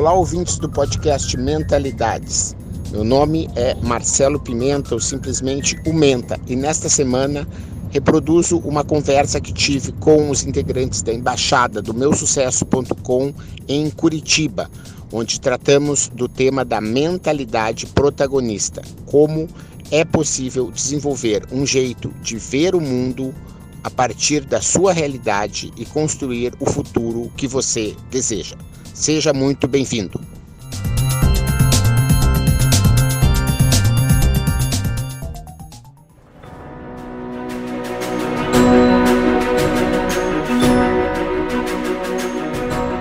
Olá, 0.00 0.14
ouvintes 0.14 0.56
do 0.56 0.66
podcast 0.66 1.36
Mentalidades. 1.36 2.56
Meu 2.90 3.04
nome 3.04 3.50
é 3.54 3.74
Marcelo 3.82 4.40
Pimenta, 4.40 4.94
ou 4.94 4.98
simplesmente 4.98 5.78
o 5.86 5.92
Menta, 5.92 6.40
e 6.46 6.56
nesta 6.56 6.88
semana 6.88 7.46
reproduzo 7.90 8.60
uma 8.60 8.82
conversa 8.82 9.38
que 9.42 9.52
tive 9.52 9.92
com 9.92 10.30
os 10.30 10.42
integrantes 10.42 11.02
da 11.02 11.12
embaixada 11.12 11.82
do 11.82 11.92
meusucesso.com 11.92 13.34
em 13.68 13.90
Curitiba, 13.90 14.70
onde 15.12 15.38
tratamos 15.38 16.08
do 16.08 16.26
tema 16.26 16.64
da 16.64 16.80
mentalidade 16.80 17.84
protagonista, 17.84 18.80
como 19.04 19.48
é 19.90 20.02
possível 20.02 20.70
desenvolver 20.70 21.44
um 21.52 21.66
jeito 21.66 22.08
de 22.22 22.38
ver 22.38 22.74
o 22.74 22.80
mundo 22.80 23.34
a 23.84 23.90
partir 23.90 24.46
da 24.46 24.62
sua 24.62 24.94
realidade 24.94 25.70
e 25.76 25.84
construir 25.84 26.54
o 26.58 26.64
futuro 26.64 27.30
que 27.36 27.46
você 27.46 27.94
deseja. 28.10 28.56
Seja 29.00 29.32
muito 29.32 29.66
bem-vindo. 29.66 30.20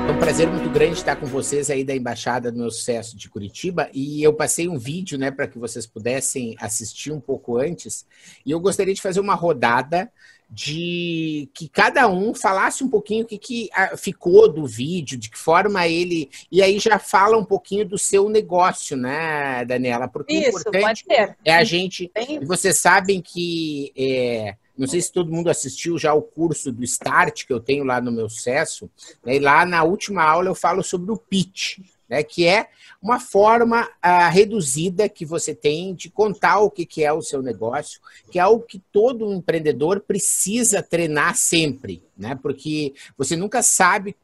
É 0.08 0.12
um 0.12 0.18
prazer 0.18 0.48
muito 0.48 0.70
grande 0.70 0.94
estar 0.94 1.18
com 1.18 1.26
vocês 1.26 1.70
aí 1.70 1.84
da 1.84 1.94
Embaixada 1.94 2.50
do 2.50 2.60
Meu 2.60 2.72
Sucesso 2.72 3.18
de 3.18 3.30
Curitiba 3.30 3.90
e 3.94 4.24
eu 4.24 4.34
passei 4.34 4.70
um 4.70 4.78
vídeo, 4.78 5.18
né, 5.18 5.30
para 5.30 5.50
que 5.50 5.60
vocês 5.60 5.86
pudessem 5.86 6.56
assistir 6.62 7.12
um 7.12 7.20
pouco 7.20 7.58
antes 7.58 8.06
e 8.46 8.52
eu 8.52 8.60
gostaria 8.62 8.94
de 8.94 9.02
fazer 9.02 9.20
uma 9.20 9.36
rodada 9.36 10.10
de 10.50 11.48
que 11.54 11.70
cada 11.70 12.08
um 12.08 12.34
falasse 12.34 12.84
um 12.84 12.90
pouquinho 12.90 13.24
o 13.24 13.28
que, 13.28 13.38
que 13.38 13.70
ah, 13.74 13.96
ficou 13.96 14.52
do 14.52 14.66
vídeo, 14.66 15.18
de 15.18 15.30
que 15.30 15.38
forma 15.38 15.88
ele. 15.88 16.30
E 16.52 16.64
aí 16.64 16.80
já 16.80 16.98
fala 16.98 17.38
um 17.38 17.46
pouquinho 17.46 17.86
do 17.86 17.98
seu 17.98 18.28
negócio, 18.28 18.98
né, 18.98 19.64
Daniela? 19.66 20.08
Porque 20.08 20.34
Isso, 20.34 20.58
o 20.58 20.62
importante 20.62 21.06
é 21.46 21.56
a 21.56 21.64
gente. 21.64 22.12
Vocês 22.44 22.78
sabem 22.78 23.22
que. 23.22 23.94
É, 23.96 24.56
não 24.76 24.88
sei 24.88 25.02
se 25.02 25.12
todo 25.12 25.32
mundo 25.32 25.50
assistiu 25.50 25.98
já 25.98 26.14
o 26.14 26.22
curso 26.22 26.72
do 26.72 26.84
Start 26.84 27.46
que 27.46 27.54
eu 27.54 27.60
tenho 27.60 27.84
lá 27.84 28.02
no 28.02 28.12
meu 28.12 28.30
sucesso. 28.30 28.90
Né, 29.24 29.36
e 29.36 29.40
lá 29.40 29.66
na 29.66 29.84
última 29.84 30.24
aula 30.24 30.50
eu 30.50 30.56
falo 30.56 30.82
sobre 30.82 31.12
o 31.12 31.18
pitch 31.18 31.80
né, 32.10 32.24
que 32.24 32.46
é 32.46 32.68
uma 33.02 33.20
forma 33.20 33.86
uh, 33.86 34.30
reduzida 34.32 35.08
que 35.08 35.26
você 35.26 35.56
tem 35.56 35.94
de 35.94 36.10
contar 36.10 36.60
o 36.60 36.70
que, 36.70 36.86
que 36.86 37.04
é 37.04 37.14
o 37.14 37.22
seu 37.22 37.42
negócio, 37.42 38.02
que 38.30 38.38
é 38.38 38.42
algo 38.42 38.66
que 38.66 38.82
todo 38.92 39.34
empreendedor 39.34 40.02
precisa 40.02 40.84
treinar 40.84 41.36
sempre, 41.36 42.04
né, 42.18 42.38
porque 42.42 42.94
você 43.18 43.36
nunca 43.36 43.64
sabe 43.64 44.16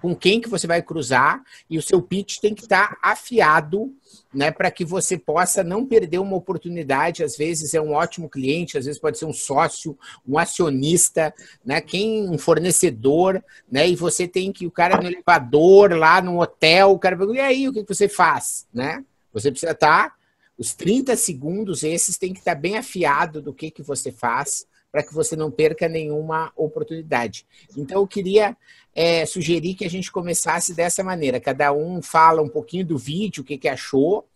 com 0.00 0.14
quem 0.14 0.40
que 0.40 0.48
você 0.48 0.66
vai 0.66 0.82
cruzar 0.82 1.42
e 1.68 1.78
o 1.78 1.82
seu 1.82 2.00
pitch 2.00 2.38
tem 2.38 2.54
que 2.54 2.62
estar 2.62 2.96
afiado, 3.02 3.92
né, 4.32 4.50
para 4.50 4.70
que 4.70 4.84
você 4.84 5.18
possa 5.18 5.64
não 5.64 5.84
perder 5.84 6.18
uma 6.18 6.36
oportunidade. 6.36 7.24
Às 7.24 7.36
vezes 7.36 7.74
é 7.74 7.80
um 7.80 7.92
ótimo 7.92 8.28
cliente, 8.28 8.78
às 8.78 8.84
vezes 8.84 9.00
pode 9.00 9.18
ser 9.18 9.24
um 9.24 9.32
sócio, 9.32 9.98
um 10.26 10.38
acionista, 10.38 11.34
né, 11.64 11.80
quem 11.80 12.28
um 12.28 12.38
fornecedor, 12.38 13.42
né, 13.70 13.88
e 13.88 13.96
você 13.96 14.28
tem 14.28 14.52
que 14.52 14.66
o 14.66 14.70
cara 14.70 15.00
no 15.00 15.08
elevador 15.08 15.92
lá 15.94 16.20
no 16.20 16.40
hotel, 16.40 16.92
o 16.92 16.98
cara 16.98 17.16
pergunta, 17.16 17.38
e 17.38 17.42
aí, 17.42 17.68
o 17.68 17.72
que, 17.72 17.82
que 17.82 17.94
você 17.94 18.08
faz, 18.08 18.66
né? 18.72 19.04
Você 19.32 19.50
precisa 19.50 19.72
estar 19.72 20.16
os 20.58 20.74
30 20.74 21.14
segundos 21.14 21.84
esses 21.84 22.18
tem 22.18 22.32
que 22.32 22.40
estar 22.40 22.56
bem 22.56 22.76
afiado 22.76 23.40
do 23.40 23.54
que 23.54 23.70
que 23.70 23.82
você 23.82 24.10
faz 24.10 24.66
para 24.90 25.02
que 25.02 25.14
você 25.14 25.36
não 25.36 25.50
perca 25.50 25.88
nenhuma 25.88 26.52
oportunidade. 26.56 27.46
Então, 27.76 28.00
eu 28.00 28.06
queria 28.06 28.56
é, 28.94 29.24
sugerir 29.26 29.74
que 29.74 29.84
a 29.84 29.90
gente 29.90 30.10
começasse 30.10 30.74
dessa 30.74 31.04
maneira. 31.04 31.40
Cada 31.40 31.72
um 31.72 32.02
fala 32.02 32.42
um 32.42 32.48
pouquinho 32.48 32.86
do 32.86 32.98
vídeo, 32.98 33.42
o 33.42 33.46
que, 33.46 33.58
que 33.58 33.68
achou, 33.68 34.26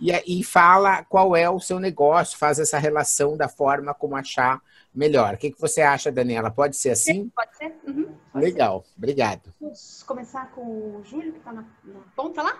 e, 0.00 0.40
e 0.40 0.42
fala 0.42 1.04
qual 1.04 1.36
é 1.36 1.48
o 1.48 1.60
seu 1.60 1.78
negócio, 1.78 2.38
faz 2.38 2.58
essa 2.58 2.78
relação 2.78 3.36
da 3.36 3.48
forma 3.48 3.94
como 3.94 4.16
achar 4.16 4.60
melhor. 4.94 5.34
O 5.34 5.38
que, 5.38 5.50
que 5.50 5.60
você 5.60 5.80
acha, 5.80 6.12
Daniela? 6.12 6.50
Pode 6.50 6.76
ser 6.76 6.90
assim? 6.90 7.30
Pode 7.34 7.56
ser. 7.56 7.72
Uhum, 7.86 8.12
pode 8.32 8.44
Legal, 8.44 8.84
ser. 8.84 8.92
obrigado. 8.98 9.54
Vamos 9.60 10.02
começar 10.02 10.50
com 10.52 10.60
o 10.60 11.02
Júlio, 11.04 11.32
que 11.32 11.38
está 11.38 11.52
na, 11.52 11.62
na, 11.84 12.00
ponta 12.14 12.42
lá? 12.42 12.58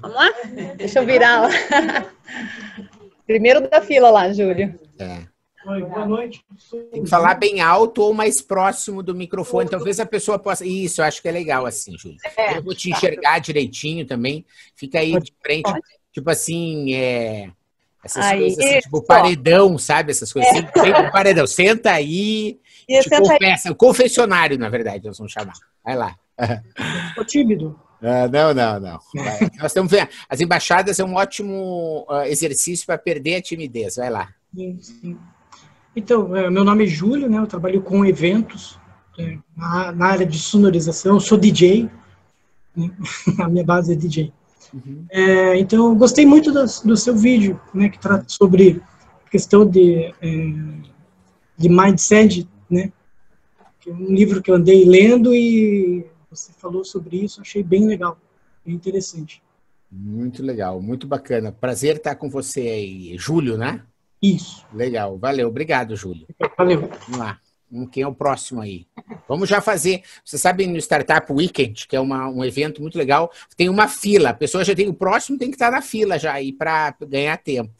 Vamos 0.00 0.16
lá? 0.16 0.28
Deixa 0.76 1.00
eu 1.00 1.06
virar 1.06 1.42
lá. 1.42 1.48
Primeiro 3.26 3.68
da 3.68 3.80
fila 3.80 4.10
lá, 4.10 4.32
Júlio. 4.32 4.78
É. 4.98 5.26
Oi, 5.66 5.82
boa 5.82 6.06
noite. 6.06 6.42
Tem 6.90 7.02
que 7.02 7.10
falar 7.10 7.34
bem 7.34 7.60
alto 7.60 8.02
ou 8.02 8.14
mais 8.14 8.40
próximo 8.40 9.02
do 9.02 9.14
microfone. 9.14 9.68
Talvez 9.68 10.00
a 10.00 10.06
pessoa 10.06 10.38
possa. 10.38 10.64
Isso, 10.64 11.00
eu 11.00 11.04
acho 11.04 11.20
que 11.20 11.28
é 11.28 11.32
legal 11.32 11.66
assim, 11.66 11.98
Júlio. 11.98 12.16
É, 12.36 12.56
eu 12.56 12.62
vou 12.62 12.74
te 12.74 12.90
enxergar 12.90 13.38
direitinho 13.40 14.06
também. 14.06 14.44
Fica 14.74 15.00
aí 15.00 15.18
de 15.20 15.32
frente. 15.42 15.64
Pode. 15.64 15.80
Tipo 16.12 16.30
assim, 16.30 16.94
é. 16.94 17.50
Essas 18.02 18.24
aí, 18.24 18.40
coisas 18.40 18.64
assim, 18.64 18.78
tipo 18.80 19.02
paredão, 19.02 19.76
sabe? 19.76 20.10
Essas 20.10 20.32
coisas 20.32 20.50
assim. 20.50 20.66
É. 20.88 21.10
paredão. 21.10 21.46
Senta 21.46 21.92
aí. 21.92 22.58
E 22.88 23.00
te 23.00 23.10
confessa. 23.10 23.68
Aí. 23.68 23.72
O 23.72 23.76
confessionário, 23.76 24.58
na 24.58 24.70
verdade, 24.70 25.06
nós 25.06 25.18
vamos 25.18 25.32
chamar. 25.32 25.52
Vai 25.84 25.94
lá. 25.94 26.16
Tô 27.14 27.24
tímido. 27.24 27.78
Ah, 28.02 28.26
não, 28.28 28.54
não, 28.54 28.80
não. 28.80 28.98
Nós 29.58 29.66
estamos 29.66 29.92
vendo. 29.92 30.08
As 30.26 30.40
embaixadas 30.40 30.98
é 30.98 31.04
um 31.04 31.16
ótimo 31.16 32.06
uh, 32.08 32.22
exercício 32.22 32.86
para 32.86 32.96
perder 32.96 33.36
a 33.36 33.42
timidez. 33.42 33.96
Vai 33.96 34.08
lá. 34.08 34.28
Sim, 34.54 34.78
sim. 34.80 35.18
Então, 35.94 36.36
é, 36.36 36.48
meu 36.48 36.64
nome 36.64 36.84
é 36.84 36.86
Júlio, 36.86 37.28
né? 37.28 37.38
Eu 37.38 37.46
trabalho 37.46 37.82
com 37.82 38.04
eventos 38.04 38.78
é, 39.18 39.38
na, 39.56 39.92
na, 39.92 40.06
área 40.06 40.26
de 40.26 40.38
sonorização. 40.38 41.14
Eu 41.14 41.20
sou 41.20 41.36
DJ, 41.36 41.90
né? 42.76 42.90
a 43.38 43.48
minha 43.48 43.64
base 43.64 43.92
é 43.92 43.96
DJ. 43.96 44.32
Uhum. 44.72 45.04
É, 45.10 45.58
então, 45.58 45.88
eu 45.88 45.94
gostei 45.96 46.24
muito 46.24 46.52
do, 46.52 46.64
do, 46.84 46.96
seu 46.96 47.16
vídeo, 47.16 47.60
né? 47.74 47.88
Que 47.88 47.98
trata 47.98 48.24
sobre 48.28 48.80
questão 49.30 49.66
de 49.68 50.14
é, 50.20 50.54
de 51.58 51.68
mindset, 51.68 52.48
né? 52.70 52.92
Que 53.80 53.90
é 53.90 53.92
um 53.92 54.14
livro 54.14 54.40
que 54.40 54.50
eu 54.50 54.54
andei 54.54 54.84
lendo 54.84 55.34
e 55.34 56.06
você 56.30 56.52
falou 56.52 56.84
sobre 56.84 57.24
isso. 57.24 57.40
Achei 57.40 57.62
bem 57.62 57.86
legal, 57.86 58.16
bem 58.64 58.74
interessante. 58.74 59.42
Muito 59.90 60.42
legal, 60.42 60.80
muito 60.80 61.06
bacana. 61.06 61.50
Prazer 61.50 61.96
estar 61.96 62.14
com 62.14 62.30
você 62.30 62.60
aí, 62.60 63.18
Júlio, 63.18 63.58
né? 63.58 63.82
Isso. 64.22 64.66
Legal, 64.72 65.18
valeu. 65.18 65.48
Obrigado, 65.48 65.96
Júlio. 65.96 66.26
Valeu. 66.56 66.90
Vamos 67.06 67.18
lá. 67.18 67.38
Quem 67.92 68.02
é 68.02 68.06
o 68.06 68.14
próximo 68.14 68.60
aí? 68.60 68.86
Vamos 69.28 69.48
já 69.48 69.60
fazer. 69.60 70.02
Você 70.24 70.36
sabe 70.36 70.66
no 70.66 70.76
Startup 70.76 71.32
Weekend, 71.32 71.86
que 71.86 71.94
é 71.94 72.00
uma, 72.00 72.28
um 72.28 72.44
evento 72.44 72.82
muito 72.82 72.98
legal, 72.98 73.30
tem 73.56 73.68
uma 73.68 73.86
fila. 73.86 74.30
A 74.30 74.34
pessoa 74.34 74.64
já 74.64 74.74
tem 74.74 74.88
o 74.88 74.94
próximo, 74.94 75.38
tem 75.38 75.48
que 75.48 75.54
estar 75.54 75.70
na 75.70 75.80
fila 75.80 76.18
já 76.18 76.32
aí 76.32 76.52
para 76.52 76.94
ganhar 77.08 77.36
tempo. 77.38 77.72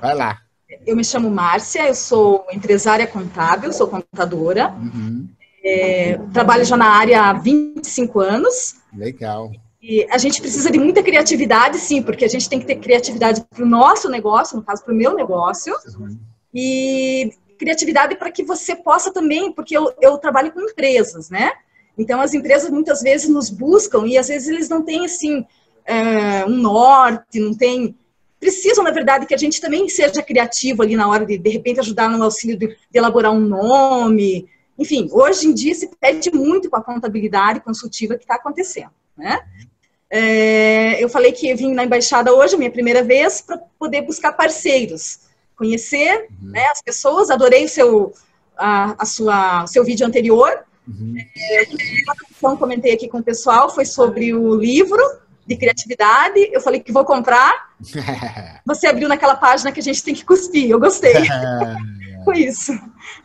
Vai 0.00 0.14
lá. 0.14 0.40
Eu 0.86 0.96
me 0.96 1.04
chamo 1.04 1.30
Márcia, 1.30 1.86
eu 1.86 1.94
sou 1.94 2.46
empresária 2.50 3.06
contábil, 3.06 3.72
sou 3.72 3.88
contadora. 3.88 4.70
Uhum. 4.70 5.28
É, 5.62 6.18
trabalho 6.32 6.64
já 6.64 6.76
na 6.76 6.88
área 6.88 7.22
há 7.22 7.32
25 7.34 8.20
anos. 8.20 8.76
Legal. 8.92 9.52
E 9.86 10.06
a 10.10 10.16
gente 10.16 10.40
precisa 10.40 10.70
de 10.70 10.78
muita 10.78 11.02
criatividade, 11.02 11.76
sim, 11.76 12.00
porque 12.00 12.24
a 12.24 12.28
gente 12.28 12.48
tem 12.48 12.58
que 12.58 12.64
ter 12.64 12.76
criatividade 12.76 13.44
para 13.50 13.62
o 13.62 13.68
nosso 13.68 14.08
negócio, 14.08 14.56
no 14.56 14.62
caso, 14.62 14.82
para 14.82 14.94
o 14.94 14.96
meu 14.96 15.14
negócio, 15.14 15.74
uhum. 15.98 16.18
e 16.54 17.34
criatividade 17.58 18.16
para 18.16 18.30
que 18.30 18.42
você 18.42 18.74
possa 18.74 19.12
também, 19.12 19.52
porque 19.52 19.76
eu, 19.76 19.92
eu 20.00 20.16
trabalho 20.16 20.50
com 20.52 20.60
empresas, 20.62 21.28
né? 21.28 21.52
Então, 21.98 22.18
as 22.18 22.32
empresas 22.32 22.70
muitas 22.70 23.02
vezes 23.02 23.28
nos 23.28 23.50
buscam 23.50 24.06
e 24.06 24.16
às 24.16 24.28
vezes 24.28 24.48
eles 24.48 24.70
não 24.70 24.82
têm, 24.82 25.04
assim, 25.04 25.44
é, 25.84 26.46
um 26.46 26.56
norte, 26.56 27.38
não 27.38 27.52
tem. 27.52 27.94
Precisam, 28.40 28.82
na 28.84 28.90
verdade, 28.90 29.26
que 29.26 29.34
a 29.34 29.38
gente 29.38 29.60
também 29.60 29.86
seja 29.90 30.22
criativo 30.22 30.82
ali 30.82 30.96
na 30.96 31.06
hora 31.06 31.26
de, 31.26 31.36
de 31.36 31.50
repente, 31.50 31.80
ajudar 31.80 32.08
no 32.08 32.24
auxílio 32.24 32.56
de, 32.56 32.68
de 32.68 32.76
elaborar 32.94 33.32
um 33.32 33.40
nome. 33.40 34.48
Enfim, 34.78 35.10
hoje 35.12 35.46
em 35.46 35.52
dia 35.52 35.74
se 35.74 35.90
pede 36.00 36.30
muito 36.32 36.70
com 36.70 36.76
a 36.76 36.82
contabilidade 36.82 37.60
consultiva 37.60 38.16
que 38.16 38.24
está 38.24 38.36
acontecendo, 38.36 38.90
né? 39.14 39.40
É, 40.16 41.02
eu 41.02 41.08
falei 41.08 41.32
que 41.32 41.52
vim 41.56 41.74
na 41.74 41.82
embaixada 41.82 42.32
hoje, 42.32 42.56
minha 42.56 42.70
primeira 42.70 43.02
vez, 43.02 43.40
para 43.40 43.58
poder 43.76 44.02
buscar 44.02 44.32
parceiros, 44.32 45.18
conhecer 45.56 46.28
uhum. 46.30 46.50
né, 46.52 46.64
as 46.66 46.80
pessoas. 46.80 47.30
Adorei 47.30 47.64
o 47.64 47.68
seu, 47.68 48.12
a, 48.56 48.94
a 48.96 49.04
sua, 49.04 49.66
seu 49.66 49.84
vídeo 49.84 50.06
anterior. 50.06 50.60
Uhum. 50.86 51.16
É, 51.18 51.64
eu 51.64 52.56
comentei 52.56 52.94
aqui 52.94 53.08
com 53.08 53.18
o 53.18 53.24
pessoal 53.24 53.74
foi 53.74 53.84
sobre 53.84 54.32
o 54.32 54.54
livro 54.54 55.02
de 55.44 55.56
criatividade. 55.56 56.48
Eu 56.52 56.60
falei 56.60 56.78
que 56.78 56.92
vou 56.92 57.04
comprar. 57.04 57.70
Você 58.64 58.86
abriu 58.86 59.08
naquela 59.08 59.34
página 59.34 59.72
que 59.72 59.80
a 59.80 59.82
gente 59.82 60.04
tem 60.04 60.14
que 60.14 60.24
cuspir. 60.24 60.70
Eu 60.70 60.78
gostei. 60.78 61.12
Foi 62.24 62.38
isso. 62.38 62.72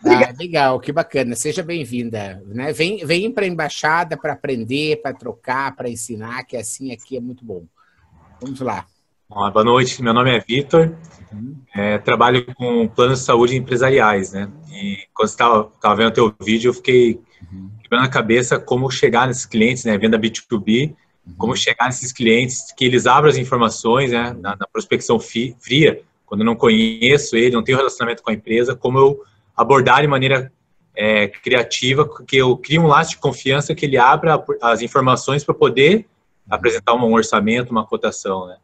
Ah, 0.05 0.33
legal, 0.37 0.79
que 0.79 0.91
bacana. 0.91 1.35
Seja 1.35 1.63
bem-vinda. 1.63 2.43
Né? 2.47 2.73
Vem, 2.73 3.05
vem 3.05 3.31
para 3.31 3.45
a 3.45 3.47
embaixada 3.47 4.17
para 4.17 4.33
aprender, 4.33 5.01
para 5.01 5.13
trocar, 5.13 5.75
para 5.75 5.89
ensinar, 5.89 6.43
que 6.43 6.57
assim 6.57 6.91
aqui 6.91 7.17
é 7.17 7.21
muito 7.21 7.43
bom. 7.45 7.63
Vamos 8.41 8.59
lá. 8.59 8.85
boa 9.29 9.63
noite, 9.63 10.01
meu 10.01 10.13
nome 10.13 10.35
é 10.35 10.39
Vitor. 10.39 10.95
Uhum. 11.31 11.55
É, 11.75 11.97
trabalho 11.97 12.45
com 12.55 12.87
planos 12.87 13.19
de 13.19 13.25
saúde 13.25 13.55
empresariais, 13.55 14.33
né? 14.33 14.49
E 14.71 14.99
quando 15.13 15.27
você 15.27 15.33
estava 15.33 15.95
vendo 15.95 16.07
o 16.07 16.13
teu 16.13 16.35
vídeo, 16.41 16.69
eu 16.69 16.73
fiquei 16.73 17.21
uhum. 17.51 17.69
quebrando 17.81 18.05
a 18.05 18.09
cabeça 18.09 18.59
como 18.59 18.89
chegar 18.89 19.27
nesses 19.27 19.45
clientes, 19.45 19.85
né? 19.85 19.97
Venda 19.97 20.19
B2B, 20.19 20.95
como 21.37 21.55
chegar 21.55 21.85
nesses 21.85 22.11
clientes, 22.11 22.71
que 22.75 22.85
eles 22.85 23.05
abram 23.05 23.29
as 23.29 23.37
informações, 23.37 24.11
né, 24.11 24.35
na, 24.39 24.55
na 24.55 24.67
prospecção 24.71 25.19
fria, 25.19 26.01
quando 26.29 26.41
eu 26.41 26.45
não 26.45 26.55
conheço 26.55 27.35
ele, 27.35 27.55
não 27.55 27.63
tenho 27.63 27.79
relacionamento 27.79 28.21
com 28.21 28.29
a 28.29 28.33
empresa, 28.33 28.75
como 28.75 28.99
eu 28.99 29.23
abordar 29.57 30.01
de 30.01 30.07
maneira 30.07 30.53
é, 30.95 31.27
criativa, 31.27 32.07
que 32.23 32.37
eu 32.37 32.55
crio 32.55 32.83
um 32.83 32.87
laço 32.87 33.11
de 33.11 33.17
confiança 33.17 33.73
que 33.73 33.87
ele 33.87 33.97
abra 33.97 34.45
as 34.61 34.83
informações 34.83 35.43
para 35.43 35.55
poder 35.55 36.05
apresentar 36.47 36.93
um 36.93 37.13
orçamento, 37.13 37.71
uma 37.71 37.83
cotação, 37.83 38.47
né? 38.47 38.57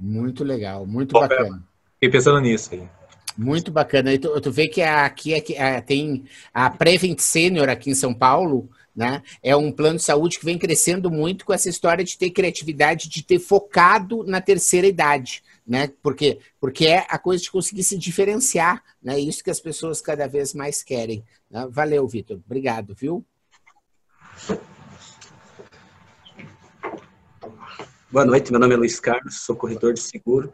Muito 0.00 0.42
legal, 0.42 0.86
muito 0.86 1.12
Bom, 1.12 1.20
bacana. 1.20 1.62
Fiquei 1.94 2.08
pensando 2.08 2.40
nisso 2.40 2.72
aí. 2.72 2.88
Muito 3.36 3.70
bacana. 3.70 4.12
E 4.12 4.18
tu, 4.18 4.40
tu 4.40 4.50
vê 4.50 4.66
que 4.66 4.80
aqui, 4.80 5.34
aqui 5.34 5.54
tem 5.84 6.24
a 6.54 6.70
Prevent 6.70 7.18
Senior 7.18 7.68
aqui 7.68 7.90
em 7.90 7.94
São 7.94 8.14
Paulo, 8.14 8.68
né? 8.98 9.22
É 9.40 9.54
um 9.54 9.70
plano 9.70 9.96
de 9.96 10.02
saúde 10.02 10.40
que 10.40 10.44
vem 10.44 10.58
crescendo 10.58 11.08
muito 11.08 11.44
com 11.44 11.52
essa 11.52 11.68
história 11.68 12.04
de 12.04 12.18
ter 12.18 12.30
criatividade, 12.30 13.08
de 13.08 13.22
ter 13.22 13.38
focado 13.38 14.24
na 14.24 14.40
terceira 14.40 14.88
idade, 14.88 15.40
né? 15.64 15.92
Porque, 16.02 16.40
porque 16.60 16.88
é 16.88 17.06
a 17.08 17.16
coisa 17.16 17.40
de 17.40 17.48
conseguir 17.48 17.84
se 17.84 17.96
diferenciar, 17.96 18.82
né? 19.00 19.16
Isso 19.16 19.44
que 19.44 19.50
as 19.50 19.60
pessoas 19.60 20.00
cada 20.00 20.26
vez 20.26 20.52
mais 20.52 20.82
querem. 20.82 21.22
Né? 21.48 21.64
Valeu, 21.70 22.08
Vitor. 22.08 22.40
Obrigado, 22.44 22.92
viu? 22.92 23.24
Boa 28.10 28.24
noite, 28.24 28.50
meu 28.50 28.58
nome 28.58 28.72
é 28.72 28.76
Luiz 28.76 28.98
Carlos, 28.98 29.42
sou 29.42 29.54
corretor 29.54 29.92
de 29.92 30.00
seguro. 30.00 30.50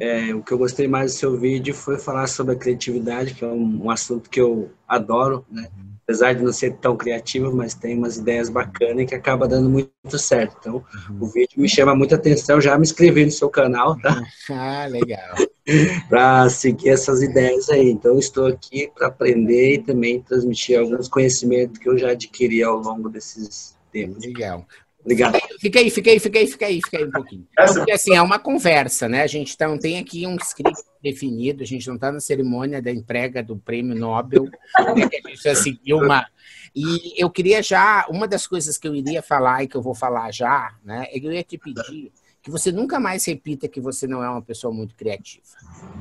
É, 0.00 0.34
o 0.34 0.42
que 0.42 0.52
eu 0.52 0.58
gostei 0.58 0.88
mais 0.88 1.12
do 1.12 1.18
seu 1.18 1.38
vídeo 1.38 1.72
foi 1.72 1.96
falar 1.96 2.26
sobre 2.26 2.54
a 2.54 2.58
criatividade, 2.58 3.34
que 3.34 3.44
é 3.44 3.48
um, 3.48 3.84
um 3.84 3.90
assunto 3.90 4.28
que 4.28 4.40
eu 4.40 4.68
adoro, 4.88 5.46
né? 5.48 5.68
apesar 6.02 6.34
de 6.34 6.42
não 6.42 6.52
ser 6.52 6.74
tão 6.78 6.96
criativo, 6.96 7.54
mas 7.54 7.74
tem 7.74 7.96
umas 7.96 8.16
ideias 8.16 8.48
bacanas 8.48 9.06
que 9.06 9.14
acaba 9.14 9.46
dando 9.46 9.70
muito 9.70 10.18
certo. 10.18 10.56
Então, 10.58 10.74
uhum. 10.74 11.18
o 11.20 11.26
vídeo 11.26 11.60
me 11.60 11.68
chama 11.68 11.94
muita 11.94 12.16
atenção, 12.16 12.60
já 12.60 12.76
me 12.76 12.82
inscrevi 12.82 13.24
no 13.24 13.30
seu 13.30 13.48
canal, 13.48 13.96
tá? 14.00 14.20
Ah, 14.50 14.86
legal. 14.86 15.36
para 16.10 16.50
seguir 16.50 16.90
essas 16.90 17.22
ideias 17.22 17.70
aí. 17.70 17.90
Então, 17.90 18.18
estou 18.18 18.46
aqui 18.46 18.90
para 18.92 19.06
aprender 19.06 19.74
e 19.74 19.78
também 19.78 20.20
transmitir 20.20 20.80
alguns 20.80 21.06
conhecimentos 21.06 21.78
que 21.78 21.88
eu 21.88 21.96
já 21.96 22.10
adquiri 22.10 22.60
ao 22.62 22.78
longo 22.78 23.08
desses 23.08 23.76
tempos. 23.92 24.24
Legal. 24.24 24.66
Obrigado. 25.02 25.38
Fica 25.60 25.80
aí, 25.80 25.90
fica 25.90 26.10
aí, 26.10 26.20
fica 26.20 26.38
aí, 26.38 26.46
fica 26.46 26.66
aí, 26.66 26.80
fica 26.80 26.98
aí 26.98 27.04
um 27.04 27.10
pouquinho. 27.10 27.46
Porque 27.56 27.90
assim, 27.90 28.14
é 28.14 28.22
uma 28.22 28.38
conversa, 28.38 29.08
né? 29.08 29.22
A 29.22 29.26
gente 29.26 29.56
não 29.60 29.76
tem 29.76 29.98
aqui 29.98 30.26
um 30.26 30.36
script 30.36 30.80
definido, 31.02 31.62
a 31.62 31.66
gente 31.66 31.86
não 31.88 31.96
está 31.96 32.12
na 32.12 32.20
cerimônia 32.20 32.80
da 32.80 32.90
entrega 32.90 33.42
do 33.42 33.56
prêmio 33.56 33.98
Nobel, 33.98 34.44
né? 34.44 34.50
a 34.78 35.28
gente 35.28 35.42
já 35.42 35.54
seguiu 35.54 35.98
uma. 35.98 36.26
E 36.74 37.20
eu 37.20 37.28
queria 37.28 37.62
já, 37.62 38.06
uma 38.08 38.28
das 38.28 38.46
coisas 38.46 38.78
que 38.78 38.86
eu 38.86 38.94
iria 38.94 39.22
falar 39.22 39.64
e 39.64 39.68
que 39.68 39.76
eu 39.76 39.82
vou 39.82 39.94
falar 39.94 40.32
já, 40.32 40.74
né? 40.84 41.06
É 41.10 41.18
que 41.18 41.26
eu 41.26 41.32
ia 41.32 41.42
te 41.42 41.58
pedir 41.58 42.12
que 42.42 42.50
você 42.50 42.72
nunca 42.72 42.98
mais 42.98 43.24
repita 43.24 43.68
que 43.68 43.80
você 43.80 44.06
não 44.06 44.22
é 44.22 44.28
uma 44.28 44.42
pessoa 44.42 44.74
muito 44.74 44.96
criativa. 44.96 45.46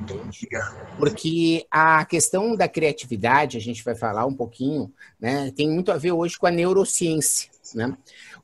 Entende? 0.01 0.49
Porque 0.97 1.67
a 1.69 2.03
questão 2.03 2.55
da 2.55 2.67
criatividade, 2.67 3.57
a 3.57 3.61
gente 3.61 3.83
vai 3.83 3.93
falar 3.93 4.25
um 4.25 4.33
pouquinho, 4.33 4.91
né? 5.19 5.51
Tem 5.55 5.69
muito 5.69 5.91
a 5.91 5.97
ver 5.97 6.13
hoje 6.13 6.39
com 6.39 6.47
a 6.47 6.51
neurociência, 6.51 7.51
né? 7.75 7.95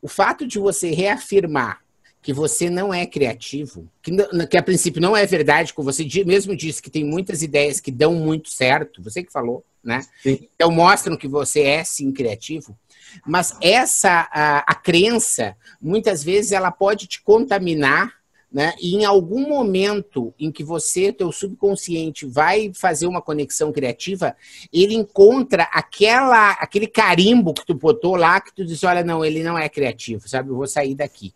O 0.01 0.07
fato 0.07 0.45
de 0.45 0.59
você 0.59 0.91
reafirmar 0.91 1.81
que 2.21 2.33
você 2.33 2.69
não 2.69 2.94
é 2.94 3.05
criativo, 3.05 3.89
que, 4.01 4.11
que 4.47 4.57
a 4.57 4.63
princípio 4.63 5.01
não 5.01 5.15
é 5.15 5.25
verdade, 5.25 5.73
como 5.73 5.89
você 5.91 6.05
mesmo 6.25 6.55
disse 6.55 6.81
que 6.81 6.89
tem 6.89 7.05
muitas 7.05 7.41
ideias 7.41 7.79
que 7.79 7.91
dão 7.91 8.15
muito 8.15 8.49
certo, 8.49 9.01
você 9.01 9.23
que 9.23 9.31
falou, 9.31 9.63
né? 9.83 10.01
Sim. 10.21 10.47
Então 10.55 10.69
mostram 10.69 11.15
que 11.15 11.27
você 11.27 11.61
é 11.61 11.83
sim 11.85 12.11
criativo, 12.11 12.77
mas 13.25 13.55
essa 13.61 14.27
a, 14.31 14.57
a 14.59 14.75
crença 14.75 15.55
muitas 15.81 16.21
vezes 16.21 16.51
ela 16.51 16.69
pode 16.71 17.07
te 17.07 17.21
contaminar 17.21 18.13
né? 18.51 18.73
E 18.79 18.95
em 18.95 19.05
algum 19.05 19.47
momento 19.47 20.33
em 20.39 20.51
que 20.51 20.63
você, 20.63 21.11
teu 21.11 21.31
subconsciente, 21.31 22.25
vai 22.25 22.71
fazer 22.73 23.05
uma 23.05 23.21
conexão 23.21 23.71
criativa, 23.71 24.35
ele 24.71 24.94
encontra 24.94 25.63
aquela, 25.63 26.51
aquele 26.51 26.88
carimbo 26.88 27.53
que 27.53 27.65
tu 27.65 27.73
botou 27.73 28.15
lá, 28.15 28.39
que 28.39 28.53
tu 28.53 28.65
diz, 28.65 28.83
olha, 28.83 29.03
não, 29.03 29.23
ele 29.23 29.44
não 29.44 29.57
é 29.57 29.67
criativo, 29.67 30.27
sabe? 30.27 30.49
Eu 30.49 30.55
vou 30.55 30.67
sair 30.67 30.95
daqui. 30.95 31.33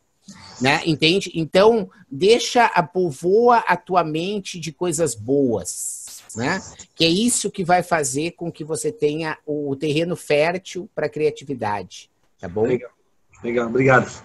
Né? 0.61 0.81
Entende? 0.85 1.31
Então, 1.35 1.89
deixa, 2.09 2.65
a 2.65 2.83
povoa 2.83 3.57
a 3.67 3.75
tua 3.75 4.03
mente 4.03 4.59
de 4.59 4.71
coisas 4.71 5.15
boas, 5.15 6.21
né? 6.35 6.61
Que 6.95 7.03
é 7.03 7.09
isso 7.09 7.51
que 7.51 7.63
vai 7.63 7.83
fazer 7.83 8.31
com 8.31 8.51
que 8.51 8.63
você 8.63 8.91
tenha 8.91 9.37
o 9.45 9.75
terreno 9.75 10.15
fértil 10.15 10.87
para 10.93 11.09
criatividade, 11.09 12.09
tá 12.39 12.47
bom? 12.47 12.63
Legal, 12.63 12.91
legal, 13.43 13.67
obrigado. 13.67 14.23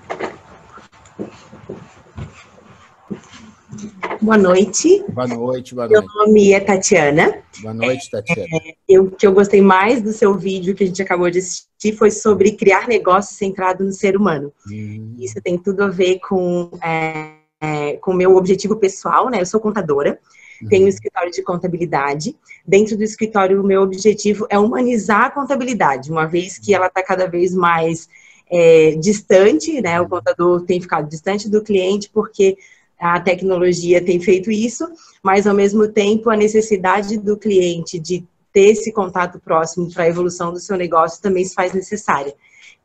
Boa 4.21 4.39
noite. 4.39 5.05
Boa 5.09 5.27
noite, 5.27 5.75
boa 5.75 5.89
noite. 5.89 6.07
Meu 6.07 6.27
nome 6.27 6.53
é 6.53 6.61
Tatiana. 6.61 7.43
Boa 7.61 7.75
noite, 7.75 8.11
Tatiana. 8.11 8.49
É, 8.53 8.75
eu, 8.89 9.05
o 9.05 9.11
que 9.11 9.27
eu 9.27 9.33
gostei 9.33 9.61
mais 9.61 10.03
do 10.03 10.13
seu 10.13 10.35
vídeo 10.35 10.75
que 10.75 10.85
a 10.85 10.87
gente 10.87 11.03
acabou 11.03 11.31
de 11.31 11.39
assistir 11.39 11.97
foi 11.97 12.11
sobre 12.11 12.53
criar 12.53 12.89
negócio 12.89 13.37
centrado 13.37 13.85
no 13.85 13.93
ser 13.93 14.17
humano. 14.17 14.53
Hum. 14.71 15.15
Isso 15.19 15.41
tem 15.43 15.59
tudo 15.59 15.85
a 15.85 15.89
ver 15.89 16.19
com 16.21 16.71
é, 16.83 17.37
é, 17.61 17.97
com 17.97 18.13
o 18.13 18.17
meu 18.17 18.37
objetivo 18.37 18.77
pessoal, 18.77 19.29
né? 19.29 19.41
Eu 19.41 19.47
sou 19.47 19.61
contadora, 19.61 20.19
uhum. 20.63 20.69
tenho 20.69 20.87
um 20.87 20.89
escritório 20.89 21.31
de 21.31 21.43
contabilidade. 21.43 22.37
Dentro 22.67 22.97
do 22.97 23.03
escritório, 23.03 23.61
o 23.61 23.67
meu 23.67 23.83
objetivo 23.83 24.47
é 24.51 24.59
humanizar 24.59 25.27
a 25.27 25.31
contabilidade, 25.31 26.11
uma 26.11 26.27
vez 26.27 26.59
que 26.59 26.75
ela 26.75 26.87
está 26.87 27.03
cada 27.03 27.27
vez 27.27 27.55
mais 27.55 28.09
é, 28.51 28.97
distante, 28.97 29.81
né? 29.81 30.01
O 30.01 30.09
contador 30.09 30.63
tem 30.63 30.81
ficado 30.81 31.09
distante 31.09 31.49
do 31.49 31.63
cliente 31.63 32.11
porque 32.13 32.57
a 32.99 33.21
tecnologia 33.21 34.03
tem 34.03 34.21
feito 34.21 34.51
isso, 34.51 34.87
mas 35.23 35.47
ao 35.47 35.55
mesmo 35.55 35.89
tempo 35.89 36.31
a 36.31 36.37
necessidade 36.37 37.19
do 37.19 37.37
cliente 37.37 37.99
de 37.99 38.25
ter 38.53 38.71
esse 38.71 38.93
contato 38.93 39.39
próximo 39.39 39.93
para 39.93 40.05
a 40.05 40.09
evolução 40.09 40.53
do 40.53 40.59
seu 40.59 40.77
negócio 40.77 41.21
também 41.21 41.45
se 41.45 41.55
faz 41.55 41.75
necessária. 41.75 42.35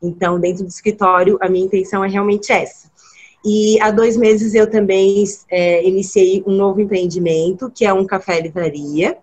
Então, 0.02 0.40
dentro 0.40 0.64
do 0.64 0.70
escritório, 0.70 1.38
a 1.40 1.48
minha 1.48 1.66
intenção 1.66 2.04
é 2.04 2.10
realmente 2.10 2.52
essa. 2.52 2.92
E 3.44 3.80
há 3.80 3.90
dois 3.90 4.18
meses 4.18 4.54
eu 4.54 4.70
também 4.70 5.24
é, 5.50 5.88
iniciei 5.88 6.44
um 6.46 6.52
novo 6.52 6.82
empreendimento, 6.82 7.72
que 7.74 7.86
é 7.86 7.94
um 7.94 8.06
café-livraria. 8.06 9.18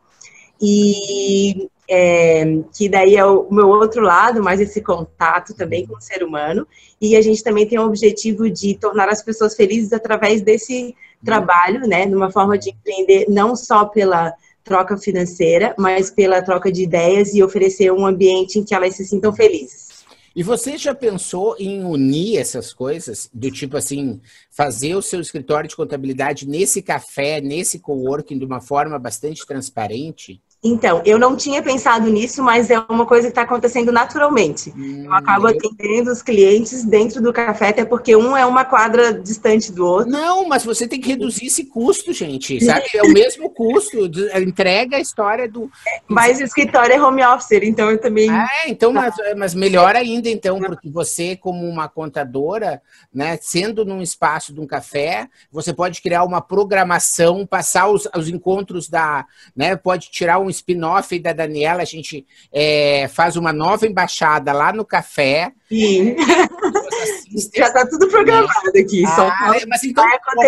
E 0.61 1.69
é, 1.89 2.45
que 2.77 2.89
daí 2.89 3.17
é 3.17 3.25
o 3.25 3.49
meu 3.51 3.69
outro 3.69 4.03
lado, 4.03 4.43
mais 4.43 4.61
esse 4.61 4.83
contato 4.83 5.55
também 5.55 5.87
com 5.87 5.97
o 5.97 6.01
ser 6.01 6.23
humano. 6.23 6.67
E 7.01 7.17
a 7.17 7.23
gente 7.23 7.43
também 7.43 7.67
tem 7.67 7.79
o 7.79 7.87
objetivo 7.87 8.51
de 8.51 8.75
tornar 8.75 9.09
as 9.09 9.23
pessoas 9.23 9.57
felizes 9.57 9.93
através 9.93 10.43
desse 10.43 10.95
trabalho, 11.25 11.87
né? 11.89 12.05
Numa 12.05 12.31
forma 12.31 12.59
de 12.59 12.71
empreender 12.71 13.27
não 13.29 13.57
só 13.57 13.87
pela 13.87 14.35
troca 14.63 14.99
financeira, 14.99 15.75
mas 15.79 16.11
pela 16.11 16.43
troca 16.43 16.71
de 16.71 16.83
ideias 16.83 17.33
e 17.33 17.43
oferecer 17.43 17.91
um 17.91 18.05
ambiente 18.05 18.59
em 18.59 18.65
que 18.65 18.75
elas 18.75 18.95
se 18.95 19.07
sintam 19.07 19.33
felizes. 19.33 19.89
E 20.37 20.43
você 20.43 20.77
já 20.77 20.95
pensou 20.95 21.57
em 21.59 21.83
unir 21.83 22.37
essas 22.37 22.73
coisas? 22.73 23.31
Do 23.33 23.51
tipo 23.51 23.77
assim, 23.77 24.21
fazer 24.51 24.95
o 24.95 25.03
seu 25.03 25.21
escritório 25.21 25.69
de 25.69 25.75
contabilidade 25.75 26.47
nesse 26.47 26.83
café, 26.83 27.41
nesse 27.41 27.79
coworking, 27.79 28.39
de 28.39 28.45
uma 28.45 28.61
forma 28.61 28.99
bastante 28.99 29.45
transparente? 29.47 30.41
Então, 30.63 31.01
eu 31.05 31.21
não 31.21 31.37
tinha 31.37 31.63
pensado 31.63 32.11
nisso, 32.11 32.43
mas 32.43 32.69
é 32.69 32.81
uma 32.89 33.07
coisa 33.07 33.29
que 33.29 33.31
está 33.31 33.43
acontecendo 33.43 33.93
naturalmente. 33.93 34.73
Hum, 34.77 35.05
eu 35.05 35.15
acabo 35.15 35.47
atendendo 35.47 36.11
os 36.11 36.21
clientes 36.21 36.85
dentro 36.85 37.23
do 37.23 37.33
café, 37.33 37.69
até 37.69 37.85
porque 37.85 38.17
um 38.17 38.37
é 38.37 38.45
uma 38.45 38.65
quadra 38.65 39.13
distante 39.13 39.71
do 39.71 39.87
outro. 39.87 40.11
Não, 40.11 40.49
mas 40.49 40.65
você 40.65 40.89
tem 40.89 41.01
que 41.01 41.11
reduzir 41.11 41.47
esse 41.47 41.67
custo, 41.67 42.13
gente. 42.13 42.61
Sabe? 42.65 42.87
É 42.93 43.03
o 43.03 43.13
mesmo 43.13 43.49
custo. 43.51 44.11
Entrega 44.37 44.97
a 44.97 45.01
história 45.01 45.49
do. 45.49 45.71
Mas 46.09 46.41
o 46.41 46.43
escritório 46.43 46.93
é 46.93 47.01
home 47.01 47.25
office, 47.25 47.53
então 47.63 47.89
eu 47.89 48.01
também. 48.01 48.29
Ah, 48.29 48.49
então, 48.67 48.93
mas, 48.93 49.15
mas 49.37 49.55
melhor 49.55 49.95
ainda, 49.95 50.29
então, 50.29 50.59
porque 50.59 50.91
você, 50.91 51.37
como 51.37 51.69
uma 51.69 51.89
contadora, 51.89 52.83
né, 53.15 53.39
sendo 53.41 53.85
num 53.85 54.03
espaço 54.03 54.53
de 54.53 54.61
um 54.61 54.67
café, 54.67 55.29
você 55.53 55.73
pode 55.73 56.03
criar 56.03 56.25
uma 56.25 56.41
programação, 56.41 57.47
passar 57.47 57.87
os, 57.89 58.09
os 58.17 58.29
encontros 58.29 58.89
da. 58.89 59.25
Né, 59.55 59.77
pode 59.77 60.11
tirar 60.11 60.41
um 60.41 60.48
um 60.49 60.51
spin-off 60.51 61.19
da 61.19 61.33
Daniela, 61.33 61.83
a 61.83 61.85
gente 61.85 62.27
é, 62.53 63.07
faz 63.09 63.37
uma 63.37 63.53
nova 63.53 63.87
embaixada 63.87 64.53
lá 64.53 64.73
no 64.73 64.85
café. 64.85 65.53
Sim. 65.69 66.17
Já 67.55 67.67
está 67.67 67.87
tudo 67.87 68.09
programado 68.09 68.71
aqui. 68.77 69.05
Ah, 69.07 69.15
só 69.15 69.31
mas 69.69 69.85
então 69.85 70.05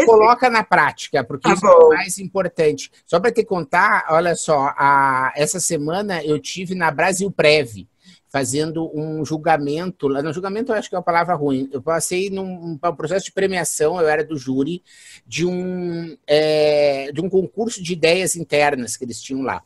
coloca 0.07 0.49
na 0.51 0.65
prática, 0.65 1.23
porque 1.23 1.49
tá 1.49 1.55
isso 1.55 1.63
bom. 1.63 1.69
é 1.69 1.85
o 1.85 1.89
mais 1.91 2.19
importante. 2.19 2.91
Só 3.07 3.21
para 3.21 3.31
te 3.31 3.45
contar, 3.45 4.07
olha 4.11 4.35
só, 4.35 4.73
a, 4.77 5.33
essa 5.37 5.61
semana 5.61 6.25
eu 6.25 6.39
tive 6.39 6.75
na 6.75 6.91
Brasil 6.91 7.31
Prev 7.31 7.87
fazendo 8.31 8.91
um 8.95 9.25
julgamento, 9.25 10.09
no 10.09 10.33
julgamento 10.33 10.71
eu 10.71 10.77
acho 10.77 10.89
que 10.89 10.95
é 10.95 10.99
uma 10.99 11.05
palavra 11.05 11.35
ruim, 11.35 11.69
eu 11.73 11.83
passei 11.83 12.31
num 12.31 12.73
um 12.73 12.79
processo 12.79 13.25
de 13.25 13.33
premiação, 13.33 14.01
eu 14.01 14.09
era 14.09 14.25
do 14.25 14.39
júri, 14.39 14.85
de 15.27 15.45
um, 15.45 16.17
é, 16.29 17.11
de 17.13 17.21
um 17.21 17.29
concurso 17.29 17.83
de 17.83 17.93
ideias 17.93 18.37
internas 18.37 18.97
que 18.97 19.05
eles 19.05 19.21
tinham 19.21 19.43
lá. 19.43 19.63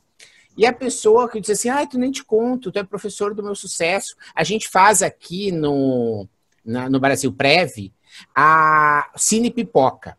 E 0.56 0.66
a 0.66 0.72
pessoa 0.72 1.28
que 1.28 1.40
diz 1.40 1.50
assim, 1.50 1.68
ah, 1.68 1.86
tu 1.86 1.98
nem 1.98 2.10
te 2.10 2.24
conto, 2.24 2.70
tu 2.70 2.78
é 2.78 2.84
professor 2.84 3.34
do 3.34 3.42
meu 3.42 3.54
sucesso. 3.54 4.14
A 4.34 4.44
gente 4.44 4.68
faz 4.68 5.02
aqui 5.02 5.50
no, 5.50 6.28
na, 6.64 6.88
no 6.88 7.00
Brasil 7.00 7.32
Prev, 7.32 7.92
a 8.34 9.10
Cine 9.16 9.50
Pipoca. 9.50 10.16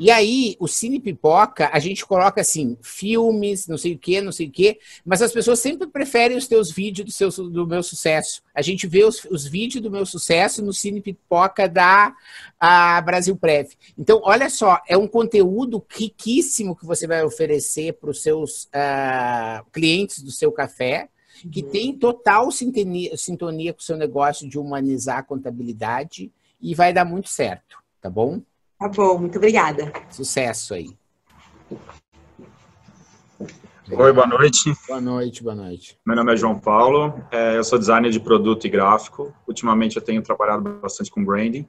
E 0.00 0.10
aí, 0.10 0.56
o 0.58 0.66
Cine 0.66 0.98
Pipoca, 0.98 1.68
a 1.70 1.78
gente 1.78 2.06
coloca 2.06 2.40
assim, 2.40 2.74
filmes, 2.80 3.66
não 3.66 3.76
sei 3.76 3.92
o 3.92 3.98
quê, 3.98 4.22
não 4.22 4.32
sei 4.32 4.46
o 4.46 4.50
quê, 4.50 4.80
mas 5.04 5.20
as 5.20 5.30
pessoas 5.30 5.60
sempre 5.60 5.86
preferem 5.86 6.38
os 6.38 6.48
teus 6.48 6.72
vídeos 6.72 7.04
do, 7.04 7.12
seu, 7.12 7.50
do 7.50 7.66
meu 7.66 7.82
sucesso. 7.82 8.42
A 8.54 8.62
gente 8.62 8.86
vê 8.86 9.04
os, 9.04 9.22
os 9.26 9.46
vídeos 9.46 9.82
do 9.82 9.90
meu 9.90 10.06
sucesso 10.06 10.64
no 10.64 10.72
Cine 10.72 11.02
Pipoca 11.02 11.68
da 11.68 12.16
a 12.58 12.98
Brasil 13.02 13.36
Prev. 13.36 13.72
Então, 13.98 14.22
olha 14.24 14.48
só, 14.48 14.80
é 14.88 14.96
um 14.96 15.06
conteúdo 15.06 15.84
riquíssimo 15.86 16.74
que 16.74 16.86
você 16.86 17.06
vai 17.06 17.22
oferecer 17.22 17.92
para 17.92 18.08
os 18.08 18.22
seus 18.22 18.64
uh, 18.64 19.70
clientes 19.70 20.22
do 20.22 20.30
seu 20.30 20.50
café, 20.50 21.10
que 21.52 21.62
uhum. 21.62 21.70
tem 21.70 21.92
total 21.92 22.50
sintonia, 22.50 23.14
sintonia 23.18 23.74
com 23.74 23.80
o 23.80 23.84
seu 23.84 23.98
negócio 23.98 24.48
de 24.48 24.58
humanizar 24.58 25.18
a 25.18 25.22
contabilidade 25.22 26.32
e 26.58 26.74
vai 26.74 26.90
dar 26.90 27.04
muito 27.04 27.28
certo, 27.28 27.76
tá 28.00 28.08
bom? 28.08 28.40
Tá 28.80 28.88
bom, 28.88 29.18
muito 29.18 29.36
obrigada. 29.36 29.92
Sucesso 30.08 30.72
aí. 30.72 30.88
Oi, 33.90 34.12
boa 34.14 34.26
noite. 34.26 34.74
Boa 34.88 35.00
noite, 35.02 35.42
boa 35.42 35.54
noite. 35.54 35.98
Meu 36.06 36.16
nome 36.16 36.32
é 36.32 36.36
João 36.36 36.58
Paulo, 36.58 37.22
é, 37.30 37.58
eu 37.58 37.64
sou 37.64 37.78
designer 37.78 38.10
de 38.10 38.18
produto 38.18 38.66
e 38.66 38.70
gráfico. 38.70 39.34
Ultimamente 39.46 39.96
eu 39.96 40.02
tenho 40.02 40.22
trabalhado 40.22 40.62
bastante 40.80 41.10
com 41.10 41.22
branding 41.22 41.68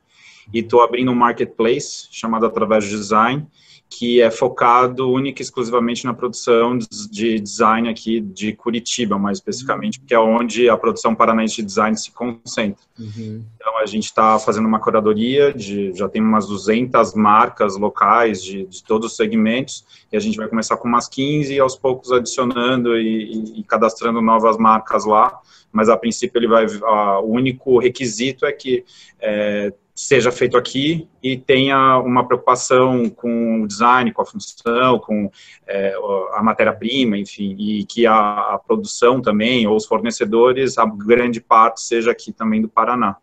e 0.54 0.60
estou 0.60 0.82
abrindo 0.82 1.12
um 1.12 1.16
marketplace 1.16 2.08
chamado 2.12 2.46
Através 2.46 2.90
do 2.90 2.98
Design, 2.98 3.46
que 3.90 4.22
é 4.22 4.32
focado 4.32 5.12
única 5.12 5.42
e 5.42 5.44
exclusivamente 5.44 6.06
na 6.06 6.14
produção 6.14 6.78
de 6.78 7.42
design 7.42 7.90
aqui 7.90 8.22
de 8.22 8.54
Curitiba, 8.54 9.20
mais 9.20 9.40
especificamente, 9.40 10.00
porque 10.00 10.14
é 10.14 10.20
onde 10.20 10.70
a 10.70 10.78
produção 10.78 11.14
paranaense 11.14 11.58
de 11.58 11.64
design 11.64 11.98
se 11.98 12.10
concentra. 12.10 12.82
Uhum. 12.98 13.44
A 13.82 13.86
gente 13.86 14.06
está 14.06 14.38
fazendo 14.38 14.68
uma 14.68 14.80
curadoria, 14.80 15.54
de, 15.54 15.92
já 15.94 16.08
tem 16.08 16.22
umas 16.22 16.48
200 16.48 17.14
marcas 17.16 17.78
locais 17.78 18.44
de, 18.44 18.66
de, 18.66 18.84
todos 18.84 19.12
os 19.12 19.16
segmentos, 19.16 19.86
e 20.12 20.18
a 20.18 20.20
gente 20.20 20.38
vai 20.38 20.48
começar 20.48 20.78
com 20.78 20.88
umas 20.88 21.10
15 21.10 21.54
e 21.54 21.60
aos 21.60 21.76
poucos 21.76 22.12
adicionando 22.12 22.98
e, 22.98 23.34
e, 23.34 23.60
e 23.60 23.64
cadastrando 23.64 24.22
novas 24.22 24.58
marcas 24.58 25.06
lá, 25.06 25.40
mas 25.72 25.90
a 25.90 25.98
princípio 25.98 26.38
ele 26.38 26.48
vai, 26.48 26.66
a, 26.84 27.20
o 27.20 27.32
único 27.32 27.80
requisito 27.80 28.46
é 28.46 28.52
que 28.52 28.86
é, 29.20 29.74
seja 29.96 30.32
feito 30.32 30.58
aqui 30.58 31.08
e 31.22 31.38
tenha 31.38 32.00
uma 32.00 32.26
preocupação 32.26 33.10
com 33.10 33.62
o 33.62 33.68
design, 33.68 34.12
com 34.12 34.22
a 34.22 34.26
função, 34.26 35.00
com 35.00 35.30
é, 35.68 35.94
a 36.34 36.42
matéria-prima, 36.42 37.18
enfim, 37.18 37.56
e 37.60 37.86
que 37.86 38.06
a, 38.08 38.14
a, 38.54 38.60
produção 38.60 39.22
também, 39.22 39.68
ou 39.68 39.76
os 39.76 39.86
fornecedores, 39.86 40.78
a 40.78 40.86
grande 40.86 41.40
parte 41.40 41.82
seja 41.82 42.12
aqui 42.12 42.32
também 42.32 42.62
do 42.62 42.70
Paraná. 42.70 43.18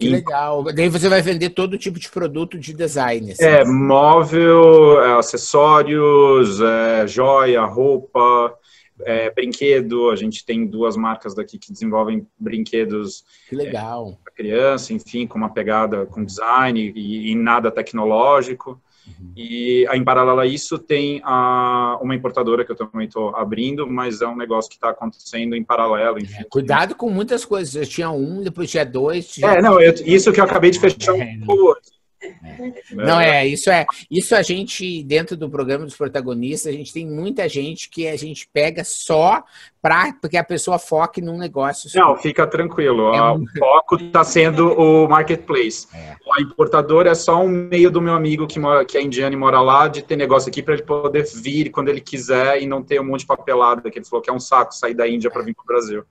Que 0.00 0.06
e, 0.06 0.10
legal. 0.10 0.64
Daí 0.64 0.88
você 0.88 1.10
vai 1.10 1.20
vender 1.20 1.50
todo 1.50 1.76
tipo 1.76 2.00
de 2.00 2.10
produto 2.10 2.58
de 2.58 2.72
design. 2.72 3.32
Assim. 3.32 3.44
É, 3.44 3.62
móvel, 3.64 5.02
é, 5.02 5.18
acessórios, 5.18 6.58
é, 6.58 7.06
joia, 7.06 7.62
roupa, 7.66 8.54
é, 9.02 9.30
brinquedo, 9.30 10.10
a 10.10 10.16
gente 10.16 10.44
tem 10.44 10.66
duas 10.66 10.96
marcas 10.96 11.34
daqui 11.34 11.58
que 11.58 11.70
desenvolvem 11.70 12.26
brinquedos. 12.38 13.24
Que 13.46 13.54
legal. 13.54 14.18
É, 14.18 14.24
para 14.24 14.32
criança, 14.32 14.94
enfim, 14.94 15.26
com 15.26 15.36
uma 15.36 15.50
pegada 15.50 16.06
com 16.06 16.24
design 16.24 16.92
e, 16.96 17.30
e 17.30 17.34
nada 17.34 17.70
tecnológico. 17.70 18.80
Uhum. 19.18 19.32
E 19.36 19.86
em 19.92 20.04
paralelo 20.04 20.40
a 20.40 20.46
isso 20.46 20.78
tem 20.78 21.20
a, 21.24 21.98
uma 22.00 22.14
importadora 22.14 22.64
que 22.64 22.72
eu 22.72 22.76
também 22.76 23.06
estou 23.06 23.34
abrindo, 23.34 23.86
mas 23.86 24.20
é 24.20 24.26
um 24.26 24.36
negócio 24.36 24.70
que 24.70 24.76
está 24.76 24.90
acontecendo 24.90 25.54
em 25.56 25.64
paralelo. 25.64 26.18
Enfim. 26.18 26.40
É, 26.40 26.44
cuidado 26.44 26.94
com 26.94 27.10
muitas 27.10 27.44
coisas. 27.44 27.74
Eu 27.74 27.86
tinha 27.86 28.10
um, 28.10 28.42
depois 28.42 28.70
tinha 28.70 28.84
dois. 28.84 29.28
Tinha... 29.28 29.54
É, 29.54 29.62
não, 29.62 29.80
eu, 29.80 29.94
isso 30.04 30.32
que 30.32 30.40
eu 30.40 30.44
acabei 30.44 30.70
de 30.70 30.78
fechar 30.78 31.16
é, 31.16 31.22
um 31.22 31.74
é. 32.22 32.94
Não 32.94 33.20
é, 33.20 33.46
isso 33.46 33.70
é, 33.70 33.86
isso 34.10 34.34
a 34.34 34.42
gente 34.42 35.02
dentro 35.04 35.36
do 35.36 35.48
programa 35.48 35.84
dos 35.84 35.96
protagonistas, 35.96 36.72
a 36.72 36.76
gente 36.76 36.92
tem 36.92 37.06
muita 37.06 37.48
gente 37.48 37.88
que 37.88 38.06
a 38.06 38.16
gente 38.16 38.48
pega 38.52 38.84
só 38.84 39.42
para 39.80 40.12
porque 40.20 40.36
a 40.36 40.44
pessoa 40.44 40.78
foque 40.78 41.20
num 41.20 41.38
negócio. 41.38 41.88
Só. 41.88 41.98
Não, 41.98 42.16
fica 42.16 42.46
tranquilo. 42.46 43.14
É 43.14 43.32
um... 43.32 43.42
O 43.42 43.58
foco 43.58 43.96
está 43.96 44.22
sendo 44.22 44.72
o 44.72 45.08
marketplace. 45.08 45.88
É. 45.94 46.16
A 46.38 46.42
importadora 46.42 47.10
é 47.10 47.14
só 47.14 47.42
um 47.42 47.48
meio 47.48 47.90
do 47.90 48.00
meu 48.00 48.14
amigo 48.14 48.46
que 48.46 48.58
mora, 48.58 48.84
que 48.84 48.98
é 48.98 49.02
indiano 49.02 49.34
e 49.34 49.38
mora 49.38 49.60
lá, 49.60 49.88
de 49.88 50.02
ter 50.02 50.16
negócio 50.16 50.50
aqui 50.50 50.62
para 50.62 50.74
ele 50.74 50.82
poder 50.82 51.24
vir 51.24 51.70
quando 51.70 51.88
ele 51.88 52.00
quiser 52.00 52.62
e 52.62 52.66
não 52.66 52.82
ter 52.82 53.00
um 53.00 53.04
monte 53.04 53.20
de 53.20 53.26
papelada 53.26 53.90
que 53.90 53.98
ele 53.98 54.04
falou 54.04 54.22
que 54.22 54.30
é 54.30 54.32
um 54.32 54.40
saco 54.40 54.74
sair 54.74 54.94
da 54.94 55.08
Índia 55.08 55.30
para 55.30 55.42
vir 55.42 55.54
para 55.54 55.62
o 55.62 55.66
Brasil. 55.66 56.04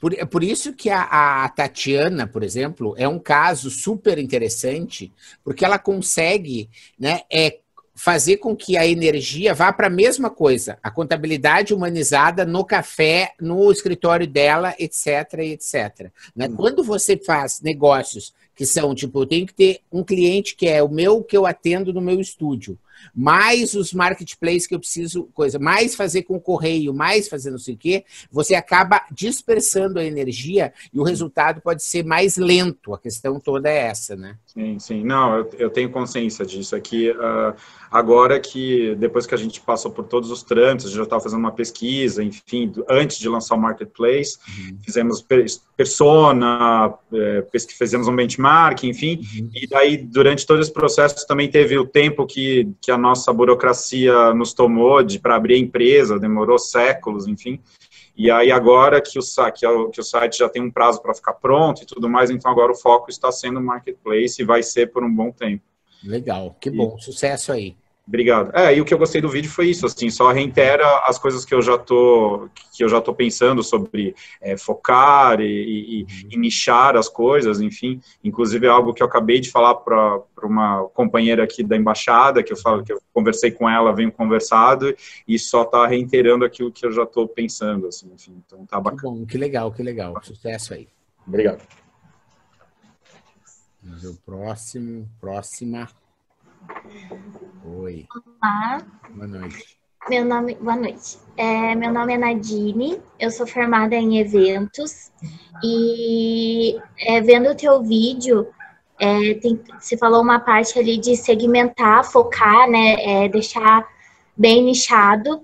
Por, 0.00 0.14
por 0.28 0.42
isso 0.42 0.72
que 0.72 0.88
a, 0.88 1.44
a, 1.44 1.48
Tatiana, 1.48 2.26
por 2.26 2.42
exemplo, 2.42 2.94
é 2.96 3.08
um 3.08 3.18
caso 3.18 3.70
super 3.70 4.18
interessante, 4.18 5.12
porque 5.42 5.64
ela 5.64 5.78
consegue 5.78 6.70
né, 6.98 7.22
é, 7.30 7.58
fazer 7.94 8.38
com 8.38 8.56
que 8.56 8.76
a 8.76 8.86
energia 8.86 9.54
vá 9.54 9.72
para 9.72 9.86
a 9.86 9.90
mesma 9.90 10.28
coisa, 10.28 10.78
a 10.82 10.90
contabilidade 10.90 11.72
humanizada 11.72 12.44
no 12.44 12.64
café, 12.64 13.32
no 13.40 13.70
escritório 13.70 14.26
dela, 14.26 14.74
etc, 14.78 15.34
etc. 15.40 16.10
Né? 16.34 16.48
Uhum. 16.48 16.56
Quando 16.56 16.82
você 16.82 17.16
faz 17.16 17.60
negócios 17.60 18.34
que 18.54 18.66
são, 18.66 18.94
tipo, 18.94 19.22
eu 19.22 19.26
tenho 19.26 19.46
que 19.46 19.54
ter 19.54 19.80
um 19.92 20.02
cliente 20.02 20.56
que 20.56 20.66
é 20.66 20.82
o 20.82 20.88
meu 20.88 21.22
que 21.22 21.36
eu 21.36 21.46
atendo 21.46 21.92
no 21.92 22.00
meu 22.00 22.20
estúdio, 22.20 22.78
mais 23.14 23.74
os 23.74 23.92
marketplaces 23.92 24.66
que 24.66 24.74
eu 24.74 24.80
preciso, 24.80 25.24
coisa, 25.34 25.58
mais 25.58 25.94
fazer 25.94 26.22
com 26.22 26.36
o 26.36 26.40
correio, 26.40 26.94
mais 26.94 27.28
fazer 27.28 27.50
não 27.50 27.58
sei 27.58 27.74
o 27.74 27.78
quê, 27.78 28.04
você 28.30 28.54
acaba 28.54 29.02
dispersando 29.10 29.98
a 29.98 30.04
energia 30.04 30.72
e 30.92 30.98
o 30.98 31.02
resultado 31.02 31.60
pode 31.60 31.82
ser 31.82 32.04
mais 32.04 32.36
lento. 32.36 32.94
A 32.94 32.98
questão 32.98 33.40
toda 33.40 33.68
é 33.68 33.86
essa, 33.86 34.16
né? 34.16 34.36
Sim, 34.46 34.78
sim. 34.78 35.04
Não, 35.04 35.38
eu, 35.38 35.50
eu 35.58 35.70
tenho 35.70 35.90
consciência 35.90 36.44
disso. 36.44 36.76
Aqui, 36.76 37.10
uh, 37.10 37.54
agora 37.90 38.38
que, 38.38 38.94
depois 38.96 39.26
que 39.26 39.34
a 39.34 39.38
gente 39.38 39.60
passou 39.60 39.90
por 39.90 40.04
todos 40.04 40.30
os 40.30 40.42
trâmites, 40.42 40.86
a 40.86 40.88
gente 40.88 40.96
já 40.96 41.02
estava 41.04 41.22
fazendo 41.22 41.40
uma 41.40 41.52
pesquisa, 41.52 42.22
enfim, 42.22 42.72
antes 42.88 43.18
de 43.18 43.28
lançar 43.28 43.54
o 43.54 43.58
marketplace, 43.58 44.38
uhum. 44.48 44.78
fizemos 44.82 45.24
persona, 45.76 46.94
é, 47.12 47.44
fizemos 47.76 48.06
um 48.06 48.14
benchmark, 48.14 48.84
enfim, 48.84 49.20
uhum. 49.36 49.50
e 49.54 49.66
daí, 49.66 49.96
durante 49.96 50.46
todo 50.46 50.60
esse 50.60 50.72
processo, 50.72 51.26
também 51.26 51.50
teve 51.50 51.76
o 51.78 51.86
tempo 51.86 52.26
que, 52.26 52.68
que 52.80 52.90
a 52.94 52.98
nossa 52.98 53.32
burocracia 53.32 54.32
nos 54.34 54.52
tomou 54.52 55.02
de 55.02 55.18
para 55.18 55.36
abrir 55.36 55.54
a 55.54 55.58
empresa, 55.58 56.18
demorou 56.18 56.58
séculos, 56.58 57.26
enfim. 57.26 57.60
E 58.16 58.30
aí 58.30 58.52
agora 58.52 59.02
que 59.02 59.18
o, 59.18 59.22
que, 59.52 59.66
o, 59.66 59.90
que 59.90 60.00
o 60.00 60.04
site 60.04 60.38
já 60.38 60.48
tem 60.48 60.62
um 60.62 60.70
prazo 60.70 61.02
para 61.02 61.14
ficar 61.14 61.34
pronto 61.34 61.82
e 61.82 61.86
tudo 61.86 62.08
mais, 62.08 62.30
então 62.30 62.50
agora 62.50 62.72
o 62.72 62.76
foco 62.76 63.10
está 63.10 63.30
sendo 63.32 63.58
o 63.58 63.62
marketplace 63.62 64.40
e 64.40 64.44
vai 64.44 64.62
ser 64.62 64.92
por 64.92 65.02
um 65.02 65.12
bom 65.12 65.32
tempo. 65.32 65.64
Legal, 66.04 66.56
que 66.60 66.70
bom, 66.70 66.96
e, 66.98 67.02
sucesso 67.02 67.50
aí. 67.50 67.76
Obrigado. 68.06 68.54
É, 68.54 68.76
e 68.76 68.80
o 68.82 68.84
que 68.84 68.92
eu 68.92 68.98
gostei 68.98 69.20
do 69.20 69.30
vídeo 69.30 69.50
foi 69.50 69.70
isso, 69.70 69.86
assim, 69.86 70.10
só 70.10 70.30
reitera 70.30 70.86
as 71.06 71.18
coisas 71.18 71.42
que 71.42 71.54
eu 71.54 71.62
já 71.62 71.78
tô, 71.78 72.50
que 72.70 72.84
eu 72.84 72.88
já 72.88 73.00
tô 73.00 73.14
pensando 73.14 73.62
sobre 73.62 74.14
é, 74.42 74.58
focar 74.58 75.40
e, 75.40 76.02
e, 76.02 76.06
e, 76.30 76.36
nichar 76.36 76.96
as 76.98 77.08
coisas, 77.08 77.62
enfim. 77.62 78.02
Inclusive 78.22 78.66
é 78.66 78.68
algo 78.68 78.92
que 78.92 79.02
eu 79.02 79.06
acabei 79.06 79.40
de 79.40 79.50
falar 79.50 79.76
para 79.76 80.20
uma 80.42 80.84
companheira 80.92 81.44
aqui 81.44 81.62
da 81.62 81.76
embaixada, 81.76 82.42
que 82.42 82.52
eu 82.52 82.58
falo 82.58 82.84
que 82.84 82.92
eu 82.92 83.00
conversei 83.12 83.50
com 83.50 83.68
ela, 83.68 83.94
venho 83.94 84.12
conversado 84.12 84.94
e 85.26 85.38
só 85.38 85.62
está 85.62 85.86
reiterando 85.86 86.44
aquilo 86.44 86.70
que 86.70 86.84
eu 86.84 86.92
já 86.92 87.04
estou 87.04 87.26
pensando, 87.26 87.86
assim, 87.86 88.12
enfim. 88.12 88.42
Então 88.46 88.66
tá 88.66 88.78
bacana. 88.78 89.00
Que 89.00 89.08
bom, 89.08 89.26
que 89.26 89.38
legal, 89.38 89.72
que 89.72 89.82
legal. 89.82 90.14
Sucesso 90.22 90.74
aí. 90.74 90.86
Obrigado. 91.26 91.62
Vamos 93.82 94.02
ver 94.02 94.08
o 94.08 94.14
próximo, 94.16 95.08
próxima. 95.18 95.88
Oi. 97.64 98.06
Olá. 98.42 98.82
Boa 99.10 99.26
noite. 99.26 99.78
Meu 100.08 100.24
nome, 100.24 100.54
boa 100.56 100.76
noite. 100.76 101.18
É, 101.36 101.74
meu 101.74 101.92
nome 101.92 102.14
é 102.14 102.18
Nadine, 102.18 103.00
eu 103.18 103.30
sou 103.30 103.46
formada 103.46 103.94
em 103.94 104.18
eventos 104.18 105.10
e 105.62 106.78
é, 106.98 107.20
vendo 107.20 107.50
o 107.50 107.54
teu 107.54 107.82
vídeo, 107.82 108.48
é, 108.98 109.34
tem, 109.34 109.60
você 109.78 109.96
falou 109.96 110.22
uma 110.22 110.38
parte 110.38 110.78
ali 110.78 110.98
de 110.98 111.16
segmentar, 111.16 112.04
focar, 112.04 112.68
né, 112.68 113.24
é, 113.24 113.28
deixar 113.28 113.86
bem 114.36 114.62
nichado. 114.62 115.42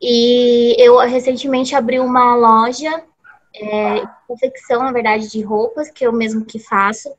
E 0.00 0.74
eu 0.78 0.98
recentemente 0.98 1.74
abri 1.74 2.00
uma 2.00 2.34
loja, 2.34 3.04
é, 3.54 4.02
confecção, 4.26 4.82
na 4.82 4.92
verdade, 4.92 5.30
de 5.30 5.42
roupas, 5.42 5.90
que 5.90 6.06
eu 6.06 6.12
mesmo 6.12 6.44
que 6.44 6.58
faço 6.58 7.14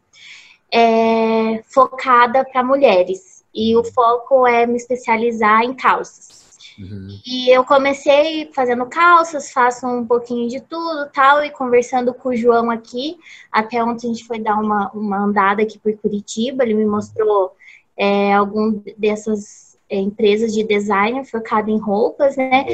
é, 0.72 1.64
focada 1.68 2.44
para 2.46 2.64
mulheres. 2.64 3.44
E 3.54 3.76
o 3.76 3.84
foco 3.84 4.46
é 4.46 4.66
me 4.66 4.76
especializar 4.76 5.64
em 5.64 5.74
calças. 5.74 6.46
Uhum. 6.78 7.08
E 7.26 7.50
eu 7.50 7.64
comecei 7.64 8.52
fazendo 8.54 8.86
calças, 8.86 9.52
faço 9.52 9.88
um 9.88 10.06
pouquinho 10.06 10.50
de 10.50 10.60
tudo 10.60 11.10
tal, 11.14 11.44
e 11.44 11.50
conversando 11.50 12.14
com 12.14 12.30
o 12.30 12.36
João 12.36 12.70
aqui, 12.70 13.18
até 13.52 13.82
ontem 13.82 14.08
a 14.08 14.14
gente 14.14 14.28
foi 14.28 14.40
dar 14.40 14.56
uma, 14.56 14.92
uma 14.92 15.24
andada 15.24 15.62
aqui 15.62 15.80
por 15.80 15.96
Curitiba, 15.98 16.64
ele 16.64 16.74
me 16.74 16.86
mostrou 16.86 17.56
é, 17.96 18.34
algum 18.34 18.82
dessas 18.98 19.78
é, 19.90 19.98
empresas 19.98 20.54
de 20.54 20.64
design 20.64 21.24
focado 21.24 21.70
em 21.70 21.78
roupas, 21.78 22.36
né? 22.36 22.66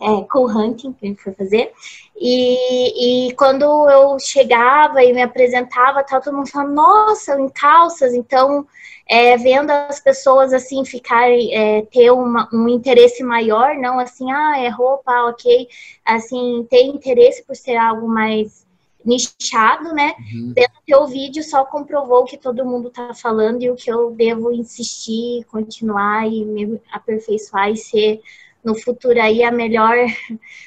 É, 0.00 0.22
cool 0.30 0.48
hunting 0.48 0.92
que 0.92 1.06
a 1.06 1.08
gente 1.08 1.22
foi 1.22 1.32
fazer. 1.32 1.72
E, 2.18 3.28
e 3.28 3.32
quando 3.34 3.64
eu 3.88 4.18
chegava 4.18 5.02
e 5.02 5.12
me 5.12 5.22
apresentava, 5.22 6.02
tal, 6.02 6.20
todo 6.20 6.36
mundo 6.36 6.50
falava, 6.50 6.72
nossa, 6.72 7.38
em 7.40 7.48
calças, 7.48 8.14
então 8.14 8.66
é, 9.08 9.36
vendo 9.36 9.70
as 9.70 10.00
pessoas 10.00 10.52
assim 10.52 10.84
ficarem, 10.84 11.54
é, 11.54 11.82
ter 11.82 12.10
uma, 12.10 12.48
um 12.52 12.68
interesse 12.68 13.22
maior, 13.22 13.76
não 13.76 13.98
assim, 13.98 14.30
ah, 14.30 14.58
é 14.58 14.68
roupa, 14.68 15.12
ok, 15.28 15.68
assim, 16.04 16.66
ter 16.68 16.82
interesse 16.82 17.44
por 17.44 17.54
ser 17.54 17.76
algo 17.76 18.08
mais 18.08 18.66
nichado, 19.04 19.94
né? 19.94 20.14
Uhum. 20.34 20.54
Teu 20.84 21.06
vídeo 21.06 21.42
só 21.44 21.64
comprovou 21.64 22.22
o 22.22 22.24
que 22.24 22.36
todo 22.36 22.64
mundo 22.64 22.90
tá 22.90 23.14
falando 23.14 23.62
e 23.62 23.70
o 23.70 23.76
que 23.76 23.90
eu 23.90 24.10
devo 24.10 24.50
insistir, 24.50 25.44
continuar 25.44 26.26
e 26.26 26.44
me 26.44 26.80
aperfeiçoar 26.90 27.70
e 27.70 27.76
ser 27.76 28.20
no 28.66 28.76
futuro 28.78 29.18
aí 29.22 29.44
a 29.44 29.52
melhor 29.52 29.94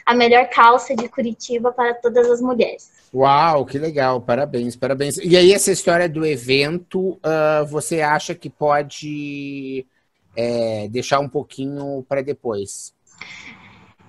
a 0.06 0.15
melhor 0.15 0.50
calça 0.50 0.96
de 0.96 1.10
Curitiba 1.10 1.72
para 1.74 1.94
todas 1.94 2.32
as 2.32 2.41
mulheres. 2.41 2.89
Uau, 3.13 3.65
que 3.65 3.77
legal, 3.77 4.22
parabéns, 4.22 4.75
parabéns. 4.75 5.18
E 5.18 5.36
aí, 5.36 5.51
essa 5.51 5.72
história 5.72 6.08
do 6.08 6.25
evento, 6.25 7.13
uh, 7.13 7.65
você 7.68 8.01
acha 8.01 8.36
que 8.36 8.50
pode 8.50 9.86
é, 10.36 10.88
deixar 10.89 11.20
um 11.20 11.27
pouquinho 11.27 12.06
para 12.08 12.22
depois? 12.22 12.94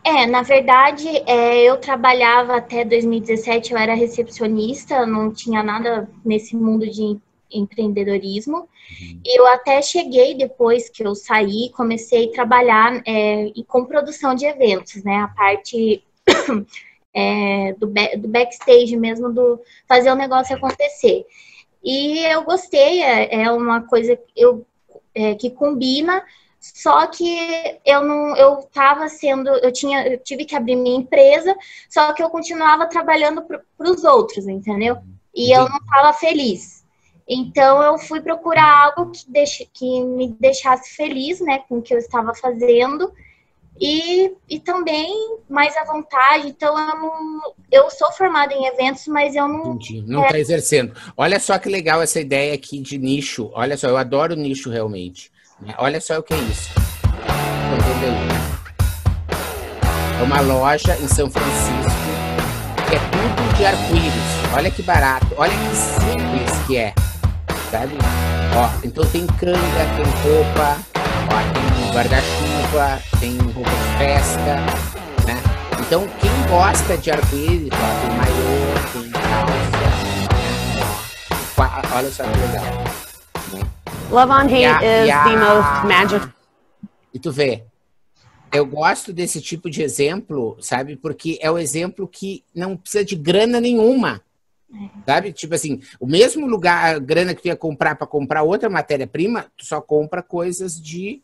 É, 0.04 0.26
na 0.26 0.42
verdade, 0.42 1.08
é, 1.26 1.62
eu 1.62 1.78
trabalhava 1.78 2.56
até 2.56 2.84
2017, 2.84 3.72
eu 3.72 3.78
era 3.78 3.94
recepcionista, 3.94 5.06
não 5.06 5.32
tinha 5.32 5.62
nada 5.62 6.08
nesse 6.24 6.54
mundo 6.56 6.88
de 6.88 7.18
empreendedorismo. 7.52 8.58
Uhum. 8.58 9.20
Eu 9.24 9.46
até 9.46 9.80
cheguei 9.82 10.34
depois 10.34 10.88
que 10.88 11.02
eu 11.02 11.14
saí, 11.14 11.70
comecei 11.70 12.28
a 12.28 12.32
trabalhar 12.32 13.02
é, 13.06 13.52
com 13.66 13.84
produção 13.84 14.34
de 14.34 14.46
eventos, 14.46 15.02
né? 15.04 15.16
A 15.16 15.28
parte 15.28 16.04
é, 17.14 17.74
do, 17.74 17.86
do 17.86 18.28
backstage 18.28 18.96
mesmo, 18.96 19.32
do 19.32 19.60
fazer 19.88 20.10
o 20.10 20.16
negócio 20.16 20.56
acontecer. 20.56 21.24
E 21.82 22.18
eu 22.26 22.42
gostei, 22.44 23.02
é, 23.02 23.42
é 23.42 23.50
uma 23.50 23.82
coisa 23.82 24.18
eu, 24.36 24.66
é, 25.14 25.34
que 25.34 25.50
combina, 25.50 26.22
só 26.60 27.06
que 27.06 27.80
eu 27.86 28.04
não, 28.04 28.36
eu 28.36 28.58
estava 28.60 29.08
sendo, 29.08 29.48
eu 29.48 29.72
tinha, 29.72 30.06
eu 30.06 30.18
tive 30.18 30.44
que 30.44 30.54
abrir 30.54 30.76
minha 30.76 30.98
empresa, 30.98 31.56
só 31.88 32.12
que 32.12 32.22
eu 32.22 32.28
continuava 32.28 32.86
trabalhando 32.86 33.42
para 33.42 33.90
os 33.90 34.04
outros, 34.04 34.46
entendeu? 34.46 34.98
E 35.34 35.56
eu 35.56 35.66
não 35.68 35.78
estava 35.78 36.12
feliz. 36.12 36.79
Então 37.32 37.80
eu 37.80 37.96
fui 37.96 38.20
procurar 38.20 38.86
algo 38.86 39.12
que, 39.12 39.30
deixe, 39.30 39.64
que 39.72 40.02
me 40.02 40.34
deixasse 40.40 40.96
feliz, 40.96 41.40
né, 41.40 41.62
com 41.68 41.78
o 41.78 41.82
que 41.82 41.94
eu 41.94 41.98
estava 41.98 42.34
fazendo 42.34 43.12
e, 43.80 44.32
e 44.48 44.58
também 44.58 45.38
mais 45.48 45.76
à 45.76 45.84
vontade. 45.84 46.48
Então, 46.48 46.76
eu, 46.76 46.86
não, 46.96 47.40
eu 47.70 47.88
sou 47.90 48.10
formada 48.12 48.52
em 48.52 48.66
eventos, 48.66 49.06
mas 49.06 49.36
eu 49.36 49.46
não. 49.46 49.74
Entendi. 49.74 50.02
Não 50.06 50.24
está 50.24 50.36
é... 50.36 50.40
exercendo. 50.40 50.92
Olha 51.16 51.38
só 51.38 51.56
que 51.56 51.68
legal 51.68 52.02
essa 52.02 52.20
ideia 52.20 52.52
aqui 52.52 52.80
de 52.80 52.98
nicho. 52.98 53.48
Olha 53.54 53.76
só, 53.76 53.88
eu 53.88 53.96
adoro 53.96 54.34
nicho 54.34 54.68
realmente. 54.68 55.30
Né? 55.60 55.72
Olha 55.78 56.00
só 56.00 56.18
o 56.18 56.22
que 56.22 56.34
é 56.34 56.38
isso. 56.38 56.68
É 60.18 60.22
uma 60.22 60.40
loja 60.40 60.96
em 60.96 61.08
São 61.08 61.30
Francisco 61.30 61.90
que 62.88 62.96
é 62.96 62.98
tudo 62.98 63.56
de 63.56 63.64
arco-íris. 63.64 64.54
Olha 64.54 64.70
que 64.70 64.82
barato. 64.82 65.28
Olha 65.36 65.52
que 65.52 65.76
simples 65.76 66.66
que 66.66 66.76
é. 66.76 66.92
Ó, 67.72 68.68
então 68.82 69.04
tem 69.06 69.24
canga, 69.26 69.58
tem 69.94 70.04
roupa, 70.24 70.76
ó, 71.28 71.38
tem 71.52 71.94
guarda-chuva, 71.94 73.00
tem 73.20 73.38
roupa 73.38 73.70
de 73.70 73.98
festa, 73.98 74.56
né? 75.24 75.40
Então, 75.80 76.08
quem 76.20 76.30
gosta 76.48 76.96
de 76.96 77.12
arco-íris, 77.12 77.70
tem 77.70 78.10
maiô, 78.16 78.74
tem 78.92 79.10
calça, 79.12 79.80
olha 81.94 82.10
só 82.10 82.24
que 82.24 82.38
legal. 82.40 82.64
Né? 83.52 83.60
Love 84.10 84.32
on 84.32 84.46
Hate 84.46 84.84
is 84.84 85.14
the 85.24 85.36
most 85.36 85.86
magic. 85.86 86.28
E 87.14 87.20
tu 87.20 87.30
vê, 87.30 87.64
eu 88.52 88.66
gosto 88.66 89.12
desse 89.12 89.40
tipo 89.40 89.70
de 89.70 89.80
exemplo, 89.82 90.56
sabe? 90.60 90.96
Porque 90.96 91.38
é 91.40 91.48
o 91.48 91.56
exemplo 91.56 92.08
que 92.08 92.44
não 92.52 92.76
precisa 92.76 93.04
de 93.04 93.14
grana 93.14 93.60
nenhuma. 93.60 94.20
Sabe? 95.04 95.32
Tipo 95.32 95.54
assim, 95.54 95.80
o 95.98 96.06
mesmo 96.06 96.46
lugar, 96.46 96.94
a 96.94 96.98
grana 96.98 97.34
que 97.34 97.42
tu 97.42 97.48
ia 97.48 97.56
comprar 97.56 97.96
para 97.96 98.06
comprar 98.06 98.42
outra 98.42 98.70
matéria-prima, 98.70 99.46
tu 99.56 99.66
só 99.66 99.80
compra 99.80 100.22
coisas 100.22 100.80
de 100.80 101.22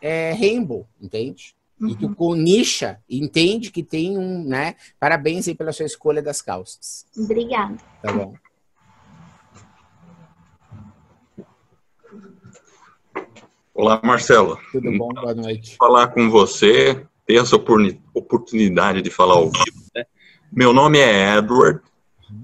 é, 0.00 0.32
rainbow, 0.32 0.86
entende? 1.00 1.54
Uhum. 1.80 1.88
E 1.88 1.96
tu 1.96 2.06
uhum. 2.06 2.14
com 2.14 2.34
nicha, 2.34 3.00
entende 3.08 3.70
que 3.70 3.82
tem 3.82 4.16
um, 4.18 4.44
né? 4.44 4.74
Parabéns 4.98 5.46
aí 5.46 5.54
pela 5.54 5.72
sua 5.72 5.86
escolha 5.86 6.22
das 6.22 6.42
calças. 6.42 7.06
Obrigada. 7.16 7.76
Tá 8.02 8.12
bom. 8.12 8.34
Olá, 13.74 14.00
Marcelo. 14.02 14.58
Tudo 14.72 14.90
bom? 14.98 15.08
Boa 15.10 15.34
noite. 15.34 15.76
Falar 15.76 16.08
com 16.08 16.28
você, 16.28 17.06
ter 17.24 17.40
essa 17.40 17.54
oportunidade 17.54 19.02
de 19.02 19.10
falar 19.10 19.34
ao 19.34 19.44
vivo. 19.44 19.84
Né? 19.94 20.04
Meu 20.50 20.72
nome 20.72 20.98
é 20.98 21.36
Edward. 21.36 21.80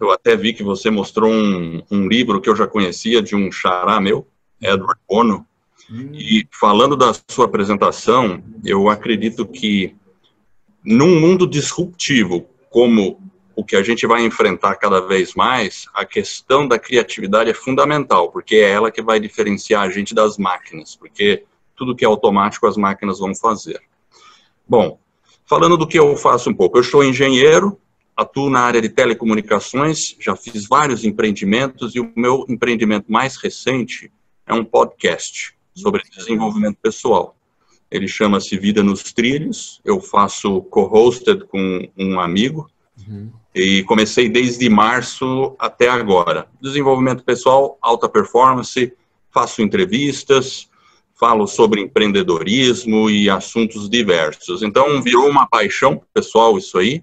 Eu 0.01 0.11
até 0.11 0.37
vi 0.37 0.53
que 0.53 0.63
você 0.63 0.91
mostrou 0.91 1.31
um, 1.31 1.83
um 1.91 2.09
livro 2.09 2.41
que 2.41 2.49
eu 2.49 2.57
já 2.57 2.67
conhecia 2.67 3.23
de 3.23 3.37
um 3.37 3.51
xará 3.51 4.01
meu, 4.01 4.27
Edward 4.61 5.01
Bono. 5.09 5.47
E 6.13 6.47
falando 6.51 6.97
da 6.97 7.13
sua 7.29 7.45
apresentação, 7.45 8.43
eu 8.65 8.89
acredito 8.89 9.47
que 9.47 9.95
num 10.85 11.21
mundo 11.21 11.47
disruptivo 11.47 12.47
como 12.71 13.21
o 13.57 13.65
que 13.65 13.77
a 13.77 13.83
gente 13.83 14.07
vai 14.07 14.25
enfrentar 14.25 14.75
cada 14.77 15.01
vez 15.01 15.35
mais, 15.35 15.87
a 15.95 16.05
questão 16.05 16.67
da 16.67 16.79
criatividade 16.79 17.51
é 17.51 17.55
fundamental, 17.55 18.31
porque 18.31 18.57
é 18.57 18.71
ela 18.71 18.91
que 18.91 19.01
vai 19.01 19.21
diferenciar 19.21 19.83
a 19.83 19.91
gente 19.91 20.15
das 20.15 20.37
máquinas, 20.37 20.97
porque 20.97 21.45
tudo 21.77 21.95
que 21.95 22.05
é 22.05 22.09
automático 22.09 22.67
as 22.67 22.77
máquinas 22.77 23.19
vão 23.19 23.35
fazer. 23.35 23.81
Bom, 24.67 24.99
falando 25.47 25.77
do 25.77 25.87
que 25.87 25.99
eu 25.99 26.17
faço 26.17 26.51
um 26.51 26.55
pouco, 26.55 26.79
eu 26.79 26.85
sou 26.85 27.05
engenheiro, 27.05 27.79
atuo 28.17 28.49
na 28.49 28.61
área 28.61 28.81
de 28.81 28.89
telecomunicações, 28.89 30.17
já 30.21 30.37
fiz 30.37 30.67
vários 30.67 31.05
empreendimentos 31.05 31.95
e 31.95 32.01
o 32.01 32.13
meu 32.17 32.45
empreendimento 32.49 33.11
mais 33.11 33.37
recente 33.37 34.13
é 34.47 34.55
um 34.55 34.65
podcast 34.65 35.55
sobre 35.75 36.03
desenvolvimento 36.17 36.79
pessoal. 36.81 37.37
Ele 37.91 38.09
chama-se 38.09 38.57
Vida 38.59 38.83
nos 38.83 39.13
Trilhos. 39.13 39.81
Eu 39.85 40.01
faço 40.01 40.63
co-hosted 40.63 41.45
com 41.47 41.89
um 41.97 42.19
amigo 42.21 42.69
uhum. 43.07 43.31
e 43.55 43.83
comecei 43.85 44.29
desde 44.29 44.69
março 44.69 45.55
até 45.59 45.89
agora. 45.89 46.49
Desenvolvimento 46.61 47.25
pessoal, 47.25 47.79
alta 47.81 48.09
performance, 48.09 48.93
faço 49.33 49.63
entrevistas, 49.63 50.69
falo 51.15 51.47
sobre 51.47 51.81
empreendedorismo 51.81 53.09
e 53.09 53.31
assuntos 53.31 53.89
diversos. 53.89 54.63
Então, 54.63 55.01
virou 55.03 55.29
uma 55.29 55.47
paixão 55.47 56.03
pessoal 56.13 56.59
isso 56.59 56.79
aí. 56.79 57.03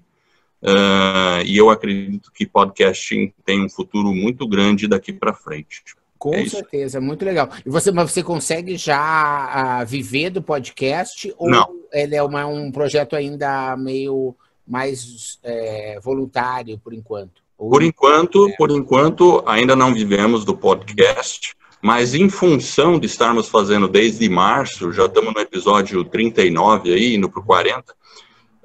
Uh, 0.62 1.42
e 1.44 1.56
eu 1.56 1.70
acredito 1.70 2.30
que 2.32 2.46
podcasting 2.46 3.32
tem 3.44 3.64
um 3.64 3.68
futuro 3.68 4.14
muito 4.14 4.46
grande 4.46 4.86
daqui 4.86 5.12
para 5.12 5.34
frente. 5.34 5.82
Com 6.16 6.34
é 6.34 6.46
certeza, 6.46 7.00
muito 7.00 7.24
legal. 7.24 7.48
E 7.66 7.68
você, 7.68 7.90
mas 7.90 8.12
você 8.12 8.22
consegue 8.22 8.76
já 8.76 9.82
uh, 9.82 9.86
viver 9.86 10.30
do 10.30 10.40
podcast 10.40 11.34
ou 11.36 11.50
Não. 11.50 11.68
ele 11.92 12.14
é 12.14 12.22
uma, 12.22 12.46
um 12.46 12.70
projeto 12.70 13.16
ainda 13.16 13.76
meio 13.76 14.36
mais 14.64 15.40
é, 15.42 15.98
voluntário 16.00 16.78
por 16.78 16.94
enquanto? 16.94 17.42
Ou 17.58 17.70
por 17.70 17.82
enquanto, 17.82 18.48
é... 18.48 18.56
por 18.56 18.70
enquanto, 18.70 19.42
ainda 19.46 19.74
não 19.74 19.92
vivemos 19.92 20.44
do 20.44 20.56
podcast, 20.56 21.56
mas 21.80 22.14
em 22.14 22.28
função 22.30 23.00
de 23.00 23.06
estarmos 23.06 23.48
fazendo 23.48 23.88
desde 23.88 24.28
março, 24.28 24.92
já 24.92 25.06
estamos 25.06 25.34
no 25.34 25.40
episódio 25.40 26.04
39 26.04 26.92
aí, 26.92 27.16
indo 27.16 27.28
para 27.28 27.40
o 27.40 27.44
40, 27.44 27.94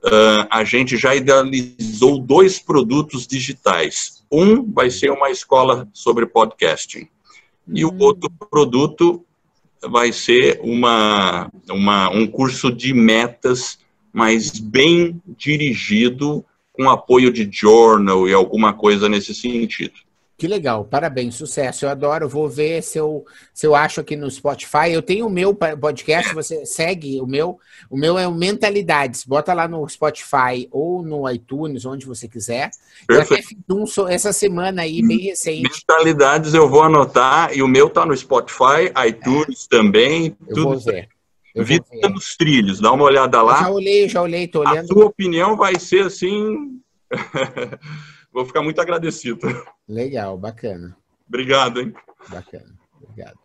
uh, 0.03 0.47
a 0.49 0.63
gente 0.63 0.97
já 0.97 1.15
idealizou 1.15 2.19
dois 2.19 2.59
produtos 2.59 3.25
digitais. 3.27 4.23
Um 4.31 4.71
vai 4.71 4.89
ser 4.89 5.11
uma 5.11 5.29
escola 5.29 5.87
sobre 5.93 6.25
podcasting 6.25 7.07
e 7.73 7.83
o 7.83 7.93
outro 7.99 8.29
produto 8.49 9.25
vai 9.81 10.11
ser 10.11 10.59
uma, 10.63 11.51
uma, 11.69 12.09
um 12.09 12.25
curso 12.25 12.71
de 12.71 12.93
metas, 12.93 13.79
mas 14.11 14.59
bem 14.59 15.21
dirigido, 15.37 16.43
com 16.73 16.89
apoio 16.89 17.31
de 17.31 17.49
journal 17.51 18.27
e 18.27 18.33
alguma 18.33 18.73
coisa 18.73 19.09
nesse 19.09 19.33
sentido. 19.33 20.06
Que 20.37 20.47
legal, 20.47 20.85
parabéns, 20.85 21.33
sucesso. 21.33 21.83
Eu 21.83 21.89
adoro, 21.89 22.29
vou 22.29 22.47
ver 22.47 22.83
se 22.83 22.99
eu, 22.99 23.25
se 23.51 23.65
eu 23.65 23.73
acho 23.73 23.99
aqui 23.99 24.15
no 24.15 24.29
Spotify. 24.29 24.91
Eu 24.91 25.01
tenho 25.01 25.25
o 25.25 25.31
meu 25.31 25.55
podcast, 25.55 26.31
você 26.35 26.63
segue 26.63 27.19
o 27.19 27.25
meu. 27.25 27.59
O 27.89 27.97
meu 27.97 28.19
é 28.19 28.27
o 28.27 28.33
Mentalidades. 28.35 29.25
Bota 29.25 29.51
lá 29.55 29.67
no 29.67 29.87
Spotify 29.89 30.67
ou 30.69 31.01
no 31.01 31.27
iTunes, 31.27 31.85
onde 31.87 32.05
você 32.05 32.27
quiser. 32.27 32.69
Perfeito. 33.07 33.33
Eu 33.33 33.37
até 33.37 33.41
fiz 33.41 33.57
um 33.97 34.07
essa 34.07 34.31
semana 34.31 34.83
aí, 34.83 35.01
bem 35.01 35.21
recente. 35.21 35.63
Mentalidades 35.63 36.53
eu 36.53 36.69
vou 36.69 36.83
anotar, 36.83 37.51
e 37.57 37.63
o 37.63 37.67
meu 37.67 37.89
tá 37.89 38.05
no 38.05 38.15
Spotify, 38.15 38.93
iTunes 39.07 39.65
é. 39.65 39.75
também. 39.75 40.37
Eu 40.47 40.63
vou 40.63 40.79
ver. 40.79 41.09
Vida 41.55 41.83
nos 42.11 42.37
Trilhos, 42.37 42.79
dá 42.79 42.91
uma 42.91 43.05
olhada 43.05 43.41
lá. 43.41 43.55
Eu 43.55 43.63
já 43.63 43.69
olhei, 43.71 44.09
já 44.09 44.21
olhei, 44.21 44.47
tô 44.47 44.59
olhando. 44.59 44.83
A 44.83 44.85
sua 44.85 45.05
opinião 45.05 45.57
vai 45.57 45.79
ser 45.79 46.05
assim. 46.05 46.79
Vou 48.37 48.45
ficar 48.45 48.61
muito 48.61 48.79
agradecido. 48.79 49.47
Legal, 49.89 50.37
bacana. 50.37 50.95
Obrigado, 51.27 51.81
hein? 51.81 51.91
Bacana, 52.29 52.71
obrigado. 53.01 53.39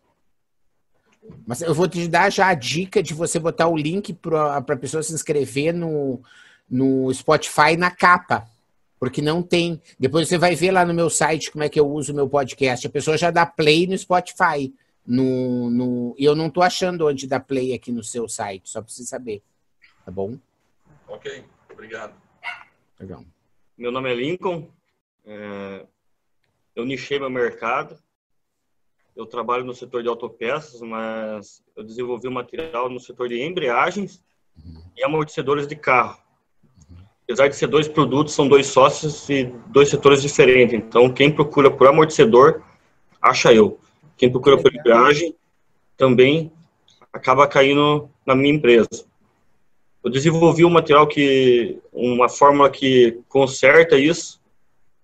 Mas 1.47 1.63
eu 1.63 1.73
vou 1.73 1.89
te 1.89 2.07
dar 2.07 2.31
já 2.31 2.49
a 2.49 2.55
dica 2.55 3.03
de 3.03 3.15
você 3.15 3.39
botar 3.39 3.69
o 3.69 3.77
link 3.77 4.13
para 4.13 4.59
a 4.59 4.77
pessoa 4.77 5.03
se 5.03 5.15
inscrever 5.15 5.73
no, 5.73 6.21
no 6.69 7.11
Spotify 7.15 7.75
na 7.75 7.91
capa. 7.91 8.47
Porque 9.01 9.23
não 9.23 9.43
tem. 9.43 9.81
Depois 9.99 10.29
você 10.29 10.37
vai 10.37 10.55
ver 10.55 10.73
lá 10.73 10.85
no 10.85 10.93
meu 10.93 11.09
site 11.09 11.51
como 11.51 11.65
é 11.65 11.71
que 11.71 11.81
eu 11.81 11.89
uso 11.89 12.13
o 12.13 12.15
meu 12.15 12.29
podcast. 12.29 12.87
A 12.87 12.91
pessoa 12.91 13.17
já 13.17 13.31
dá 13.31 13.47
play 13.47 13.87
no 13.87 13.97
Spotify. 13.97 14.75
No, 15.07 15.71
no, 15.71 16.15
eu 16.19 16.37
não 16.37 16.49
estou 16.49 16.63
achando 16.63 17.09
onde 17.09 17.27
dá 17.27 17.41
play 17.41 17.73
aqui 17.73 17.91
no 17.91 18.05
seu 18.05 18.29
site, 18.29 18.69
só 18.69 18.83
para 18.83 18.93
você 18.93 19.05
saber. 19.05 19.43
Tá 20.05 20.13
bom? 20.13 20.37
Ok, 21.09 21.43
obrigado. 21.73 22.13
Legal. 23.01 23.25
Meu 23.79 23.91
nome 23.91 24.13
é 24.13 24.15
Lincoln. 24.15 24.71
É, 25.25 25.87
eu 26.75 26.85
nichei 26.85 27.19
meu 27.19 27.31
mercado. 27.31 27.99
Eu 29.15 29.27
trabalho 29.27 29.65
no 29.65 29.75
setor 29.75 30.03
de 30.03 30.09
autopeças, 30.09 30.81
mas 30.81 31.63
eu 31.77 31.85
desenvolvi 31.85 32.29
um 32.29 32.33
material 32.33 32.89
no 32.89 32.99
setor 32.99 33.29
de 33.29 33.41
embreagens 33.43 34.25
e 34.97 35.05
amortecedores 35.05 35.67
de 35.67 35.77
carro. 35.77 36.19
Apesar 37.25 37.49
de 37.49 37.57
ser 37.57 37.67
dois 37.67 37.87
produtos, 37.87 38.35
são 38.35 38.49
dois 38.49 38.67
sócios 38.67 39.29
e 39.29 39.45
dois 39.69 39.89
setores 39.89 40.23
diferentes. 40.23 40.75
Então, 40.75 41.13
quem 41.13 41.31
procura 41.31 41.71
por 41.71 41.87
amortecedor, 41.87 42.63
acha 43.21 43.53
eu. 43.53 43.79
Quem 44.17 44.31
procura 44.31 44.61
por 44.61 44.75
embreagem, 44.75 45.35
também 45.97 46.51
acaba 47.13 47.47
caindo 47.47 48.11
na 48.27 48.35
minha 48.35 48.55
empresa. 48.55 49.07
Eu 50.03 50.11
desenvolvi 50.11 50.65
um 50.65 50.71
material 50.71 51.07
que, 51.07 51.79
uma 51.93 52.29
fórmula 52.29 52.69
que 52.69 53.21
conserta 53.29 53.97
isso, 53.97 54.42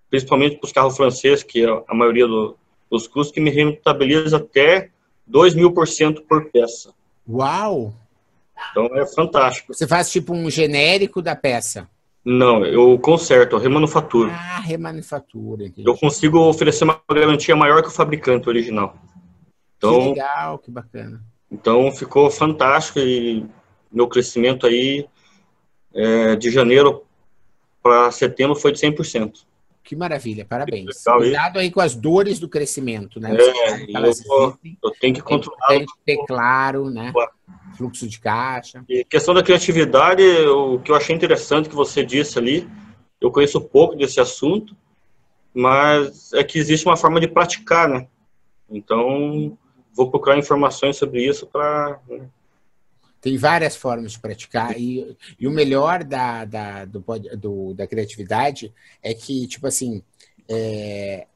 principalmente 0.09 0.57
para 0.57 0.65
os 0.65 0.71
carros 0.71 0.95
franceses, 0.95 1.43
que 1.43 1.65
é 1.65 1.83
a 1.87 1.93
maioria 1.93 2.27
do, 2.27 2.57
dos 2.89 3.07
custos, 3.07 3.33
que 3.33 3.39
me 3.39 3.49
rentabiliza 3.49 4.37
até 4.37 4.89
2 5.27 5.55
mil 5.55 5.71
por 5.71 5.87
cento 5.87 6.21
por 6.23 6.49
peça. 6.49 6.93
Uau! 7.27 7.93
Então 8.71 8.87
é 8.97 9.05
fantástico. 9.05 9.73
Você 9.73 9.87
faz 9.87 10.11
tipo 10.11 10.33
um 10.33 10.49
genérico 10.49 11.21
da 11.21 11.35
peça? 11.35 11.87
Não, 12.25 12.65
eu 12.65 12.99
conserto, 12.99 13.55
eu 13.55 13.59
remanufaturo. 13.59 14.29
Ah, 14.29 14.59
remanufatura. 14.59 15.65
Entendi. 15.65 15.87
Eu 15.87 15.95
consigo 15.95 16.39
oferecer 16.39 16.83
uma 16.83 16.99
garantia 17.09 17.55
maior 17.55 17.81
que 17.81 17.87
o 17.87 17.91
fabricante 17.91 18.49
original. 18.49 18.97
Então, 19.77 19.99
que 19.99 20.09
legal, 20.09 20.59
que 20.59 20.69
bacana. 20.69 21.23
Então 21.49 21.91
ficou 21.91 22.29
fantástico 22.29 22.99
e 22.99 23.45
meu 23.91 24.07
crescimento 24.07 24.67
aí 24.67 25.07
é, 25.93 26.35
de 26.35 26.51
janeiro 26.51 27.03
para 27.81 28.11
setembro 28.11 28.55
foi 28.55 28.71
de 28.71 28.79
100%. 28.79 29.45
Que 29.83 29.95
maravilha, 29.95 30.45
parabéns. 30.45 31.03
Cuidado 31.03 31.57
aí 31.57 31.71
com 31.71 31.79
as 31.79 31.95
dores 31.95 32.39
do 32.39 32.47
crescimento, 32.47 33.19
né? 33.19 33.35
É, 33.35 33.83
eu, 33.83 34.13
vou, 34.27 34.57
eu, 34.83 34.91
tenho 34.99 35.15
que 35.15 35.21
controlar. 35.21 35.67
Tem 35.67 35.85
que 35.85 35.93
ter 36.05 36.17
claro, 36.27 36.89
né? 36.89 37.11
Fluxo 37.75 38.07
de 38.07 38.19
caixa. 38.19 38.83
E 38.87 39.03
questão 39.03 39.33
da 39.33 39.41
criatividade, 39.41 40.23
o 40.23 40.79
que 40.79 40.91
eu 40.91 40.95
achei 40.95 41.15
interessante 41.15 41.69
que 41.69 41.75
você 41.75 42.03
disse 42.03 42.37
ali, 42.37 42.69
eu 43.19 43.31
conheço 43.31 43.59
pouco 43.61 43.95
desse 43.95 44.19
assunto, 44.19 44.75
mas 45.53 46.33
é 46.33 46.43
que 46.43 46.59
existe 46.59 46.85
uma 46.85 46.97
forma 46.97 47.19
de 47.19 47.27
praticar, 47.27 47.89
né? 47.89 48.07
Então, 48.69 49.57
vou 49.93 50.11
procurar 50.11 50.37
informações 50.37 50.97
sobre 50.97 51.25
isso 51.25 51.47
para 51.47 51.99
né? 52.07 52.29
Tem 53.21 53.37
várias 53.37 53.75
formas 53.75 54.13
de 54.13 54.19
praticar. 54.19 54.79
E, 54.79 55.15
e 55.39 55.47
o 55.47 55.51
melhor 55.51 56.03
da, 56.03 56.45
da, 56.45 56.85
do, 56.85 57.03
do, 57.37 57.73
da 57.73 57.85
criatividade 57.85 58.73
é 59.03 59.13
que, 59.13 59.47
tipo 59.47 59.67
assim, 59.67 60.01
é, 60.47 61.27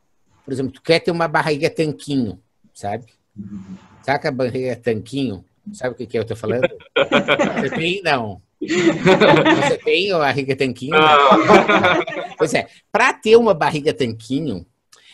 por 0.45 0.53
exemplo, 0.53 0.71
tu 0.71 0.81
quer 0.81 0.99
ter 0.99 1.11
uma 1.11 1.27
barriga 1.27 1.69
tanquinho, 1.69 2.39
sabe? 2.73 3.05
Saca 4.03 4.29
a 4.29 4.31
barriga 4.31 4.75
tanquinho? 4.75 5.43
Sabe 5.71 5.93
o 5.93 5.97
que, 5.97 6.05
que 6.05 6.17
eu 6.17 6.25
tô 6.25 6.35
falando? 6.35 6.67
Você 7.59 7.69
tem? 7.69 8.01
Não. 8.03 8.41
Você 8.59 9.77
tem 9.77 10.11
a 10.11 10.19
barriga 10.19 10.55
tanquinho? 10.55 10.95
Pois 12.37 12.53
é, 12.53 12.67
para 12.91 13.13
ter 13.13 13.35
uma 13.37 13.53
barriga 13.53 13.93
tanquinho, 13.93 14.65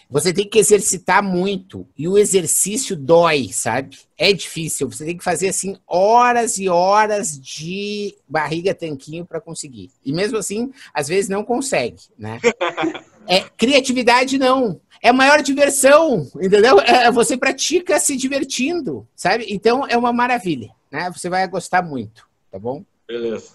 você 0.09 0.33
tem 0.33 0.49
que 0.49 0.57
exercitar 0.57 1.21
muito 1.21 1.87
e 1.95 2.07
o 2.07 2.17
exercício 2.17 2.95
dói, 2.95 3.49
sabe? 3.53 3.99
É 4.17 4.33
difícil. 4.33 4.89
Você 4.89 5.05
tem 5.05 5.15
que 5.15 5.23
fazer 5.23 5.49
assim 5.49 5.77
horas 5.85 6.57
e 6.57 6.67
horas 6.67 7.39
de 7.39 8.17
barriga 8.27 8.73
tanquinho 8.73 9.23
para 9.23 9.39
conseguir. 9.39 9.91
E 10.03 10.11
mesmo 10.11 10.37
assim, 10.39 10.71
às 10.91 11.07
vezes 11.07 11.29
não 11.29 11.43
consegue, 11.43 12.01
né? 12.17 12.39
É, 13.31 13.41
criatividade 13.41 14.39
não. 14.39 14.81
É 15.03 15.11
maior 15.11 15.43
diversão, 15.43 16.27
entendeu? 16.41 16.79
É, 16.79 17.11
você 17.11 17.37
pratica 17.37 17.99
se 17.99 18.17
divertindo, 18.17 19.07
sabe? 19.15 19.45
Então 19.49 19.85
é 19.85 19.95
uma 19.95 20.11
maravilha, 20.11 20.71
né? 20.91 21.11
Você 21.11 21.29
vai 21.29 21.47
gostar 21.47 21.83
muito, 21.83 22.27
tá 22.49 22.57
bom? 22.57 22.83
Beleza. 23.07 23.51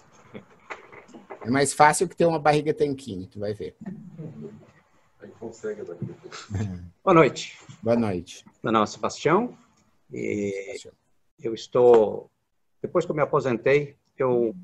É 1.43 1.49
mais 1.49 1.73
fácil 1.73 2.07
que 2.07 2.15
ter 2.15 2.25
uma 2.25 2.39
barriga 2.39 2.73
tanquinho, 2.73 3.27
tu 3.27 3.37
vai 3.37 3.53
ver 3.53 3.75
consegue 5.39 5.81
Boa 7.03 7.13
noite. 7.13 7.57
Boa 7.81 7.95
noite. 7.95 8.45
Meu 8.63 8.71
nome 8.71 8.83
é 8.83 8.87
Sebastião 8.87 9.57
e 10.11 10.77
eu 11.41 11.53
estou, 11.53 12.29
depois 12.81 13.05
que 13.05 13.11
eu 13.11 13.15
me 13.15 13.21
aposentei, 13.21 13.95
eu 14.17 14.55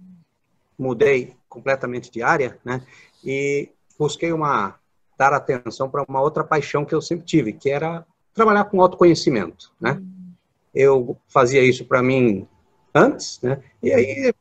mudei 0.77 1.35
completamente 1.47 2.09
de 2.09 2.23
área, 2.23 2.59
né? 2.63 2.85
E 3.23 3.69
busquei 3.97 4.31
uma 4.31 4.79
dar 5.17 5.33
atenção 5.33 5.89
para 5.89 6.03
uma 6.07 6.21
outra 6.21 6.43
paixão 6.43 6.83
que 6.83 6.95
eu 6.95 7.01
sempre 7.01 7.25
tive, 7.25 7.53
que 7.53 7.69
era 7.69 8.05
trabalhar 8.33 8.65
com 8.65 8.81
autoconhecimento, 8.81 9.71
né? 9.79 10.01
Eu 10.73 11.17
fazia 11.27 11.61
isso 11.63 11.85
para 11.85 12.01
mim 12.01 12.47
antes, 12.95 13.39
né? 13.41 13.61
E 13.83 13.91
aí 13.91 14.33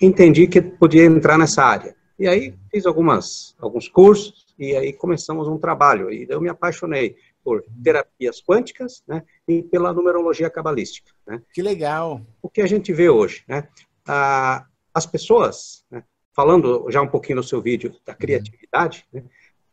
entendi 0.00 0.46
que 0.46 0.62
podia 0.62 1.04
entrar 1.04 1.36
nessa 1.36 1.62
área. 1.62 1.94
E 2.18 2.26
aí 2.26 2.54
fiz 2.70 2.86
algumas 2.86 3.54
alguns 3.60 3.88
cursos 3.88 4.41
e 4.62 4.76
aí 4.76 4.92
começamos 4.92 5.48
um 5.48 5.58
trabalho. 5.58 6.12
E 6.12 6.24
eu 6.28 6.40
me 6.40 6.48
apaixonei 6.48 7.16
por 7.42 7.64
terapias 7.82 8.40
quânticas 8.40 9.02
né, 9.08 9.24
e 9.48 9.60
pela 9.60 9.92
numerologia 9.92 10.48
cabalística. 10.48 11.10
Né. 11.26 11.42
Que 11.52 11.60
legal! 11.60 12.20
O 12.40 12.48
que 12.48 12.62
a 12.62 12.66
gente 12.66 12.92
vê 12.92 13.08
hoje, 13.08 13.42
né? 13.48 13.66
Ah, 14.06 14.64
as 14.94 15.04
pessoas, 15.04 15.84
né, 15.90 16.04
falando 16.32 16.86
já 16.90 17.02
um 17.02 17.08
pouquinho 17.08 17.36
no 17.36 17.42
seu 17.42 17.60
vídeo 17.60 17.96
da 18.06 18.14
criatividade, 18.14 19.04
né, 19.12 19.24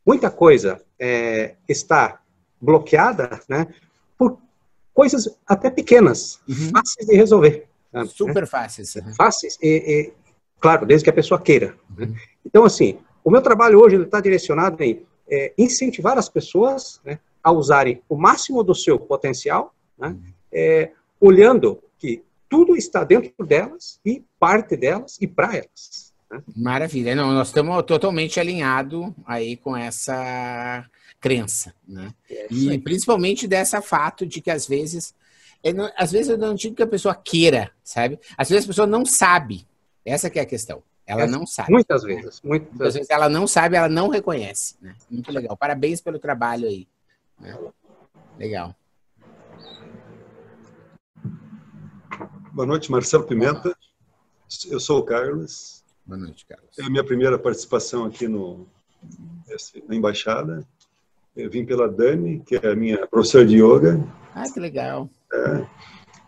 muita 0.03 0.31
coisa 0.31 0.83
é, 0.97 1.55
está 1.67 2.19
bloqueada 2.59 3.39
né, 3.47 3.67
por 4.17 4.39
coisas 4.91 5.37
até 5.45 5.69
pequenas, 5.69 6.41
uhum. 6.49 6.69
fáceis 6.71 7.07
de 7.07 7.15
resolver. 7.15 7.67
Né. 7.93 8.05
Super 8.05 8.47
fáceis. 8.47 8.95
Uhum. 8.95 9.13
Fáceis, 9.13 9.57
e, 9.61 9.67
e, 9.67 10.13
claro, 10.59 10.85
desde 10.87 11.03
que 11.03 11.09
a 11.11 11.13
pessoa 11.13 11.39
queira. 11.39 11.75
Né. 11.95 12.07
Uhum. 12.07 12.15
Então, 12.43 12.65
assim, 12.65 12.99
o 13.23 13.31
meu 13.31 13.41
trabalho 13.41 13.79
hoje 13.79 13.95
está 14.01 14.19
direcionado 14.19 14.81
em 14.83 15.05
é, 15.29 15.53
incentivar 15.57 16.17
as 16.17 16.27
pessoas 16.27 16.99
né, 17.05 17.19
a 17.43 17.51
usarem 17.51 18.01
o 18.09 18.15
máximo 18.15 18.63
do 18.63 18.73
seu 18.73 18.99
potencial, 18.99 19.73
né, 19.97 20.15
é, 20.51 20.91
olhando 21.19 21.81
que 21.97 22.23
tudo 22.49 22.75
está 22.75 23.03
dentro 23.03 23.45
delas 23.45 23.99
e 24.03 24.23
parte 24.39 24.75
delas 24.75 25.17
e 25.21 25.27
para 25.27 25.55
elas. 25.55 26.13
Né? 26.31 26.41
Maravilha. 26.55 27.15
Não, 27.15 27.31
nós 27.31 27.49
estamos 27.49 27.83
totalmente 27.83 28.39
alinhados 28.39 29.11
aí 29.25 29.55
com 29.57 29.77
essa 29.77 30.85
crença, 31.19 31.73
né? 31.87 32.13
É 32.29 32.47
e 32.49 32.77
principalmente 32.79 33.47
dessa 33.47 33.81
fato 33.81 34.25
de 34.25 34.41
que 34.41 34.49
às 34.49 34.65
vezes, 34.65 35.13
não, 35.75 35.91
às 35.97 36.11
vezes 36.11 36.29
eu 36.29 36.37
não 36.37 36.55
digo 36.55 36.75
que 36.75 36.83
a 36.83 36.87
pessoa 36.87 37.13
queira, 37.13 37.71
sabe? 37.83 38.17
Às 38.37 38.49
vezes 38.49 38.63
a 38.65 38.67
pessoa 38.67 38.87
não 38.87 39.05
sabe. 39.05 39.67
Essa 40.05 40.27
é 40.27 40.39
a 40.39 40.45
questão. 40.45 40.81
Ela 41.09 41.25
não 41.25 41.43
sabe. 41.43 41.71
Muitas 41.71 42.03
vezes. 42.03 42.39
Muitas, 42.43 42.69
muitas 42.69 42.93
vezes 42.93 43.09
ela 43.09 43.27
não 43.27 43.47
sabe, 43.47 43.75
ela 43.75 43.89
não 43.89 44.09
reconhece. 44.09 44.75
Né? 44.79 44.93
Muito 45.09 45.31
legal. 45.31 45.57
Parabéns 45.57 45.99
pelo 45.99 46.19
trabalho 46.19 46.67
aí. 46.67 46.87
Né? 47.41 47.57
Legal. 48.37 48.75
Boa 52.53 52.67
noite, 52.67 52.91
Marcelo 52.91 53.23
Pimenta. 53.23 53.75
Eu 54.69 54.79
sou 54.79 54.99
o 54.99 55.03
Carlos. 55.03 55.83
Boa 56.05 56.19
noite, 56.19 56.45
Carlos. 56.45 56.77
É 56.77 56.83
a 56.83 56.89
minha 56.91 57.03
primeira 57.03 57.39
participação 57.39 58.05
aqui 58.05 58.27
no, 58.27 58.67
na 59.87 59.95
embaixada. 59.95 60.63
Eu 61.35 61.49
vim 61.49 61.65
pela 61.65 61.89
Dani, 61.89 62.43
que 62.45 62.55
é 62.55 62.67
a 62.71 62.75
minha 62.75 63.07
professora 63.07 63.47
de 63.47 63.55
yoga. 63.55 63.99
Ah, 64.35 64.43
que 64.51 64.59
legal. 64.59 65.09
É, 65.33 65.65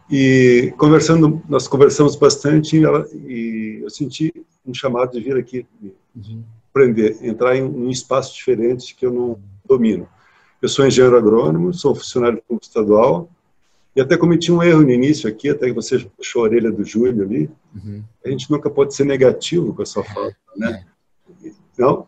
e 0.09 0.73
conversando, 0.77 1.41
nós 1.47 1.67
conversamos 1.67 2.15
bastante 2.15 2.77
e, 2.77 2.83
ela, 2.83 3.07
e 3.13 3.79
eu 3.83 3.89
senti 3.89 4.33
um 4.65 4.73
chamado 4.73 5.11
de 5.11 5.21
vir 5.21 5.37
aqui 5.37 5.65
uhum. 6.15 6.43
aprender, 6.69 7.17
entrar 7.21 7.55
em 7.55 7.63
um 7.63 7.89
espaço 7.89 8.35
diferente 8.35 8.95
que 8.95 9.05
eu 9.05 9.11
não 9.11 9.39
domino. 9.65 10.07
Eu 10.61 10.69
sou 10.69 10.85
engenheiro 10.85 11.17
agrônomo, 11.17 11.73
sou 11.73 11.95
funcionário 11.95 12.41
público 12.47 12.65
estadual 12.65 13.29
E 13.95 14.01
até 14.01 14.15
cometi 14.15 14.51
um 14.51 14.61
erro 14.61 14.83
no 14.83 14.91
início 14.91 15.27
aqui, 15.27 15.49
até 15.49 15.65
que 15.67 15.73
você 15.73 15.99
puxou 15.99 16.43
a 16.43 16.45
orelha 16.45 16.71
do 16.71 16.83
Júlio 16.83 17.23
ali. 17.23 17.49
Uhum. 17.75 18.03
A 18.23 18.29
gente 18.29 18.49
nunca 18.51 18.69
pode 18.69 18.93
ser 18.93 19.05
negativo 19.05 19.73
com 19.73 19.81
a 19.81 19.85
sua 19.85 20.03
fala, 20.03 20.35
né? 20.55 20.85
É. 21.43 21.51
Não? 21.77 22.07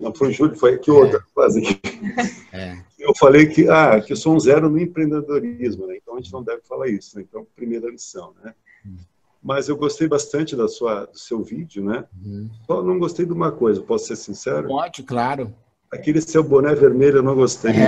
Não 0.00 0.14
foi 0.14 0.28
o 0.28 0.32
Júlio, 0.32 0.56
foi 0.56 0.78
que 0.78 0.90
outra, 0.90 1.18
é. 1.18 1.22
quase. 1.34 1.62
É. 2.52 2.78
Eu 3.00 3.12
falei 3.16 3.46
que, 3.46 3.68
ah, 3.68 4.00
que 4.00 4.12
eu 4.12 4.16
sou 4.16 4.32
um 4.32 4.38
zero 4.38 4.70
no 4.70 4.78
empreendedorismo, 4.78 5.88
né? 5.88 5.98
Então 6.00 6.14
a 6.14 6.18
gente 6.18 6.32
não 6.32 6.40
deve 6.40 6.62
falar 6.62 6.88
isso, 6.88 7.18
né? 7.18 7.24
Então, 7.28 7.44
primeira 7.56 7.90
lição, 7.90 8.32
né? 8.42 8.54
Uhum. 8.86 8.96
Mas 9.44 9.68
eu 9.68 9.76
gostei 9.76 10.08
bastante 10.08 10.56
da 10.56 10.66
sua, 10.66 11.04
do 11.04 11.18
seu 11.18 11.42
vídeo, 11.42 11.84
né? 11.84 12.06
Uhum. 12.24 12.48
Só 12.66 12.82
não 12.82 12.98
gostei 12.98 13.26
de 13.26 13.32
uma 13.32 13.52
coisa, 13.52 13.82
posso 13.82 14.06
ser 14.06 14.16
sincero? 14.16 14.68
Pode, 14.68 15.02
claro. 15.02 15.52
Aquele 15.92 16.20
seu 16.22 16.42
boné 16.42 16.74
vermelho 16.74 17.18
eu 17.18 17.22
não 17.22 17.34
gostei. 17.34 17.72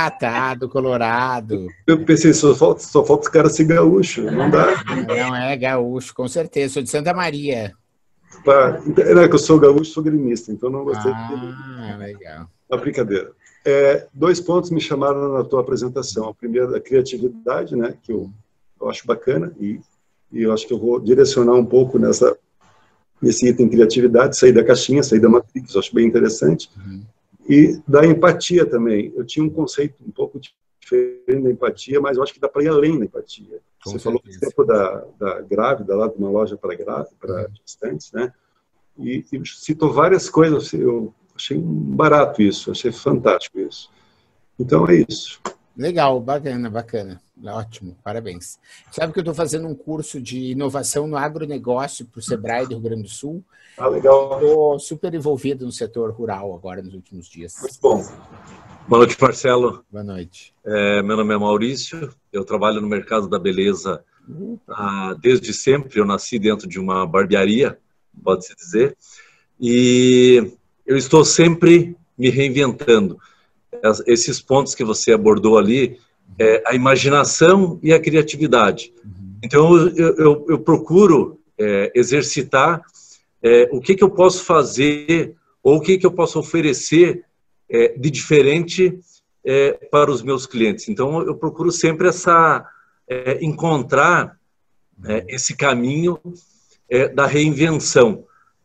Ah, 0.00 0.10
tá, 0.10 0.54
do 0.54 0.68
Colorado. 0.68 1.66
Eu 1.86 2.04
pensei, 2.04 2.32
só 2.32 2.54
falta, 2.54 2.80
só 2.80 3.04
falta 3.04 3.24
os 3.24 3.28
caras 3.28 3.54
ser 3.54 3.64
gaúcho, 3.64 4.22
não 4.22 4.48
dá. 4.48 4.66
Não 5.06 5.36
é 5.36 5.56
gaúcho, 5.56 6.14
com 6.14 6.26
certeza. 6.28 6.74
Sou 6.74 6.82
de 6.82 6.88
Santa 6.88 7.12
Maria. 7.12 7.74
Pá, 8.44 8.80
não, 8.86 9.22
é 9.22 9.28
que 9.28 9.34
eu 9.34 9.38
sou 9.38 9.58
gaúcho, 9.58 9.92
sou 9.92 10.02
gremista, 10.02 10.52
então 10.52 10.70
não 10.70 10.84
gostei. 10.84 11.12
Ah, 11.12 11.96
legal. 11.98 12.48
Uma 12.70 12.80
brincadeira. 12.80 13.32
É, 13.64 14.06
dois 14.14 14.40
pontos 14.40 14.70
me 14.70 14.80
chamaram 14.80 15.32
na 15.34 15.44
tua 15.44 15.60
apresentação. 15.60 16.28
A 16.28 16.34
primeira, 16.34 16.76
a 16.76 16.80
criatividade, 16.80 17.76
né, 17.76 17.94
que 18.02 18.12
eu, 18.12 18.30
eu 18.80 18.88
acho 18.88 19.06
bacana 19.06 19.52
e, 19.60 19.80
e 20.32 20.42
eu 20.42 20.52
acho 20.52 20.66
que 20.66 20.72
eu 20.72 20.78
vou 20.78 21.00
direcionar 21.00 21.54
um 21.54 21.64
pouco 21.64 21.98
nessa 21.98 22.36
nesse 23.20 23.48
item 23.48 23.68
criatividade, 23.68 24.38
sair 24.38 24.52
da 24.52 24.62
caixinha, 24.62 25.02
sair 25.02 25.18
da 25.18 25.28
matrix, 25.28 25.74
eu 25.74 25.80
acho 25.80 25.92
bem 25.92 26.06
interessante. 26.06 26.70
Uhum 26.76 27.02
e 27.48 27.80
da 27.88 28.04
empatia 28.04 28.66
também. 28.66 29.10
Eu 29.16 29.24
tinha 29.24 29.44
um 29.44 29.48
conceito 29.48 29.96
um 30.06 30.10
pouco 30.10 30.38
diferente 30.38 31.42
da 31.42 31.50
empatia, 31.50 32.00
mas 32.00 32.16
eu 32.16 32.22
acho 32.22 32.34
que 32.34 32.40
dá 32.40 32.48
para 32.48 32.62
ir 32.62 32.68
além 32.68 32.98
da 32.98 33.06
empatia. 33.06 33.60
Com 33.82 33.90
Você 33.90 33.98
certeza. 33.98 34.04
falou, 34.04 34.20
por 34.20 34.30
exemplo, 34.30 34.66
da, 34.66 35.04
da 35.18 35.40
grávida, 35.40 35.96
lá 35.96 36.08
de 36.08 36.18
uma 36.18 36.30
loja 36.30 36.56
para 36.58 36.74
grávida, 36.74 37.16
para 37.18 37.42
uhum. 37.42 37.54
gestantes, 37.54 38.12
né? 38.12 38.32
E, 38.98 39.24
e, 39.32 39.42
citou 39.46 39.92
várias 39.92 40.28
coisas, 40.28 40.72
eu 40.74 41.14
achei 41.34 41.56
barato 41.58 42.42
isso, 42.42 42.70
achei 42.70 42.92
fantástico 42.92 43.58
isso. 43.60 43.90
Então 44.58 44.86
é 44.86 45.06
isso. 45.08 45.40
Legal, 45.78 46.20
bacana, 46.20 46.68
bacana. 46.68 47.22
Ótimo, 47.44 47.96
parabéns. 48.02 48.58
Sabe 48.90 49.12
que 49.12 49.20
eu 49.20 49.22
estou 49.22 49.34
fazendo 49.34 49.68
um 49.68 49.76
curso 49.76 50.20
de 50.20 50.50
inovação 50.50 51.06
no 51.06 51.16
agronegócio 51.16 52.04
para 52.04 52.18
o 52.18 52.22
Sebrae 52.22 52.66
do 52.66 52.70
Rio 52.70 52.80
Grande 52.80 53.02
do 53.04 53.08
Sul. 53.08 53.44
Ah, 53.76 53.86
legal. 53.86 54.40
Estou 54.40 54.78
super 54.80 55.14
envolvido 55.14 55.64
no 55.64 55.70
setor 55.70 56.10
rural 56.10 56.52
agora 56.52 56.82
nos 56.82 56.94
últimos 56.94 57.28
dias. 57.28 57.54
Muito 57.60 57.78
bom. 57.80 58.04
Boa 58.88 59.04
noite, 59.04 59.16
Marcelo. 59.20 59.84
Boa 59.88 60.02
noite. 60.02 60.52
É, 60.64 61.00
meu 61.00 61.16
nome 61.16 61.32
é 61.32 61.38
Maurício, 61.38 62.12
eu 62.32 62.44
trabalho 62.44 62.80
no 62.80 62.88
mercado 62.88 63.28
da 63.28 63.38
beleza 63.38 64.02
ah, 64.68 65.14
desde 65.20 65.54
sempre. 65.54 66.00
Eu 66.00 66.04
nasci 66.04 66.40
dentro 66.40 66.66
de 66.66 66.80
uma 66.80 67.06
barbearia, 67.06 67.78
pode-se 68.24 68.56
dizer, 68.56 68.96
e 69.60 70.52
eu 70.84 70.96
estou 70.96 71.24
sempre 71.24 71.96
me 72.18 72.30
reinventando 72.30 73.16
esses 74.06 74.40
pontos 74.40 74.74
que 74.74 74.84
você 74.84 75.12
abordou 75.12 75.58
ali, 75.58 75.98
é, 76.38 76.62
a 76.66 76.74
imaginação 76.74 77.78
e 77.82 77.92
a 77.92 78.00
criatividade. 78.00 78.92
Então, 79.42 79.76
eu, 79.76 80.16
eu, 80.16 80.46
eu 80.48 80.58
procuro 80.58 81.38
é, 81.58 81.92
exercitar 81.94 82.82
é, 83.42 83.68
o 83.72 83.80
que, 83.80 83.94
que 83.94 84.04
eu 84.04 84.10
posso 84.10 84.44
fazer 84.44 85.34
ou 85.62 85.76
o 85.76 85.80
que, 85.80 85.98
que 85.98 86.06
eu 86.06 86.12
posso 86.12 86.38
oferecer 86.38 87.24
é, 87.68 87.88
de 87.88 88.10
diferente 88.10 88.98
é, 89.44 89.72
para 89.90 90.10
os 90.10 90.22
meus 90.22 90.46
clientes. 90.46 90.88
Então, 90.88 91.22
eu 91.22 91.34
procuro 91.34 91.70
sempre 91.70 92.08
essa 92.08 92.66
é, 93.08 93.44
encontrar 93.44 94.36
esse 95.28 95.54
caminho 95.56 96.18
da 97.14 97.24
reinvenção, 97.24 98.24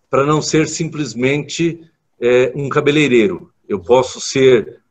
para 0.10 0.26
não 0.26 0.42
ser 0.42 0.68
simplesmente 0.68 1.80
um 2.56 2.68
cabeleireiro. 2.70 3.54
Eu 3.70 3.80
posso 3.80 4.20
ser 4.20 4.82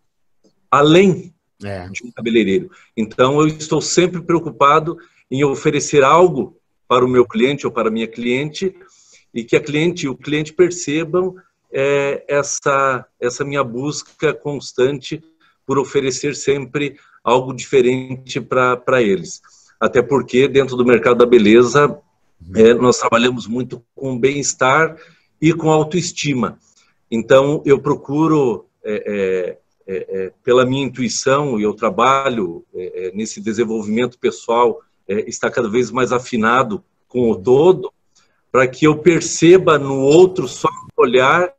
além 0.72 1.34
é. 1.62 1.86
de 1.88 2.02
um 2.02 2.10
cabeleireiro. 2.10 2.70
Então, 2.96 3.38
eu 3.38 3.46
estou 3.46 3.82
sempre 3.82 4.22
preocupado 4.22 4.96
em 5.30 5.44
oferecer 5.44 6.02
algo 6.02 6.56
para 6.88 7.04
o 7.04 7.08
meu 7.08 7.26
cliente 7.26 7.66
ou 7.66 7.72
para 7.72 7.88
a 7.88 7.92
minha 7.92 8.08
cliente 8.08 8.74
e 9.34 9.44
que 9.44 9.54
a 9.54 9.60
cliente 9.60 10.06
e 10.06 10.08
o 10.08 10.16
cliente 10.16 10.54
percebam 10.54 11.36
é, 11.70 12.24
essa, 12.26 13.06
essa 13.20 13.44
minha 13.44 13.62
busca 13.62 14.32
constante 14.32 15.22
por 15.66 15.78
oferecer 15.78 16.34
sempre 16.34 16.96
algo 17.22 17.52
diferente 17.52 18.40
para 18.40 19.02
eles. 19.02 19.42
Até 19.78 20.00
porque, 20.00 20.48
dentro 20.48 20.76
do 20.76 20.86
mercado 20.86 21.18
da 21.18 21.26
beleza, 21.26 21.98
é, 22.54 22.72
nós 22.74 22.98
trabalhamos 22.98 23.46
muito 23.46 23.84
com 23.94 24.18
bem-estar 24.18 24.96
e 25.40 25.52
com 25.52 25.70
autoestima. 25.70 26.58
Então, 27.10 27.62
eu 27.64 27.78
procuro 27.78 28.66
é, 28.84 29.58
é 29.86 30.06
é, 30.08 30.32
pela 30.42 30.64
minha 30.64 30.84
intuição 30.84 31.58
e 31.58 31.62
eu 31.62 31.74
trabalho 31.74 32.64
é, 32.74 33.06
é, 33.06 33.12
nesse 33.12 33.40
desenvolvimento 33.40 34.18
pessoal, 34.18 34.80
está 35.08 35.50
cada 35.50 35.68
vez 35.68 35.90
mais 35.90 36.12
afinado 36.12 36.82
com 37.08 37.30
o 37.30 37.36
todo, 37.36 37.92
para 38.50 38.66
que 38.66 38.86
eu 38.86 38.96
perceba 38.96 39.78
no 39.78 39.98
outro 40.00 40.46
só 40.46 40.68
olhar 40.96 41.52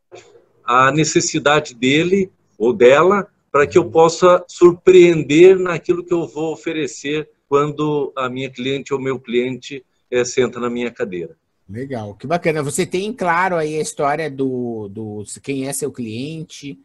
a 0.63 0.91
necessidade 0.91 1.75
dele 1.75 2.31
ou 2.57 2.73
dela, 2.73 3.27
para 3.51 3.67
que 3.67 3.77
eu 3.77 3.85
possa 3.91 4.43
surpreender 4.47 5.59
naquilo 5.59 6.03
que 6.03 6.13
eu 6.13 6.25
vou 6.25 6.53
oferecer 6.53 7.29
quando 7.47 8.11
a 8.15 8.29
minha 8.29 8.49
cliente 8.49 8.93
ou 8.93 8.99
meu 8.99 9.19
cliente 9.19 9.85
é, 10.09 10.23
senta 10.23 10.59
na 10.59 10.69
minha 10.69 10.89
cadeira. 10.89 11.35
Legal, 11.69 12.15
que 12.15 12.27
bacana. 12.27 12.63
Você 12.63 12.85
tem 12.85 13.13
claro 13.13 13.55
aí 13.55 13.77
a 13.77 13.81
história 13.81 14.29
do, 14.29 14.87
do 14.89 15.23
quem 15.41 15.67
é 15.67 15.73
seu 15.73 15.91
cliente, 15.91 16.79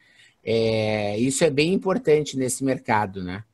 é, 0.51 1.19
isso 1.19 1.45
é 1.45 1.51
bem 1.51 1.75
importante 1.75 2.35
nesse 2.35 2.65
mercado, 2.65 3.23
né? 3.23 3.45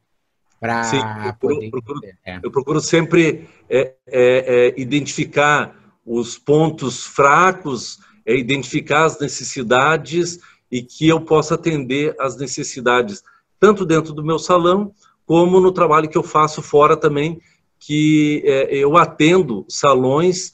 Para 0.61 1.37
poder. 1.41 1.69
Procuro, 1.69 2.01
é. 2.25 2.39
Eu 2.41 2.53
procuro 2.53 2.81
sempre 2.81 3.49
é, 3.69 3.95
é, 4.07 4.69
é, 4.69 4.75
identificar 4.81 5.77
os 6.07 6.39
pontos 6.39 7.05
fracos, 7.05 7.99
é, 8.25 8.37
identificar 8.37 9.07
as 9.07 9.19
necessidades 9.19 10.39
e 10.71 10.83
que 10.83 11.09
eu 11.09 11.21
possa 11.21 11.57
atender 11.57 12.15
às 12.21 12.37
necessidades, 12.37 13.25
tanto 13.59 13.85
dentro 13.85 14.13
do 14.13 14.25
meu 14.25 14.39
salão, 14.39 14.93
como 15.27 15.59
no 15.59 15.73
trabalho 15.73 16.09
que 16.09 16.17
eu 16.17 16.23
faço 16.23 16.63
fora 16.63 16.97
também, 16.97 17.41
que 17.81 18.41
eu 18.71 18.97
atendo 18.97 19.67
salões 19.69 20.53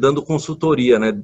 dando 0.00 0.22
consultoria, 0.22 0.98
né? 0.98 1.16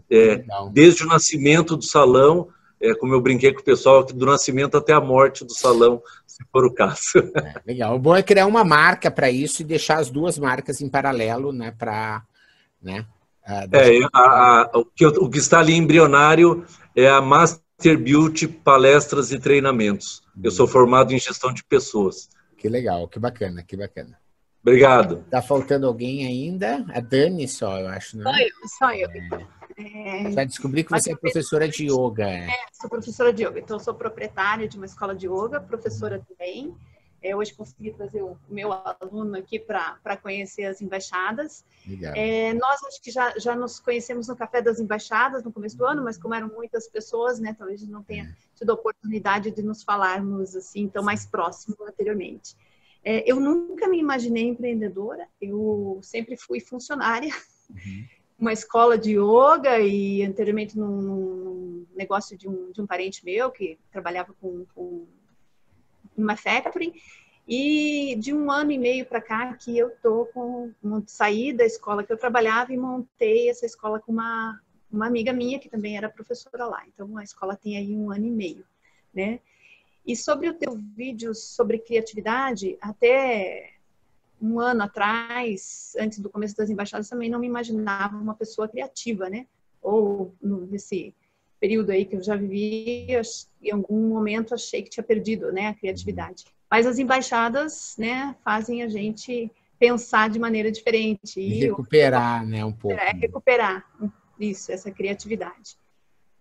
desde 0.73 1.05
o 1.05 1.07
nascimento 1.07 1.77
do 1.77 1.85
salão 1.85 2.49
é, 2.83 2.95
como 2.95 3.15
eu 3.15 3.21
brinquei 3.21 3.53
com 3.55 3.61
o 3.61 3.65
pessoal, 3.65 4.05
do 4.05 4.27
nascimento 4.27 4.77
até 4.77 4.93
a 4.93 5.01
morte 5.01 5.45
do 5.45 5.55
salão, 5.55 6.03
se 6.27 6.45
for 6.51 6.65
o 6.65 6.75
caso. 6.75 7.19
É, 7.37 7.55
legal. 7.67 7.95
O 7.95 7.99
bom 7.99 8.17
é 8.17 8.23
criar 8.23 8.47
uma 8.47 8.65
marca 8.65 9.11
para 9.11 9.31
isso 9.31 9.63
e 9.63 9.65
deixar 9.65 9.99
as 9.99 10.11
duas 10.11 10.39
marcas 10.39 10.81
em 10.81 10.89
paralelo, 10.89 11.53
né? 11.53 11.71
Para, 11.71 12.23
né? 12.83 13.07
É, 13.47 13.99
a, 14.13 14.21
a, 14.21 14.71
o, 14.79 14.85
que, 14.85 15.07
o 15.07 15.29
que 15.29 15.39
está 15.39 15.61
ali 15.61 15.75
embrionário 15.75 16.65
é 16.95 17.09
a 17.09 17.21
Master 17.21 17.99
Beauty 17.99 18.47
Palestras 18.49 19.33
e 19.33 19.39
Treinamentos. 19.39 20.23
Eu 20.43 20.51
sou 20.51 20.67
formado 20.67 21.13
em 21.13 21.19
gestão 21.19 21.53
de 21.53 21.65
pessoas. 21.65 22.29
Que 22.57 22.69
legal, 22.69 23.09
que 23.09 23.19
bacana, 23.19 23.63
que 23.63 23.77
bacana. 23.77 24.17
Obrigado. 24.63 25.25
Tá 25.29 25.43
faltando 25.43 25.89
alguém 25.89 26.25
ainda? 26.25 26.85
A 26.95 27.01
Dani 27.01 27.49
só, 27.49 27.81
eu 27.81 27.89
acho, 27.89 28.17
né? 28.17 28.23
Só 28.23 28.39
eu, 28.39 28.69
só 28.79 28.95
eu. 28.95 29.11
É. 29.11 29.47
É... 29.77 30.31
Já 30.31 30.45
descobri 30.45 30.85
que 30.85 30.91
você 30.91 31.13
é 31.13 31.17
professora 31.17 31.69
de 31.69 31.87
yoga. 31.87 32.29
É, 32.29 32.49
sou 32.73 32.89
professora 32.89 33.33
de 33.33 33.45
yoga. 33.45 33.59
Então, 33.59 33.79
sou 33.79 33.95
proprietária 33.95 34.69
de 34.69 34.77
uma 34.77 34.87
escola 34.87 35.15
de 35.15 35.27
yoga, 35.27 35.61
professora 35.61 36.25
também. 36.29 36.75
É, 37.23 37.37
hoje 37.37 37.55
consegui 37.55 37.93
trazer 37.93 38.21
o 38.21 38.37
meu 38.49 38.73
aluno 38.73 39.37
aqui 39.37 39.59
para 39.59 40.17
conhecer 40.21 40.65
as 40.65 40.83
embaixadas. 40.83 41.65
É, 42.17 42.53
nós 42.55 42.83
acho 42.83 43.01
que 43.01 43.13
já, 43.13 43.33
já 43.39 43.55
nos 43.55 43.79
conhecemos 43.79 44.27
no 44.27 44.35
Café 44.35 44.61
das 44.61 44.81
Embaixadas 44.81 45.45
no 45.45 45.53
começo 45.53 45.77
do 45.77 45.87
ano, 45.87 46.03
mas 46.03 46.19
como 46.19 46.35
eram 46.35 46.49
muitas 46.49 46.89
pessoas, 46.89 47.39
né, 47.39 47.55
talvez 47.57 47.87
não 47.87 48.03
tenha 48.03 48.37
tido 48.57 48.71
a 48.71 48.75
oportunidade 48.75 49.53
de 49.53 49.63
nos 49.63 49.85
falarmos 49.85 50.57
assim 50.57 50.89
tão 50.89 51.05
mais 51.05 51.25
próximo 51.25 51.77
anteriormente. 51.87 52.57
É, 53.05 53.23
eu 53.31 53.39
nunca 53.39 53.87
me 53.87 53.99
imaginei 53.99 54.49
empreendedora, 54.49 55.29
eu 55.41 56.01
sempre 56.03 56.37
fui 56.37 56.59
funcionária. 56.59 57.33
Uhum 57.71 58.22
uma 58.43 58.53
escola 58.53 58.99
de 58.99 59.13
yoga 59.13 59.79
e 59.79 60.25
anteriormente 60.25 60.77
num, 60.77 61.87
negócio 61.95 62.37
de 62.37 62.49
um, 62.49 62.73
de 62.73 62.83
um 62.83 62.87
parente 62.87 63.25
meu 63.25 63.53
que 63.53 63.79
trabalhava 63.93 64.35
com, 64.41 64.67
com 64.75 65.07
uma 66.17 66.37
factory. 66.37 66.93
E 67.47 68.17
de 68.17 68.35
um 68.35 68.51
ano 68.51 68.73
e 68.73 68.79
meio 68.79 69.07
para 69.07 69.21
cá 69.21 69.55
que 69.55 69.79
eu 69.79 69.91
tô 70.03 70.27
com 70.27 70.73
saí 71.07 71.53
da 71.53 71.65
escola 71.65 72.03
que 72.03 72.13
eu 72.13 72.19
trabalhava 72.19 72.73
e 72.73 72.77
montei 72.77 73.49
essa 73.49 73.65
escola 73.65 74.01
com 74.01 74.13
uma 74.13 74.61
uma 74.91 75.07
amiga 75.07 75.33
minha 75.33 75.59
que 75.59 75.71
também 75.71 75.97
era 75.97 76.09
professora 76.09 76.67
lá. 76.67 76.83
Então 76.87 77.17
a 77.17 77.25
escola 77.25 77.57
tem 77.57 77.79
aí 77.79 77.97
um 77.97 78.11
ano 78.11 78.27
e 78.27 78.31
meio, 78.31 78.65
né? 79.15 79.41
E 80.05 80.15
sobre 80.15 80.49
o 80.49 80.55
teu 80.55 80.75
vídeo 80.75 81.35
sobre 81.35 81.79
criatividade, 81.79 82.77
até 82.81 83.73
um 84.43 84.59
ano 84.59 84.83
atrás, 84.83 85.93
antes 85.99 86.19
do 86.19 86.29
começo 86.29 86.57
das 86.57 86.69
embaixadas, 86.69 87.09
também 87.09 87.31
não 87.31 87.39
me 87.39 87.47
imaginava 87.47 88.17
uma 88.17 88.35
pessoa 88.35 88.69
criativa, 88.69 89.31
né? 89.31 89.47
Ou 89.81 90.35
nesse 90.43 91.15
período 91.61 91.91
aí 91.91 92.05
que 92.05 92.17
eu 92.17 92.23
já 92.23 92.35
vivi, 92.35 93.07
em 93.63 93.71
algum 93.71 94.09
momento 94.09 94.53
achei 94.53 94.83
que 94.83 94.91
tinha 94.91 95.05
perdido, 95.05 95.53
né, 95.53 95.69
a 95.69 95.75
criatividade. 95.75 96.45
Mas 96.69 96.89
as 96.89 96.99
embaixadas, 96.99 97.95
né, 97.97 98.35
fazem 98.43 98.83
a 98.83 98.89
gente 98.89 99.49
pensar 99.79 100.29
de 100.29 100.41
maneira 100.41 100.73
diferente 100.73 101.41
e 101.41 101.61
recuperar, 101.61 102.43
eu, 102.43 102.49
né, 102.49 102.65
um 102.65 102.73
pouco. 102.73 102.99
É, 102.99 103.13
recuperar 103.13 103.85
isso, 104.41 104.73
essa 104.73 104.91
criatividade. 104.91 105.77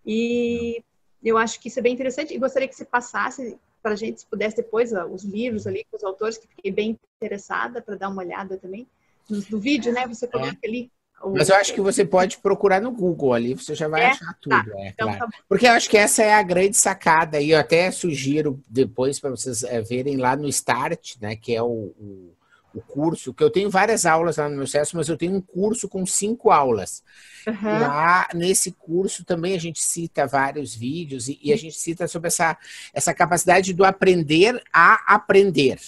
E 0.04 0.84
eu 1.24 1.38
acho 1.38 1.60
que 1.60 1.68
isso 1.68 1.78
é 1.78 1.84
bem 1.84 1.94
interessante 1.94 2.34
e 2.34 2.40
gostaria 2.40 2.68
que 2.68 2.76
você 2.76 2.86
passasse 2.86 3.60
para 3.82 3.94
a 3.94 3.96
gente, 3.96 4.22
se 4.22 4.26
pudesse 4.26 4.58
depois, 4.58 4.92
os 5.12 5.24
livros 5.24 5.68
ali 5.68 5.86
com 5.90 5.98
os 5.98 6.04
autores, 6.04 6.38
que 6.38 6.48
fiquei 6.48 6.72
bem 6.72 7.00
interessada 7.18 7.82
para 7.82 7.96
dar 7.96 8.10
uma 8.10 8.22
olhada 8.22 8.58
também. 8.58 8.88
No, 9.30 9.44
no 9.50 9.60
vídeo, 9.60 9.94
né? 9.94 10.08
Você 10.08 10.28
coloca 10.28 10.58
é. 10.64 10.68
ali. 10.68 10.92
O... 11.24 11.32
Mas 11.32 11.50
eu 11.50 11.56
acho 11.56 11.74
que 11.74 11.82
você 11.82 12.04
pode 12.04 12.40
procurar 12.40 12.82
no 12.82 12.92
Google 12.92 13.34
ali, 13.34 13.54
você 13.54 13.76
já 13.76 13.88
vai 13.88 14.04
é? 14.04 14.08
achar 14.08 14.36
tudo. 14.42 14.56
Tá. 14.56 14.66
É, 14.78 14.88
então, 14.90 15.08
claro. 15.08 15.32
tá 15.32 15.38
Porque 15.48 15.68
eu 15.68 15.72
acho 15.72 15.90
que 15.90 15.98
essa 15.98 16.24
é 16.24 16.34
a 16.34 16.44
grande 16.44 16.76
sacada, 16.78 17.40
e 17.40 17.52
eu 17.52 17.60
até 17.60 17.92
sugiro 17.92 18.62
depois 18.68 19.20
para 19.20 19.30
vocês 19.30 19.64
é, 19.64 19.82
verem 19.82 20.18
lá 20.18 20.36
no 20.36 20.48
Start, 20.48 21.16
né? 21.22 21.36
Que 21.36 21.56
é 21.56 21.62
o, 21.62 21.94
o 22.00 22.34
o 22.74 22.82
curso, 22.82 23.34
que 23.34 23.44
eu 23.44 23.50
tenho 23.50 23.70
várias 23.70 24.06
aulas 24.06 24.38
lá 24.38 24.48
no 24.50 24.56
meu 24.56 24.68
CESO, 24.68 24.96
mas 24.98 25.10
eu 25.10 25.18
tenho 25.18 25.36
um 25.36 25.42
curso 25.42 25.90
com 25.90 26.06
cinco 26.06 26.52
aulas. 26.52 27.04
Uhum. 27.46 27.80
Lá 27.80 28.30
nesse 28.34 28.72
curso 28.72 29.26
também 29.26 29.56
a 29.56 29.60
gente 29.60 29.82
cita 29.82 30.28
vários 30.28 30.74
vídeos 30.74 31.28
e, 31.28 31.40
e, 31.42 31.52
a 31.52 31.58
gente 31.58 31.78
cita 31.78 32.08
sobre 32.08 32.28
essa, 32.28 32.58
essa 32.94 33.14
capacidade 33.14 33.74
do 33.74 33.84
aprender 33.84 34.62
a 34.72 35.16
aprender. 35.16 35.80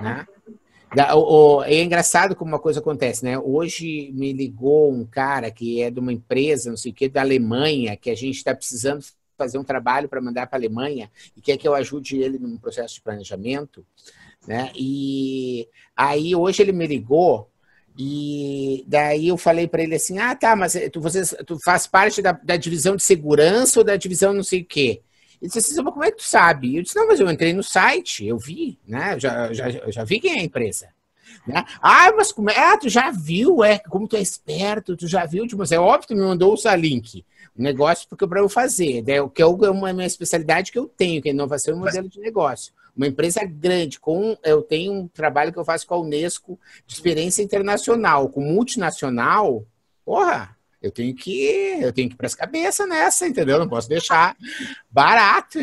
Né? 0.00 0.26
Da, 0.94 1.14
o, 1.14 1.58
o, 1.58 1.62
é 1.62 1.82
engraçado 1.82 2.34
como 2.34 2.50
uma 2.50 2.58
coisa 2.58 2.80
acontece, 2.80 3.24
né? 3.24 3.38
Hoje 3.38 4.10
me 4.12 4.32
ligou 4.32 4.92
um 4.92 5.06
cara 5.06 5.50
que 5.50 5.80
é 5.80 5.90
de 5.90 6.00
uma 6.00 6.12
empresa, 6.12 6.70
não 6.70 6.76
sei 6.76 6.90
o 6.90 6.94
que, 6.94 7.08
da 7.08 7.20
Alemanha, 7.20 7.96
que 7.96 8.10
a 8.10 8.16
gente 8.16 8.36
está 8.36 8.54
precisando 8.54 9.04
fazer 9.38 9.56
um 9.56 9.64
trabalho 9.64 10.08
para 10.08 10.20
mandar 10.20 10.46
para 10.46 10.58
a 10.58 10.60
Alemanha 10.60 11.10
e 11.34 11.40
quer 11.40 11.56
que 11.56 11.66
eu 11.66 11.74
ajude 11.74 12.18
ele 12.18 12.38
num 12.38 12.58
processo 12.58 12.94
de 12.94 13.00
planejamento. 13.00 13.86
Né? 14.46 14.70
E 14.74 15.68
aí 15.96 16.34
hoje 16.34 16.62
ele 16.62 16.72
me 16.72 16.86
ligou 16.86 17.50
e 17.98 18.84
daí 18.86 19.28
eu 19.28 19.36
falei 19.36 19.68
para 19.68 19.82
ele 19.82 19.94
assim: 19.94 20.18
ah, 20.18 20.34
tá, 20.34 20.56
mas 20.56 20.74
tu, 20.92 21.00
você, 21.00 21.22
tu 21.44 21.58
faz 21.62 21.86
parte 21.86 22.22
da, 22.22 22.32
da 22.32 22.56
divisão 22.56 22.96
de 22.96 23.02
segurança 23.02 23.80
ou 23.80 23.84
da 23.84 23.96
divisão 23.96 24.32
não 24.32 24.42
sei 24.42 24.62
o 24.62 24.64
quê? 24.64 25.02
Ele 25.40 25.50
disse 25.50 25.72
assim, 25.72 25.82
como 25.82 26.04
é 26.04 26.10
que 26.10 26.18
tu 26.18 26.24
sabe? 26.24 26.76
Eu 26.76 26.82
disse, 26.82 26.94
não, 26.94 27.06
mas 27.06 27.18
eu 27.18 27.30
entrei 27.30 27.54
no 27.54 27.62
site, 27.62 28.26
eu 28.26 28.38
vi, 28.38 28.78
né? 28.86 29.14
Eu 29.14 29.20
já, 29.20 29.52
já, 29.52 29.70
já 29.90 30.04
vi 30.04 30.20
quem 30.20 30.36
é 30.36 30.40
a 30.40 30.44
empresa. 30.44 30.88
Né? 31.46 31.64
Ah, 31.80 32.12
mas 32.14 32.30
como 32.30 32.50
é? 32.50 32.58
Ah, 32.58 32.76
tu 32.76 32.88
já 32.90 33.10
viu, 33.10 33.64
é, 33.64 33.78
como 33.78 34.06
tu 34.06 34.16
é 34.16 34.20
esperto, 34.20 34.96
tu 34.96 35.06
já 35.06 35.24
viu, 35.24 35.46
tipo, 35.46 35.62
é 35.72 35.78
óbvio 35.78 36.00
que 36.02 36.08
tu 36.08 36.14
me 36.14 36.22
mandou 36.22 36.54
o 36.54 36.74
link, 36.74 37.24
um 37.58 37.62
negócio 37.62 38.06
porque 38.08 38.26
para 38.26 38.40
eu 38.40 38.48
fazer, 38.48 39.02
né? 39.02 39.14
que 39.34 39.40
é 39.40 39.46
uma 39.46 39.92
minha 39.92 40.06
especialidade 40.06 40.70
que 40.70 40.78
eu 40.78 40.86
tenho, 40.86 41.22
que 41.22 41.28
é 41.30 41.32
inovação 41.32 41.74
e 41.74 41.78
modelo 41.78 42.08
de 42.08 42.20
negócio. 42.20 42.72
Uma 42.96 43.06
empresa 43.06 43.44
grande, 43.44 43.98
com 43.98 44.36
eu 44.44 44.62
tenho 44.62 44.92
um 44.92 45.08
trabalho 45.08 45.52
que 45.52 45.58
eu 45.58 45.64
faço 45.64 45.86
com 45.86 45.94
a 45.94 46.00
Unesco 46.00 46.58
de 46.86 46.94
experiência 46.94 47.42
internacional, 47.42 48.28
com 48.28 48.40
multinacional, 48.40 49.64
porra, 50.04 50.56
eu 50.82 50.90
tenho 50.90 51.14
que 51.14 51.78
eu 51.80 51.92
tenho 51.92 52.08
que 52.08 52.14
ir 52.14 52.16
para 52.16 52.26
as 52.26 52.34
cabeças 52.34 52.88
nessa, 52.88 53.28
entendeu? 53.28 53.58
Não 53.58 53.68
posso 53.68 53.88
deixar 53.88 54.36
barato. 54.90 55.58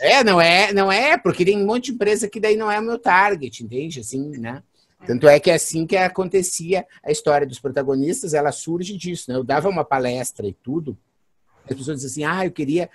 É, 0.00 0.22
não 0.22 0.40
é, 0.40 0.72
não 0.72 0.92
é, 0.92 1.16
porque 1.16 1.44
tem 1.44 1.56
um 1.56 1.66
monte 1.66 1.86
de 1.86 1.92
empresa 1.92 2.28
que 2.28 2.38
daí 2.38 2.56
não 2.56 2.70
é 2.70 2.78
o 2.78 2.82
meu 2.82 2.98
target, 2.98 3.64
entende? 3.64 4.00
Assim, 4.00 4.38
né? 4.38 4.62
Tanto 5.06 5.26
é 5.26 5.40
que 5.40 5.50
é 5.50 5.54
assim 5.54 5.86
que 5.86 5.96
acontecia 5.96 6.86
a 7.02 7.10
história 7.10 7.46
dos 7.46 7.58
protagonistas, 7.58 8.34
ela 8.34 8.52
surge 8.52 8.96
disso, 8.96 9.30
né? 9.30 9.36
Eu 9.36 9.42
dava 9.42 9.68
uma 9.68 9.84
palestra 9.84 10.46
e 10.46 10.52
tudo, 10.52 10.96
as 11.68 11.76
pessoas 11.76 12.00
diziam 12.00 12.30
assim, 12.30 12.38
ah, 12.38 12.46
eu 12.46 12.52
queria 12.52 12.90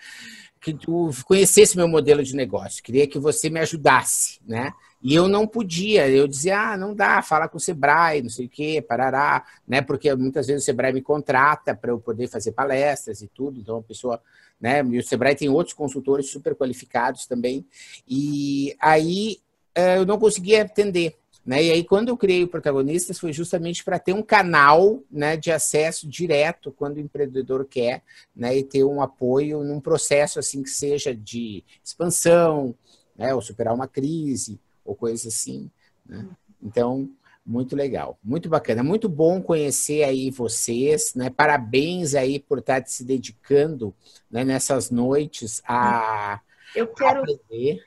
que 0.60 0.74
tu 0.74 1.10
conhecesse 1.26 1.78
meu 1.78 1.88
modelo 1.88 2.24
de 2.24 2.36
negócio, 2.36 2.84
queria 2.84 3.08
que 3.08 3.20
você 3.20 3.50
me 3.50 3.60
ajudasse, 3.60 4.40
né? 4.46 4.72
E 5.02 5.14
eu 5.14 5.28
não 5.28 5.46
podia, 5.46 6.10
eu 6.10 6.28
dizia, 6.28 6.72
ah, 6.72 6.78
não 6.78 6.96
dá, 6.96 7.22
fala 7.22 7.48
com 7.48 7.58
o 7.58 7.62
Sebrae, 7.62 8.22
não 8.22 8.30
sei 8.30 8.48
o 8.48 8.50
quê, 8.50 8.84
parará, 8.86 9.46
né? 9.68 9.82
Porque 9.82 10.14
muitas 10.16 10.48
vezes 10.48 10.64
o 10.64 10.66
Sebrae 10.66 10.92
me 10.92 11.02
contrata 11.02 11.76
para 11.76 11.92
eu 11.92 12.00
poder 12.00 12.28
fazer 12.28 12.52
palestras 12.52 13.22
e 13.22 13.28
tudo, 13.28 13.60
então 13.60 13.78
a 13.78 13.84
pessoa, 13.84 14.22
né? 14.60 14.84
E 14.84 14.98
o 14.98 15.04
Sebrae 15.04 15.36
tem 15.36 15.50
outros 15.50 15.74
consultores 15.74 16.32
super 16.32 16.56
qualificados 16.56 17.28
também, 17.28 17.66
e 18.08 18.76
aí 18.80 19.38
eh, 19.76 19.98
eu 19.98 20.06
não 20.06 20.18
conseguia 20.18 20.64
atender. 20.64 21.16
Né? 21.48 21.64
E 21.64 21.72
aí, 21.72 21.84
quando 21.86 22.10
eu 22.10 22.18
criei 22.18 22.44
o 22.44 22.48
Protagonistas, 22.50 23.18
foi 23.18 23.32
justamente 23.32 23.82
para 23.82 23.98
ter 23.98 24.12
um 24.12 24.22
canal 24.22 25.02
né, 25.10 25.38
de 25.38 25.50
acesso 25.50 26.06
direto 26.06 26.74
quando 26.74 26.98
o 26.98 27.00
empreendedor 27.00 27.66
quer, 27.66 28.04
né, 28.36 28.58
e 28.58 28.64
ter 28.66 28.84
um 28.84 29.02
apoio 29.02 29.64
num 29.64 29.80
processo 29.80 30.40
assim 30.40 30.62
que 30.62 30.70
seja 30.70 31.16
de 31.16 31.64
expansão, 31.82 32.76
né, 33.16 33.34
ou 33.34 33.42
superar 33.42 33.74
uma 33.74 33.88
crise, 33.88 34.60
ou 34.84 34.94
coisa 34.94 35.30
assim. 35.30 35.72
Né? 36.06 36.28
Então, 36.62 37.10
muito 37.46 37.78
legal, 37.78 38.20
muito 38.22 38.50
bacana, 38.50 38.84
muito 38.84 39.08
bom 39.08 39.42
conhecer 39.42 40.04
aí 40.04 40.30
vocês, 40.30 41.14
né? 41.16 41.30
Parabéns 41.30 42.14
aí 42.14 42.40
por 42.40 42.58
estar 42.60 42.86
se 42.86 43.06
dedicando 43.06 43.96
né, 44.30 44.44
nessas 44.44 44.92
noites 44.92 45.62
a, 45.66 46.42
eu 46.76 46.88
quero, 46.88 47.22
aprender 47.22 47.82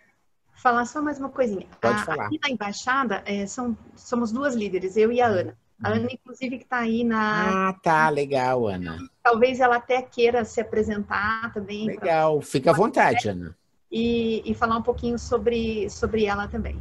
falar 0.61 0.85
só 0.85 1.01
mais 1.03 1.19
uma 1.19 1.29
coisinha. 1.29 1.67
Pode 1.81 2.01
a, 2.01 2.05
falar. 2.05 2.27
Aqui 2.27 2.39
na 2.43 2.51
embaixada, 2.51 3.23
é, 3.25 3.47
são, 3.47 3.77
somos 3.97 4.31
duas 4.31 4.55
líderes, 4.55 4.97
eu 4.97 5.11
e 5.11 5.21
a 5.21 5.27
Ana. 5.27 5.57
A 5.83 5.89
Ana, 5.89 6.09
inclusive, 6.13 6.59
que 6.59 6.65
está 6.65 6.81
aí 6.81 7.03
na. 7.03 7.69
Ah, 7.69 7.73
tá, 7.73 8.09
legal, 8.11 8.67
Ana. 8.67 8.99
Talvez 9.23 9.61
ela 9.61 9.77
até 9.77 10.03
queira 10.03 10.45
se 10.45 10.61
apresentar 10.61 11.51
também. 11.55 11.87
Legal, 11.87 12.39
pra... 12.39 12.47
fica 12.47 12.71
à 12.71 12.75
vontade, 12.75 13.29
Ana. 13.29 13.57
E, 13.91 14.55
falar 14.59 14.77
um 14.77 14.83
pouquinho 14.83 15.19
sobre, 15.19 15.89
sobre 15.89 16.27
ela 16.27 16.47
também. 16.47 16.81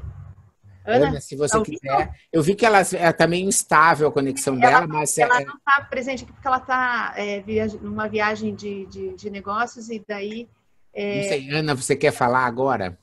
Ana, 0.85 1.07
Ana 1.07 1.21
se 1.21 1.35
você 1.37 1.57
tá 1.57 1.63
quiser. 1.63 2.13
Eu 2.31 2.43
vi 2.43 2.55
que 2.55 2.65
ela 2.65 2.81
está 2.81 3.25
meio 3.25 3.47
instável 3.47 4.09
a 4.09 4.11
conexão 4.11 4.55
ela, 4.55 4.61
dela, 4.61 4.87
mas. 4.87 5.17
Ela 5.17 5.41
é... 5.41 5.45
não 5.45 5.55
está 5.55 5.81
presente 5.89 6.23
aqui 6.23 6.33
porque 6.33 6.47
ela 6.47 6.57
está 6.57 7.13
é, 7.15 7.41
numa 7.81 8.07
viagem 8.09 8.53
de, 8.53 8.85
de, 8.87 9.15
de, 9.15 9.29
negócios 9.29 9.89
e 9.89 10.03
daí. 10.05 10.49
É... 10.93 11.21
Não 11.21 11.29
sei, 11.29 11.49
Ana, 11.51 11.73
você 11.73 11.95
quer 11.95 12.11
falar 12.11 12.45
agora? 12.45 12.97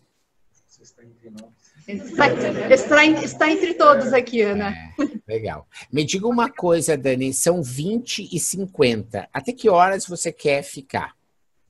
Está, 1.87 2.29
está, 2.71 3.05
está, 3.07 3.51
entre 3.51 3.75
todos 3.75 4.13
aqui, 4.13 4.43
Ana. 4.43 4.75
É, 4.99 5.33
legal. 5.33 5.67
Me 5.93 6.05
diga 6.05 6.27
uma 6.27 6.51
coisa, 6.51 6.97
Dani, 6.97 7.33
são 7.33 7.63
20 7.63 8.29
e 8.33 8.39
50. 8.39 9.29
Até 9.33 9.53
que 9.53 9.69
horas 9.69 10.07
você 10.07 10.33
quer 10.33 10.63
ficar? 10.63 11.15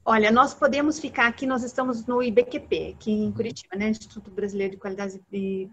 Olha, 0.04 0.30
nós 0.30 0.54
podemos 0.54 1.00
ficar 1.00 1.26
aqui, 1.26 1.46
nós 1.46 1.64
estamos 1.64 2.06
no 2.06 2.22
IBQP, 2.22 2.94
aqui 2.96 3.10
em 3.10 3.32
Curitiba, 3.32 3.76
né? 3.76 3.88
Instituto 3.88 4.30
Brasileiro 4.30 4.72
de 4.74 4.78
Qualidade 4.78 5.20
e 5.32 5.68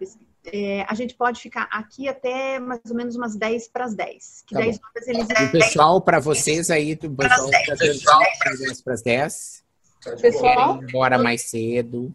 é, 0.45 0.85
a 0.89 0.93
gente 0.93 1.15
pode 1.15 1.39
ficar 1.39 1.69
aqui 1.71 2.09
até 2.09 2.59
mais 2.59 2.81
ou 2.89 2.95
menos 2.95 3.15
umas 3.15 3.35
10 3.35 3.67
para 3.69 3.85
as 3.85 3.95
10. 3.95 4.43
Que 4.45 4.55
tá 4.55 4.61
10 4.61 4.79
horas 4.83 5.07
eles... 5.07 5.27
O 5.47 5.51
pessoal, 5.51 6.01
para 6.01 6.19
vocês 6.19 6.69
aí, 6.69 6.93
o 6.93 7.15
pessoal 7.15 7.49
para 7.65 7.75
10 7.75 8.81
para 8.81 8.93
as 8.93 9.01
10. 9.01 9.63
Pessoal? 10.19 10.83
Embora 10.83 11.17
mais 11.17 11.43
cedo. 11.43 12.13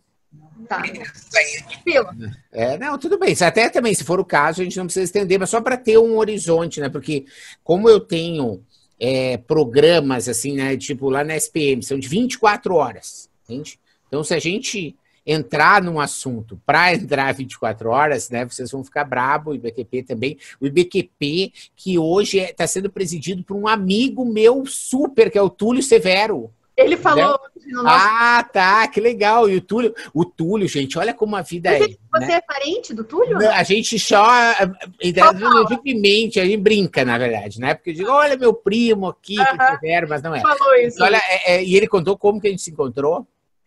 Tá. 0.66 0.82
É, 2.52 2.78
não, 2.78 2.98
tudo 2.98 3.18
bem. 3.18 3.34
Até 3.40 3.68
também, 3.68 3.94
se 3.94 4.04
for 4.04 4.18
o 4.18 4.24
caso, 4.24 4.60
a 4.60 4.64
gente 4.64 4.76
não 4.76 4.86
precisa 4.86 5.04
estender, 5.04 5.38
mas 5.38 5.50
só 5.50 5.60
para 5.60 5.76
ter 5.76 5.98
um 5.98 6.16
horizonte, 6.16 6.80
né? 6.80 6.88
Porque 6.88 7.26
como 7.62 7.88
eu 7.88 8.00
tenho 8.00 8.62
é, 8.98 9.36
programas 9.36 10.28
assim, 10.28 10.54
né? 10.54 10.76
Tipo 10.76 11.10
lá 11.10 11.22
na 11.22 11.36
SPM, 11.36 11.82
são 11.82 11.98
de 11.98 12.08
24 12.08 12.74
horas, 12.74 13.30
entende? 13.44 13.78
Então, 14.08 14.24
se 14.24 14.34
a 14.34 14.38
gente 14.38 14.96
entrar 15.28 15.82
num 15.82 16.00
assunto 16.00 16.58
para 16.64 16.94
entrar 16.94 17.32
24 17.34 17.90
horas, 17.90 18.30
né? 18.30 18.46
Vocês 18.46 18.70
vão 18.70 18.82
ficar 18.82 19.04
brabo, 19.04 19.50
o 19.50 19.54
IBQP 19.54 20.02
também. 20.02 20.38
O 20.58 20.66
IBQP, 20.66 21.52
que 21.76 21.98
hoje 21.98 22.38
está 22.38 22.64
é, 22.64 22.66
sendo 22.66 22.90
presidido 22.90 23.44
por 23.44 23.54
um 23.54 23.68
amigo 23.68 24.24
meu 24.24 24.64
super, 24.64 25.30
que 25.30 25.36
é 25.36 25.42
o 25.42 25.50
Túlio 25.50 25.82
Severo. 25.82 26.50
Ele 26.78 26.96
falou 26.96 27.40
no 27.66 27.82
nosso... 27.82 27.96
Ah, 27.98 28.48
tá, 28.52 28.86
que 28.86 29.00
legal. 29.00 29.48
E 29.48 29.56
o 29.56 29.60
Túlio, 29.60 29.92
o 30.14 30.24
Túlio, 30.24 30.68
gente, 30.68 30.96
olha 30.96 31.12
como 31.12 31.34
a 31.34 31.42
vida 31.42 31.70
você, 31.76 31.84
é. 31.84 32.18
Você 32.20 32.26
né? 32.26 32.34
é 32.34 32.40
parente 32.40 32.94
do 32.94 33.02
Túlio? 33.02 33.36
A 33.50 33.64
gente 33.64 33.98
só, 33.98 34.24
evidentemente, 35.00 36.38
a 36.38 36.44
gente 36.44 36.58
brinca, 36.58 37.04
na 37.04 37.18
verdade, 37.18 37.58
né? 37.60 37.74
Porque 37.74 37.90
eu 37.90 37.94
digo, 37.94 38.10
olha 38.12 38.36
meu 38.36 38.54
primo 38.54 39.08
aqui, 39.08 39.40
uh 39.40 39.42
-huh. 39.42 39.58
que 39.58 39.74
tiver, 39.74 40.06
mas 40.06 40.22
não 40.22 40.32
é. 40.32 40.40
Falou 40.40 40.74
isso. 40.76 41.02
Olha, 41.02 41.20
é, 41.28 41.56
é, 41.56 41.64
e 41.64 41.76
ele 41.76 41.88
contou 41.88 42.16
como 42.16 42.40
que 42.40 42.46
a 42.46 42.50
gente 42.50 42.62
se 42.62 42.70
encontrou? 42.70 43.26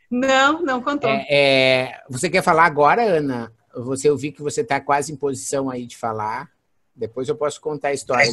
Não, 0.09 0.62
não 0.62 0.82
contou. 0.82 1.09
É, 1.09 1.26
é 1.30 2.01
você 2.09 2.30
quer 2.30 2.41
falar 2.41 2.66
agora, 2.66 3.03
Ana? 3.03 3.51
Você 3.76 4.09
ouvi 4.09 4.32
que 4.32 4.41
você 4.41 4.62
está 4.62 4.80
quase 4.80 5.12
em 5.12 5.18
posição 5.18 5.70
aí 5.70 5.86
de 5.86 5.97
falar. 5.97 6.49
Depois 7.02 7.28
eu 7.28 7.36
posso 7.36 7.60
contar 7.60 7.88
a 7.88 7.93
história. 7.93 8.32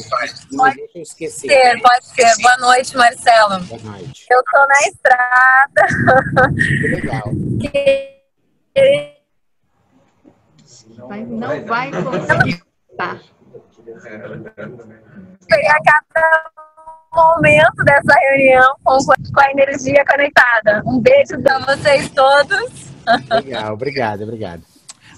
Pode 0.55 0.75
deixa 0.75 0.99
eu 0.99 1.01
esquecer. 1.01 1.49
Ser, 1.49 1.81
pode 1.81 2.05
ser. 2.05 2.39
Boa 2.39 2.57
noite, 2.57 2.95
Marcelo. 2.95 3.59
Boa 3.63 3.81
noite. 3.81 4.27
Eu 4.29 4.39
estou 4.39 4.67
na 4.67 4.79
estrada. 4.81 5.87
Que 6.55 6.87
legal. 6.87 7.23
Vai, 11.07 11.25
não 11.25 11.65
vai 11.65 11.89
conseguir. 11.89 12.61
Tá. 12.95 13.19
Pegar 15.47 15.79
cada 16.13 16.51
momento 17.11 17.83
dessa 17.83 18.19
reunião 18.19 18.75
com, 18.83 18.99
com 18.99 19.41
a 19.41 19.51
energia 19.51 20.05
conectada. 20.05 20.83
Um 20.85 21.01
beijo 21.01 21.41
para 21.41 21.57
vocês 21.75 22.07
todos. 22.11 22.93
Legal, 23.31 23.73
obrigado, 23.73 24.21
obrigado. 24.21 24.61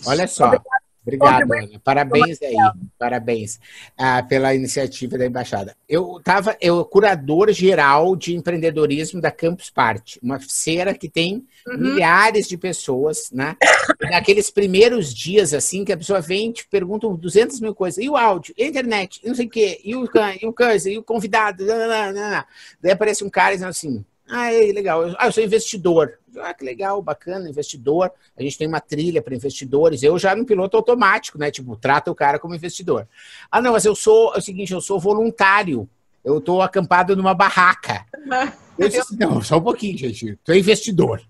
Olha 0.06 0.26
só. 0.26 0.46
Obrigado 0.46 0.81
Obrigado, 1.02 1.52
Ana. 1.52 1.82
Parabéns 1.84 2.42
aí, 2.42 2.56
parabéns 2.98 3.60
ah, 3.98 4.22
pela 4.22 4.54
iniciativa 4.54 5.18
da 5.18 5.26
embaixada. 5.26 5.76
Eu 5.90 6.18
estava, 6.18 6.56
eu 6.62 6.86
curador 6.86 7.52
geral 7.52 8.16
de 8.16 8.36
empreendedorismo 8.36 9.20
da 9.20 9.32
Campus 9.32 9.72
Party, 9.72 10.20
uma 10.22 10.40
feira 10.40 10.94
que 10.94 11.10
tem 11.10 11.44
uhum. 11.68 11.78
milhares 11.78 12.48
de 12.48 12.56
pessoas, 12.56 13.32
né? 13.32 13.58
Naqueles 14.00 14.52
primeiros 14.52 15.12
dias 15.14 15.54
assim 15.54 15.84
que 15.84 15.92
a 15.92 15.98
pessoa 15.98 16.22
vem 16.22 16.50
e 16.50 16.54
te 16.54 16.68
pergunta 16.68 17.10
200 17.10 17.60
mil 17.60 17.74
coisas, 17.74 18.04
e 18.04 18.08
o 18.08 18.16
áudio, 18.16 18.54
e 18.56 18.64
a 18.64 18.68
internet, 18.68 19.22
não 19.26 19.34
sei 19.34 19.48
o 19.48 19.50
quê, 19.50 19.82
e 19.84 19.96
o 19.96 20.08
e 20.40 20.46
o 20.46 20.54
coisa, 20.54 20.90
e 20.90 20.98
o 21.00 21.04
convidado, 21.04 21.66
não, 21.66 21.78
não, 21.78 22.14
não, 22.14 22.44
daí 22.80 22.92
aparece 22.92 23.24
um 23.24 23.30
cara 23.30 23.54
dizendo 23.54 23.70
assim, 23.70 24.06
ah, 24.32 24.54
é 24.54 24.72
legal. 24.72 25.14
Ah, 25.18 25.28
eu 25.28 25.32
sou 25.34 25.44
investidor. 25.44 26.18
Ah, 26.40 26.54
que 26.54 26.64
legal, 26.64 27.02
bacana, 27.02 27.50
investidor. 27.50 28.12
A 28.38 28.42
gente 28.42 28.58
tem 28.58 28.68
uma 28.68 28.80
trilha 28.80 29.22
para 29.22 29.36
investidores. 29.36 30.04
Eu 30.04 30.18
já 30.18 30.36
no 30.36 30.46
piloto 30.46 30.78
automático, 30.78 31.38
né? 31.38 31.52
Tipo, 31.52 31.76
trata 31.76 32.12
o 32.12 32.16
cara 32.16 32.40
como 32.40 32.56
investidor. 32.56 33.08
Ah, 33.50 33.62
não, 33.62 33.74
mas 33.74 33.86
eu 33.86 33.96
sou 33.96 34.34
é 34.36 34.38
o 34.38 34.42
seguinte, 34.42 34.74
eu 34.74 34.82
sou 34.82 35.00
voluntário. 35.00 35.90
Eu 36.24 36.38
estou 36.38 36.62
acampado 36.62 37.16
numa 37.16 37.34
barraca. 37.34 38.06
Eu 38.78 38.90
disse, 38.90 39.16
não, 39.16 39.40
só 39.44 39.58
um 39.58 39.62
pouquinho, 39.62 39.96
gente. 39.96 40.40
Tu 40.44 40.52
é 40.54 40.58
investidor 40.58 41.22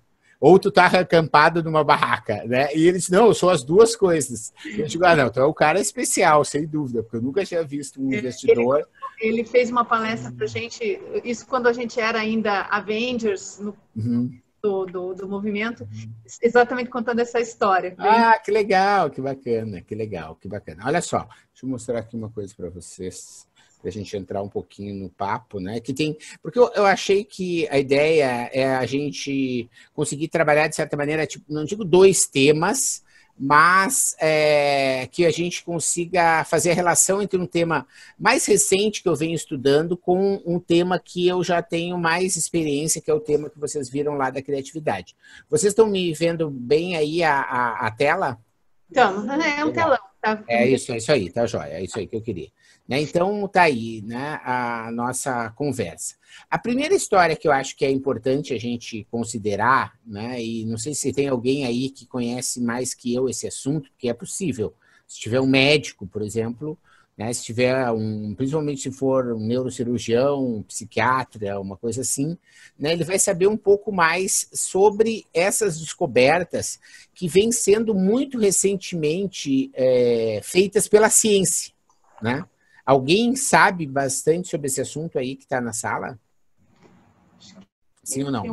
ou 0.41 0.57
tu 0.57 0.71
tá 0.71 0.87
acampado 0.87 1.63
numa 1.63 1.83
barraca, 1.83 2.43
né? 2.45 2.69
E 2.73 2.87
eles, 2.87 3.07
não, 3.09 3.27
eu 3.27 3.33
sou 3.35 3.51
as 3.51 3.63
duas 3.63 3.95
coisas. 3.95 4.51
Eu 4.65 4.87
digo, 4.87 5.05
ah, 5.05 5.15
não, 5.15 5.27
então 5.27 5.43
é 5.43 5.45
o 5.45 5.53
cara 5.53 5.79
especial, 5.79 6.43
sem 6.43 6.65
dúvida, 6.65 7.03
porque 7.03 7.17
eu 7.17 7.21
nunca 7.21 7.45
tinha 7.45 7.63
visto 7.63 8.01
um 8.01 8.11
investidor. 8.11 8.87
Ele, 9.19 9.37
ele 9.39 9.43
fez 9.45 9.69
uma 9.69 9.85
palestra 9.85 10.31
pra 10.31 10.47
gente, 10.47 10.99
isso 11.23 11.45
quando 11.45 11.67
a 11.67 11.73
gente 11.73 11.99
era 11.99 12.19
ainda 12.19 12.63
Avengers, 12.71 13.59
no, 13.59 13.77
uhum. 13.95 14.35
Do, 14.61 14.85
do, 14.85 15.13
do, 15.15 15.27
movimento, 15.27 15.87
exatamente 16.41 16.89
contando 16.89 17.19
essa 17.19 17.39
história. 17.39 17.95
Ah, 17.97 18.37
que 18.37 18.51
legal, 18.51 19.09
que 19.09 19.19
bacana, 19.21 19.81
que 19.81 19.95
legal, 19.95 20.35
que 20.35 20.47
bacana. 20.47 20.83
Olha 20.85 21.01
só, 21.01 21.19
deixa 21.19 21.65
eu 21.65 21.69
mostrar 21.69 21.99
aqui 21.99 22.15
uma 22.15 22.29
coisa 22.29 22.53
para 22.55 22.69
vocês 22.69 23.47
para 23.81 23.89
a 23.89 23.91
gente 23.91 24.15
entrar 24.15 24.43
um 24.43 24.47
pouquinho 24.47 24.93
no 24.93 25.09
papo, 25.09 25.59
né? 25.59 25.79
Que 25.79 25.91
tem, 25.91 26.15
porque 26.41 26.59
eu, 26.59 26.71
eu, 26.75 26.85
achei 26.85 27.23
que 27.23 27.67
a 27.69 27.79
ideia 27.79 28.47
é 28.53 28.75
a 28.75 28.85
gente 28.85 29.67
conseguir 29.91 30.27
trabalhar 30.27 30.67
de 30.67 30.75
certa 30.75 30.95
maneira, 30.95 31.25
tipo, 31.25 31.51
não 31.51 31.65
digo 31.65 31.83
dois 31.83 32.27
temas, 32.27 33.03
mas 33.43 34.15
é, 34.19 35.07
que 35.11 35.25
a 35.25 35.31
gente 35.31 35.63
consiga 35.63 36.43
fazer 36.43 36.69
a 36.69 36.75
relação 36.75 37.23
entre 37.23 37.39
um 37.39 37.47
tema 37.47 37.87
mais 38.19 38.45
recente 38.45 39.01
que 39.01 39.09
eu 39.09 39.15
venho 39.15 39.33
estudando 39.33 39.97
com 39.97 40.39
um 40.45 40.59
tema 40.59 40.99
que 40.99 41.27
eu 41.27 41.43
já 41.43 41.59
tenho 41.59 41.97
mais 41.97 42.35
experiência, 42.35 43.01
que 43.01 43.09
é 43.09 43.13
o 43.13 43.19
tema 43.19 43.49
que 43.49 43.59
vocês 43.59 43.89
viram 43.89 44.13
lá 44.13 44.29
da 44.29 44.43
criatividade. 44.43 45.15
Vocês 45.49 45.71
estão 45.71 45.87
me 45.87 46.13
vendo 46.13 46.51
bem 46.51 46.95
aí 46.95 47.23
a, 47.23 47.41
a, 47.41 47.87
a 47.87 47.91
tela? 47.91 48.37
Então, 48.91 49.25
é 49.41 49.65
um 49.65 49.71
telão. 49.71 49.97
Tá? 50.21 50.43
É 50.47 50.67
isso, 50.67 50.91
é 50.91 50.97
isso 50.97 51.11
aí, 51.11 51.31
tá 51.31 51.47
jóia, 51.47 51.73
é 51.73 51.83
isso 51.83 51.97
aí 51.97 52.05
que 52.05 52.15
eu 52.15 52.21
queria. 52.21 52.49
Né? 52.91 52.99
Então, 52.99 53.47
tá 53.47 53.61
aí 53.61 54.01
né, 54.01 54.41
a 54.43 54.91
nossa 54.91 55.49
conversa. 55.51 56.15
A 56.49 56.59
primeira 56.59 56.93
história 56.93 57.37
que 57.37 57.47
eu 57.47 57.51
acho 57.53 57.73
que 57.73 57.85
é 57.85 57.89
importante 57.89 58.53
a 58.53 58.59
gente 58.59 59.07
considerar, 59.09 59.97
né, 60.05 60.43
e 60.43 60.65
não 60.65 60.77
sei 60.77 60.93
se 60.93 61.13
tem 61.13 61.29
alguém 61.29 61.63
aí 61.63 61.89
que 61.89 62.05
conhece 62.05 62.59
mais 62.59 62.93
que 62.93 63.15
eu 63.15 63.29
esse 63.29 63.47
assunto, 63.47 63.89
que 63.97 64.09
é 64.09 64.13
possível. 64.13 64.73
Se 65.07 65.17
tiver 65.21 65.39
um 65.39 65.47
médico, 65.47 66.05
por 66.05 66.21
exemplo, 66.21 66.77
né, 67.17 67.31
se 67.31 67.45
tiver 67.45 67.89
um, 67.91 68.35
principalmente 68.35 68.81
se 68.81 68.91
for 68.91 69.31
um 69.31 69.39
neurocirurgião, 69.39 70.57
um 70.57 70.61
psiquiatra, 70.61 71.61
uma 71.61 71.77
coisa 71.77 72.01
assim, 72.01 72.37
né, 72.77 72.91
ele 72.91 73.05
vai 73.05 73.17
saber 73.17 73.47
um 73.47 73.55
pouco 73.55 73.93
mais 73.93 74.49
sobre 74.51 75.25
essas 75.33 75.79
descobertas 75.79 76.77
que 77.13 77.29
vêm 77.29 77.53
sendo 77.53 77.95
muito 77.95 78.37
recentemente 78.37 79.71
é, 79.73 80.41
feitas 80.43 80.89
pela 80.89 81.09
ciência, 81.09 81.71
né? 82.21 82.43
Alguém 82.85 83.35
sabe 83.35 83.85
bastante 83.85 84.49
sobre 84.49 84.67
esse 84.67 84.81
assunto 84.81 85.17
aí 85.17 85.35
que 85.35 85.43
está 85.43 85.61
na 85.61 85.73
sala? 85.73 86.19
Sim 88.03 88.23
ou 88.23 88.31
não? 88.31 88.43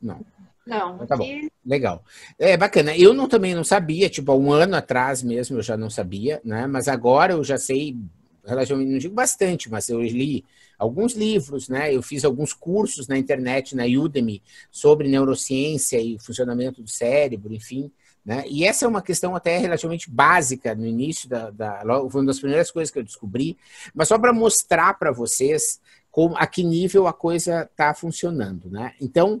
Não. 0.00 0.24
Não. 0.66 0.94
Então, 0.96 1.06
tá 1.06 1.16
bom. 1.16 1.26
Legal. 1.64 2.04
É 2.38 2.56
bacana. 2.56 2.96
Eu 2.96 3.14
não, 3.14 3.28
também 3.28 3.54
não 3.54 3.62
sabia, 3.62 4.10
tipo, 4.10 4.32
há 4.32 4.36
um 4.36 4.52
ano 4.52 4.74
atrás 4.74 5.22
mesmo 5.22 5.58
eu 5.58 5.62
já 5.62 5.76
não 5.76 5.88
sabia, 5.88 6.40
né? 6.44 6.66
Mas 6.66 6.88
agora 6.88 7.34
eu 7.34 7.44
já 7.44 7.56
sei, 7.56 7.96
relativamente, 8.44 8.90
não 8.90 8.98
digo 8.98 9.14
bastante, 9.14 9.70
mas 9.70 9.88
eu 9.88 10.02
li 10.02 10.44
alguns 10.76 11.14
livros, 11.14 11.68
né? 11.68 11.94
Eu 11.94 12.02
fiz 12.02 12.24
alguns 12.24 12.52
cursos 12.52 13.06
na 13.06 13.16
internet, 13.16 13.76
na 13.76 13.84
Udemy, 13.84 14.42
sobre 14.70 15.08
neurociência 15.08 16.00
e 16.00 16.18
funcionamento 16.18 16.82
do 16.82 16.90
cérebro, 16.90 17.54
enfim. 17.54 17.90
Né? 18.26 18.44
E 18.48 18.64
essa 18.64 18.84
é 18.84 18.88
uma 18.88 19.00
questão 19.00 19.36
até 19.36 19.56
relativamente 19.56 20.10
básica 20.10 20.74
no 20.74 20.84
início 20.84 21.28
da, 21.28 21.50
da 21.50 21.80
foi 22.10 22.22
uma 22.22 22.26
das 22.26 22.40
primeiras 22.40 22.72
coisas 22.72 22.90
que 22.90 22.98
eu 22.98 23.04
descobri, 23.04 23.56
mas 23.94 24.08
só 24.08 24.18
para 24.18 24.32
mostrar 24.32 24.98
para 24.98 25.12
vocês 25.12 25.80
como, 26.10 26.36
a 26.36 26.44
que 26.44 26.64
nível 26.64 27.06
a 27.06 27.12
coisa 27.12 27.68
está 27.70 27.94
funcionando. 27.94 28.68
Né? 28.68 28.94
Então, 29.00 29.40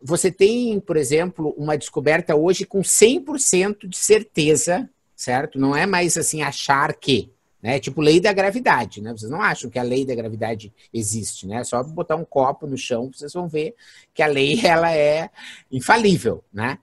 você 0.00 0.30
tem, 0.30 0.78
por 0.78 0.96
exemplo, 0.96 1.52
uma 1.58 1.76
descoberta 1.76 2.36
hoje 2.36 2.64
com 2.64 2.82
100% 2.82 3.88
de 3.88 3.96
certeza, 3.96 4.88
certo? 5.16 5.58
Não 5.58 5.74
é 5.74 5.84
mais 5.84 6.16
assim 6.16 6.40
achar 6.40 6.94
que, 6.94 7.32
né? 7.60 7.80
Tipo 7.80 8.00
lei 8.00 8.20
da 8.20 8.32
gravidade, 8.32 9.02
né? 9.02 9.10
Vocês 9.10 9.30
não 9.30 9.42
acham 9.42 9.68
que 9.68 9.78
a 9.78 9.82
lei 9.82 10.06
da 10.06 10.14
gravidade 10.14 10.72
existe, 10.94 11.46
né? 11.46 11.64
Só 11.64 11.82
botar 11.82 12.16
um 12.16 12.24
copo 12.24 12.66
no 12.66 12.78
chão, 12.78 13.10
vocês 13.12 13.32
vão 13.32 13.48
ver 13.48 13.74
que 14.14 14.22
a 14.22 14.26
lei 14.26 14.60
ela 14.64 14.94
é 14.94 15.28
infalível, 15.70 16.44
né? 16.52 16.78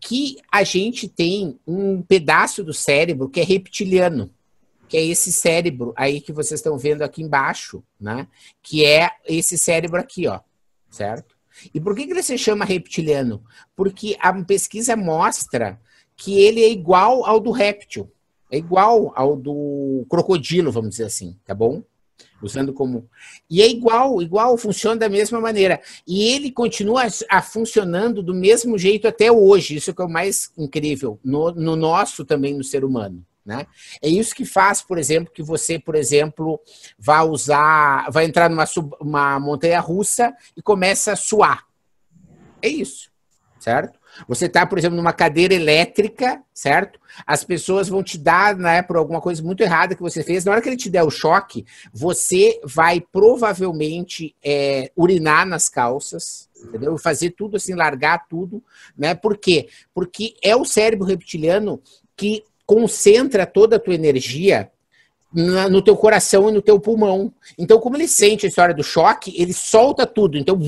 Que 0.00 0.36
a 0.50 0.62
gente 0.62 1.08
tem 1.08 1.58
um 1.66 2.02
pedaço 2.02 2.62
do 2.62 2.72
cérebro 2.72 3.28
que 3.28 3.40
é 3.40 3.44
reptiliano, 3.44 4.30
que 4.88 4.96
é 4.96 5.04
esse 5.04 5.32
cérebro 5.32 5.92
aí 5.96 6.20
que 6.20 6.32
vocês 6.32 6.60
estão 6.60 6.78
vendo 6.78 7.02
aqui 7.02 7.22
embaixo, 7.22 7.82
né? 8.00 8.26
Que 8.62 8.84
é 8.84 9.10
esse 9.26 9.58
cérebro 9.58 10.00
aqui, 10.00 10.26
ó, 10.26 10.40
certo? 10.88 11.36
E 11.74 11.80
por 11.80 11.94
que, 11.94 12.06
que 12.06 12.12
ele 12.12 12.22
se 12.22 12.38
chama 12.38 12.64
reptiliano? 12.64 13.42
Porque 13.74 14.16
a 14.20 14.32
pesquisa 14.44 14.96
mostra 14.96 15.80
que 16.16 16.38
ele 16.40 16.62
é 16.62 16.70
igual 16.70 17.24
ao 17.24 17.40
do 17.40 17.50
réptil, 17.50 18.10
é 18.50 18.56
igual 18.56 19.12
ao 19.14 19.36
do 19.36 20.06
crocodilo, 20.08 20.72
vamos 20.72 20.90
dizer 20.90 21.04
assim, 21.04 21.36
tá 21.44 21.54
bom? 21.54 21.82
Usando 22.42 22.72
como. 22.72 23.08
E 23.50 23.62
é 23.62 23.68
igual, 23.68 24.22
igual, 24.22 24.56
funciona 24.56 24.96
da 24.96 25.08
mesma 25.08 25.40
maneira. 25.40 25.80
E 26.06 26.28
ele 26.28 26.50
continua 26.50 27.04
a, 27.28 27.42
funcionando 27.42 28.22
do 28.22 28.34
mesmo 28.34 28.78
jeito 28.78 29.08
até 29.08 29.30
hoje. 29.30 29.76
Isso 29.76 29.90
é 29.90 29.94
que 29.94 30.02
é 30.02 30.04
o 30.04 30.10
mais 30.10 30.50
incrível, 30.56 31.18
no, 31.24 31.50
no 31.52 31.76
nosso 31.76 32.24
também, 32.24 32.54
no 32.54 32.64
ser 32.64 32.84
humano. 32.84 33.24
Né? 33.44 33.66
É 34.02 34.08
isso 34.08 34.34
que 34.34 34.44
faz, 34.44 34.82
por 34.82 34.98
exemplo, 34.98 35.32
que 35.32 35.42
você, 35.42 35.78
por 35.78 35.94
exemplo, 35.94 36.60
vai 36.98 37.26
usar, 37.26 38.10
vai 38.10 38.26
entrar 38.26 38.50
numa 38.50 38.66
uma 39.00 39.40
montanha 39.40 39.80
russa 39.80 40.34
e 40.54 40.60
começa 40.60 41.12
a 41.12 41.16
suar. 41.16 41.64
É 42.60 42.68
isso, 42.68 43.10
certo? 43.58 43.97
Você 44.26 44.46
está, 44.46 44.66
por 44.66 44.78
exemplo, 44.78 44.96
numa 44.96 45.12
cadeira 45.12 45.54
elétrica, 45.54 46.42
certo? 46.52 46.98
As 47.26 47.44
pessoas 47.44 47.88
vão 47.88 48.02
te 48.02 48.18
dar, 48.18 48.56
né, 48.56 48.82
por 48.82 48.96
alguma 48.96 49.20
coisa 49.20 49.42
muito 49.42 49.62
errada 49.62 49.94
que 49.94 50.02
você 50.02 50.22
fez. 50.22 50.44
Na 50.44 50.52
hora 50.52 50.60
que 50.60 50.68
ele 50.68 50.76
te 50.76 50.90
der 50.90 51.02
o 51.02 51.10
choque, 51.10 51.64
você 51.92 52.60
vai 52.64 53.00
provavelmente 53.00 54.34
é, 54.42 54.90
urinar 54.96 55.46
nas 55.46 55.68
calças, 55.68 56.48
entendeu? 56.62 56.96
Fazer 56.98 57.30
tudo 57.30 57.56
assim, 57.56 57.74
largar 57.74 58.26
tudo, 58.28 58.62
né? 58.96 59.14
Por 59.14 59.36
quê? 59.36 59.68
Porque 59.94 60.34
é 60.42 60.56
o 60.56 60.64
cérebro 60.64 61.06
reptiliano 61.06 61.80
que 62.16 62.42
concentra 62.66 63.46
toda 63.46 63.76
a 63.76 63.80
tua 63.80 63.94
energia 63.94 64.70
no 65.32 65.82
teu 65.82 65.96
coração 65.96 66.48
e 66.48 66.52
no 66.52 66.62
teu 66.62 66.80
pulmão. 66.80 67.32
Então, 67.58 67.78
como 67.78 67.96
ele 67.96 68.08
sente 68.08 68.46
a 68.46 68.48
história 68.48 68.74
do 68.74 68.82
choque, 68.82 69.34
ele 69.36 69.52
solta 69.52 70.06
tudo. 70.06 70.38
Então, 70.38 70.58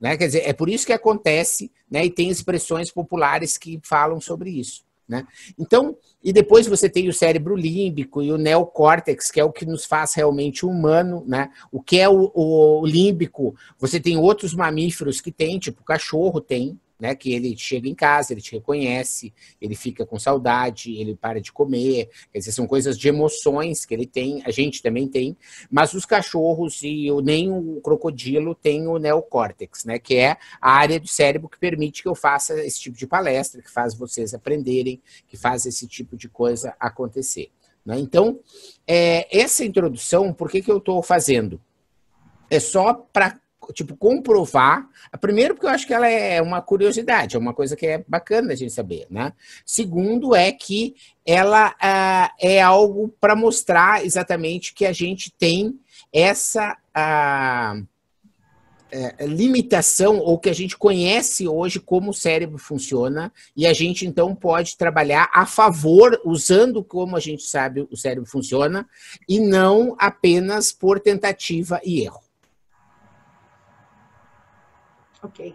né? 0.00 0.16
Quer 0.16 0.26
dizer, 0.26 0.48
é 0.48 0.52
por 0.52 0.68
isso 0.68 0.86
que 0.86 0.92
acontece, 0.92 1.70
né? 1.90 2.04
E 2.04 2.10
tem 2.10 2.30
expressões 2.30 2.90
populares 2.90 3.58
que 3.58 3.78
falam 3.82 4.20
sobre 4.20 4.50
isso. 4.50 4.84
Né? 5.10 5.26
Então, 5.58 5.96
e 6.22 6.32
depois 6.32 6.68
você 6.68 6.88
tem 6.88 7.08
o 7.08 7.12
cérebro 7.12 7.56
límbico 7.56 8.22
e 8.22 8.30
o 8.30 8.38
neocórtex, 8.38 9.28
que 9.28 9.40
é 9.40 9.44
o 9.44 9.50
que 9.50 9.66
nos 9.66 9.84
faz 9.84 10.14
realmente 10.14 10.64
humano, 10.64 11.24
né? 11.26 11.50
O 11.72 11.82
que 11.82 11.98
é 11.98 12.08
o, 12.08 12.30
o 12.32 12.86
límbico? 12.86 13.56
Você 13.80 13.98
tem 13.98 14.16
outros 14.16 14.54
mamíferos 14.54 15.20
que 15.20 15.32
tem, 15.32 15.58
tipo 15.58 15.82
o 15.82 15.84
cachorro 15.84 16.40
tem, 16.40 16.78
né? 17.00 17.14
Que 17.14 17.32
ele 17.32 17.56
chega 17.56 17.88
em 17.88 17.94
casa, 17.94 18.32
ele 18.32 18.40
te 18.40 18.52
reconhece, 18.52 19.32
ele 19.60 19.74
fica 19.74 20.04
com 20.04 20.18
saudade, 20.18 20.94
ele 20.96 21.16
para 21.16 21.40
de 21.40 21.52
comer. 21.52 22.10
Quer 22.32 22.38
dizer, 22.38 22.52
são 22.52 22.66
coisas 22.66 22.98
de 22.98 23.08
emoções 23.08 23.84
que 23.84 23.94
ele 23.94 24.06
tem, 24.06 24.42
a 24.44 24.50
gente 24.50 24.82
também 24.82 25.08
tem, 25.08 25.36
mas 25.70 25.94
os 25.94 26.04
cachorros 26.04 26.82
e 26.82 27.10
o, 27.10 27.20
nem 27.20 27.50
o 27.50 27.80
crocodilo 27.80 28.54
tem 28.54 28.86
o 28.86 28.98
neocórtex, 28.98 29.84
né? 29.84 29.98
Que 29.98 30.16
é 30.16 30.36
a 30.60 30.72
área 30.72 31.00
do 31.00 31.08
cérebro 31.08 31.48
que 31.48 31.58
permite 31.58 32.02
que 32.02 32.08
eu 32.08 32.14
faça 32.14 32.62
esse 32.64 32.80
tipo 32.80 32.96
de 32.96 33.06
palestra, 33.06 33.62
que 33.62 33.70
faz 33.70 33.94
vocês 33.94 34.34
aprenderem, 34.34 35.00
que 35.26 35.36
faz 35.36 35.66
esse 35.66 35.86
tipo 35.86 36.16
de 36.16 36.28
coisa 36.28 36.74
acontecer. 36.78 37.50
Né? 37.84 37.98
Então, 37.98 38.40
é, 38.86 39.26
essa 39.36 39.64
introdução, 39.64 40.32
por 40.32 40.50
que, 40.50 40.62
que 40.62 40.70
eu 40.70 40.78
estou 40.78 41.02
fazendo? 41.02 41.60
É 42.48 42.60
só 42.60 42.94
para 42.94 43.38
tipo, 43.72 43.96
comprovar. 43.96 44.88
Primeiro, 45.20 45.54
porque 45.54 45.66
eu 45.66 45.70
acho 45.70 45.86
que 45.86 45.94
ela 45.94 46.08
é 46.08 46.40
uma 46.40 46.60
curiosidade, 46.60 47.36
é 47.36 47.38
uma 47.38 47.54
coisa 47.54 47.76
que 47.76 47.86
é 47.86 48.04
bacana 48.06 48.52
a 48.52 48.56
gente 48.56 48.72
saber, 48.72 49.06
né? 49.10 49.32
Segundo, 49.64 50.34
é 50.34 50.52
que 50.52 50.94
ela 51.24 51.74
ah, 51.80 52.32
é 52.40 52.60
algo 52.60 53.08
para 53.20 53.36
mostrar 53.36 54.04
exatamente 54.04 54.74
que 54.74 54.86
a 54.86 54.92
gente 54.92 55.32
tem 55.32 55.78
essa. 56.12 56.76
Ah, 56.94 57.80
é, 58.92 59.24
limitação 59.24 60.18
ou 60.18 60.38
que 60.38 60.48
a 60.48 60.52
gente 60.52 60.76
conhece 60.76 61.46
hoje 61.46 61.78
como 61.78 62.10
o 62.10 62.14
cérebro 62.14 62.58
funciona 62.58 63.32
e 63.56 63.66
a 63.66 63.72
gente 63.72 64.04
então 64.04 64.34
pode 64.34 64.76
trabalhar 64.76 65.30
a 65.32 65.46
favor 65.46 66.20
usando 66.24 66.82
como 66.82 67.16
a 67.16 67.20
gente 67.20 67.44
sabe 67.44 67.86
o 67.88 67.96
cérebro 67.96 68.28
funciona 68.28 68.88
e 69.28 69.38
não 69.38 69.94
apenas 69.98 70.72
por 70.72 70.98
tentativa 70.98 71.80
e 71.84 72.02
erro. 72.02 72.29
Ok. 75.22 75.54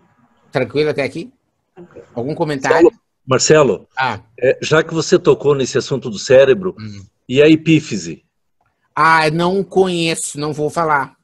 Tranquilo 0.52 0.90
até 0.90 1.04
aqui? 1.04 1.32
Algum 2.14 2.34
comentário? 2.34 2.92
Marcelo, 3.26 3.88
ah. 3.98 4.20
é, 4.40 4.58
já 4.62 4.84
que 4.84 4.94
você 4.94 5.18
tocou 5.18 5.56
nesse 5.56 5.78
assunto 5.78 6.10
do 6.10 6.20
cérebro, 6.20 6.76
hum. 6.80 7.06
e 7.28 7.42
a 7.42 7.50
epífise? 7.50 8.24
Ah, 8.96 9.30
não 9.32 9.64
conheço, 9.64 10.40
não 10.40 10.54
vou 10.54 10.70
falar. 10.70 11.16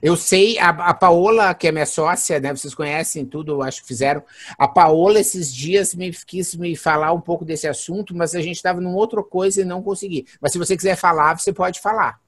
Eu 0.00 0.16
sei, 0.16 0.58
a, 0.58 0.68
a 0.68 0.94
Paola, 0.94 1.54
que 1.54 1.66
é 1.66 1.72
minha 1.72 1.86
sócia, 1.86 2.38
né? 2.38 2.54
Vocês 2.54 2.74
conhecem 2.74 3.24
tudo, 3.24 3.62
acho 3.62 3.80
que 3.82 3.88
fizeram. 3.88 4.22
A 4.56 4.68
Paola, 4.68 5.18
esses 5.18 5.52
dias, 5.52 5.94
me 5.94 6.12
quis 6.12 6.54
me 6.54 6.76
falar 6.76 7.12
um 7.12 7.20
pouco 7.20 7.44
desse 7.44 7.66
assunto, 7.66 8.14
mas 8.14 8.34
a 8.34 8.40
gente 8.40 8.56
estava 8.56 8.80
numa 8.80 8.96
outra 8.96 9.22
coisa 9.22 9.62
e 9.62 9.64
não 9.64 9.82
consegui. 9.82 10.26
Mas 10.40 10.52
se 10.52 10.58
você 10.58 10.76
quiser 10.76 10.96
falar, 10.96 11.38
você 11.38 11.52
pode 11.52 11.80
falar 11.80 12.20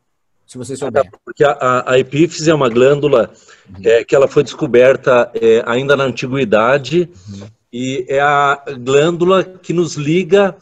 se 0.50 0.58
você 0.58 0.74
souber. 0.74 1.08
Porque 1.24 1.44
a, 1.44 1.92
a 1.92 1.98
epífise 2.00 2.50
é 2.50 2.54
uma 2.54 2.68
glândula 2.68 3.32
uhum. 3.68 3.82
é, 3.84 4.02
que 4.02 4.16
ela 4.16 4.26
foi 4.26 4.42
descoberta 4.42 5.30
é, 5.32 5.62
ainda 5.64 5.96
na 5.96 6.02
antiguidade 6.02 7.08
uhum. 7.28 7.46
e 7.72 8.04
é 8.08 8.18
a 8.18 8.60
glândula 8.80 9.44
que 9.44 9.72
nos 9.72 9.94
liga 9.94 10.56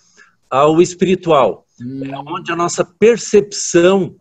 ao 0.51 0.83
espiritual, 0.83 1.65
uhum. 1.81 2.05
é 2.05 2.19
onde 2.19 2.53
a 2.53 2.57
nossa 2.57 2.85
percepção 2.85 4.15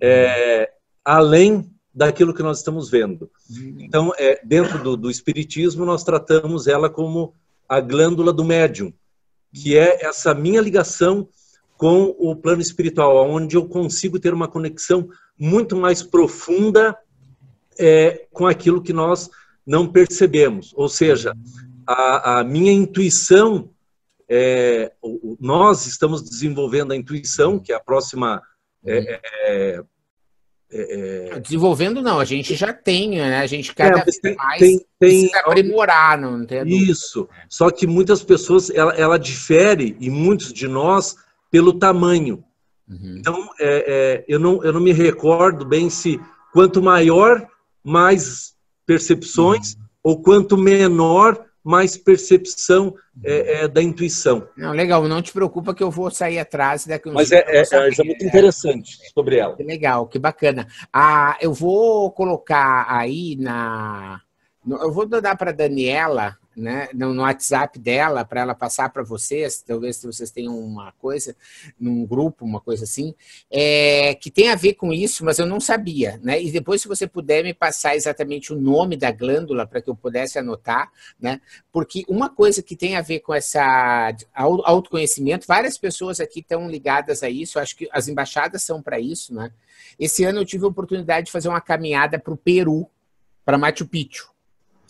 é 0.00 0.72
além 1.04 1.70
daquilo 1.94 2.34
que 2.34 2.42
nós 2.42 2.58
estamos 2.58 2.90
vendo. 2.90 3.30
Uhum. 3.48 3.76
Então, 3.78 4.12
é, 4.18 4.40
dentro 4.44 4.82
do, 4.82 4.96
do 4.96 5.08
espiritismo, 5.08 5.84
nós 5.84 6.02
tratamos 6.02 6.66
ela 6.66 6.90
como 6.90 7.32
a 7.68 7.78
glândula 7.78 8.32
do 8.32 8.44
médium, 8.44 8.92
que 9.54 9.78
é 9.78 10.04
essa 10.04 10.34
minha 10.34 10.60
ligação 10.60 11.28
com 11.82 12.14
o 12.16 12.36
plano 12.36 12.62
espiritual, 12.62 13.28
onde 13.28 13.56
eu 13.56 13.66
consigo 13.66 14.20
ter 14.20 14.32
uma 14.32 14.46
conexão 14.46 15.08
muito 15.36 15.74
mais 15.74 16.00
profunda 16.00 16.96
é, 17.76 18.24
com 18.30 18.46
aquilo 18.46 18.80
que 18.80 18.92
nós 18.92 19.28
não 19.66 19.88
percebemos. 19.90 20.72
Ou 20.76 20.88
seja, 20.88 21.34
a, 21.84 22.38
a 22.38 22.44
minha 22.44 22.70
intuição, 22.70 23.68
é, 24.28 24.92
nós 25.40 25.88
estamos 25.88 26.22
desenvolvendo 26.22 26.92
a 26.92 26.96
intuição, 26.96 27.58
que 27.58 27.72
é 27.72 27.74
a 27.74 27.80
próxima. 27.80 28.40
É, 28.86 29.20
é, 29.44 29.82
é, 30.70 31.28
é 31.32 31.40
desenvolvendo 31.40 32.00
não, 32.00 32.20
a 32.20 32.24
gente 32.24 32.54
já 32.54 32.72
tem, 32.72 33.16
né? 33.16 33.40
A 33.40 33.46
gente 33.48 33.74
cada 33.74 34.04
vez 34.04 34.18
tem, 34.18 34.36
mais 34.36 34.60
tem, 34.60 34.86
tem 35.00 35.34
aprimorar, 35.34 36.16
não 36.16 36.46
tem 36.46 36.62
Isso. 36.64 37.28
Só 37.48 37.72
que 37.72 37.88
muitas 37.88 38.22
pessoas 38.22 38.70
ela, 38.70 38.94
ela 38.94 39.18
difere 39.18 39.96
e 39.98 40.08
muitos 40.08 40.52
de 40.52 40.68
nós 40.68 41.16
pelo 41.52 41.74
tamanho. 41.74 42.42
Uhum. 42.88 43.16
Então, 43.18 43.48
é, 43.60 43.84
é, 43.86 44.24
eu, 44.26 44.40
não, 44.40 44.64
eu 44.64 44.72
não 44.72 44.80
me 44.80 44.92
recordo 44.92 45.66
bem 45.66 45.90
se 45.90 46.18
quanto 46.52 46.82
maior, 46.82 47.46
mais 47.84 48.54
percepções, 48.86 49.74
uhum. 49.74 49.82
ou 50.02 50.22
quanto 50.22 50.56
menor, 50.56 51.44
mais 51.62 51.96
percepção 51.96 52.94
é, 53.22 53.64
é, 53.64 53.68
da 53.68 53.80
intuição. 53.82 54.48
Não, 54.56 54.72
legal, 54.72 55.06
não 55.06 55.22
te 55.22 55.32
preocupa 55.32 55.74
que 55.74 55.82
eu 55.82 55.90
vou 55.90 56.10
sair 56.10 56.38
atrás 56.38 56.86
daqui 56.86 57.08
uns 57.08 57.14
Mas 57.14 57.30
é, 57.30 57.44
é, 57.46 57.62
é, 57.62 58.04
muito 58.04 58.24
interessante 58.24 58.98
sobre 59.14 59.36
ela. 59.36 59.54
Que 59.54 59.62
legal, 59.62 60.08
que 60.08 60.18
bacana. 60.18 60.66
Ah, 60.92 61.36
eu 61.40 61.52
vou 61.52 62.10
colocar 62.10 62.86
aí 62.88 63.36
na. 63.38 64.20
Eu 64.66 64.90
vou 64.90 65.06
dar 65.06 65.36
para 65.36 65.52
Daniela 65.52 66.36
né, 66.56 66.88
no, 66.92 67.14
no 67.14 67.22
WhatsApp 67.22 67.78
dela 67.78 68.24
para 68.24 68.40
ela 68.40 68.54
passar 68.54 68.90
para 68.90 69.02
vocês, 69.02 69.62
talvez 69.62 69.96
se 69.96 70.06
vocês 70.06 70.30
tenham 70.30 70.58
uma 70.58 70.92
coisa 70.92 71.34
num 71.78 72.06
grupo, 72.06 72.44
uma 72.44 72.60
coisa 72.60 72.84
assim, 72.84 73.14
é, 73.50 74.14
que 74.14 74.30
tem 74.30 74.48
a 74.48 74.54
ver 74.54 74.74
com 74.74 74.92
isso, 74.92 75.24
mas 75.24 75.38
eu 75.38 75.46
não 75.46 75.60
sabia, 75.60 76.18
né? 76.22 76.42
E 76.42 76.50
depois 76.50 76.82
se 76.82 76.88
você 76.88 77.06
puder 77.06 77.42
me 77.42 77.54
passar 77.54 77.96
exatamente 77.96 78.52
o 78.52 78.56
nome 78.60 78.96
da 78.96 79.10
glândula 79.10 79.66
para 79.66 79.80
que 79.80 79.90
eu 79.90 79.96
pudesse 79.96 80.38
anotar, 80.38 80.90
né? 81.20 81.40
Porque 81.72 82.04
uma 82.08 82.28
coisa 82.28 82.62
que 82.62 82.76
tem 82.76 82.96
a 82.96 83.02
ver 83.02 83.20
com 83.20 83.34
essa 83.34 84.14
autoconhecimento, 84.34 85.46
várias 85.46 85.78
pessoas 85.78 86.20
aqui 86.20 86.40
estão 86.40 86.68
ligadas 86.68 87.22
a 87.22 87.30
isso, 87.30 87.58
acho 87.58 87.76
que 87.76 87.88
as 87.92 88.08
embaixadas 88.08 88.62
são 88.62 88.82
para 88.82 89.00
isso, 89.00 89.34
né? 89.34 89.50
Esse 89.98 90.24
ano 90.24 90.40
eu 90.40 90.44
tive 90.44 90.64
a 90.64 90.68
oportunidade 90.68 91.26
de 91.26 91.32
fazer 91.32 91.48
uma 91.48 91.60
caminhada 91.60 92.18
para 92.18 92.32
o 92.32 92.36
Peru, 92.36 92.88
para 93.44 93.58
Machu 93.58 93.86
Picchu. 93.86 94.31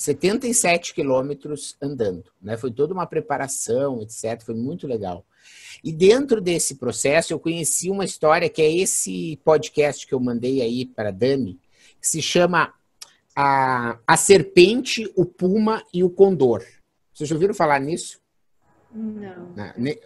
77 0.03 0.95
quilômetros 0.95 1.77
andando, 1.81 2.25
né? 2.41 2.57
Foi 2.57 2.71
toda 2.71 2.93
uma 2.93 3.07
preparação, 3.07 4.03
etc. 4.03 4.43
Foi 4.45 4.55
muito 4.55 4.87
legal. 4.87 5.25
E 5.83 5.93
dentro 5.93 6.41
desse 6.41 6.75
processo 6.75 7.33
eu 7.33 7.39
conheci 7.39 7.91
uma 7.91 8.05
história 8.05 8.49
que 8.49 8.61
é 8.61 8.71
esse 8.71 9.41
podcast 9.45 10.07
que 10.07 10.13
eu 10.13 10.21
mandei 10.21 10.61
aí 10.61 10.85
para 10.85 11.11
Dani, 11.11 11.59
que 12.01 12.07
se 12.07 12.21
chama 12.21 12.75
a, 13.35 13.99
a 14.07 14.17
Serpente, 14.17 15.11
o 15.17 15.25
Puma 15.25 15.83
e 15.95 16.03
o 16.03 16.11
Condor. 16.11 16.65
Vocês 17.15 17.29
já 17.29 17.35
ouviram 17.35 17.55
falar 17.55 17.81
nisso? 17.81 18.21
Não. 18.93 19.55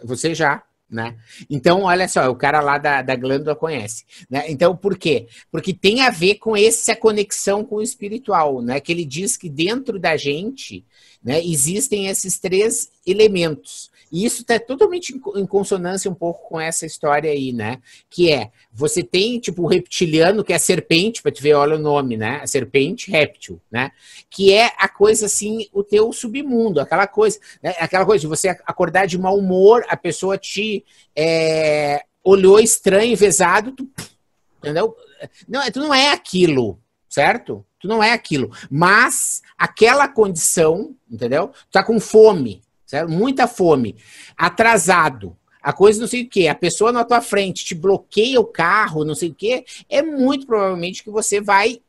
Você 0.03 0.33
já? 0.33 0.63
Né? 0.89 1.17
Então, 1.49 1.83
olha 1.83 2.07
só, 2.07 2.29
o 2.29 2.35
cara 2.35 2.61
lá 2.61 2.77
da, 2.77 3.01
da 3.01 3.15
glândula 3.15 3.55
conhece. 3.55 4.05
Né? 4.29 4.45
Então, 4.47 4.75
por 4.75 4.97
quê? 4.97 5.27
Porque 5.51 5.73
tem 5.73 6.01
a 6.01 6.09
ver 6.09 6.35
com 6.35 6.55
essa 6.55 6.95
conexão 6.95 7.63
com 7.65 7.75
o 7.75 7.81
espiritual, 7.81 8.61
né? 8.61 8.79
Que 8.79 8.93
ele 8.93 9.03
diz 9.03 9.35
que 9.35 9.49
dentro 9.49 9.99
da 9.99 10.15
gente 10.15 10.85
né, 11.21 11.43
existem 11.43 12.07
esses 12.07 12.39
três 12.39 12.89
elementos. 13.05 13.91
E 14.11 14.25
isso 14.25 14.41
está 14.41 14.59
totalmente 14.59 15.19
em 15.35 15.45
consonância 15.45 16.09
um 16.09 16.13
pouco 16.13 16.47
com 16.47 16.59
essa 16.59 16.85
história 16.85 17.31
aí, 17.31 17.51
né? 17.51 17.79
Que 18.09 18.31
é, 18.31 18.51
você 18.71 19.03
tem, 19.03 19.39
tipo, 19.39 19.63
o 19.63 19.67
reptiliano, 19.67 20.43
que 20.43 20.53
é 20.53 20.55
a 20.55 20.59
serpente, 20.59 21.21
para 21.21 21.31
te 21.31 21.41
ver, 21.41 21.53
olha 21.53 21.75
o 21.75 21.79
nome, 21.79 22.15
né? 22.15 22.39
A 22.41 22.47
serpente 22.47 23.11
réptil, 23.11 23.61
né? 23.71 23.91
Que 24.29 24.53
é 24.53 24.71
a 24.77 24.87
coisa, 24.87 25.25
assim, 25.25 25.67
o 25.73 25.83
teu 25.83 26.11
submundo, 26.13 26.79
aquela 26.79 27.07
coisa, 27.07 27.39
né? 27.61 27.73
aquela 27.79 28.05
coisa 28.05 28.21
de 28.21 28.27
você 28.27 28.49
acordar 28.65 29.07
de 29.07 29.17
mau 29.17 29.37
humor, 29.37 29.85
a 29.89 29.97
pessoa 29.97 30.37
te 30.37 30.85
é, 31.15 32.03
olhou 32.23 32.59
estranho, 32.59 33.15
vezado, 33.15 33.71
tu, 33.71 33.89
entendeu? 34.59 34.95
Não, 35.47 35.71
tu 35.71 35.79
não 35.79 35.93
é 35.93 36.11
aquilo, 36.11 36.79
certo? 37.09 37.65
Tu 37.79 37.87
não 37.87 38.03
é 38.03 38.11
aquilo. 38.11 38.51
Mas 38.69 39.41
aquela 39.57 40.07
condição, 40.07 40.95
entendeu? 41.09 41.49
Tu 41.49 41.71
tá 41.71 41.83
com 41.83 41.99
fome, 41.99 42.61
certo? 42.87 43.11
Muita 43.11 43.45
fome, 43.45 43.95
atrasado, 44.35 45.37
a 45.61 45.73
coisa 45.73 45.99
não 45.99 46.07
sei 46.07 46.23
o 46.23 46.29
que, 46.29 46.47
a 46.47 46.55
pessoa 46.55 46.91
na 46.91 47.03
tua 47.03 47.21
frente 47.21 47.65
te 47.65 47.75
bloqueia 47.75 48.39
o 48.39 48.45
carro, 48.45 49.03
não 49.03 49.13
sei 49.13 49.29
o 49.29 49.35
que, 49.35 49.65
é 49.89 50.01
muito 50.01 50.47
provavelmente 50.47 51.03
que 51.03 51.11
você 51.11 51.41
vai 51.41 51.81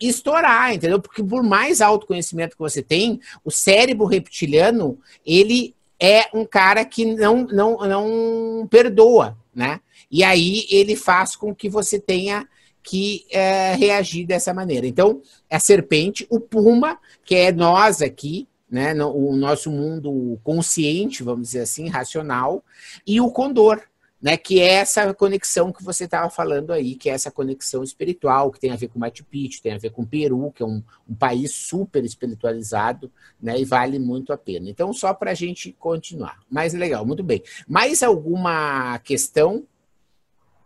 estourar, 0.00 0.72
entendeu? 0.72 1.00
Porque 1.00 1.22
por 1.24 1.42
mais 1.42 1.80
autoconhecimento 1.80 2.56
que 2.56 2.62
você 2.62 2.82
tem, 2.82 3.20
o 3.44 3.50
cérebro 3.50 4.06
reptiliano, 4.06 4.98
ele 5.26 5.74
é 5.98 6.28
um 6.32 6.44
cara 6.44 6.84
que 6.84 7.04
não, 7.04 7.44
não, 7.46 7.78
não 7.78 8.68
perdoa, 8.70 9.36
né? 9.54 9.80
E 10.10 10.22
aí 10.22 10.66
ele 10.70 10.94
faz 10.94 11.34
com 11.34 11.54
que 11.54 11.68
você 11.68 11.98
tenha 11.98 12.46
que 12.82 13.26
é, 13.30 13.74
reagir 13.74 14.24
dessa 14.24 14.54
maneira. 14.54 14.86
Então, 14.86 15.20
a 15.50 15.58
serpente, 15.58 16.24
o 16.30 16.38
puma, 16.38 16.98
que 17.24 17.34
é 17.34 17.50
nós 17.50 18.00
aqui, 18.00 18.46
né, 18.70 18.94
o 19.04 19.36
nosso 19.36 19.70
mundo 19.70 20.38
consciente, 20.42 21.22
vamos 21.22 21.48
dizer 21.48 21.60
assim, 21.60 21.88
racional, 21.88 22.64
e 23.06 23.20
o 23.20 23.30
condor, 23.30 23.80
né, 24.20 24.36
que 24.36 24.60
é 24.60 24.74
essa 24.74 25.12
conexão 25.14 25.72
que 25.72 25.84
você 25.84 26.04
estava 26.04 26.28
falando 26.28 26.72
aí, 26.72 26.94
que 26.94 27.08
é 27.08 27.12
essa 27.12 27.30
conexão 27.30 27.84
espiritual, 27.84 28.50
que 28.50 28.58
tem 28.58 28.72
a 28.72 28.76
ver 28.76 28.88
com 28.88 28.98
Machu 28.98 29.24
Picchu, 29.24 29.62
tem 29.62 29.72
a 29.72 29.78
ver 29.78 29.90
com 29.90 30.04
Peru, 30.04 30.50
que 30.52 30.62
é 30.62 30.66
um, 30.66 30.82
um 31.08 31.14
país 31.14 31.54
super 31.54 32.04
espiritualizado, 32.04 33.10
né, 33.40 33.58
e 33.60 33.64
vale 33.64 33.98
muito 33.98 34.32
a 34.32 34.38
pena. 34.38 34.68
Então, 34.68 34.92
só 34.92 35.14
para 35.14 35.30
a 35.30 35.34
gente 35.34 35.72
continuar. 35.72 36.40
Mas 36.50 36.74
legal, 36.74 37.06
muito 37.06 37.22
bem. 37.22 37.42
Mais 37.68 38.02
alguma 38.02 38.98
questão? 39.00 39.64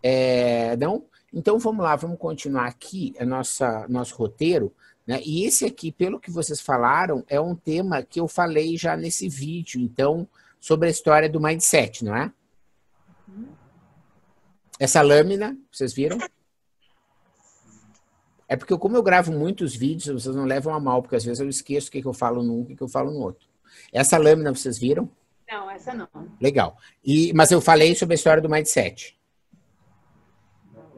É, 0.02 0.76
não? 0.76 1.04
Então, 1.32 1.58
vamos 1.58 1.84
lá, 1.84 1.94
vamos 1.96 2.18
continuar 2.18 2.66
aqui 2.66 3.14
a 3.18 3.26
nossa, 3.26 3.86
nosso 3.88 4.16
roteiro. 4.16 4.72
Né? 5.06 5.20
E 5.24 5.44
esse 5.44 5.64
aqui, 5.64 5.90
pelo 5.90 6.20
que 6.20 6.30
vocês 6.30 6.60
falaram, 6.60 7.24
é 7.28 7.40
um 7.40 7.54
tema 7.54 8.02
que 8.02 8.20
eu 8.20 8.28
falei 8.28 8.76
já 8.76 8.96
nesse 8.96 9.28
vídeo, 9.28 9.80
então, 9.80 10.28
sobre 10.60 10.88
a 10.88 10.90
história 10.90 11.28
do 11.28 11.40
mindset, 11.40 12.04
não 12.04 12.14
é? 12.14 12.32
Essa 14.78 15.02
lâmina, 15.02 15.58
vocês 15.70 15.92
viram? 15.92 16.18
É 18.48 18.56
porque 18.56 18.76
como 18.76 18.96
eu 18.96 19.02
gravo 19.02 19.30
muitos 19.30 19.76
vídeos, 19.76 20.22
vocês 20.22 20.34
não 20.34 20.44
levam 20.44 20.74
a 20.74 20.80
mal, 20.80 21.02
porque 21.02 21.16
às 21.16 21.24
vezes 21.24 21.38
eu 21.38 21.48
esqueço 21.48 21.88
o 21.88 21.92
que, 21.92 22.02
que 22.02 22.08
eu 22.08 22.12
falo 22.12 22.42
num 22.42 22.66
e 22.68 22.72
o 22.72 22.76
que 22.76 22.82
eu 22.82 22.88
falo 22.88 23.10
no 23.10 23.20
outro. 23.20 23.46
Essa 23.92 24.18
lâmina 24.18 24.52
vocês 24.52 24.78
viram? 24.78 25.08
Não, 25.48 25.70
essa 25.70 25.92
não. 25.92 26.08
Legal. 26.40 26.76
E, 27.04 27.32
mas 27.32 27.50
eu 27.50 27.60
falei 27.60 27.94
sobre 27.94 28.14
a 28.14 28.16
história 28.16 28.42
do 28.42 28.48
mindset. 28.48 29.19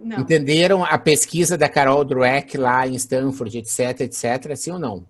Não. 0.02 0.20
Entenderam 0.20 0.84
a 0.84 0.98
pesquisa 0.98 1.56
da 1.56 1.68
Carol 1.68 2.04
Dweck 2.04 2.56
lá 2.58 2.86
em 2.86 2.94
Stanford, 2.94 3.58
etc, 3.58 4.00
etc, 4.00 4.56
sim 4.56 4.72
ou 4.72 4.78
não? 4.78 5.06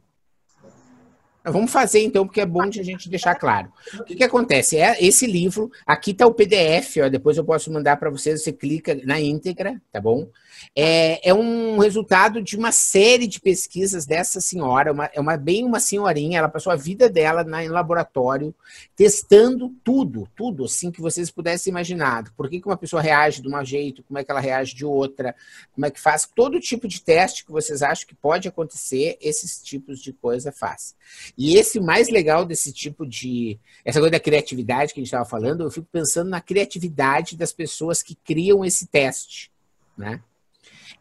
Vamos 1.44 1.72
fazer 1.72 2.00
então, 2.00 2.24
porque 2.24 2.40
é 2.40 2.46
bom 2.46 2.68
de 2.68 2.78
a 2.78 2.84
gente 2.84 3.08
deixar 3.08 3.34
claro. 3.34 3.72
O 3.98 4.04
que, 4.04 4.14
que 4.14 4.22
acontece? 4.22 4.78
É 4.78 5.02
esse 5.04 5.26
livro, 5.26 5.70
aqui 5.84 6.12
está 6.12 6.24
o 6.26 6.34
PDF, 6.34 6.98
ó, 7.04 7.08
depois 7.08 7.36
eu 7.36 7.44
posso 7.44 7.72
mandar 7.72 7.96
para 7.96 8.10
vocês, 8.10 8.42
você 8.42 8.52
clica 8.52 8.94
na 9.04 9.20
íntegra, 9.20 9.80
tá 9.90 10.00
bom? 10.00 10.28
É, 10.76 11.28
é, 11.28 11.34
um 11.34 11.78
resultado 11.78 12.42
de 12.42 12.56
uma 12.56 12.72
série 12.72 13.26
de 13.26 13.40
pesquisas 13.40 14.06
dessa 14.06 14.40
senhora, 14.40 14.92
uma, 14.92 15.10
é 15.12 15.20
uma, 15.20 15.36
bem 15.36 15.64
uma 15.64 15.80
senhorinha, 15.80 16.38
ela 16.38 16.48
passou 16.48 16.72
a 16.72 16.76
vida 16.76 17.08
dela 17.08 17.44
na, 17.44 17.64
em 17.64 17.68
laboratório, 17.68 18.54
testando 18.96 19.70
tudo, 19.82 20.28
tudo, 20.36 20.64
assim, 20.64 20.90
que 20.90 21.00
vocês 21.00 21.30
pudessem 21.30 21.70
imaginar. 21.70 22.24
Por 22.36 22.48
que, 22.48 22.60
que 22.60 22.66
uma 22.66 22.76
pessoa 22.76 23.02
reage 23.02 23.42
de 23.42 23.48
um 23.48 23.64
jeito, 23.64 24.02
como 24.02 24.18
é 24.18 24.24
que 24.24 24.30
ela 24.30 24.40
reage 24.40 24.74
de 24.74 24.84
outra, 24.84 25.34
como 25.72 25.86
é 25.86 25.90
que 25.90 26.00
faz, 26.00 26.28
todo 26.34 26.60
tipo 26.60 26.88
de 26.88 27.00
teste 27.00 27.44
que 27.44 27.52
vocês 27.52 27.82
acham 27.82 28.06
que 28.06 28.14
pode 28.14 28.48
acontecer, 28.48 29.16
esses 29.20 29.62
tipos 29.62 30.00
de 30.00 30.12
coisa 30.12 30.52
faz. 30.52 30.94
E 31.36 31.56
esse 31.56 31.80
mais 31.80 32.08
legal 32.08 32.44
desse 32.44 32.72
tipo 32.72 33.06
de, 33.06 33.58
essa 33.84 33.98
coisa 33.98 34.12
da 34.12 34.20
criatividade 34.20 34.92
que 34.92 35.00
a 35.00 35.02
gente 35.02 35.08
estava 35.08 35.24
falando, 35.24 35.64
eu 35.64 35.70
fico 35.70 35.86
pensando 35.90 36.30
na 36.30 36.40
criatividade 36.40 37.36
das 37.36 37.52
pessoas 37.52 38.02
que 38.02 38.14
criam 38.14 38.64
esse 38.64 38.86
teste, 38.86 39.50
né? 39.96 40.20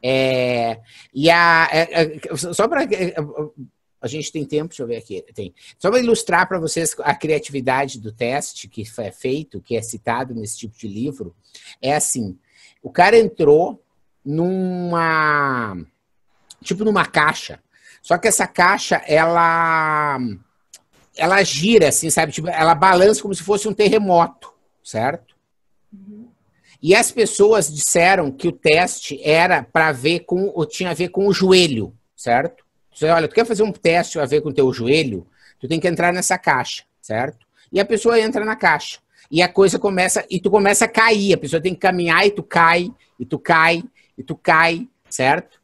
É, 0.04 0.80
e 1.14 1.30
a, 1.30 1.70
é, 1.72 2.04
é, 2.04 2.36
só 2.36 2.68
para 2.68 2.88
a 4.02 4.08
gente 4.08 4.32
tem 4.32 4.44
tempo, 4.44 4.70
deixa 4.70 4.82
eu 4.82 4.88
ver 4.88 4.98
aqui, 4.98 5.24
tem. 5.34 5.54
Só 5.78 5.92
para 5.92 6.00
ilustrar 6.00 6.48
para 6.48 6.60
vocês 6.60 6.96
a 7.02 7.14
criatividade 7.14 8.00
do 8.00 8.12
teste 8.12 8.68
que 8.68 8.84
é 8.98 9.12
feito, 9.12 9.62
que 9.62 9.78
é 9.78 9.82
citado 9.82 10.34
nesse 10.34 10.58
tipo 10.58 10.76
de 10.76 10.88
livro, 10.88 11.36
é 11.80 11.96
assim: 11.96 12.38
o 12.82 12.90
cara 12.90 13.18
entrou 13.18 13.84
numa 14.26 15.78
tipo 16.64 16.84
numa 16.84 17.06
caixa, 17.06 17.60
só 18.02 18.18
que 18.18 18.28
essa 18.28 18.48
caixa 18.48 19.04
ela 19.06 20.18
ela 21.16 21.44
gira 21.44 21.90
assim, 21.90 22.10
sabe? 22.10 22.32
Tipo, 22.32 22.48
ela 22.48 22.74
balança 22.74 23.22
como 23.22 23.36
se 23.36 23.44
fosse 23.44 23.68
um 23.68 23.74
terremoto, 23.74 24.52
certo? 24.84 25.36
E 26.82 26.96
as 26.96 27.12
pessoas 27.12 27.72
disseram 27.72 28.32
que 28.32 28.48
o 28.48 28.52
teste 28.52 29.22
era 29.24 29.62
para 29.62 29.92
ver 29.92 30.22
com, 30.22 30.52
ou 30.56 30.66
tinha 30.66 30.90
a 30.90 30.96
ver 30.96 31.10
com 31.10 31.28
o 31.28 31.34
joelho, 31.34 31.94
certo? 32.16 32.66
Você, 32.92 33.06
olha, 33.08 33.28
tu 33.28 33.36
quer 33.36 33.46
fazer 33.46 33.62
um 33.62 33.72
teste 33.72 34.20
a 34.20 34.26
ver 34.26 34.42
com 34.42 34.50
o 34.50 34.54
teu 34.54 34.74
joelho? 34.74 35.28
Tu 35.60 35.68
tem 35.68 35.80
que 35.80 35.88
entrar 35.88 36.12
nessa 36.12 36.40
caixa, 36.40 36.84
certo? 37.00 37.46
E 37.72 37.80
a 37.80 37.86
pessoa 37.86 38.20
entra 38.20 38.44
na 38.44 38.56
caixa. 38.56 38.98
E 39.30 39.44
a 39.44 39.48
coisa 39.48 39.78
começa, 39.78 40.26
e 40.30 40.40
tu 40.40 40.50
começa 40.50 40.86
a 40.86 40.88
cair. 40.88 41.34
A 41.34 41.38
pessoa 41.38 41.62
tem 41.62 41.74
que 41.76 41.80
caminhar 41.80 42.26
e 42.26 42.32
tu 42.32 42.42
cai, 42.42 42.92
e 43.20 43.26
tu 43.26 43.38
cai, 43.38 43.84
e 44.18 44.24
tu 44.24 44.36
cai, 44.36 44.88
certo? 45.08 45.62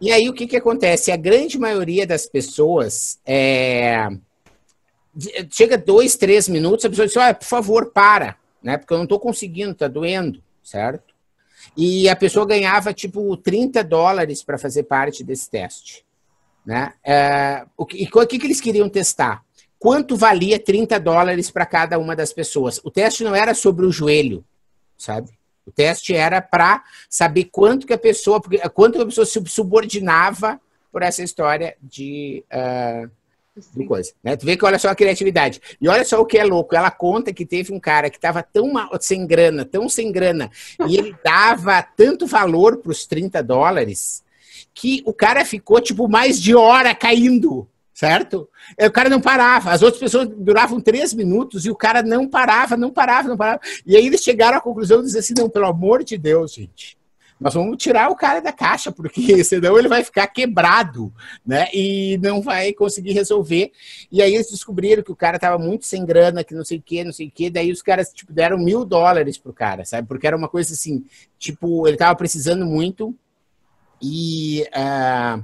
E 0.00 0.12
aí 0.12 0.28
o 0.28 0.32
que 0.32 0.46
que 0.46 0.56
acontece? 0.56 1.10
A 1.10 1.16
grande 1.16 1.58
maioria 1.58 2.06
das 2.06 2.26
pessoas 2.26 3.18
é, 3.26 4.08
chega 5.50 5.76
dois, 5.76 6.14
três 6.14 6.48
minutos, 6.48 6.84
a 6.84 6.88
pessoa 6.88 7.08
diz, 7.08 7.16
olha, 7.16 7.34
por 7.34 7.44
favor, 7.44 7.90
para, 7.90 8.36
né? 8.62 8.78
Porque 8.78 8.94
eu 8.94 8.98
não 8.98 9.04
estou 9.04 9.18
conseguindo, 9.18 9.74
tá 9.74 9.88
doendo 9.88 10.40
certo? 10.62 11.14
E 11.76 12.08
a 12.08 12.16
pessoa 12.16 12.46
ganhava 12.46 12.92
tipo 12.92 13.36
30 13.36 13.84
dólares 13.84 14.42
para 14.42 14.58
fazer 14.58 14.84
parte 14.84 15.22
desse 15.22 15.50
teste. 15.50 16.04
Né? 16.64 16.92
É, 17.04 17.66
o 17.76 17.86
que, 17.86 18.08
o 18.12 18.26
que, 18.26 18.38
que 18.38 18.46
eles 18.46 18.60
queriam 18.60 18.88
testar? 18.88 19.44
Quanto 19.78 20.16
valia 20.16 20.58
30 20.58 21.00
dólares 21.00 21.50
para 21.50 21.64
cada 21.64 21.98
uma 21.98 22.14
das 22.14 22.32
pessoas? 22.32 22.80
O 22.84 22.90
teste 22.90 23.24
não 23.24 23.34
era 23.34 23.54
sobre 23.54 23.86
o 23.86 23.92
joelho, 23.92 24.44
sabe? 24.96 25.30
O 25.64 25.72
teste 25.72 26.14
era 26.14 26.42
para 26.42 26.84
saber 27.08 27.44
quanto 27.44 27.86
que 27.86 27.92
a 27.92 27.98
pessoa, 27.98 28.42
quanto 28.74 29.00
a 29.00 29.06
pessoa 29.06 29.24
se 29.24 29.42
subordinava 29.46 30.60
por 30.92 31.02
essa 31.02 31.22
história 31.22 31.76
de 31.80 32.44
uh, 32.52 33.10
do 33.74 33.84
coisa. 33.84 34.12
Né? 34.22 34.36
Tu 34.36 34.46
vê 34.46 34.56
que 34.56 34.64
olha 34.64 34.78
só 34.78 34.88
a 34.88 34.94
criatividade. 34.94 35.60
E 35.80 35.88
olha 35.88 36.04
só 36.04 36.20
o 36.20 36.26
que 36.26 36.38
é 36.38 36.44
louco. 36.44 36.74
Ela 36.74 36.90
conta 36.90 37.32
que 37.32 37.46
teve 37.46 37.72
um 37.72 37.80
cara 37.80 38.10
que 38.10 38.16
estava 38.16 38.42
tão 38.42 38.72
mal, 38.72 38.90
sem 39.00 39.26
grana, 39.26 39.64
tão 39.64 39.88
sem 39.88 40.10
grana, 40.12 40.50
e 40.86 40.96
ele 40.96 41.14
dava 41.24 41.82
tanto 41.82 42.26
valor 42.26 42.78
para 42.78 42.90
os 42.90 43.06
30 43.06 43.42
dólares, 43.42 44.22
que 44.74 45.02
o 45.04 45.12
cara 45.12 45.44
ficou 45.44 45.80
tipo 45.80 46.08
mais 46.08 46.40
de 46.40 46.54
hora 46.54 46.94
caindo. 46.94 47.66
Certo? 47.92 48.48
O 48.80 48.90
cara 48.90 49.10
não 49.10 49.20
parava. 49.20 49.72
As 49.72 49.82
outras 49.82 50.00
pessoas 50.00 50.26
duravam 50.26 50.80
três 50.80 51.12
minutos 51.12 51.66
e 51.66 51.70
o 51.70 51.76
cara 51.76 52.02
não 52.02 52.26
parava, 52.26 52.74
não 52.74 52.90
parava, 52.90 53.28
não 53.28 53.36
parava. 53.36 53.60
E 53.84 53.94
aí 53.94 54.06
eles 54.06 54.22
chegaram 54.22 54.56
à 54.56 54.60
conclusão 54.60 55.00
de 55.00 55.06
dizer 55.06 55.18
assim: 55.18 55.34
não, 55.36 55.50
pelo 55.50 55.66
amor 55.66 56.02
de 56.02 56.16
Deus, 56.16 56.54
gente 56.54 56.98
nós 57.40 57.54
vamos 57.54 57.78
tirar 57.78 58.10
o 58.10 58.14
cara 58.14 58.40
da 58.40 58.52
caixa, 58.52 58.92
porque 58.92 59.42
senão 59.44 59.78
ele 59.78 59.88
vai 59.88 60.04
ficar 60.04 60.26
quebrado, 60.26 61.12
né? 61.44 61.68
E 61.72 62.18
não 62.22 62.42
vai 62.42 62.72
conseguir 62.74 63.12
resolver. 63.12 63.72
E 64.12 64.20
aí 64.20 64.34
eles 64.34 64.50
descobriram 64.50 65.02
que 65.02 65.10
o 65.10 65.16
cara 65.16 65.36
estava 65.36 65.58
muito 65.58 65.86
sem 65.86 66.04
grana, 66.04 66.44
que 66.44 66.54
não 66.54 66.64
sei 66.64 66.78
o 66.78 66.82
que, 66.82 67.02
não 67.02 67.12
sei 67.12 67.28
o 67.28 67.30
que. 67.30 67.48
Daí 67.48 67.72
os 67.72 67.80
caras, 67.80 68.12
tipo, 68.12 68.30
deram 68.32 68.58
mil 68.58 68.84
dólares 68.84 69.38
pro 69.38 69.54
cara, 69.54 69.86
sabe? 69.86 70.06
Porque 70.06 70.26
era 70.26 70.36
uma 70.36 70.48
coisa 70.48 70.74
assim, 70.74 71.04
tipo, 71.38 71.86
ele 71.88 71.94
estava 71.94 72.14
precisando 72.14 72.66
muito 72.66 73.16
e... 74.02 74.66
Uh, 74.76 75.42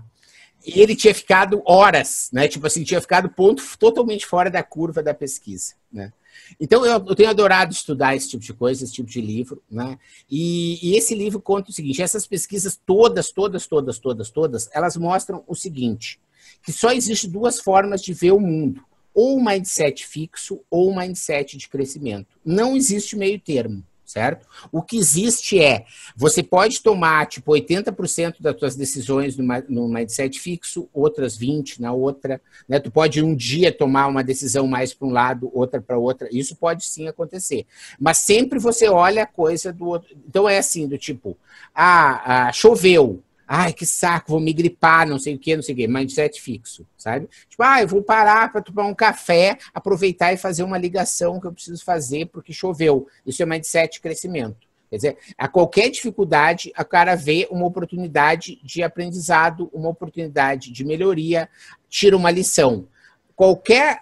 ele 0.67 0.97
tinha 0.97 1.15
ficado 1.15 1.63
horas, 1.65 2.29
né? 2.33 2.49
Tipo 2.49 2.67
assim, 2.67 2.83
tinha 2.83 3.01
ficado 3.01 3.29
ponto 3.29 3.63
totalmente 3.79 4.27
fora 4.27 4.51
da 4.51 4.65
curva 4.65 5.01
da 5.01 5.15
pesquisa, 5.15 5.75
né? 5.93 6.13
Então, 6.61 6.85
eu, 6.85 7.05
eu, 7.07 7.15
tenho 7.15 7.31
adorado 7.31 7.73
estudar 7.73 8.15
esse 8.15 8.31
tipo 8.31 8.43
de 8.43 8.53
coisa, 8.53 8.85
esse 8.85 8.93
tipo 8.93 9.09
de 9.09 9.21
livro, 9.21 9.63
né? 9.71 9.99
E, 10.31 10.79
e, 10.83 10.97
esse 10.97 11.15
livro 11.15 11.41
conta 11.41 11.71
o 11.71 11.75
seguinte: 11.75 12.03
essas 12.03 12.27
pesquisas 12.27 12.79
todas, 12.87 13.31
todas, 13.31 13.67
todas, 13.67 13.99
todas, 13.99 14.31
todas, 14.31 14.71
elas 14.73 14.97
mostram 14.97 15.45
o 15.47 15.55
seguinte: 15.55 16.21
que 16.63 16.73
só 16.73 16.93
existe 16.93 17.29
duas 17.29 17.61
formas 17.61 18.03
de 18.03 18.13
ver 18.13 18.33
o 18.33 18.41
mundo. 18.41 18.83
Ou 19.15 19.39
um 19.39 19.45
mindset 19.45 20.07
fixo 20.07 20.61
ou 20.71 20.91
um 20.91 20.99
mindset 20.99 21.57
de 21.57 21.69
crescimento. 21.69 22.39
Não 22.45 22.77
existe 22.77 23.17
meio 23.17 23.41
termo 23.41 23.83
certo? 24.07 24.47
O 24.71 24.81
que 24.81 24.97
existe 24.97 25.61
é, 25.61 25.85
você 26.17 26.43
pode 26.43 26.81
tomar, 26.81 27.27
tipo, 27.27 27.53
80% 27.53 28.37
das 28.41 28.59
suas 28.59 28.77
decisões 28.77 29.37
numa, 29.37 29.63
num 29.69 29.89
mindset 29.89 30.39
fixo, 30.39 30.89
outras 30.95 31.37
20% 31.37 31.81
na 31.81 31.93
outra, 31.93 32.41
né? 32.69 32.79
Tu 32.79 32.91
pode 32.91 33.23
um 33.23 33.35
dia 33.35 33.73
tomar 33.73 34.07
uma 34.07 34.23
decisão 34.23 34.67
mais 34.69 34.95
para 34.95 35.09
um 35.09 35.11
lado, 35.11 35.51
outra 35.53 35.81
para 35.83 35.99
outra, 35.99 36.29
isso 36.31 36.55
pode 36.55 36.85
sim 36.85 37.09
acontecer. 37.09 37.67
Mas 37.99 38.19
sempre 38.19 38.61
você 38.61 38.89
olha 38.89 39.25
a 39.25 39.27
coisa 39.27 39.73
do 39.73 39.87
outro. 39.87 40.17
Então 40.27 40.49
é 40.49 40.59
assim, 40.59 40.87
do 40.87 40.97
tipo, 40.97 41.37
ah, 41.75 42.47
ah 42.47 42.53
choveu, 42.53 43.23
Ai, 43.47 43.73
que 43.73 43.87
saco, 43.87 44.33
vou 44.33 44.41
me 44.41 44.53
gripar, 44.53 45.09
não 45.09 45.19
sei 45.19 45.37
o 45.37 45.39
que, 45.39 45.55
não 45.55 45.63
sei 45.63 45.75
o 45.75 45.79
que. 45.79 45.87
Mindset 45.87 46.41
fixo, 46.41 46.87
sabe? 46.97 47.29
Tipo, 47.49 47.63
ah, 47.63 47.81
eu 47.81 47.87
vou 47.87 48.03
parar 48.03 48.51
para 48.51 48.61
tomar 48.61 48.85
um 48.85 48.95
café, 48.95 49.57
aproveitar 49.73 50.33
e 50.33 50.37
fazer 50.37 50.65
uma 50.65 50.77
ligação 50.77 51.41
que 51.41 51.47
eu 51.47 51.53
preciso 51.53 51.85
fazer 51.85 52.27
porque 52.27 52.53
choveu. 52.53 53.07
Isso 53.25 53.43
é 53.43 53.47
mindset 53.47 54.01
crescimento. 54.01 54.67
Quer 54.91 54.97
dizer, 54.97 55.19
a 55.37 55.49
qualquer 55.49 55.91
dificuldade, 55.91 56.73
a 56.77 56.85
cara 56.85 57.15
vê 57.15 57.47
uma 57.51 57.67
oportunidade 57.67 58.61
de 58.63 58.83
aprendizado, 58.83 59.69
uma 59.73 59.89
oportunidade 59.89 60.73
de 60.73 60.85
melhoria, 60.85 61.49
tira 61.89 62.17
uma 62.17 62.31
lição 62.31 62.89
qualquer 63.37 64.01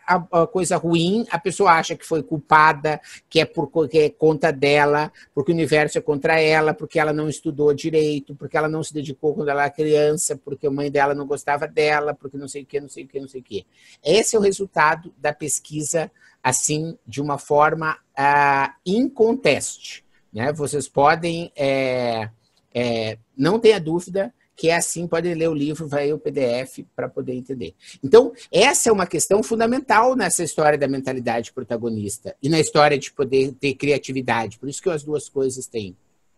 coisa 0.53 0.77
ruim, 0.77 1.27
a 1.29 1.39
pessoa 1.41 1.73
acha 1.73 1.97
que 1.97 2.07
foi 2.07 2.23
culpada, 2.23 3.01
que 3.29 3.41
é 3.41 3.45
por 3.45 3.69
que 3.89 3.99
é 3.99 4.09
conta 4.09 4.53
dela, 4.53 5.13
porque 5.35 5.51
o 5.51 5.55
universo 5.55 5.99
é 5.99 6.01
contra 6.01 6.41
ela, 6.41 6.73
porque 6.73 7.01
ela 7.01 7.13
não 7.13 7.29
estudou 7.29 7.75
direito, 7.75 8.37
porque 8.37 8.57
ela 8.57 8.69
não 8.69 8.83
se 8.85 8.95
dedicou 8.95 9.35
quando 9.35 9.49
ela 9.49 9.63
era 9.63 9.71
criança, 9.71 10.37
porque 10.37 10.69
a 10.69 10.71
mãe 10.71 10.89
dela 10.89 11.15
não 11.15 11.27
gostava 11.27 11.67
dela, 11.67 12.15
porque 12.15 12.39
não 12.39 12.47
sei 12.47 12.63
o 12.63 12.67
que, 12.67 12.81
não 12.81 12.89
sei 12.89 13.05
o 13.05 13.09
que, 13.09 13.21
não 13.21 13.29
sei 13.29 13.41
o 13.41 13.45
que. 13.45 13.67
Esse 14.05 14.37
é 14.37 14.39
o 14.39 14.43
resultado 14.43 15.13
da 15.19 15.33
pesquisa, 15.33 16.09
assim, 16.41 16.97
de 17.05 17.21
uma 17.21 17.37
forma 17.37 17.99
uh, 18.17 18.73
inconteste. 18.87 20.05
né? 20.33 20.53
Vocês 20.53 20.87
podem, 20.87 21.51
é, 21.57 22.31
é, 22.73 23.19
não 23.37 23.59
tenha 23.59 23.81
dúvida 23.81 24.33
que 24.57 24.71
é 24.71 24.77
assim, 24.77 25.07
podem 25.07 25.35
ler 25.35 25.49
o 25.49 25.55
livro, 25.55 25.87
vai 25.87 26.13
o 26.13 26.19
PDF 26.19 26.85
para 26.95 27.09
poder 27.09 27.35
entender. 27.35 27.75
Então, 28.03 28.33
essa 28.53 28.89
é 28.89 28.93
uma 28.93 29.07
questão 29.07 29.43
fundamental 29.43 30.15
nessa 30.15 30.43
história 30.45 30.79
da 30.79 30.89
mentalidade 30.89 31.53
protagonista 31.53 32.37
e 32.43 32.49
na 32.49 32.61
história 32.61 32.99
de 32.99 33.13
poder 33.13 33.53
ter 33.53 33.75
criatividade. 33.75 34.59
Por 34.59 34.69
isso 34.69 34.83
que 34.83 34.91
as 34.91 35.03
duas 35.03 35.29
coisas 35.29 35.67
têm. 35.67 35.97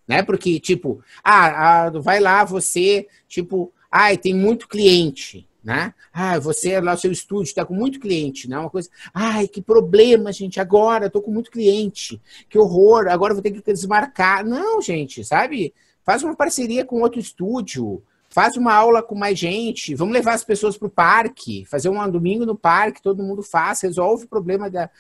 Né? 0.08 0.22
Porque, 0.22 0.58
tipo, 0.60 1.02
ah, 1.22 1.86
ah 1.86 1.90
vai 1.90 2.20
lá, 2.20 2.44
você, 2.44 3.06
tipo, 3.28 3.72
ai, 3.90 4.16
tem 4.16 4.32
muito 4.34 4.68
cliente 4.68 5.48
né? 5.66 5.92
Ah, 6.12 6.38
você 6.38 6.80
lá, 6.80 6.94
o 6.94 6.96
seu 6.96 7.10
estúdio 7.10 7.48
está 7.48 7.64
com 7.64 7.74
muito 7.74 7.98
cliente, 7.98 8.48
né? 8.48 8.56
Uma 8.56 8.70
coisa, 8.70 8.88
ai, 9.12 9.48
que 9.48 9.60
problema, 9.60 10.30
gente, 10.32 10.60
agora 10.60 11.06
estou 11.06 11.20
com 11.20 11.32
muito 11.32 11.50
cliente, 11.50 12.22
que 12.48 12.56
horror, 12.56 13.08
agora 13.08 13.34
vou 13.34 13.42
ter 13.42 13.50
que 13.50 13.72
desmarcar. 13.72 14.46
Não, 14.46 14.80
gente, 14.80 15.24
sabe? 15.24 15.74
Faz 16.06 16.22
uma 16.22 16.34
parceria 16.34 16.86
com 16.86 17.02
outro 17.02 17.20
estúdio, 17.20 18.02
Faz 18.28 18.56
uma 18.56 18.74
aula 18.74 19.02
com 19.02 19.14
mais 19.14 19.38
gente, 19.38 19.94
vamos 19.94 20.12
levar 20.12 20.34
as 20.34 20.44
pessoas 20.44 20.76
para 20.76 20.88
o 20.88 20.90
parque, 20.90 21.64
fazer 21.64 21.88
um 21.88 22.10
domingo 22.10 22.44
no 22.44 22.54
parque, 22.54 23.00
todo 23.00 23.22
mundo 23.22 23.42
faz, 23.42 23.80
resolve 23.80 24.24
o 24.24 24.28
problema 24.28 24.68
da. 24.68 24.90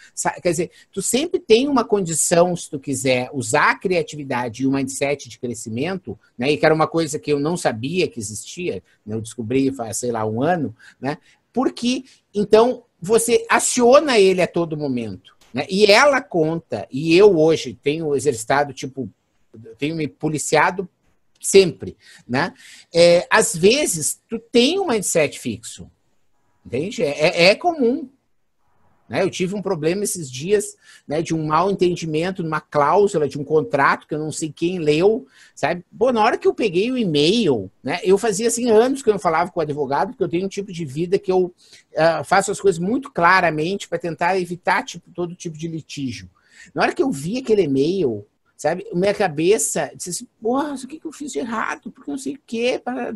Quer 0.42 0.50
dizer, 0.50 0.70
tu 0.92 1.02
sempre 1.02 1.38
tem 1.38 1.68
uma 1.68 1.84
condição, 1.84 2.56
se 2.56 2.70
tu 2.70 2.78
quiser 2.78 3.28
usar 3.34 3.72
a 3.72 3.78
criatividade 3.78 4.62
e 4.62 4.66
o 4.66 4.72
mindset 4.72 5.28
de 5.28 5.38
crescimento, 5.38 6.18
né? 6.38 6.50
E 6.50 6.56
que 6.56 6.64
era 6.64 6.74
uma 6.74 6.86
coisa 6.86 7.18
que 7.18 7.30
eu 7.30 7.38
não 7.38 7.56
sabia 7.56 8.08
que 8.08 8.18
existia, 8.18 8.82
né? 9.04 9.16
eu 9.16 9.20
descobri 9.20 9.70
faz, 9.70 9.98
sei 9.98 10.12
lá, 10.12 10.24
um 10.24 10.42
ano, 10.42 10.74
né? 10.98 11.18
Porque, 11.52 12.04
então, 12.34 12.84
você 12.98 13.44
aciona 13.50 14.18
ele 14.18 14.40
a 14.40 14.46
todo 14.46 14.78
momento. 14.78 15.36
Né? 15.52 15.66
E 15.68 15.84
ela 15.84 16.22
conta, 16.22 16.86
e 16.90 17.14
eu 17.14 17.36
hoje 17.36 17.78
tenho 17.82 18.14
exercitado, 18.14 18.72
tipo, 18.72 19.10
tenho 19.78 19.96
me 19.96 20.06
policiado 20.06 20.88
sempre, 21.40 21.96
né? 22.26 22.52
É, 22.94 23.26
às 23.30 23.54
vezes, 23.54 24.20
tu 24.28 24.38
tem 24.38 24.78
um 24.78 24.88
mindset 24.88 25.38
fixo, 25.38 25.90
entende? 26.64 27.02
É, 27.02 27.26
é, 27.26 27.44
é 27.50 27.54
comum. 27.54 28.08
Né? 29.08 29.22
Eu 29.22 29.30
tive 29.30 29.54
um 29.54 29.62
problema 29.62 30.04
esses 30.04 30.30
dias 30.30 30.76
né, 31.06 31.22
de 31.22 31.34
um 31.34 31.46
mal 31.46 31.70
entendimento 31.70 32.42
numa 32.42 32.60
cláusula 32.60 33.28
de 33.28 33.38
um 33.38 33.44
contrato 33.44 34.06
que 34.06 34.14
eu 34.14 34.18
não 34.18 34.32
sei 34.32 34.52
quem 34.52 34.78
leu, 34.78 35.26
sabe? 35.54 35.84
Bom, 35.90 36.12
na 36.12 36.22
hora 36.22 36.36
que 36.36 36.46
eu 36.46 36.54
peguei 36.54 36.90
o 36.90 36.98
e-mail, 36.98 37.70
né, 37.82 38.00
eu 38.02 38.18
fazia 38.18 38.48
assim 38.48 38.68
anos 38.68 39.02
que 39.02 39.08
eu 39.08 39.12
não 39.12 39.20
falava 39.20 39.50
com 39.50 39.60
o 39.60 39.62
advogado, 39.62 40.08
porque 40.08 40.24
eu 40.24 40.28
tenho 40.28 40.46
um 40.46 40.48
tipo 40.48 40.72
de 40.72 40.84
vida 40.84 41.18
que 41.18 41.30
eu 41.30 41.46
uh, 41.46 42.24
faço 42.24 42.50
as 42.50 42.60
coisas 42.60 42.78
muito 42.78 43.12
claramente 43.12 43.88
para 43.88 43.98
tentar 43.98 44.38
evitar 44.40 44.84
tipo, 44.84 45.08
todo 45.12 45.34
tipo 45.34 45.56
de 45.56 45.68
litígio. 45.68 46.28
Na 46.74 46.82
hora 46.82 46.94
que 46.94 47.02
eu 47.02 47.10
vi 47.10 47.38
aquele 47.38 47.62
e-mail, 47.62 48.26
sabe? 48.56 48.86
Minha 48.92 49.14
cabeça 49.14 49.90
disse 49.94 50.10
assim, 50.10 50.28
porra, 50.40 50.74
o 50.74 50.86
que, 50.86 50.98
que 50.98 51.06
eu 51.06 51.12
fiz 51.12 51.32
de 51.32 51.38
errado? 51.38 51.90
Porque 51.90 52.10
não 52.10 52.18
sei 52.18 52.34
o 52.34 52.40
quê, 52.46 52.80
para 52.82 53.10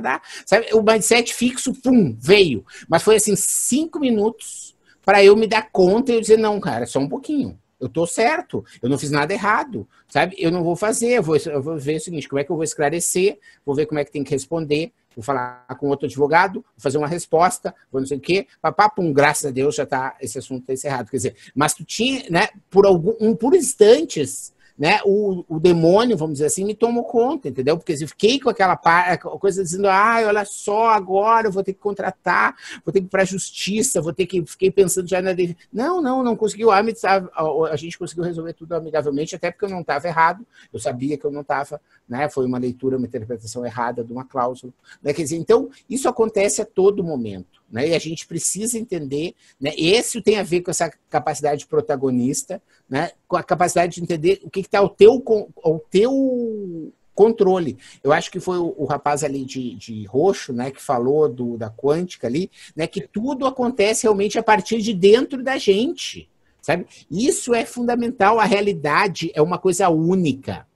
dar. 0.00 0.22
Sabe? 0.46 0.68
O 0.72 0.82
mindset 0.82 1.34
fixo, 1.34 1.74
pum, 1.74 2.16
veio. 2.18 2.64
Mas 2.88 3.02
foi 3.02 3.16
assim, 3.16 3.36
cinco 3.36 4.00
minutos 4.00 4.76
para 5.04 5.22
eu 5.24 5.36
me 5.36 5.46
dar 5.46 5.70
conta 5.70 6.12
e 6.12 6.14
eu 6.14 6.20
dizer, 6.20 6.38
não, 6.38 6.58
cara, 6.60 6.86
só 6.86 6.98
um 6.98 7.08
pouquinho. 7.08 7.58
Eu 7.80 7.88
tô 7.88 8.06
certo, 8.06 8.62
eu 8.82 8.90
não 8.90 8.98
fiz 8.98 9.10
nada 9.10 9.32
errado, 9.32 9.88
sabe? 10.06 10.36
Eu 10.38 10.50
não 10.50 10.62
vou 10.62 10.76
fazer, 10.76 11.12
eu 11.12 11.22
vou, 11.22 11.36
eu 11.36 11.62
vou 11.62 11.78
ver 11.78 11.96
o 11.96 12.00
seguinte, 12.00 12.28
como 12.28 12.38
é 12.38 12.44
que 12.44 12.50
eu 12.50 12.56
vou 12.56 12.62
esclarecer, 12.62 13.38
vou 13.64 13.74
ver 13.74 13.86
como 13.86 13.98
é 13.98 14.04
que 14.04 14.12
tem 14.12 14.22
que 14.22 14.30
responder, 14.30 14.92
vou 15.16 15.24
falar 15.24 15.64
com 15.78 15.88
outro 15.88 16.04
advogado, 16.04 16.60
vou 16.60 16.64
fazer 16.76 16.98
uma 16.98 17.08
resposta, 17.08 17.74
vou 17.90 18.02
não 18.02 18.06
sei 18.06 18.18
o 18.18 18.20
quê, 18.20 18.46
papá, 18.60 18.90
pum, 18.90 19.10
graças 19.14 19.46
a 19.46 19.50
Deus 19.50 19.74
já 19.74 19.86
tá, 19.86 20.14
esse 20.20 20.38
assunto 20.38 20.66
tá 20.66 20.74
encerrado. 20.74 21.10
Quer 21.10 21.16
dizer, 21.16 21.36
mas 21.54 21.72
tu 21.72 21.82
tinha, 21.82 22.28
né, 22.28 22.48
por 22.68 22.84
algum, 22.84 23.14
um, 23.18 23.34
por 23.34 23.54
instantes, 23.54 24.52
né, 24.80 24.98
o, 25.04 25.44
o 25.46 25.60
demônio, 25.60 26.16
vamos 26.16 26.36
dizer 26.36 26.46
assim, 26.46 26.64
me 26.64 26.74
tomou 26.74 27.04
conta, 27.04 27.50
entendeu? 27.50 27.76
Porque 27.76 27.92
eu 27.92 28.08
fiquei 28.08 28.40
com 28.40 28.48
aquela 28.48 28.78
coisa 28.78 29.62
dizendo, 29.62 29.86
ah, 29.86 30.22
olha 30.26 30.42
só, 30.46 30.88
agora 30.88 31.48
eu 31.48 31.52
vou 31.52 31.62
ter 31.62 31.74
que 31.74 31.78
contratar, 31.78 32.56
vou 32.82 32.90
ter 32.90 33.00
que 33.00 33.06
ir 33.06 33.10
para 33.10 33.20
a 33.20 33.26
justiça, 33.26 34.00
vou 34.00 34.14
ter 34.14 34.24
que. 34.24 34.42
Fiquei 34.46 34.70
pensando 34.70 35.06
já 35.06 35.20
na. 35.20 35.32
Não, 35.70 36.00
não, 36.00 36.22
não 36.22 36.34
conseguiu. 36.34 36.70
A, 36.70 36.80
a 36.80 37.76
gente 37.76 37.98
conseguiu 37.98 38.24
resolver 38.24 38.54
tudo 38.54 38.72
amigavelmente, 38.72 39.36
até 39.36 39.50
porque 39.50 39.66
eu 39.66 39.68
não 39.68 39.82
estava 39.82 40.08
errado, 40.08 40.46
eu 40.72 40.80
sabia 40.80 41.18
que 41.18 41.26
eu 41.26 41.30
não 41.30 41.42
estava, 41.42 41.78
né? 42.08 42.30
Foi 42.30 42.46
uma 42.46 42.56
leitura, 42.56 42.96
uma 42.96 43.06
interpretação 43.06 43.66
errada 43.66 44.02
de 44.02 44.10
uma 44.10 44.24
cláusula. 44.24 44.72
Né? 45.02 45.12
Quer 45.12 45.24
dizer, 45.24 45.36
então, 45.36 45.68
isso 45.90 46.08
acontece 46.08 46.62
a 46.62 46.64
todo 46.64 47.04
momento. 47.04 47.59
Né? 47.70 47.88
E 47.88 47.94
a 47.94 47.98
gente 47.98 48.26
precisa 48.26 48.78
entender, 48.78 49.34
né? 49.60 49.72
esse 49.76 50.20
tem 50.20 50.38
a 50.38 50.42
ver 50.42 50.62
com 50.62 50.70
essa 50.70 50.90
capacidade 51.08 51.66
protagonista, 51.66 52.60
né? 52.88 53.12
com 53.28 53.36
a 53.36 53.42
capacidade 53.42 53.94
de 53.94 54.02
entender 54.02 54.40
o 54.42 54.50
que 54.50 54.60
está 54.60 54.80
ao 54.80 54.88
teu, 54.88 55.22
ao 55.62 55.78
teu 55.78 56.92
controle. 57.14 57.76
Eu 58.02 58.12
acho 58.12 58.30
que 58.30 58.40
foi 58.40 58.58
o, 58.58 58.74
o 58.78 58.86
rapaz 58.86 59.22
ali 59.22 59.44
de, 59.44 59.74
de, 59.74 60.04
roxo, 60.06 60.54
né, 60.54 60.70
que 60.70 60.80
falou 60.80 61.28
do, 61.28 61.58
da 61.58 61.68
quântica 61.68 62.26
ali, 62.26 62.50
né, 62.74 62.86
que 62.86 63.06
tudo 63.06 63.46
acontece 63.46 64.04
realmente 64.04 64.38
a 64.38 64.42
partir 64.42 64.80
de 64.80 64.94
dentro 64.94 65.42
da 65.42 65.58
gente, 65.58 66.30
sabe? 66.62 66.86
Isso 67.10 67.54
é 67.54 67.66
fundamental. 67.66 68.40
A 68.40 68.44
realidade 68.44 69.30
é 69.34 69.42
uma 69.42 69.58
coisa 69.58 69.90
única. 69.90 70.66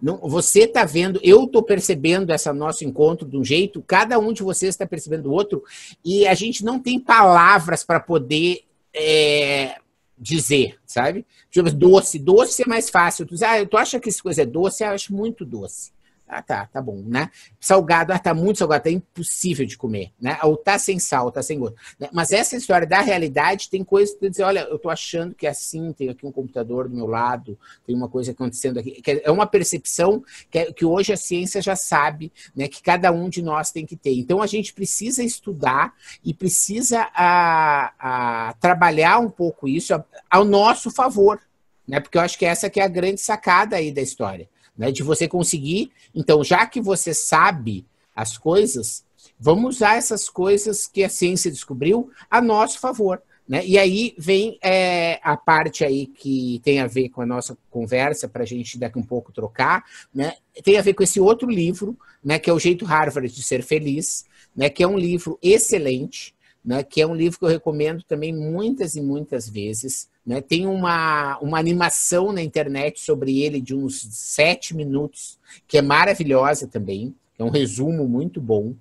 Não, 0.00 0.18
você 0.18 0.60
está 0.60 0.84
vendo, 0.84 1.20
eu 1.22 1.44
estou 1.44 1.62
percebendo 1.62 2.32
esse 2.32 2.52
nosso 2.52 2.84
encontro 2.84 3.26
de 3.28 3.36
um 3.36 3.44
jeito, 3.44 3.82
cada 3.86 4.18
um 4.18 4.32
de 4.32 4.42
vocês 4.42 4.70
está 4.70 4.86
percebendo 4.86 5.26
o 5.26 5.32
outro, 5.32 5.62
e 6.04 6.26
a 6.26 6.34
gente 6.34 6.64
não 6.64 6.78
tem 6.78 6.98
palavras 6.98 7.84
para 7.84 8.00
poder 8.00 8.62
é, 8.94 9.76
dizer, 10.18 10.76
sabe? 10.86 11.26
Tipo, 11.50 11.70
doce, 11.70 12.18
doce 12.18 12.62
é 12.62 12.66
mais 12.66 12.88
fácil. 12.88 13.26
Tu, 13.26 13.34
ah, 13.44 13.64
tu 13.66 13.76
acha 13.76 14.00
que 14.00 14.08
essa 14.08 14.22
coisa 14.22 14.42
é 14.42 14.46
doce? 14.46 14.82
Eu 14.82 14.90
acho 14.90 15.14
muito 15.14 15.44
doce. 15.44 15.92
Ah, 16.28 16.42
tá, 16.42 16.66
tá 16.66 16.82
bom, 16.82 17.04
né? 17.06 17.30
Salgado, 17.60 18.12
ah, 18.12 18.18
tá 18.18 18.34
muito 18.34 18.58
salgado, 18.58 18.82
tá 18.82 18.90
impossível 18.90 19.64
de 19.64 19.78
comer, 19.78 20.10
né? 20.20 20.36
Ou 20.42 20.56
tá 20.56 20.76
sem 20.76 20.98
sal, 20.98 21.30
tá 21.30 21.40
sem 21.40 21.56
gosto. 21.56 21.76
Né? 22.00 22.08
Mas 22.12 22.32
essa 22.32 22.56
história 22.56 22.84
da 22.84 23.00
realidade 23.00 23.70
tem 23.70 23.84
coisas 23.84 24.16
que 24.16 24.28
dizer, 24.28 24.42
olha, 24.42 24.60
eu 24.68 24.76
tô 24.76 24.90
achando 24.90 25.36
que 25.36 25.46
é 25.46 25.50
assim, 25.50 25.92
tem 25.92 26.08
aqui 26.08 26.26
um 26.26 26.32
computador 26.32 26.88
do 26.88 26.96
meu 26.96 27.06
lado, 27.06 27.56
tem 27.86 27.94
uma 27.94 28.08
coisa 28.08 28.32
acontecendo 28.32 28.80
aqui. 28.80 29.00
É 29.22 29.30
uma 29.30 29.46
percepção 29.46 30.24
que, 30.50 30.58
é, 30.58 30.72
que 30.72 30.84
hoje 30.84 31.12
a 31.12 31.16
ciência 31.16 31.62
já 31.62 31.76
sabe, 31.76 32.32
né? 32.56 32.66
Que 32.66 32.82
cada 32.82 33.12
um 33.12 33.28
de 33.28 33.40
nós 33.40 33.70
tem 33.70 33.86
que 33.86 33.96
ter. 33.96 34.18
Então 34.18 34.42
a 34.42 34.48
gente 34.48 34.74
precisa 34.74 35.22
estudar 35.22 35.94
e 36.24 36.34
precisa 36.34 37.08
a, 37.14 38.48
a 38.48 38.52
trabalhar 38.54 39.20
um 39.20 39.30
pouco 39.30 39.68
isso 39.68 39.94
ao 40.28 40.44
nosso 40.44 40.90
favor, 40.90 41.40
né? 41.86 42.00
Porque 42.00 42.18
eu 42.18 42.22
acho 42.22 42.36
que 42.36 42.44
essa 42.44 42.68
que 42.68 42.80
é 42.80 42.84
a 42.84 42.88
grande 42.88 43.20
sacada 43.20 43.76
aí 43.76 43.92
da 43.92 44.02
história 44.02 44.48
né? 44.76 44.90
De 44.90 45.02
você 45.02 45.26
conseguir. 45.26 45.90
Então, 46.14 46.44
já 46.44 46.66
que 46.66 46.80
você 46.80 47.14
sabe 47.14 47.86
as 48.14 48.38
coisas, 48.38 49.04
vamos 49.38 49.76
usar 49.76 49.96
essas 49.96 50.28
coisas 50.28 50.86
que 50.86 51.04
a 51.04 51.08
ciência 51.08 51.50
descobriu 51.50 52.10
a 52.30 52.40
nosso 52.40 52.78
favor. 52.78 53.22
Né? 53.48 53.64
E 53.64 53.78
aí 53.78 54.14
vem 54.18 54.58
é, 54.60 55.20
a 55.22 55.36
parte 55.36 55.84
aí 55.84 56.06
que 56.06 56.60
tem 56.64 56.80
a 56.80 56.86
ver 56.86 57.10
com 57.10 57.22
a 57.22 57.26
nossa 57.26 57.56
conversa, 57.70 58.28
para 58.28 58.42
a 58.42 58.46
gente 58.46 58.76
daqui 58.76 58.98
um 58.98 59.04
pouco 59.04 59.32
trocar, 59.32 59.84
né? 60.12 60.34
tem 60.64 60.76
a 60.78 60.82
ver 60.82 60.94
com 60.94 61.02
esse 61.02 61.20
outro 61.20 61.48
livro, 61.48 61.96
né? 62.24 62.38
que 62.38 62.50
é 62.50 62.52
O 62.52 62.58
Jeito 62.58 62.84
Harvard 62.84 63.32
de 63.32 63.42
Ser 63.42 63.62
Feliz, 63.62 64.26
né? 64.54 64.68
que 64.68 64.82
é 64.82 64.88
um 64.88 64.98
livro 64.98 65.38
excelente, 65.40 66.34
né? 66.66 66.82
que 66.82 67.00
é 67.00 67.06
um 67.06 67.14
livro 67.14 67.38
que 67.38 67.44
eu 67.44 67.48
recomendo 67.48 68.02
também 68.02 68.34
muitas 68.34 68.96
e 68.96 69.00
muitas 69.00 69.48
vezes. 69.48 70.10
Né? 70.26 70.40
Tem 70.40 70.66
uma, 70.66 71.38
uma 71.38 71.58
animação 71.60 72.32
na 72.32 72.42
internet 72.42 73.00
sobre 73.00 73.40
ele 73.40 73.60
de 73.60 73.72
uns 73.72 74.00
sete 74.10 74.74
minutos, 74.74 75.38
que 75.68 75.78
é 75.78 75.82
maravilhosa 75.82 76.66
também, 76.66 77.14
é 77.38 77.44
um 77.44 77.50
resumo 77.50 78.08
muito 78.08 78.40
bom. 78.40 78.74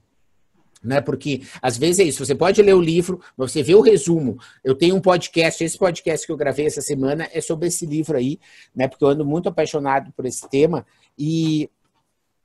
Né? 0.84 1.00
Porque 1.02 1.42
às 1.62 1.78
vezes 1.78 2.00
é 2.00 2.04
isso, 2.04 2.26
você 2.26 2.34
pode 2.34 2.62
ler 2.62 2.74
o 2.74 2.82
livro, 2.82 3.22
mas 3.38 3.52
você 3.52 3.62
vê 3.62 3.76
o 3.76 3.82
resumo. 3.82 4.40
Eu 4.64 4.74
tenho 4.74 4.96
um 4.96 5.02
podcast, 5.02 5.64
esse 5.64 5.78
podcast 5.78 6.26
que 6.26 6.32
eu 6.32 6.38
gravei 6.38 6.66
essa 6.66 6.82
semana 6.82 7.28
é 7.32 7.42
sobre 7.42 7.68
esse 7.68 7.86
livro 7.86 8.18
aí, 8.18 8.40
né? 8.76 8.88
Porque 8.88 9.04
eu 9.04 9.10
ando 9.10 9.26
muito 9.26 9.50
apaixonado 9.50 10.12
por 10.12 10.28
esse 10.28 10.48
tema. 10.48 10.86
E 11.18 11.70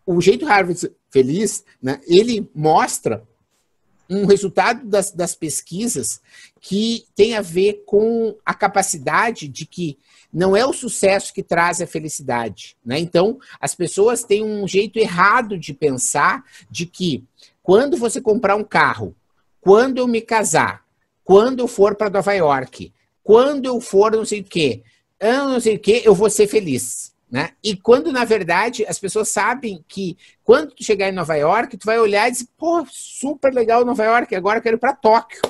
o 0.07 0.21
jeito 0.23 0.47
Harvard 0.47 0.91
feliz, 1.11 1.65
né? 1.83 2.01
Ele 2.07 2.49
mostra 2.55 3.23
um 4.11 4.27
resultado 4.27 4.85
das, 4.85 5.13
das 5.13 5.37
pesquisas 5.37 6.21
que 6.61 7.05
tem 7.15 7.37
a 7.37 7.41
ver 7.41 7.85
com 7.87 8.37
a 8.45 8.53
capacidade 8.53 9.47
de 9.47 9.65
que 9.65 9.97
não 10.33 10.57
é 10.57 10.67
o 10.67 10.73
sucesso 10.73 11.33
que 11.33 11.43
traz 11.43 11.81
a 11.81 11.87
felicidade. 11.87 12.77
Né? 12.85 12.99
Então, 12.99 13.39
as 13.61 13.75
pessoas 13.75 14.25
têm 14.25 14.45
um 14.45 14.67
jeito 14.67 14.99
errado 14.99 15.57
de 15.57 15.73
pensar 15.73 16.45
de 16.69 16.87
que 16.87 17.25
quando 17.63 17.97
você 17.97 18.21
comprar 18.21 18.57
um 18.57 18.65
carro, 18.65 19.15
quando 19.61 19.99
eu 19.99 20.09
me 20.09 20.21
casar, 20.21 20.85
quando 21.23 21.61
eu 21.61 21.69
for 21.69 21.95
para 21.95 22.11
Nova 22.11 22.33
York, 22.33 22.93
quando 23.23 23.67
eu 23.67 23.81
for 23.81 24.13
não 24.13 24.25
sei 24.25 24.41
o 24.41 24.45
quê, 24.45 24.83
não 25.23 25.61
sei 25.61 25.77
o 25.77 25.79
quê, 25.79 26.03
eu 26.05 26.15
vou 26.15 26.31
ser 26.31 26.49
feliz. 26.49 27.15
Né? 27.31 27.51
E 27.63 27.77
quando, 27.77 28.11
na 28.11 28.25
verdade, 28.25 28.85
as 28.87 28.99
pessoas 28.99 29.29
sabem 29.29 29.85
que 29.87 30.19
quando 30.43 30.75
tu 30.75 30.83
chegar 30.83 31.09
em 31.09 31.13
Nova 31.13 31.37
York, 31.37 31.77
tu 31.77 31.87
vai 31.87 31.99
olhar 31.99 32.29
e 32.29 32.33
dizer, 32.33 32.49
pô, 32.59 32.85
super 32.91 33.55
legal 33.55 33.85
Nova 33.85 34.05
York, 34.05 34.35
agora 34.35 34.59
eu 34.59 34.63
quero 34.63 34.77
ir 34.77 34.81
para 34.81 34.95
Tóquio. 34.95 35.41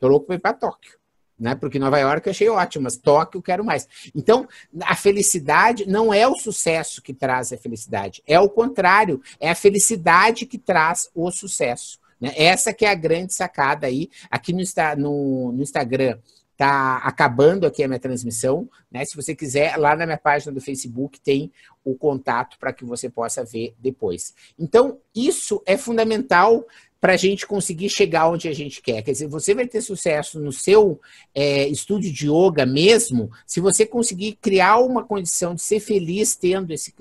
Tô 0.00 0.08
louco 0.08 0.26
para 0.26 0.34
ir 0.34 0.40
para 0.40 0.52
Tóquio. 0.52 0.98
né? 1.38 1.54
Porque 1.54 1.78
Nova 1.78 1.98
York 1.98 2.26
eu 2.26 2.30
achei 2.32 2.48
ótimo, 2.48 2.84
mas 2.84 2.96
Tóquio 2.96 3.38
eu 3.38 3.42
quero 3.42 3.64
mais. 3.64 3.86
Então, 4.14 4.48
a 4.82 4.96
felicidade 4.96 5.86
não 5.88 6.12
é 6.12 6.26
o 6.26 6.34
sucesso 6.34 7.00
que 7.00 7.14
traz 7.14 7.52
a 7.52 7.56
felicidade, 7.56 8.20
é 8.26 8.40
o 8.40 8.48
contrário, 8.48 9.22
é 9.38 9.48
a 9.48 9.54
felicidade 9.54 10.44
que 10.44 10.58
traz 10.58 11.08
o 11.14 11.30
sucesso. 11.30 12.00
Né? 12.20 12.32
Essa 12.36 12.72
que 12.72 12.84
é 12.84 12.90
a 12.90 12.94
grande 12.94 13.32
sacada 13.32 13.86
aí. 13.86 14.10
Aqui 14.28 14.52
no, 14.52 14.62
no, 14.96 15.52
no 15.52 15.62
Instagram 15.62 16.18
está 16.58 16.96
acabando 16.96 17.64
aqui 17.64 17.84
a 17.84 17.88
minha 17.88 18.00
transmissão, 18.00 18.68
né? 18.90 19.04
Se 19.04 19.14
você 19.14 19.32
quiser, 19.32 19.76
lá 19.76 19.94
na 19.94 20.04
minha 20.04 20.18
página 20.18 20.52
do 20.52 20.60
Facebook 20.60 21.20
tem 21.20 21.52
o 21.84 21.94
contato 21.94 22.58
para 22.58 22.72
que 22.72 22.84
você 22.84 23.08
possa 23.08 23.44
ver 23.44 23.76
depois. 23.78 24.34
Então, 24.58 24.98
isso 25.14 25.62
é 25.64 25.76
fundamental 25.76 26.66
para 27.00 27.12
a 27.12 27.16
gente 27.16 27.46
conseguir 27.46 27.88
chegar 27.88 28.28
onde 28.28 28.48
a 28.48 28.52
gente 28.52 28.82
quer. 28.82 29.02
Quer 29.02 29.12
dizer, 29.12 29.28
você 29.28 29.54
vai 29.54 29.66
ter 29.66 29.80
sucesso 29.80 30.40
no 30.40 30.52
seu 30.52 31.00
é, 31.34 31.68
estúdio 31.68 32.12
de 32.12 32.28
yoga 32.28 32.66
mesmo, 32.66 33.30
se 33.46 33.60
você 33.60 33.86
conseguir 33.86 34.36
criar 34.40 34.78
uma 34.78 35.04
condição 35.04 35.54
de 35.54 35.62
ser 35.62 35.80
feliz 35.80 36.34
tendo 36.34 36.72
esse. 36.72 36.92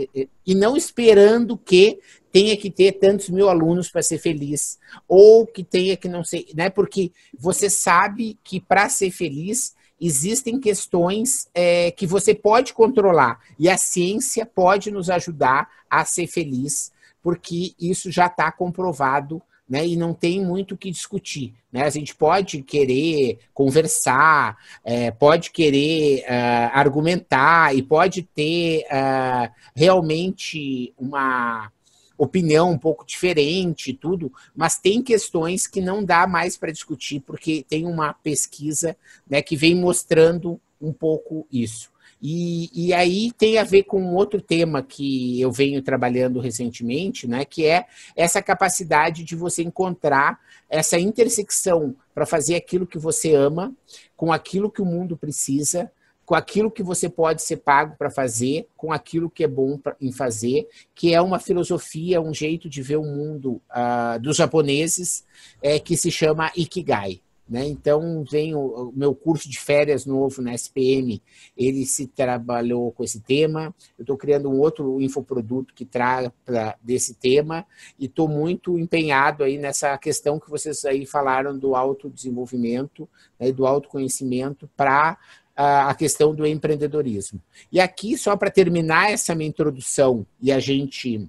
e 0.45 0.53
não 0.53 0.77
esperando 0.77 1.57
que 1.57 1.99
tenha 2.31 2.55
que 2.55 2.69
ter 2.69 2.93
tantos 2.93 3.29
mil 3.29 3.49
alunos 3.49 3.89
para 3.89 4.03
ser 4.03 4.19
feliz, 4.19 4.77
ou 5.07 5.47
que 5.47 5.63
tenha 5.63 5.97
que 5.97 6.07
não 6.07 6.23
ser. 6.23 6.45
Né? 6.53 6.69
Porque 6.69 7.11
você 7.37 7.69
sabe 7.69 8.37
que 8.43 8.59
para 8.59 8.89
ser 8.89 9.09
feliz 9.09 9.75
existem 9.99 10.59
questões 10.59 11.47
é, 11.55 11.89
que 11.89 12.05
você 12.05 12.35
pode 12.35 12.71
controlar 12.71 13.39
e 13.57 13.67
a 13.67 13.77
ciência 13.77 14.45
pode 14.45 14.91
nos 14.91 15.09
ajudar 15.09 15.67
a 15.89 16.05
ser 16.05 16.27
feliz, 16.27 16.91
porque 17.23 17.73
isso 17.79 18.11
já 18.11 18.27
está 18.27 18.51
comprovado 18.51 19.41
né, 19.69 19.85
e 19.85 19.95
não 19.95 20.13
tem 20.13 20.43
muito 20.43 20.73
o 20.73 20.77
que 20.77 20.89
discutir. 20.89 21.53
Né? 21.71 21.83
A 21.83 21.89
gente 21.89 22.15
pode 22.15 22.61
querer 22.61 23.39
conversar, 23.53 24.57
é, 24.83 25.11
pode 25.11 25.51
querer 25.51 26.21
uh, 26.21 26.71
argumentar 26.73 27.75
e 27.75 27.83
pode 27.83 28.23
ter 28.23 28.85
uh, 28.85 29.51
realmente 29.75 30.93
uma 30.97 31.71
opinião 32.17 32.71
um 32.71 32.77
pouco 32.77 33.05
diferente 33.05 33.93
tudo, 33.93 34.31
mas 34.55 34.79
tem 34.79 35.03
questões 35.03 35.67
que 35.67 35.79
não 35.79 36.03
dá 36.03 36.25
mais 36.25 36.57
para 36.57 36.71
discutir, 36.71 37.19
porque 37.19 37.63
tem 37.67 37.85
uma 37.85 38.13
pesquisa 38.13 38.97
né, 39.29 39.41
que 39.41 39.55
vem 39.55 39.75
mostrando 39.75 40.59
um 40.81 40.91
pouco 40.91 41.45
isso. 41.51 41.91
E, 42.21 42.69
e 42.73 42.93
aí 42.93 43.31
tem 43.31 43.57
a 43.57 43.63
ver 43.63 43.83
com 43.83 44.15
outro 44.15 44.41
tema 44.41 44.81
que 44.81 45.39
eu 45.39 45.51
venho 45.51 45.81
trabalhando 45.81 46.39
recentemente, 46.39 47.27
né, 47.27 47.45
que 47.45 47.65
é 47.65 47.85
essa 48.15 48.41
capacidade 48.41 49.23
de 49.23 49.35
você 49.35 49.61
encontrar 49.61 50.39
essa 50.69 50.99
intersecção 50.99 51.95
para 52.13 52.25
fazer 52.25 52.55
aquilo 52.55 52.87
que 52.87 52.97
você 52.97 53.33
ama 53.35 53.73
com 54.15 54.33
aquilo 54.33 54.71
que 54.71 54.81
o 54.81 54.85
mundo 54.85 55.15
precisa, 55.15 55.91
com 56.25 56.35
aquilo 56.35 56.69
que 56.69 56.83
você 56.83 57.07
pode 57.07 57.41
ser 57.41 57.57
pago 57.57 57.95
para 57.97 58.09
fazer, 58.09 58.67
com 58.75 58.91
aquilo 58.91 59.29
que 59.29 59.45
é 59.45 59.47
bom 59.47 59.77
pra, 59.77 59.95
em 60.01 60.11
fazer, 60.11 60.67
que 60.93 61.13
é 61.13 61.21
uma 61.21 61.39
filosofia, 61.39 62.19
um 62.19 62.33
jeito 62.33 62.67
de 62.67 62.81
ver 62.81 62.97
o 62.97 63.03
mundo 63.03 63.61
uh, 63.71 64.19
dos 64.19 64.35
japoneses, 64.35 65.23
é, 65.61 65.79
que 65.79 65.95
se 65.95 66.11
chama 66.11 66.51
Ikigai. 66.57 67.21
Né? 67.49 67.65
Então, 67.65 68.23
vem 68.29 68.53
o, 68.53 68.59
o, 68.89 68.93
meu 68.93 69.15
curso 69.15 69.49
de 69.49 69.59
férias 69.59 70.05
novo 70.05 70.41
na 70.41 70.53
SPM, 70.53 71.21
ele 71.55 71.85
se 71.85 72.07
trabalhou 72.07 72.91
com 72.91 73.03
esse 73.03 73.21
tema. 73.21 73.73
Eu 73.97 74.03
estou 74.03 74.17
criando 74.17 74.49
um 74.49 74.59
outro 74.59 75.01
infoproduto 75.01 75.73
que 75.73 75.85
trata 75.85 76.33
desse 76.81 77.13
tema 77.13 77.65
e 77.97 78.05
estou 78.05 78.27
muito 78.27 78.77
empenhado 78.77 79.43
aí 79.43 79.57
nessa 79.57 79.97
questão 79.97 80.39
que 80.39 80.49
vocês 80.49 80.83
aí 80.83 81.05
falaram 81.05 81.57
do 81.57 81.75
autodesenvolvimento, 81.75 83.07
né, 83.39 83.51
do 83.51 83.65
autoconhecimento 83.65 84.69
para 84.75 85.17
a 85.55 85.95
questão 85.95 86.35
do 86.35 86.45
empreendedorismo. 86.45 87.41
E 87.71 87.79
aqui, 87.79 88.15
só 88.15 88.37
para 88.37 88.51
terminar 88.51 89.11
essa 89.11 89.33
minha 89.33 89.49
introdução 89.49 90.23
e 90.39 90.51
a 90.51 90.59
gente 90.59 91.27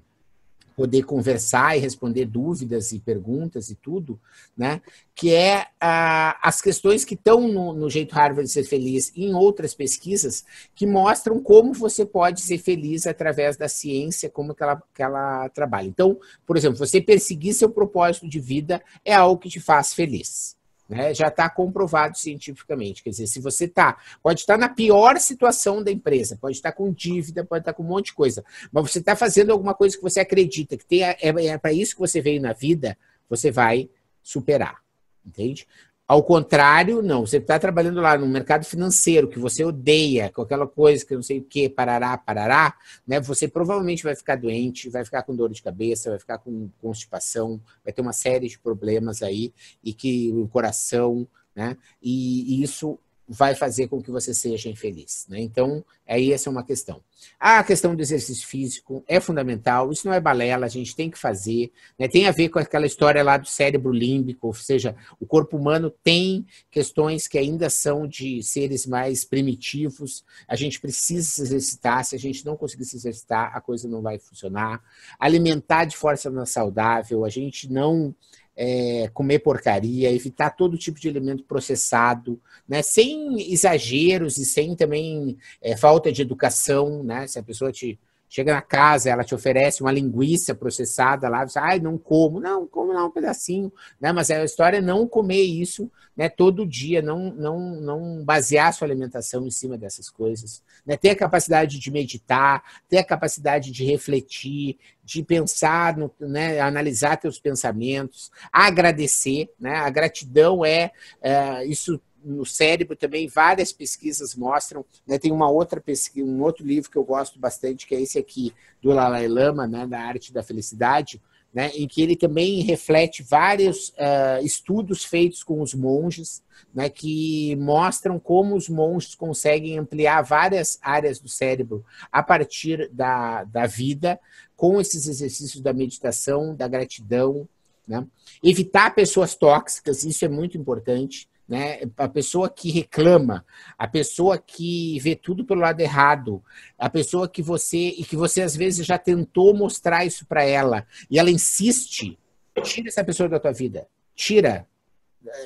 poder 0.78 1.02
conversar 1.02 1.76
e 1.76 1.80
responder 1.80 2.24
dúvidas 2.24 2.92
e 2.92 3.00
perguntas 3.00 3.68
e 3.68 3.74
tudo, 3.74 4.16
né? 4.56 4.80
Que 5.12 5.34
é 5.34 5.66
ah, 5.80 6.38
as 6.40 6.62
questões 6.62 7.04
que 7.04 7.14
estão 7.14 7.48
no, 7.48 7.72
no, 7.72 7.90
jeito 7.90 8.14
Harvard 8.14 8.46
de 8.46 8.52
ser 8.52 8.62
feliz 8.62 9.10
em 9.16 9.34
outras 9.34 9.74
pesquisas 9.74 10.44
que 10.76 10.86
mostram 10.86 11.42
como 11.42 11.74
você 11.74 12.06
pode 12.06 12.42
ser 12.42 12.58
feliz 12.58 13.08
através 13.08 13.56
da 13.56 13.68
ciência, 13.68 14.30
como 14.30 14.54
que 14.54 14.62
ela, 14.62 14.80
que 14.94 15.02
ela 15.02 15.48
trabalha. 15.48 15.88
Então, 15.88 16.16
por 16.46 16.56
exemplo, 16.56 16.78
você 16.78 17.00
perseguir 17.00 17.54
seu 17.54 17.68
propósito 17.68 18.28
de 18.28 18.38
vida 18.38 18.80
é 19.04 19.12
algo 19.12 19.40
que 19.40 19.48
te 19.48 19.58
faz 19.58 19.92
feliz. 19.92 20.57
Né? 20.88 21.12
Já 21.12 21.28
está 21.28 21.50
comprovado 21.50 22.16
cientificamente. 22.16 23.02
Quer 23.02 23.10
dizer, 23.10 23.26
se 23.26 23.40
você 23.40 23.66
está, 23.66 23.98
pode 24.22 24.40
estar 24.40 24.56
na 24.56 24.68
pior 24.68 25.18
situação 25.18 25.82
da 25.82 25.90
empresa, 25.90 26.38
pode 26.40 26.56
estar 26.56 26.72
com 26.72 26.92
dívida, 26.92 27.44
pode 27.44 27.62
estar 27.62 27.74
com 27.74 27.82
um 27.82 27.86
monte 27.86 28.06
de 28.06 28.14
coisa, 28.14 28.42
mas 28.72 28.90
você 28.90 28.98
está 28.98 29.14
fazendo 29.14 29.50
alguma 29.50 29.74
coisa 29.74 29.96
que 29.96 30.02
você 30.02 30.20
acredita 30.20 30.76
que 30.76 30.86
tem, 30.86 31.02
é, 31.04 31.18
é 31.20 31.58
para 31.58 31.72
isso 31.72 31.94
que 31.94 32.00
você 32.00 32.20
veio 32.22 32.40
na 32.40 32.54
vida, 32.54 32.96
você 33.28 33.50
vai 33.50 33.90
superar. 34.22 34.78
Entende? 35.26 35.66
Ao 36.08 36.22
contrário, 36.22 37.02
não. 37.02 37.26
Você 37.26 37.36
está 37.36 37.58
trabalhando 37.58 38.00
lá 38.00 38.16
no 38.16 38.26
mercado 38.26 38.64
financeiro 38.64 39.28
que 39.28 39.38
você 39.38 39.62
odeia, 39.62 40.32
com 40.32 40.40
aquela 40.40 40.66
coisa 40.66 41.04
que 41.04 41.14
não 41.14 41.22
sei 41.22 41.38
o 41.38 41.44
que, 41.44 41.68
parará, 41.68 42.16
parará, 42.16 42.74
né? 43.06 43.20
Você 43.20 43.46
provavelmente 43.46 44.02
vai 44.02 44.16
ficar 44.16 44.36
doente, 44.36 44.88
vai 44.88 45.04
ficar 45.04 45.22
com 45.22 45.36
dor 45.36 45.50
de 45.50 45.62
cabeça, 45.62 46.08
vai 46.08 46.18
ficar 46.18 46.38
com 46.38 46.70
constipação, 46.80 47.60
vai 47.84 47.92
ter 47.92 48.00
uma 48.00 48.14
série 48.14 48.48
de 48.48 48.58
problemas 48.58 49.22
aí 49.22 49.52
e 49.84 49.92
que 49.92 50.32
o 50.32 50.48
coração, 50.48 51.28
né? 51.54 51.76
E, 52.02 52.54
e 52.54 52.62
isso 52.62 52.98
vai 53.28 53.54
fazer 53.54 53.88
com 53.88 54.02
que 54.02 54.10
você 54.10 54.32
seja 54.32 54.70
infeliz. 54.70 55.26
Né? 55.28 55.40
Então, 55.40 55.84
aí 56.06 56.32
essa 56.32 56.48
é 56.48 56.50
uma 56.50 56.64
questão. 56.64 57.02
A 57.38 57.62
questão 57.62 57.94
do 57.94 58.00
exercício 58.00 58.46
físico 58.46 59.04
é 59.06 59.20
fundamental, 59.20 59.92
isso 59.92 60.06
não 60.06 60.14
é 60.14 60.20
balela, 60.20 60.64
a 60.64 60.68
gente 60.68 60.96
tem 60.96 61.10
que 61.10 61.18
fazer. 61.18 61.70
Né? 61.98 62.08
Tem 62.08 62.26
a 62.26 62.30
ver 62.30 62.48
com 62.48 62.58
aquela 62.58 62.86
história 62.86 63.22
lá 63.22 63.36
do 63.36 63.46
cérebro 63.46 63.92
límbico, 63.92 64.46
ou 64.46 64.54
seja, 64.54 64.96
o 65.20 65.26
corpo 65.26 65.56
humano 65.56 65.90
tem 66.02 66.46
questões 66.70 67.28
que 67.28 67.36
ainda 67.36 67.68
são 67.68 68.06
de 68.06 68.42
seres 68.42 68.86
mais 68.86 69.24
primitivos, 69.24 70.24
a 70.46 70.56
gente 70.56 70.80
precisa 70.80 71.28
se 71.28 71.42
exercitar, 71.42 72.04
se 72.04 72.14
a 72.14 72.18
gente 72.18 72.46
não 72.46 72.56
conseguir 72.56 72.84
se 72.84 72.96
exercitar, 72.96 73.54
a 73.54 73.60
coisa 73.60 73.88
não 73.88 74.00
vai 74.00 74.18
funcionar. 74.18 74.82
Alimentar 75.18 75.84
de 75.84 75.96
forma 75.96 76.46
saudável, 76.46 77.24
a 77.24 77.28
gente 77.28 77.70
não 77.70 78.14
é, 78.60 79.08
comer 79.14 79.38
porcaria, 79.38 80.10
evitar 80.10 80.50
todo 80.50 80.76
tipo 80.76 80.98
de 80.98 81.08
alimento 81.08 81.44
processado, 81.44 82.40
né, 82.68 82.82
sem 82.82 83.52
exageros 83.52 84.36
e 84.36 84.44
sem 84.44 84.74
também 84.74 85.38
é, 85.62 85.76
falta 85.76 86.10
de 86.10 86.22
educação, 86.22 87.04
né, 87.04 87.24
se 87.28 87.38
a 87.38 87.42
pessoa 87.42 87.70
te 87.70 87.96
chega 88.28 88.54
na 88.54 88.62
casa, 88.62 89.10
ela 89.10 89.24
te 89.24 89.34
oferece 89.34 89.80
uma 89.80 89.92
linguiça 89.92 90.54
processada 90.54 91.28
lá, 91.28 91.46
você, 91.46 91.58
ai, 91.58 91.80
não 91.80 91.96
como, 91.96 92.40
não, 92.40 92.66
como 92.66 92.92
não, 92.92 93.08
um 93.08 93.10
pedacinho, 93.10 93.72
né, 94.00 94.12
mas 94.12 94.30
a 94.30 94.44
história 94.44 94.78
é 94.78 94.82
não 94.82 95.06
comer 95.06 95.42
isso, 95.42 95.90
né, 96.16 96.28
todo 96.28 96.66
dia, 96.66 97.00
não, 97.00 97.30
não, 97.32 97.58
não 97.80 98.24
basear 98.24 98.72
sua 98.72 98.86
alimentação 98.86 99.46
em 99.46 99.50
cima 99.50 99.78
dessas 99.78 100.10
coisas, 100.10 100.62
né, 100.84 100.96
ter 100.96 101.10
a 101.10 101.16
capacidade 101.16 101.78
de 101.78 101.90
meditar, 101.90 102.62
ter 102.88 102.98
a 102.98 103.04
capacidade 103.04 103.70
de 103.70 103.84
refletir, 103.84 104.78
de 105.04 105.22
pensar, 105.22 105.96
no, 105.96 106.12
né, 106.20 106.60
analisar 106.60 107.16
teus 107.16 107.40
pensamentos, 107.40 108.30
agradecer, 108.52 109.50
né, 109.58 109.76
a 109.76 109.88
gratidão 109.88 110.64
é, 110.64 110.90
é 111.22 111.64
isso 111.64 112.00
no 112.28 112.44
cérebro 112.44 112.96
também 112.96 113.26
várias 113.26 113.72
pesquisas 113.72 114.34
mostram. 114.34 114.84
Né, 115.06 115.18
tem 115.18 115.32
uma 115.32 115.50
outra 115.50 115.80
pesquisa, 115.80 116.26
um 116.26 116.42
outro 116.42 116.64
livro 116.64 116.90
que 116.90 116.96
eu 116.96 117.04
gosto 117.04 117.38
bastante, 117.38 117.86
que 117.86 117.94
é 117.94 118.00
esse 118.00 118.18
aqui, 118.18 118.52
do 118.82 118.94
Dalai 118.94 119.26
Lama, 119.26 119.66
né, 119.66 119.86
da 119.86 120.00
arte 120.00 120.32
da 120.32 120.42
felicidade, 120.42 121.20
né, 121.52 121.70
em 121.74 121.88
que 121.88 122.02
ele 122.02 122.14
também 122.14 122.60
reflete 122.62 123.22
vários 123.22 123.88
uh, 123.90 124.44
estudos 124.44 125.04
feitos 125.04 125.42
com 125.42 125.62
os 125.62 125.74
monges, 125.74 126.42
né, 126.74 126.90
que 126.90 127.56
mostram 127.56 128.18
como 128.18 128.54
os 128.54 128.68
monges 128.68 129.14
conseguem 129.14 129.78
ampliar 129.78 130.22
várias 130.22 130.78
áreas 130.82 131.18
do 131.18 131.28
cérebro 131.28 131.84
a 132.12 132.22
partir 132.22 132.88
da, 132.92 133.44
da 133.44 133.66
vida, 133.66 134.20
com 134.56 134.80
esses 134.80 135.06
exercícios 135.06 135.62
da 135.62 135.72
meditação, 135.72 136.54
da 136.54 136.68
gratidão. 136.68 137.48
Né? 137.86 138.06
Evitar 138.42 138.94
pessoas 138.94 139.34
tóxicas, 139.34 140.04
isso 140.04 140.24
é 140.24 140.28
muito 140.28 140.58
importante. 140.58 141.28
Né? 141.48 141.80
A 141.96 142.08
pessoa 142.08 142.50
que 142.50 142.70
reclama, 142.70 143.44
a 143.78 143.88
pessoa 143.88 144.36
que 144.36 144.98
vê 145.00 145.16
tudo 145.16 145.46
pelo 145.46 145.62
lado 145.62 145.80
errado, 145.80 146.44
a 146.78 146.90
pessoa 146.90 147.26
que 147.26 147.40
você 147.40 147.88
e 147.96 148.04
que 148.04 148.16
você 148.16 148.42
às 148.42 148.54
vezes 148.54 148.84
já 148.84 148.98
tentou 148.98 149.56
mostrar 149.56 150.04
isso 150.04 150.26
para 150.26 150.44
ela 150.44 150.86
e 151.10 151.18
ela 151.18 151.30
insiste, 151.30 152.18
tira 152.62 152.88
essa 152.88 153.02
pessoa 153.02 153.30
da 153.30 153.40
tua 153.40 153.52
vida, 153.52 153.88
tira, 154.14 154.68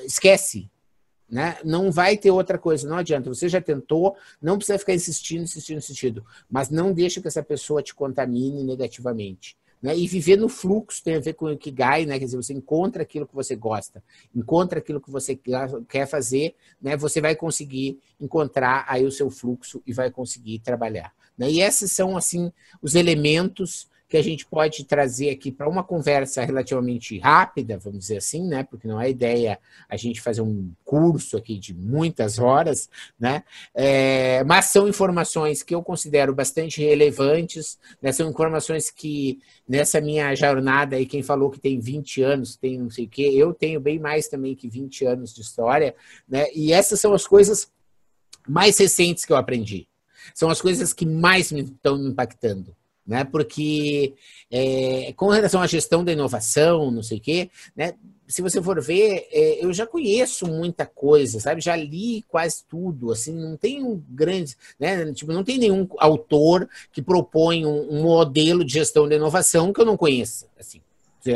esquece, 0.05 0.69
né? 1.29 1.57
Não 1.63 1.89
vai 1.89 2.17
ter 2.17 2.31
outra 2.31 2.57
coisa, 2.57 2.87
não 2.87 2.97
adianta. 2.97 3.33
Você 3.33 3.47
já 3.47 3.61
tentou, 3.61 4.15
não 4.41 4.57
precisa 4.57 4.77
ficar 4.77 4.93
insistindo, 4.93 5.43
insistindo, 5.43 5.77
insistindo, 5.77 6.25
mas 6.49 6.69
não 6.69 6.93
deixa 6.93 7.21
que 7.21 7.27
essa 7.27 7.41
pessoa 7.41 7.81
te 7.81 7.95
contamine 7.95 8.63
negativamente. 8.63 9.57
Né? 9.83 9.97
E 9.97 10.07
viver 10.07 10.37
no 10.37 10.47
fluxo 10.47 11.03
tem 11.03 11.15
a 11.15 11.19
ver 11.19 11.33
com 11.33 11.45
o 11.45 11.51
Ikigai, 11.51 12.05
né? 12.05 12.17
Quer 12.17 12.23
dizer, 12.23 12.37
você 12.37 12.53
encontra 12.53 13.03
aquilo 13.03 13.27
que 13.27 13.35
você 13.35 13.53
gosta, 13.53 14.01
encontra 14.33 14.79
aquilo 14.79 15.01
que 15.01 15.11
você 15.11 15.37
quer 15.89 16.07
fazer, 16.07 16.55
né? 16.81 16.95
Você 16.95 17.19
vai 17.19 17.35
conseguir 17.35 17.99
encontrar 18.17 18.85
aí 18.87 19.05
o 19.05 19.11
seu 19.11 19.29
fluxo 19.29 19.83
e 19.85 19.91
vai 19.91 20.09
conseguir 20.09 20.59
trabalhar. 20.59 21.13
Né? 21.37 21.51
E 21.51 21.61
esses 21.61 21.91
são, 21.91 22.15
assim, 22.15 22.49
os 22.81 22.95
elementos 22.95 23.89
que 24.13 24.17
a 24.17 24.21
gente 24.21 24.45
pode 24.45 24.83
trazer 24.83 25.31
aqui 25.31 25.51
para 25.51 25.67
uma 25.67 25.83
conversa 25.83 26.45
relativamente 26.45 27.17
rápida, 27.17 27.79
vamos 27.79 27.97
dizer 27.97 28.17
assim, 28.17 28.47
né? 28.47 28.63
Porque 28.63 28.87
não 28.87 29.01
é 29.01 29.09
ideia 29.09 29.57
a 29.89 29.97
gente 29.97 30.21
fazer 30.21 30.41
um 30.41 30.71
curso 30.85 31.35
aqui 31.35 31.57
de 31.57 31.73
muitas 31.73 32.37
horas, 32.37 32.87
né? 33.19 33.43
É, 33.73 34.43
mas 34.43 34.65
são 34.65 34.87
informações 34.87 35.63
que 35.63 35.73
eu 35.73 35.81
considero 35.81 36.31
bastante 36.31 36.79
relevantes, 36.79 37.79
né? 37.99 38.11
São 38.11 38.29
informações 38.29 38.91
que 38.91 39.39
nessa 39.67 39.99
minha 39.99 40.35
jornada 40.35 40.95
aí, 40.95 41.07
quem 41.07 41.23
falou 41.23 41.49
que 41.49 41.59
tem 41.59 41.79
20 41.79 42.21
anos, 42.21 42.55
tem 42.55 42.77
não 42.77 42.91
sei 42.91 43.05
o 43.05 43.09
quê, 43.09 43.31
eu 43.33 43.51
tenho 43.51 43.79
bem 43.79 43.97
mais 43.97 44.27
também 44.27 44.55
que 44.55 44.69
20 44.69 45.05
anos 45.07 45.33
de 45.33 45.41
história, 45.41 45.95
né? 46.29 46.45
E 46.53 46.71
essas 46.71 47.01
são 47.01 47.15
as 47.15 47.25
coisas 47.25 47.67
mais 48.47 48.77
recentes 48.77 49.25
que 49.25 49.33
eu 49.33 49.37
aprendi. 49.37 49.87
São 50.35 50.51
as 50.51 50.61
coisas 50.61 50.93
que 50.93 51.03
mais 51.03 51.51
me 51.51 51.61
estão 51.61 51.97
impactando 51.97 52.75
né? 53.05 53.23
Porque 53.23 54.13
é, 54.49 55.13
com 55.15 55.29
relação 55.29 55.61
à 55.61 55.67
gestão 55.67 56.03
da 56.03 56.11
inovação, 56.11 56.91
não 56.91 57.03
sei 57.03 57.17
o 57.17 57.21
quê, 57.21 57.49
né? 57.75 57.93
Se 58.25 58.41
você 58.41 58.61
for 58.61 58.81
ver, 58.81 59.27
é, 59.31 59.63
eu 59.63 59.73
já 59.73 59.85
conheço 59.85 60.47
muita 60.47 60.85
coisa, 60.85 61.39
sabe? 61.39 61.61
Já 61.61 61.75
li 61.75 62.23
quase 62.27 62.63
tudo, 62.67 63.11
assim, 63.11 63.33
não 63.33 63.57
tem 63.57 63.83
um 63.83 64.01
grande, 64.09 64.55
né? 64.79 65.11
Tipo, 65.13 65.33
não 65.33 65.43
tem 65.43 65.57
nenhum 65.57 65.87
autor 65.97 66.67
que 66.91 67.01
propõe 67.01 67.65
um, 67.65 67.97
um 67.97 68.03
modelo 68.03 68.63
de 68.63 68.73
gestão 68.73 69.07
da 69.07 69.15
inovação 69.15 69.73
que 69.73 69.81
eu 69.81 69.85
não 69.85 69.97
conheça, 69.97 70.47
assim. 70.57 70.81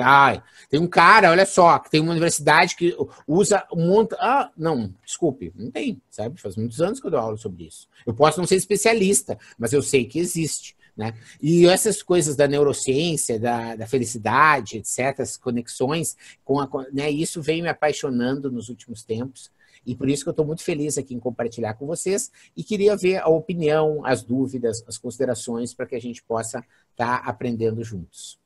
Ah, 0.01 0.43
tem 0.69 0.79
um 0.79 0.87
cara, 0.87 1.31
olha 1.31 1.45
só, 1.45 1.79
que 1.79 1.89
tem 1.89 2.01
uma 2.01 2.11
universidade 2.11 2.75
que 2.75 2.95
usa 3.25 3.65
um 3.71 3.87
monte. 3.87 4.15
Ah, 4.19 4.51
não, 4.57 4.93
desculpe, 5.05 5.53
não 5.55 5.71
tem, 5.71 6.01
sabe? 6.09 6.41
Faz 6.41 6.57
muitos 6.57 6.81
anos 6.81 6.99
que 6.99 7.07
eu 7.07 7.11
dou 7.11 7.19
aula 7.19 7.37
sobre 7.37 7.65
isso. 7.65 7.87
Eu 8.05 8.13
posso 8.13 8.39
não 8.39 8.45
ser 8.45 8.55
especialista, 8.55 9.37
mas 9.57 9.71
eu 9.71 9.81
sei 9.81 10.03
que 10.03 10.19
existe. 10.19 10.75
Né? 10.97 11.13
E 11.39 11.67
essas 11.67 12.01
coisas 12.01 12.35
da 12.35 12.47
neurociência, 12.47 13.39
da, 13.39 13.75
da 13.75 13.85
felicidade, 13.85 14.77
etc., 14.77 15.19
as 15.19 15.37
conexões, 15.37 16.17
com 16.43 16.59
a, 16.59 16.67
né, 16.91 17.09
isso 17.11 17.39
vem 17.39 17.61
me 17.61 17.69
apaixonando 17.69 18.51
nos 18.51 18.67
últimos 18.67 19.03
tempos. 19.03 19.51
E 19.85 19.95
por 19.95 20.09
isso 20.09 20.23
que 20.23 20.29
eu 20.29 20.31
estou 20.31 20.45
muito 20.45 20.63
feliz 20.63 20.97
aqui 20.97 21.13
em 21.13 21.19
compartilhar 21.19 21.75
com 21.75 21.85
vocês 21.85 22.31
e 22.57 22.63
queria 22.63 22.97
ver 22.97 23.17
a 23.17 23.27
opinião, 23.27 24.03
as 24.03 24.23
dúvidas, 24.23 24.83
as 24.87 24.97
considerações 24.97 25.73
para 25.73 25.85
que 25.85 25.95
a 25.95 26.01
gente 26.01 26.21
possa 26.23 26.65
estar 26.91 27.21
tá 27.21 27.29
aprendendo 27.29 27.83
juntos. 27.83 28.39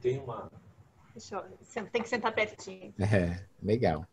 Tem 0.00 0.20
uma. 0.20 0.50
Eu... 1.32 1.84
Tem 1.90 2.02
que 2.02 2.08
sentar 2.08 2.32
pertinho. 2.34 2.94
É, 3.00 3.42
legal. 3.62 4.06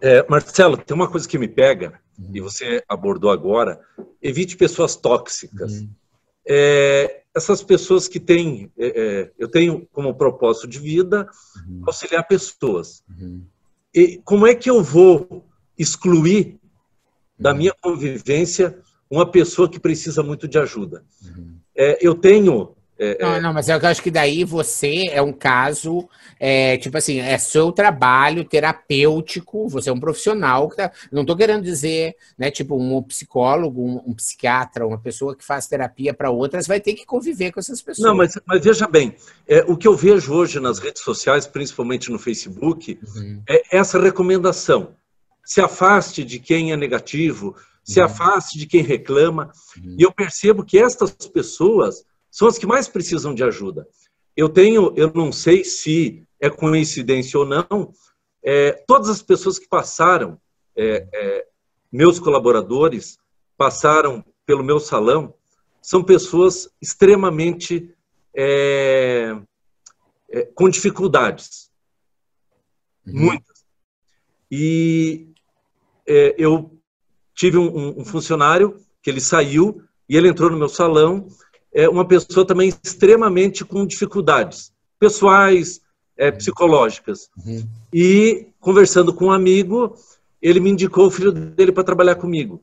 É, 0.00 0.26
Marcelo, 0.28 0.78
tem 0.78 0.94
uma 0.94 1.10
coisa 1.10 1.28
que 1.28 1.36
me 1.36 1.48
pega, 1.48 2.00
uhum. 2.18 2.30
e 2.32 2.40
você 2.40 2.82
abordou 2.88 3.30
agora: 3.30 3.80
evite 4.22 4.56
pessoas 4.56 4.96
tóxicas. 4.96 5.80
Uhum 5.80 5.99
é, 6.46 7.22
essas 7.34 7.62
pessoas 7.62 8.08
que 8.08 8.18
têm, 8.18 8.70
é, 8.78 8.86
é, 8.86 9.32
eu 9.38 9.48
tenho 9.48 9.86
como 9.92 10.14
propósito 10.14 10.66
de 10.66 10.78
vida 10.78 11.28
uhum. 11.66 11.82
auxiliar 11.86 12.26
pessoas. 12.26 13.02
Uhum. 13.08 13.44
E 13.94 14.20
como 14.24 14.46
é 14.46 14.54
que 14.54 14.70
eu 14.70 14.82
vou 14.82 15.44
excluir 15.78 16.46
uhum. 16.46 16.58
da 17.38 17.54
minha 17.54 17.74
convivência 17.80 18.78
uma 19.08 19.30
pessoa 19.30 19.68
que 19.68 19.80
precisa 19.80 20.22
muito 20.22 20.48
de 20.48 20.58
ajuda? 20.58 21.04
Uhum. 21.24 21.56
É, 21.74 21.98
eu 22.00 22.14
tenho 22.14 22.74
é, 23.02 23.16
não, 23.18 23.34
é. 23.34 23.40
não, 23.40 23.52
mas 23.54 23.66
eu 23.70 23.76
acho 23.82 24.02
que 24.02 24.10
daí 24.10 24.44
você 24.44 25.06
é 25.10 25.22
um 25.22 25.32
caso, 25.32 26.06
é, 26.38 26.76
tipo 26.76 26.98
assim, 26.98 27.18
é 27.18 27.38
seu 27.38 27.72
trabalho 27.72 28.44
terapêutico, 28.44 29.66
você 29.68 29.88
é 29.88 29.92
um 29.92 29.98
profissional 29.98 30.68
que 30.68 30.76
tá, 30.76 30.92
não 31.10 31.22
estou 31.22 31.34
querendo 31.34 31.62
dizer, 31.62 32.14
né, 32.36 32.50
tipo 32.50 32.76
um 32.76 33.02
psicólogo, 33.02 33.82
um, 33.82 34.10
um 34.10 34.14
psiquiatra, 34.14 34.86
uma 34.86 34.98
pessoa 34.98 35.34
que 35.34 35.42
faz 35.42 35.66
terapia 35.66 36.12
para 36.12 36.30
outras 36.30 36.66
vai 36.66 36.78
ter 36.78 36.92
que 36.92 37.06
conviver 37.06 37.52
com 37.52 37.60
essas 37.60 37.80
pessoas. 37.80 38.06
Não, 38.06 38.14
mas, 38.14 38.38
mas 38.44 38.62
veja 38.62 38.86
bem, 38.86 39.16
é, 39.48 39.64
o 39.66 39.78
que 39.78 39.88
eu 39.88 39.96
vejo 39.96 40.34
hoje 40.34 40.60
nas 40.60 40.78
redes 40.78 41.02
sociais, 41.02 41.46
principalmente 41.46 42.10
no 42.10 42.18
Facebook, 42.18 42.98
uhum. 43.16 43.42
é 43.48 43.78
essa 43.78 43.98
recomendação. 43.98 44.94
Se 45.42 45.62
afaste 45.62 46.22
de 46.22 46.38
quem 46.38 46.70
é 46.70 46.76
negativo, 46.76 47.56
se 47.82 47.98
uhum. 47.98 48.06
afaste 48.06 48.58
de 48.58 48.66
quem 48.66 48.82
reclama. 48.82 49.50
Uhum. 49.82 49.96
E 49.98 50.02
eu 50.02 50.12
percebo 50.12 50.62
que 50.62 50.78
estas 50.78 51.12
pessoas 51.12 52.04
são 52.30 52.46
as 52.46 52.58
que 52.58 52.66
mais 52.66 52.88
precisam 52.88 53.34
de 53.34 53.42
ajuda. 53.42 53.86
Eu 54.36 54.48
tenho, 54.48 54.92
eu 54.96 55.12
não 55.12 55.32
sei 55.32 55.64
se 55.64 56.24
é 56.38 56.48
coincidência 56.48 57.38
ou 57.38 57.46
não, 57.46 57.92
é, 58.42 58.72
todas 58.86 59.08
as 59.08 59.22
pessoas 59.22 59.58
que 59.58 59.68
passaram, 59.68 60.40
é, 60.76 61.06
é, 61.12 61.46
meus 61.92 62.18
colaboradores, 62.18 63.18
passaram 63.56 64.24
pelo 64.46 64.64
meu 64.64 64.80
salão, 64.80 65.34
são 65.82 66.02
pessoas 66.02 66.70
extremamente 66.80 67.94
é, 68.34 69.36
é, 70.30 70.42
com 70.54 70.68
dificuldades. 70.68 71.70
Uhum. 73.06 73.24
Muitas. 73.24 73.64
E 74.50 75.28
é, 76.06 76.34
eu 76.38 76.78
tive 77.34 77.58
um, 77.58 78.00
um 78.00 78.04
funcionário 78.04 78.80
que 79.02 79.10
ele 79.10 79.20
saiu 79.20 79.82
e 80.08 80.16
ele 80.16 80.28
entrou 80.28 80.50
no 80.50 80.58
meu 80.58 80.68
salão 80.68 81.28
é 81.72 81.88
uma 81.88 82.06
pessoa 82.06 82.46
também 82.46 82.68
extremamente 82.68 83.64
com 83.64 83.86
dificuldades 83.86 84.72
pessoais, 84.98 85.80
é, 86.16 86.30
psicológicas. 86.30 87.30
Uhum. 87.44 87.66
E 87.92 88.48
conversando 88.60 89.14
com 89.14 89.26
um 89.26 89.32
amigo, 89.32 89.96
ele 90.42 90.60
me 90.60 90.70
indicou 90.70 91.06
o 91.06 91.10
filho 91.10 91.32
dele 91.32 91.72
para 91.72 91.82
trabalhar 91.82 92.16
comigo. 92.16 92.62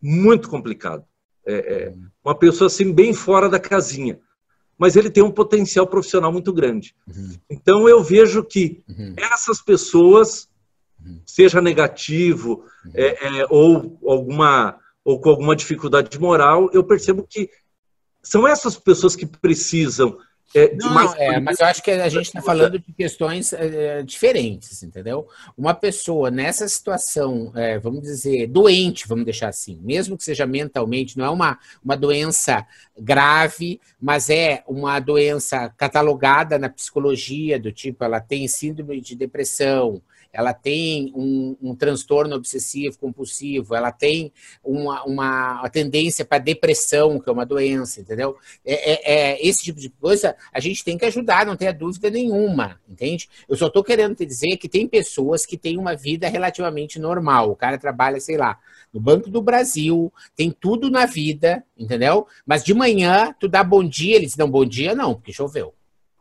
Muito 0.00 0.48
complicado. 0.48 1.04
É, 1.46 1.54
é, 1.54 1.94
uma 2.24 2.34
pessoa 2.34 2.66
assim 2.66 2.92
bem 2.92 3.12
fora 3.12 3.48
da 3.48 3.60
casinha. 3.60 4.18
Mas 4.78 4.96
ele 4.96 5.10
tem 5.10 5.22
um 5.22 5.30
potencial 5.30 5.86
profissional 5.86 6.32
muito 6.32 6.52
grande. 6.52 6.94
Uhum. 7.06 7.34
Então 7.50 7.88
eu 7.88 8.02
vejo 8.02 8.42
que 8.44 8.82
uhum. 8.88 9.14
essas 9.18 9.60
pessoas, 9.60 10.48
uhum. 11.04 11.20
seja 11.26 11.60
negativo 11.60 12.64
uhum. 12.84 12.92
é, 12.94 13.40
é, 13.40 13.46
ou 13.50 13.98
alguma 14.06 14.78
ou 15.04 15.18
com 15.18 15.30
alguma 15.30 15.56
dificuldade 15.56 16.20
moral, 16.20 16.68
eu 16.70 16.84
percebo 16.84 17.26
que 17.26 17.48
são 18.28 18.46
essas 18.46 18.76
pessoas 18.76 19.16
que 19.16 19.24
precisam 19.24 20.18
é, 20.54 20.74
não, 20.76 20.90
mais... 20.90 21.14
é, 21.16 21.40
mas 21.40 21.60
eu 21.60 21.66
acho 21.66 21.82
que 21.82 21.90
a 21.90 22.08
gente 22.08 22.26
está 22.26 22.40
falando 22.40 22.78
de 22.78 22.92
questões 22.92 23.52
é, 23.52 24.02
diferentes, 24.02 24.82
entendeu? 24.82 25.28
Uma 25.56 25.74
pessoa 25.74 26.30
nessa 26.30 26.66
situação, 26.68 27.52
é, 27.54 27.78
vamos 27.78 28.02
dizer, 28.02 28.46
doente, 28.46 29.06
vamos 29.06 29.24
deixar 29.24 29.48
assim, 29.48 29.78
mesmo 29.82 30.16
que 30.16 30.24
seja 30.24 30.46
mentalmente, 30.46 31.18
não 31.18 31.24
é 31.24 31.30
uma, 31.30 31.58
uma 31.84 31.96
doença 31.96 32.66
grave, 32.98 33.78
mas 34.00 34.30
é 34.30 34.62
uma 34.66 34.98
doença 35.00 35.68
catalogada 35.76 36.58
na 36.58 36.70
psicologia, 36.70 37.58
do 37.58 37.70
tipo, 37.70 38.02
ela 38.02 38.20
tem 38.20 38.48
síndrome 38.48 39.02
de 39.02 39.14
depressão, 39.14 40.02
ela 40.32 40.52
tem 40.52 41.12
um, 41.14 41.56
um 41.60 41.74
transtorno 41.74 42.36
obsessivo 42.36 42.98
compulsivo, 42.98 43.74
ela 43.74 43.90
tem 43.90 44.32
uma, 44.62 45.04
uma 45.04 45.68
tendência 45.70 46.24
para 46.24 46.38
depressão, 46.38 47.18
que 47.18 47.28
é 47.28 47.32
uma 47.32 47.46
doença, 47.46 48.00
entendeu? 48.00 48.36
É, 48.64 48.92
é, 48.92 49.12
é, 49.12 49.46
esse 49.46 49.64
tipo 49.64 49.80
de 49.80 49.88
coisa 49.88 50.36
a 50.52 50.60
gente 50.60 50.84
tem 50.84 50.98
que 50.98 51.04
ajudar, 51.04 51.46
não 51.46 51.56
tenha 51.56 51.72
dúvida 51.72 52.10
nenhuma, 52.10 52.80
entende? 52.88 53.28
Eu 53.48 53.56
só 53.56 53.66
estou 53.66 53.82
querendo 53.82 54.14
te 54.14 54.26
dizer 54.26 54.56
que 54.56 54.68
tem 54.68 54.86
pessoas 54.86 55.46
que 55.46 55.56
têm 55.56 55.78
uma 55.78 55.96
vida 55.96 56.28
relativamente 56.28 56.98
normal. 56.98 57.50
O 57.50 57.56
cara 57.56 57.78
trabalha, 57.78 58.20
sei 58.20 58.36
lá, 58.36 58.58
no 58.92 59.00
Banco 59.00 59.30
do 59.30 59.42
Brasil, 59.42 60.12
tem 60.36 60.50
tudo 60.50 60.90
na 60.90 61.06
vida, 61.06 61.64
entendeu? 61.76 62.26
Mas 62.46 62.64
de 62.64 62.74
manhã, 62.74 63.34
tu 63.38 63.48
dá 63.48 63.62
bom 63.62 63.82
dia, 63.82 64.16
eles 64.16 64.36
dão 64.36 64.50
bom 64.50 64.64
dia, 64.64 64.94
não, 64.94 65.14
porque 65.14 65.32
choveu. 65.32 65.74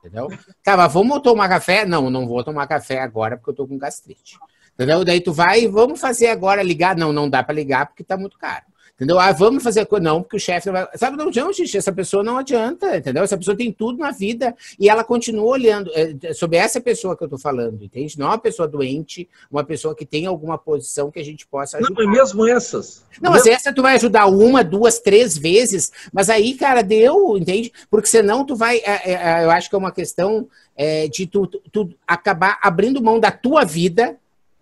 Entendeu? 0.08 0.30
Tá, 0.64 0.78
mas 0.78 0.94
vamos 0.94 1.22
tomar 1.22 1.50
café? 1.50 1.86
Não, 1.86 2.10
não 2.10 2.26
vou 2.26 2.44
tomar 2.44 2.66
café 2.66 3.00
agora 3.00 3.36
porque 3.36 3.50
eu 3.50 3.56
tô 3.56 3.68
com 3.68 3.78
gastrite. 3.78 4.38
Entendeu? 4.74 5.04
Daí 5.04 5.20
tu 5.20 5.34
vai, 5.34 5.68
vamos 5.68 6.00
fazer 6.00 6.28
agora 6.28 6.64
ligar? 6.64 6.96
Não, 6.96 7.12
não 7.12 7.30
dá 7.30 7.44
para 7.44 7.56
ligar 7.56 7.88
porque 7.88 8.04
tá 8.04 8.16
muito 8.16 8.38
caro. 8.38 8.66
Entendeu? 8.98 9.20
Ah, 9.20 9.32
vamos 9.32 9.62
fazer 9.62 9.86
coisa. 9.86 10.04
Não, 10.04 10.24
porque 10.24 10.38
o 10.38 10.40
chefe 10.40 10.72
vai. 10.72 10.88
Sabe, 10.96 11.16
não 11.18 11.28
adianta, 11.28 11.54
gente. 11.54 11.78
Essa 11.78 11.92
pessoa 11.92 12.24
não 12.24 12.40
adianta, 12.40 12.98
entendeu? 12.98 13.24
Essa 13.24 13.38
pessoa 13.38 13.56
tem 13.56 13.72
tudo 13.72 14.00
na 14.00 14.10
vida 14.10 14.56
e 14.80 14.90
ela 14.90 15.04
continua 15.04 15.46
olhando. 15.46 15.92
É, 15.94 16.34
sobre 16.34 16.58
essa 16.58 16.82
pessoa 16.82 17.16
que 17.16 17.24
eu 17.24 17.30
tô 17.30 17.38
falando, 17.38 17.84
entende? 17.84 18.18
Não 18.18 18.26
é 18.26 18.30
uma 18.30 18.40
pessoa 18.40 18.68
doente, 18.68 19.30
uma 19.52 19.64
pessoa 19.64 19.96
que 19.96 20.04
tem 20.04 20.26
alguma 20.26 20.58
posição 20.58 21.12
que 21.12 21.20
a 21.20 21.24
gente 21.24 21.46
possa 21.46 21.78
ajudar. 21.78 21.94
Não, 21.94 22.04
e 22.04 22.08
mesmo 22.12 22.48
essas. 22.48 23.06
Não, 23.22 23.30
mas 23.30 23.46
essa 23.46 23.72
tu 23.72 23.84
vai 23.84 23.94
ajudar 23.94 24.26
uma, 24.26 24.64
duas, 24.64 24.98
três 24.98 25.38
vezes, 25.38 25.92
mas 26.12 26.28
aí, 26.28 26.56
cara, 26.56 26.82
deu, 26.82 27.38
entende? 27.38 27.72
Porque 27.92 28.08
senão 28.08 28.44
tu 28.44 28.56
vai. 28.56 28.78
É, 28.78 29.12
é, 29.12 29.46
eu 29.46 29.52
acho 29.52 29.70
que 29.70 29.76
é 29.76 29.78
uma 29.78 29.92
questão 29.92 30.48
é, 30.76 31.08
de 31.08 31.28
tu, 31.28 31.46
tu, 31.46 31.62
tu 31.72 31.90
acabar 32.08 32.58
abrindo 32.64 33.00
mão 33.00 33.20
da 33.20 33.30
tua 33.30 33.64
vida 33.64 34.18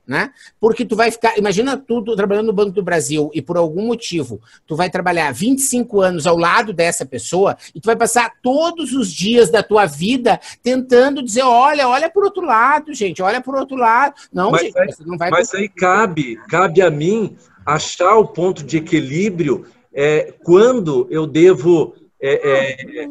né? 0.08 0.32
Porque 0.60 0.86
tu 0.86 0.95
vai 0.95 1.10
ficar, 1.12 1.38
imagina 1.38 1.78
tudo 1.78 2.16
trabalhando 2.16 2.47
no 2.47 2.53
Banco 2.53 2.72
do 2.72 2.84
Brasil 2.84 3.32
e 3.34 3.41
por 3.41 3.58
algum 3.58 3.88
motivo 3.88 4.41
tu 4.68 4.76
vai 4.76 4.89
trabalhar 4.89 5.32
25 5.34 6.01
anos 6.01 6.28
ao 6.28 6.38
lado 6.38 6.72
dessa 6.74 7.06
pessoa 7.06 7.58
e 7.74 7.82
tu 7.82 7.86
vai 7.86 7.95
passar 7.95 8.34
todos 8.41 8.93
os 8.93 9.12
dias 9.12 9.49
da 9.49 9.64
tua 9.64 9.86
vida 9.86 10.39
tentando 10.62 11.24
dizer, 11.24 11.43
olha, 11.43 11.88
olha 11.88 12.10
por 12.10 12.24
outro 12.24 12.43
lado, 12.43 12.93
gente, 12.93 13.22
olha 13.22 13.41
por 13.41 13.56
outro 13.56 13.78
lado. 13.78 14.14
Não, 14.32 14.51
mas 14.51 14.62
gente, 14.62 14.78
aí, 14.78 14.93
não 15.06 15.18
vai 15.18 15.30
Mas 15.32 15.53
aí 15.53 15.68
cabe, 15.68 16.36
cabe 16.47 16.82
a 16.82 16.89
mim 16.89 17.36
achar 17.66 18.16
o 18.16 18.28
ponto 18.28 18.64
de 18.64 18.78
equilíbrio 18.78 19.66
é, 19.93 20.34
quando 20.43 21.08
eu 21.10 21.26
devo 21.26 21.95
é, 22.22 23.03
é, 23.03 23.08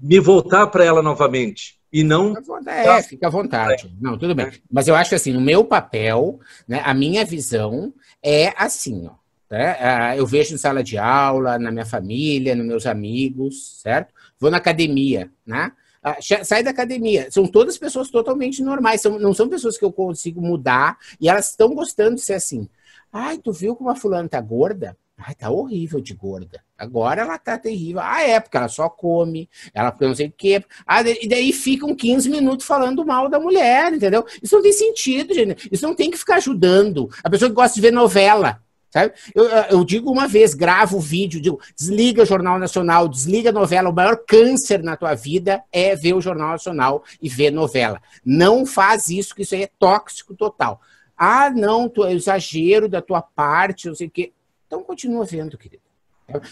me 0.00 0.18
voltar 0.18 0.66
para 0.66 0.84
ela 0.84 1.02
novamente 1.02 1.81
e 1.92 2.02
não. 2.02 2.34
É, 2.66 3.02
fica 3.02 3.26
à 3.26 3.30
vontade. 3.30 3.94
Não, 4.00 4.16
tudo 4.16 4.34
bem. 4.34 4.50
Mas 4.70 4.88
eu 4.88 4.94
acho 4.94 5.10
que 5.10 5.16
assim, 5.16 5.32
no 5.32 5.40
meu 5.40 5.64
papel, 5.64 6.40
né, 6.66 6.80
a 6.84 6.94
minha 6.94 7.24
visão 7.24 7.92
é 8.22 8.54
assim, 8.56 9.06
ó. 9.06 9.22
Né? 9.50 10.18
Eu 10.18 10.26
vejo 10.26 10.54
em 10.54 10.58
sala 10.58 10.82
de 10.82 10.96
aula, 10.96 11.58
na 11.58 11.70
minha 11.70 11.84
família, 11.84 12.56
nos 12.56 12.64
meus 12.64 12.86
amigos, 12.86 13.80
certo? 13.82 14.14
Vou 14.40 14.50
na 14.50 14.56
academia, 14.56 15.30
né? 15.44 15.72
Ah, 16.02 16.16
Sai 16.42 16.62
da 16.62 16.70
academia. 16.70 17.30
São 17.30 17.46
todas 17.46 17.76
pessoas 17.76 18.10
totalmente 18.10 18.62
normais. 18.62 19.02
São, 19.02 19.18
não 19.18 19.34
são 19.34 19.50
pessoas 19.50 19.76
que 19.76 19.84
eu 19.84 19.92
consigo 19.92 20.40
mudar 20.40 20.96
e 21.20 21.28
elas 21.28 21.50
estão 21.50 21.74
gostando 21.74 22.14
de 22.16 22.22
ser 22.22 22.34
assim. 22.34 22.66
Ai, 23.12 23.36
tu 23.36 23.52
viu 23.52 23.76
como 23.76 23.90
a 23.90 23.94
fulana 23.94 24.26
tá 24.26 24.40
gorda? 24.40 24.96
Ai, 25.18 25.34
tá 25.34 25.50
horrível 25.50 26.00
de 26.00 26.14
gorda. 26.14 26.62
Agora 26.76 27.22
ela 27.22 27.38
tá 27.38 27.56
terrível. 27.56 28.00
Ah, 28.02 28.22
é, 28.22 28.40
porque 28.40 28.56
ela 28.56 28.68
só 28.68 28.88
come, 28.88 29.48
ela 29.72 29.94
não 30.00 30.14
sei 30.14 30.26
o 30.26 30.34
quê. 30.36 30.64
Ah, 30.86 31.00
e 31.02 31.28
daí 31.28 31.52
ficam 31.52 31.94
15 31.94 32.28
minutos 32.28 32.66
falando 32.66 33.04
mal 33.04 33.28
da 33.28 33.38
mulher, 33.38 33.92
entendeu? 33.92 34.24
Isso 34.42 34.56
não 34.56 34.62
tem 34.62 34.72
sentido, 34.72 35.32
gente. 35.32 35.68
Isso 35.70 35.86
não 35.86 35.94
tem 35.94 36.10
que 36.10 36.18
ficar 36.18 36.36
ajudando. 36.36 37.08
A 37.22 37.30
pessoa 37.30 37.48
que 37.48 37.54
gosta 37.54 37.74
de 37.74 37.80
ver 37.80 37.92
novela, 37.92 38.60
sabe? 38.90 39.12
Eu, 39.34 39.44
eu 39.44 39.84
digo 39.84 40.10
uma 40.10 40.26
vez, 40.26 40.54
gravo 40.54 40.96
o 40.96 41.00
vídeo, 41.00 41.40
digo, 41.40 41.60
desliga 41.76 42.22
o 42.22 42.26
Jornal 42.26 42.58
Nacional, 42.58 43.08
desliga 43.08 43.50
a 43.50 43.52
novela. 43.52 43.90
O 43.90 43.94
maior 43.94 44.16
câncer 44.26 44.82
na 44.82 44.96
tua 44.96 45.14
vida 45.14 45.62
é 45.70 45.94
ver 45.94 46.14
o 46.14 46.20
Jornal 46.20 46.48
Nacional 46.48 47.04
e 47.20 47.28
ver 47.28 47.52
novela. 47.52 48.02
Não 48.24 48.66
faz 48.66 49.08
isso, 49.08 49.34
que 49.34 49.42
isso 49.42 49.54
aí 49.54 49.62
é 49.62 49.70
tóxico 49.78 50.34
total. 50.34 50.80
Ah, 51.16 51.48
não, 51.48 51.88
tu, 51.88 52.04
é 52.04 52.12
exagero 52.12 52.88
da 52.88 53.00
tua 53.00 53.22
parte, 53.22 53.86
não 53.86 53.94
sei 53.94 54.08
o 54.08 54.10
quê. 54.10 54.32
Então 54.72 54.82
continua 54.82 55.22
vendo, 55.22 55.58
querido. 55.58 55.82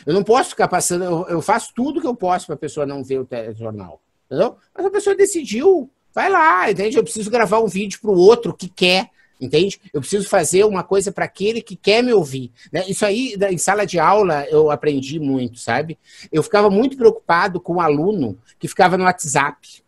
Eu 0.05 0.13
não 0.13 0.23
posso 0.23 0.51
ficar 0.51 0.69
passando, 0.69 1.27
eu, 1.27 1.41
faço 1.41 1.73
tudo 1.75 2.03
que 2.03 2.07
eu 2.07 2.15
posso 2.15 2.45
para 2.45 2.55
a 2.55 2.59
pessoa 2.59 2.85
não 2.85 3.03
ver 3.03 3.19
o 3.19 3.25
telejornal. 3.25 3.99
Entendeu? 4.27 4.59
Mas 4.77 4.85
a 4.85 4.91
pessoa 4.91 5.17
decidiu, 5.17 5.91
vai 6.13 6.29
lá, 6.29 6.71
entende? 6.71 6.99
Eu 6.99 7.03
preciso 7.03 7.31
gravar 7.31 7.61
um 7.61 7.67
vídeo 7.67 7.99
para 7.99 8.11
o 8.11 8.19
outro 8.19 8.55
que 8.55 8.69
quer, 8.69 9.09
entende? 9.41 9.81
Eu 9.91 10.03
preciso 10.03 10.29
fazer 10.29 10.65
uma 10.65 10.83
coisa 10.83 11.11
para 11.11 11.25
aquele 11.25 11.63
que 11.63 11.75
quer 11.75 12.03
me 12.03 12.13
ouvir. 12.13 12.53
Né? 12.71 12.85
Isso 12.87 13.07
aí, 13.07 13.35
em 13.51 13.57
sala 13.57 13.87
de 13.87 13.99
aula, 13.99 14.45
eu 14.51 14.71
aprendi 14.71 15.19
muito, 15.19 15.59
sabe? 15.59 15.99
Eu 16.31 16.43
ficava 16.43 16.69
muito 16.69 16.99
preocupado 16.99 17.59
com 17.59 17.77
o 17.77 17.81
aluno 17.81 18.39
que 18.59 18.69
ficava 18.69 18.99
no 18.99 19.05
WhatsApp, 19.05 19.83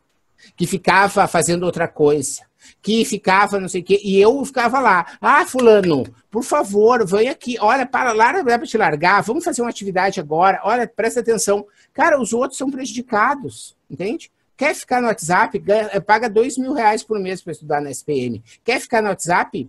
que 0.56 0.66
ficava 0.66 1.28
fazendo 1.28 1.64
outra 1.64 1.86
coisa, 1.86 2.46
que 2.80 3.04
ficava 3.04 3.58
não 3.60 3.68
sei 3.68 3.80
o 3.80 3.84
quê, 3.84 4.00
e 4.02 4.18
eu 4.20 4.44
ficava 4.44 4.80
lá, 4.80 5.06
ah, 5.20 5.44
fulano, 5.46 6.04
por 6.30 6.42
favor, 6.42 7.06
vem 7.06 7.28
aqui, 7.28 7.56
olha, 7.60 7.84
para 7.86 8.12
lá, 8.12 8.32
não 8.32 8.40
é 8.40 8.58
para 8.58 8.66
te 8.66 8.76
largar, 8.78 9.22
vamos 9.22 9.44
fazer 9.44 9.62
uma 9.62 9.70
atividade 9.70 10.20
agora, 10.20 10.60
olha, 10.64 10.86
presta 10.86 11.20
atenção. 11.20 11.66
Cara, 11.92 12.20
os 12.20 12.32
outros 12.32 12.58
são 12.58 12.70
prejudicados, 12.70 13.76
entende? 13.90 14.30
Quer 14.56 14.74
ficar 14.74 15.00
no 15.00 15.08
WhatsApp, 15.08 15.58
ganha- 15.58 15.90
eh, 15.92 16.00
paga 16.00 16.28
dois 16.30 16.56
mil 16.56 16.72
reais 16.72 17.02
por 17.02 17.18
mês 17.18 17.42
para 17.42 17.52
estudar 17.52 17.80
na 17.80 17.90
SPM. 17.90 18.42
Quer 18.62 18.80
ficar 18.80 19.02
no 19.02 19.08
WhatsApp? 19.08 19.68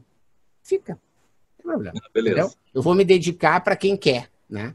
Fica. 0.61 0.93
Não 0.93 0.99
tem 1.57 1.63
problema. 1.91 1.93
beleza. 2.13 2.35
entendeu? 2.39 2.53
Eu 2.73 2.81
vou 2.81 2.93
me 2.93 3.03
dedicar 3.03 3.59
para 3.61 3.75
quem 3.75 3.97
quer, 3.97 4.29
né? 4.49 4.73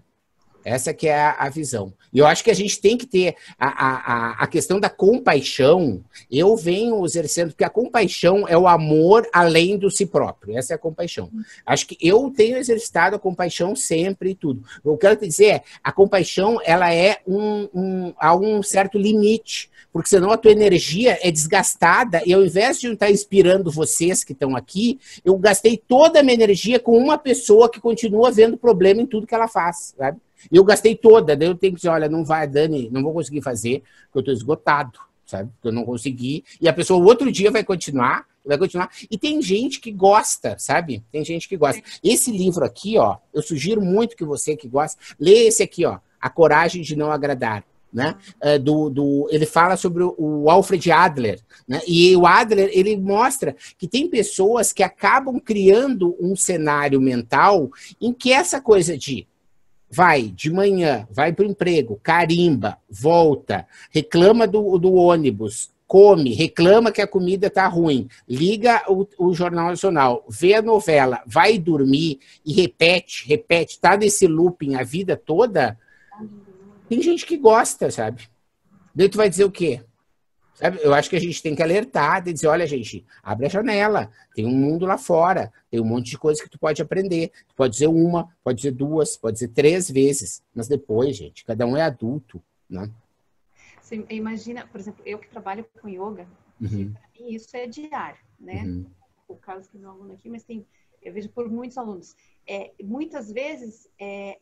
Essa 0.65 0.93
que 0.93 1.09
é 1.09 1.35
a, 1.39 1.49
visão. 1.49 1.93
E 2.13 2.19
eu 2.19 2.27
acho 2.27 2.43
que 2.45 2.51
a 2.51 2.55
gente 2.55 2.81
tem 2.81 2.97
que 2.97 3.07
ter 3.07 3.37
a, 3.59 3.69
a, 3.69 4.43
a- 4.43 4.47
questão 4.47 4.79
da 4.81 4.91
compaixão. 4.91 6.03
Eu 6.31 6.57
venho 6.57 7.05
exercendo, 7.05 7.51
porque 7.51 7.65
a 7.65 7.71
compaixão 7.71 8.47
é 8.49 8.57
o 8.57 8.67
amor 8.67 9.27
além 9.33 9.79
do 9.79 9.91
si 9.91 10.05
próprio. 10.05 10.57
Essa 10.59 10.75
é 10.75 10.77
a 10.77 10.79
compaixão. 10.79 11.31
Acho 11.65 11.87
que 11.87 11.97
eu 12.01 12.31
tenho 12.31 12.57
exercitado 12.57 13.17
a 13.17 13.19
compaixão 13.19 13.75
sempre 13.77 14.31
e 14.31 14.35
tudo. 14.35 14.63
O 14.79 14.83
que 14.83 14.89
eu 15.07 15.17
quero 15.17 15.27
dizer 15.27 15.47
é, 15.47 15.63
a 15.83 15.93
compaixão, 15.93 16.59
ela 16.65 16.93
é 16.93 17.19
um, 17.27 17.69
um, 17.75 18.15
a 18.19 18.37
um 18.37 18.63
certo 18.63 18.99
limite, 18.99 19.71
porque 19.93 20.09
senão 20.09 20.31
a 20.31 20.37
tua 20.37 20.53
energia 20.53 21.19
é 21.23 21.31
desgastada 21.31 22.23
e 22.27 22.33
ao 22.33 22.45
invés 22.45 22.79
de 22.81 22.93
estar 22.93 23.11
inspirando 23.11 23.71
vocês 23.71 24.23
que 24.25 24.33
estão 24.33 24.55
aqui, 24.57 24.99
eu 25.25 25.37
gastei 25.39 25.77
toda 25.77 26.21
a 26.21 26.23
minha 26.23 26.35
energia 26.35 26.79
com 26.79 26.97
uma 26.97 27.17
pessoa 27.17 27.71
que 27.71 27.81
continua 27.81 28.31
vendo 28.31 28.57
problema 28.57 29.01
em 29.01 29.07
tudo 29.07 29.27
que 29.27 29.35
ela 29.35 29.49
faz, 29.49 29.95
sabe? 29.97 30.19
E 30.51 30.57
eu 30.57 30.65
gastei 30.65 30.95
toda, 30.95 31.37
daí 31.37 31.49
eu 31.49 31.55
tenho 31.55 31.73
que 31.73 31.79
dizer, 31.79 31.89
olha, 31.89 32.09
não 32.09 32.25
vai, 32.25 32.47
Dani, 32.47 32.89
não 32.91 33.03
vou 33.03 33.13
conseguir 33.13 33.43
fazer, 33.43 33.83
porque 34.07 34.19
eu 34.19 34.21
estou 34.21 34.35
esgotado, 34.35 34.99
sabe? 35.27 35.51
Porque 35.53 35.69
eu 35.69 35.73
não 35.73 35.85
consegui. 35.85 36.45
E 36.61 36.69
a 36.69 36.73
pessoa, 36.73 37.05
outro 37.05 37.31
dia, 37.31 37.51
vai 37.51 37.63
continuar, 37.63 38.27
vai 38.49 38.59
continuar. 38.59 38.91
E 39.11 39.19
tem 39.19 39.41
gente 39.43 39.79
que 39.79 39.93
gosta, 39.93 40.57
sabe? 40.59 41.05
Tem 41.13 41.25
gente 41.25 41.49
que 41.49 41.57
gosta. 41.57 41.83
Esse 42.03 42.31
livro 42.31 42.65
aqui, 42.65 42.97
ó, 42.99 43.19
eu 43.33 43.43
sugiro 43.43 43.81
muito 43.83 44.17
que 44.17 44.25
você 44.25 44.57
que 44.57 44.67
gosta, 44.67 44.99
lê 45.21 45.47
esse 45.47 45.63
aqui, 45.63 45.85
ó, 45.85 45.99
A 46.21 46.31
Coragem 46.31 46.83
de 46.83 46.97
Não 46.97 47.13
Agradar. 47.13 47.65
Né? 47.91 48.17
É, 48.39 48.59
do, 48.59 48.91
do, 48.91 49.29
ele 49.31 49.47
fala 49.47 49.75
sobre 49.75 50.03
o 50.03 50.51
Alfred 50.51 50.93
Adler, 50.93 51.41
né? 51.67 51.81
e 51.89 52.15
o 52.15 52.27
Adler 52.27 52.69
ele 52.71 52.95
mostra 52.99 53.57
que 53.79 53.89
tem 53.89 54.07
pessoas 54.11 54.75
que 54.75 54.83
acabam 54.83 55.41
criando 55.41 56.15
um 56.21 56.37
cenário 56.37 57.01
mental 57.01 57.71
em 57.99 58.13
que 58.13 58.31
essa 58.31 58.61
coisa 58.61 58.95
de 58.95 59.27
vai 59.91 60.23
de 60.23 60.51
manhã, 60.51 61.07
vai 61.11 61.33
para 61.33 61.47
o 61.47 61.49
emprego, 61.49 61.99
carimba, 62.03 62.79
volta, 62.89 63.67
reclama 63.91 64.47
do, 64.47 64.79
do 64.79 64.95
ônibus, 64.95 65.71
come, 65.87 66.35
reclama 66.35 66.93
que 66.93 67.01
a 67.01 67.07
comida 67.07 67.47
está 67.47 67.67
ruim, 67.67 68.09
liga 68.29 68.83
o, 68.87 69.07
o 69.19 69.35
Jornal 69.35 69.69
Nacional, 69.69 70.25
vê 70.29 70.55
a 70.55 70.63
novela, 70.63 71.23
vai 71.27 71.59
dormir 71.59 72.21
e 72.45 72.53
repete, 72.53 73.27
repete, 73.27 73.73
está 73.73 73.97
nesse 73.97 74.27
looping 74.27 74.75
a 74.75 74.83
vida 74.83 75.17
toda. 75.17 75.79
Tem 76.89 77.01
gente 77.03 77.25
que 77.25 77.39
gosta, 77.39 77.91
sabe? 77.91 78.29
Daí 78.95 79.09
tu 79.09 79.17
vai 79.17 79.31
dizer 79.31 79.45
o 79.45 79.51
quê? 79.51 79.81
Sabe? 80.59 80.81
Eu 80.83 80.93
acho 80.93 81.09
que 81.09 81.15
a 81.15 81.21
gente 81.21 81.41
tem 81.41 81.55
que 81.55 81.63
alertar, 81.63 82.17
tem 82.17 82.33
que 82.33 82.35
dizer, 82.35 82.49
olha, 82.49 82.67
gente, 82.67 83.07
abre 83.23 83.47
a 83.47 83.49
janela, 83.49 84.11
tem 84.35 84.45
um 84.45 84.51
mundo 84.57 84.85
lá 84.87 84.99
fora, 84.99 85.53
tem 85.71 85.81
um 85.81 85.85
monte 85.85 86.11
de 86.11 86.19
coisa 86.19 86.43
que 86.43 86.51
tu 86.51 86.59
pode 86.59 86.83
aprender. 86.83 87.31
Tu 87.47 87.55
pode 87.55 87.75
dizer 87.75 87.87
uma, 87.87 88.29
pode 88.43 88.57
dizer 88.57 88.73
duas, 88.73 89.17
pode 89.17 89.35
dizer 89.35 89.49
três 89.49 89.89
vezes, 89.89 90.43
mas 90.53 90.67
depois, 90.67 91.17
gente, 91.17 91.45
cada 91.45 91.65
um 91.65 91.77
é 91.77 91.83
adulto, 91.83 92.43
né? 92.69 92.91
Você 93.81 94.05
imagina, 94.11 94.67
por 94.67 94.81
exemplo, 94.81 95.01
eu 95.07 95.21
que 95.21 95.29
trabalho 95.29 95.65
com 95.81 95.89
yoga, 95.89 96.27
Uhum, 96.61 96.93
e 97.15 97.37
isso 97.37 97.57
é 97.57 97.69
diário, 97.69 98.19
né? 98.41 98.65
uhum, 98.65 98.85
O 99.29 99.37
caso 99.37 99.71
que 99.71 99.79
meu 99.79 99.91
aluno 99.91 100.13
aqui, 100.13 100.29
mas 100.29 100.43
tem, 100.43 100.67
eu 101.01 101.13
vejo 101.13 101.29
por 101.29 101.49
muitos 101.49 101.79
alunos. 101.79 102.17
É, 102.45 102.73
muitas 102.83 103.31
vezes, 103.31 103.89
é, 103.97 104.41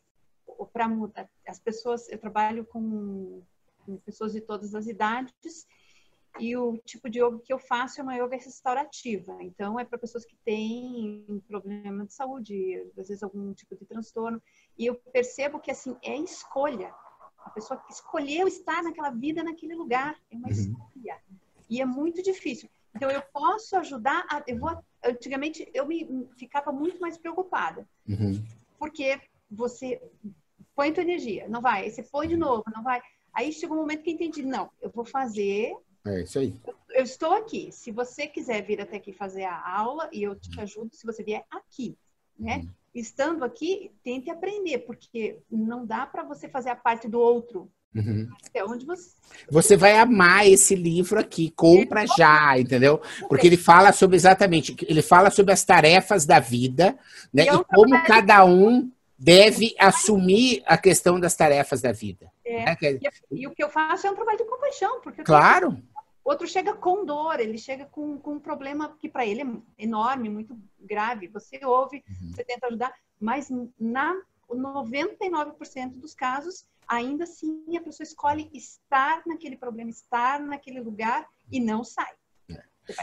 para 0.72 0.88
mudar, 0.88 1.28
as 1.46 1.58
pessoas, 1.58 2.08
eu 2.08 2.16
trabalho 2.16 2.64
com, 2.64 3.42
com 3.84 3.98
pessoas 3.98 4.32
de 4.32 4.40
todas 4.40 4.74
as 4.74 4.86
idades 4.86 5.66
e 6.38 6.56
o 6.56 6.76
tipo 6.78 7.08
de 7.08 7.20
yoga 7.20 7.38
que 7.38 7.52
eu 7.52 7.58
faço 7.58 8.00
é 8.00 8.02
uma 8.02 8.16
yoga 8.16 8.36
restaurativa. 8.36 9.36
Então, 9.40 9.78
é 9.78 9.84
para 9.84 9.98
pessoas 9.98 10.24
que 10.24 10.36
têm 10.44 11.42
problema 11.48 12.06
de 12.06 12.12
saúde, 12.12 12.90
às 12.98 13.08
vezes 13.08 13.22
algum 13.22 13.52
tipo 13.52 13.74
de 13.76 13.84
transtorno. 13.84 14.42
E 14.78 14.86
eu 14.86 14.94
percebo 15.12 15.58
que, 15.58 15.70
assim, 15.70 15.96
é 16.02 16.16
escolha. 16.16 16.94
A 17.38 17.50
pessoa 17.50 17.82
escolheu 17.90 18.48
estar 18.48 18.82
naquela 18.82 19.10
vida, 19.10 19.42
naquele 19.42 19.74
lugar. 19.74 20.16
É 20.30 20.36
uma 20.36 20.48
uhum. 20.48 20.52
escolha. 20.52 21.20
E 21.68 21.80
é 21.80 21.84
muito 21.84 22.22
difícil. 22.22 22.68
Então, 22.94 23.10
eu 23.10 23.22
posso 23.32 23.76
ajudar. 23.76 24.26
A, 24.30 24.42
eu 24.46 24.58
vou, 24.58 24.76
antigamente, 25.04 25.68
eu 25.72 25.86
me 25.86 26.28
ficava 26.36 26.72
muito 26.72 27.00
mais 27.00 27.16
preocupada. 27.16 27.86
uhum. 28.08 28.42
Porque 28.78 29.20
você 29.50 30.00
põe 30.74 30.92
tua 30.92 31.02
energia, 31.02 31.48
não 31.48 31.60
vai. 31.60 31.84
Aí 31.84 31.90
você 31.90 32.02
põe 32.02 32.28
de 32.28 32.36
novo, 32.36 32.62
não 32.74 32.82
vai. 32.82 33.00
Aí 33.32 33.52
chegou 33.52 33.76
um 33.76 33.80
momento 33.80 34.02
que 34.02 34.10
eu 34.10 34.14
entendi, 34.14 34.42
não, 34.42 34.70
eu 34.80 34.90
vou 34.90 35.04
fazer 35.04 35.76
É 36.06 36.22
isso 36.22 36.38
aí. 36.38 36.54
eu 36.94 37.02
estou 37.04 37.32
aqui. 37.34 37.70
Se 37.72 37.90
você 37.90 38.26
quiser 38.26 38.62
vir 38.62 38.80
até 38.80 38.96
aqui 38.96 39.12
fazer 39.12 39.44
a 39.44 39.76
aula 39.78 40.08
e 40.12 40.22
eu 40.22 40.34
te 40.36 40.60
ajudo, 40.60 40.94
se 40.94 41.04
você 41.04 41.22
vier 41.22 41.44
aqui, 41.50 41.96
né? 42.38 42.64
Estando 42.94 43.44
aqui, 43.44 43.90
tente 44.02 44.30
aprender, 44.30 44.78
porque 44.78 45.38
não 45.50 45.84
dá 45.84 46.06
para 46.06 46.22
você 46.22 46.48
fazer 46.48 46.70
a 46.70 46.76
parte 46.76 47.06
do 47.08 47.20
outro. 47.20 47.70
Uhum. 47.94 48.28
Até 48.46 48.62
onde 48.64 48.84
você. 48.86 49.10
Você 49.50 49.76
vai 49.76 49.96
amar 49.98 50.46
esse 50.46 50.74
livro 50.74 51.18
aqui, 51.18 51.50
compra 51.50 52.04
já, 52.06 52.58
entendeu? 52.58 53.00
Porque 53.28 53.46
ele 53.46 53.56
fala 53.56 53.90
sobre 53.92 54.16
exatamente, 54.16 54.76
ele 54.86 55.00
fala 55.02 55.30
sobre 55.30 55.52
as 55.52 55.64
tarefas 55.64 56.24
da 56.26 56.38
vida, 56.38 56.98
né? 57.32 57.44
E 57.44 57.48
é 57.48 57.54
E 57.54 57.64
como 57.64 57.88
trabalho- 57.88 58.06
cada 58.06 58.44
um 58.44 58.90
deve 59.18 59.74
assumir 59.78 60.62
a 60.66 60.76
questão 60.76 61.18
das 61.18 61.34
tarefas 61.34 61.80
da 61.80 61.90
vida. 61.90 62.30
É, 62.44 62.64
né? 62.66 62.76
E, 62.82 63.40
e 63.42 63.46
o 63.46 63.50
que 63.54 63.64
eu 63.64 63.70
faço 63.70 64.06
é 64.06 64.10
um 64.10 64.14
trabalho 64.14 64.38
de 64.38 64.44
compaixão, 64.44 65.00
porque 65.00 65.22
eu 65.22 65.24
Claro. 65.24 65.70
tenho 65.70 65.82
Outro 66.26 66.44
chega 66.48 66.74
com 66.74 67.04
dor, 67.04 67.38
ele 67.38 67.56
chega 67.56 67.86
com, 67.86 68.18
com 68.18 68.32
um 68.32 68.40
problema 68.40 68.96
que 68.98 69.08
para 69.08 69.24
ele 69.24 69.42
é 69.42 69.46
enorme, 69.78 70.28
muito 70.28 70.58
grave. 70.80 71.28
Você 71.28 71.64
ouve, 71.64 72.02
uhum. 72.08 72.32
você 72.32 72.42
tenta 72.42 72.66
ajudar, 72.66 72.92
mas 73.20 73.48
na 73.78 74.12
99% 74.50 75.90
dos 75.90 76.16
casos, 76.16 76.66
ainda 76.88 77.22
assim 77.22 77.62
a 77.76 77.80
pessoa 77.80 78.04
escolhe 78.04 78.50
estar 78.52 79.22
naquele 79.24 79.56
problema, 79.56 79.88
estar 79.88 80.40
naquele 80.40 80.80
lugar 80.80 81.28
e 81.48 81.60
não 81.60 81.84
sai. 81.84 82.12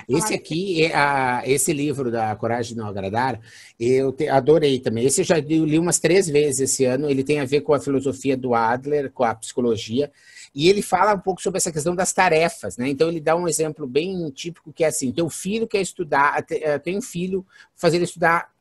Esse 0.07 0.33
aqui, 0.33 0.83
é 0.83 0.93
a, 0.93 1.43
esse 1.45 1.71
livro 1.73 2.11
da 2.11 2.35
Coragem 2.35 2.73
de 2.73 2.77
Não 2.77 2.87
Agradar, 2.87 3.39
eu 3.79 4.11
te, 4.11 4.27
adorei 4.27 4.79
também. 4.79 5.05
Esse 5.05 5.21
eu 5.21 5.25
já 5.25 5.37
li 5.37 5.77
umas 5.79 5.99
três 5.99 6.27
vezes 6.27 6.71
esse 6.71 6.85
ano. 6.85 7.09
Ele 7.09 7.23
tem 7.23 7.39
a 7.39 7.45
ver 7.45 7.61
com 7.61 7.73
a 7.73 7.79
filosofia 7.79 8.37
do 8.37 8.53
Adler, 8.53 9.11
com 9.11 9.23
a 9.23 9.35
psicologia, 9.35 10.11
e 10.53 10.69
ele 10.69 10.81
fala 10.81 11.13
um 11.13 11.19
pouco 11.19 11.41
sobre 11.41 11.57
essa 11.57 11.71
questão 11.71 11.95
das 11.95 12.13
tarefas, 12.13 12.77
né? 12.77 12.89
Então 12.89 13.09
ele 13.09 13.19
dá 13.19 13.35
um 13.35 13.47
exemplo 13.47 13.87
bem 13.87 14.29
típico 14.29 14.71
que 14.71 14.83
é 14.83 14.87
assim: 14.87 15.11
teu 15.11 15.29
filho 15.29 15.67
quer 15.67 15.81
estudar, 15.81 16.45
eh, 16.49 16.77
tem 16.79 16.97
um 16.97 17.01
filho, 17.01 17.45
fazer 17.75 17.97
ele 17.97 18.05
estudar 18.05 18.51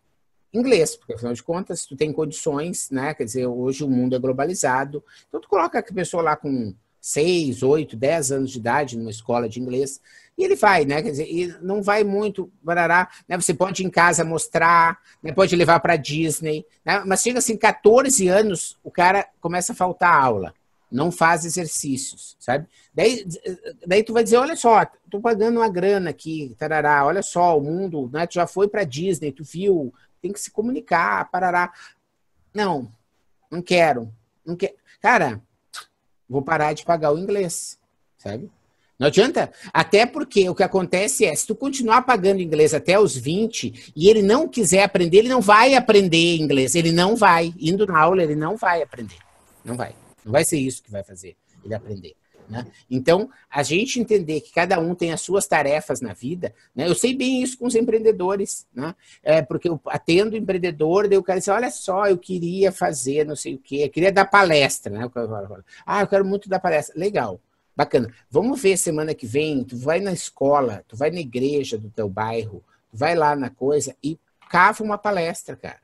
inglês, 0.53 0.97
porque 0.97 1.15
afinal 1.15 1.33
de 1.33 1.43
contas 1.43 1.87
tu 1.87 1.97
tem 1.97 2.13
condições, 2.13 2.91
né? 2.91 3.15
Quer 3.15 3.25
dizer, 3.25 3.47
hoje 3.47 3.85
o 3.85 3.89
mundo 3.89 4.15
é 4.15 4.19
globalizado, 4.19 5.03
então 5.29 5.41
tu 5.41 5.49
coloca 5.49 5.79
a 5.79 5.83
pessoa 5.83 6.23
lá 6.23 6.37
com 6.37 6.75
6, 7.01 7.63
8, 7.63 7.97
10 7.97 8.33
anos 8.33 8.51
de 8.51 8.59
idade 8.59 8.97
numa 8.97 9.11
escola 9.11 9.49
de 9.49 9.61
inglês, 9.61 10.01
e 10.39 10.45
ele 10.45 10.55
vai, 10.55 10.85
né? 10.85 11.03
Quer 11.03 11.11
dizer, 11.11 11.29
e 11.29 11.57
não 11.61 11.83
vai 11.83 12.05
muito, 12.05 12.51
barará, 12.63 13.11
né? 13.29 13.37
Você 13.37 13.53
pode 13.53 13.83
ir 13.83 13.87
em 13.87 13.91
casa 13.91 14.25
mostrar, 14.25 14.99
né? 15.23 15.33
pode 15.33 15.57
levar 15.57 15.81
para 15.81 15.97
Disney, 15.97 16.65
né? 16.85 17.03
mas 17.05 17.23
chega 17.23 17.39
assim, 17.39 17.57
14 17.57 18.29
anos, 18.29 18.79
o 18.85 18.91
cara 18.91 19.27
começa 19.41 19.73
a 19.73 19.77
faltar 19.77 20.15
aula, 20.15 20.55
não 20.93 21.11
faz 21.11 21.45
exercícios, 21.45 22.37
sabe? 22.39 22.67
Daí, 22.95 23.27
daí 23.87 24.05
tu 24.05 24.13
vai 24.13 24.23
dizer, 24.23 24.37
olha 24.37 24.55
só, 24.55 24.85
tô 25.11 25.21
pagando 25.21 25.59
uma 25.59 25.69
grana 25.69 26.11
aqui, 26.11 26.55
tarará, 26.59 27.05
olha 27.07 27.23
só, 27.23 27.59
o 27.59 27.63
mundo, 27.63 28.11
né? 28.13 28.27
Tu 28.27 28.35
já 28.35 28.47
foi 28.47 28.69
para 28.69 28.85
Disney, 28.85 29.33
tu 29.33 29.43
viu, 29.43 29.93
tem 30.21 30.33
que 30.33 30.41
se 30.41 30.51
comunicar, 30.51 31.31
parará. 31.31 31.73
Não, 32.55 32.93
não 33.51 33.63
quero, 33.63 34.13
não 34.45 34.55
quero. 34.55 34.75
Cara, 35.01 35.41
vou 36.29 36.43
parar 36.43 36.75
de 36.75 36.85
pagar 36.85 37.13
o 37.13 37.19
inglês, 37.19 37.79
sabe? 38.19 38.51
Não 38.99 39.09
adianta. 39.09 39.51
Até 39.73 40.07
porque 40.07 40.49
o 40.49 40.55
que 40.55 40.63
acontece 40.63 41.25
é, 41.25 41.35
se 41.35 41.45
tu 41.45 41.57
continuar 41.57 42.03
pagando 42.03 42.41
inglês 42.41 42.73
até 42.73 43.01
os 43.01 43.17
20 43.17 43.93
e 43.97 44.09
ele 44.09 44.23
não 44.23 44.47
quiser 44.47 44.85
aprender, 44.85 45.19
ele 45.19 45.29
não 45.29 45.41
vai 45.41 45.75
aprender 45.75 46.37
inglês. 46.37 46.77
Ele 46.77 46.93
não 46.93 47.17
vai. 47.17 47.53
Indo 47.59 47.85
na 47.85 47.99
aula, 47.99 48.23
ele 48.23 48.37
não 48.37 48.57
vai 48.57 48.81
aprender. 48.81 49.17
Não 49.65 49.77
vai. 49.77 49.93
Não 50.25 50.33
vai 50.33 50.45
ser 50.45 50.59
isso 50.59 50.83
que 50.83 50.91
vai 50.91 51.03
fazer 51.03 51.37
ele 51.65 51.75
aprender. 51.75 52.15
Né? 52.49 52.67
Então, 52.91 53.31
a 53.49 53.63
gente 53.63 54.01
entender 54.01 54.41
que 54.41 54.53
cada 54.53 54.79
um 54.79 54.95
tem 54.95 55.13
as 55.13 55.21
suas 55.21 55.47
tarefas 55.47 56.01
na 56.01 56.13
vida, 56.13 56.55
né? 56.75 56.87
eu 56.89 56.95
sei 56.95 57.15
bem 57.15 57.43
isso 57.43 57.59
com 57.59 57.67
os 57.67 57.75
empreendedores, 57.75 58.67
né? 58.75 58.95
é, 59.23 59.43
porque 59.43 59.69
eu 59.69 59.81
atendo 59.87 60.37
empreendedor, 60.37 61.09
daí 61.09 61.19
o 61.19 61.23
cara 61.23 61.39
diz, 61.39 61.49
olha 61.49 61.71
só, 61.71 62.07
eu 62.07 62.19
queria 62.19 62.73
fazer 62.73 63.25
não 63.25 63.37
sei 63.37 63.55
o 63.55 63.59
quê, 63.59 63.85
eu 63.85 63.91
queria 63.91 64.13
dar 64.13 64.27
palestra, 64.27 64.93
né? 64.93 65.11
Ah, 65.87 66.01
eu 66.01 66.07
quero 66.07 66.25
muito 66.25 66.49
dar 66.49 66.59
palestra. 66.59 66.99
Legal. 66.99 67.41
Bacana. 67.75 68.13
Vamos 68.31 68.61
ver 68.61 68.77
semana 68.77 69.15
que 69.15 69.27
vem, 69.27 69.65
tu 69.65 69.77
vai 69.77 69.99
na 69.99 70.13
escola, 70.13 70.85
tu 70.87 70.95
vai 70.95 71.11
na 71.11 71.21
igreja 71.21 71.79
do 71.79 71.89
teu 71.89 72.09
bairro, 72.09 72.63
tu 72.91 72.99
vai 72.99 73.15
lá 73.15 73.35
na 73.35 73.49
coisa 73.49 73.97
e 74.03 74.19
cava 74.51 74.85
uma 74.85 74.99
palestra, 74.99 75.57
cara, 75.57 75.81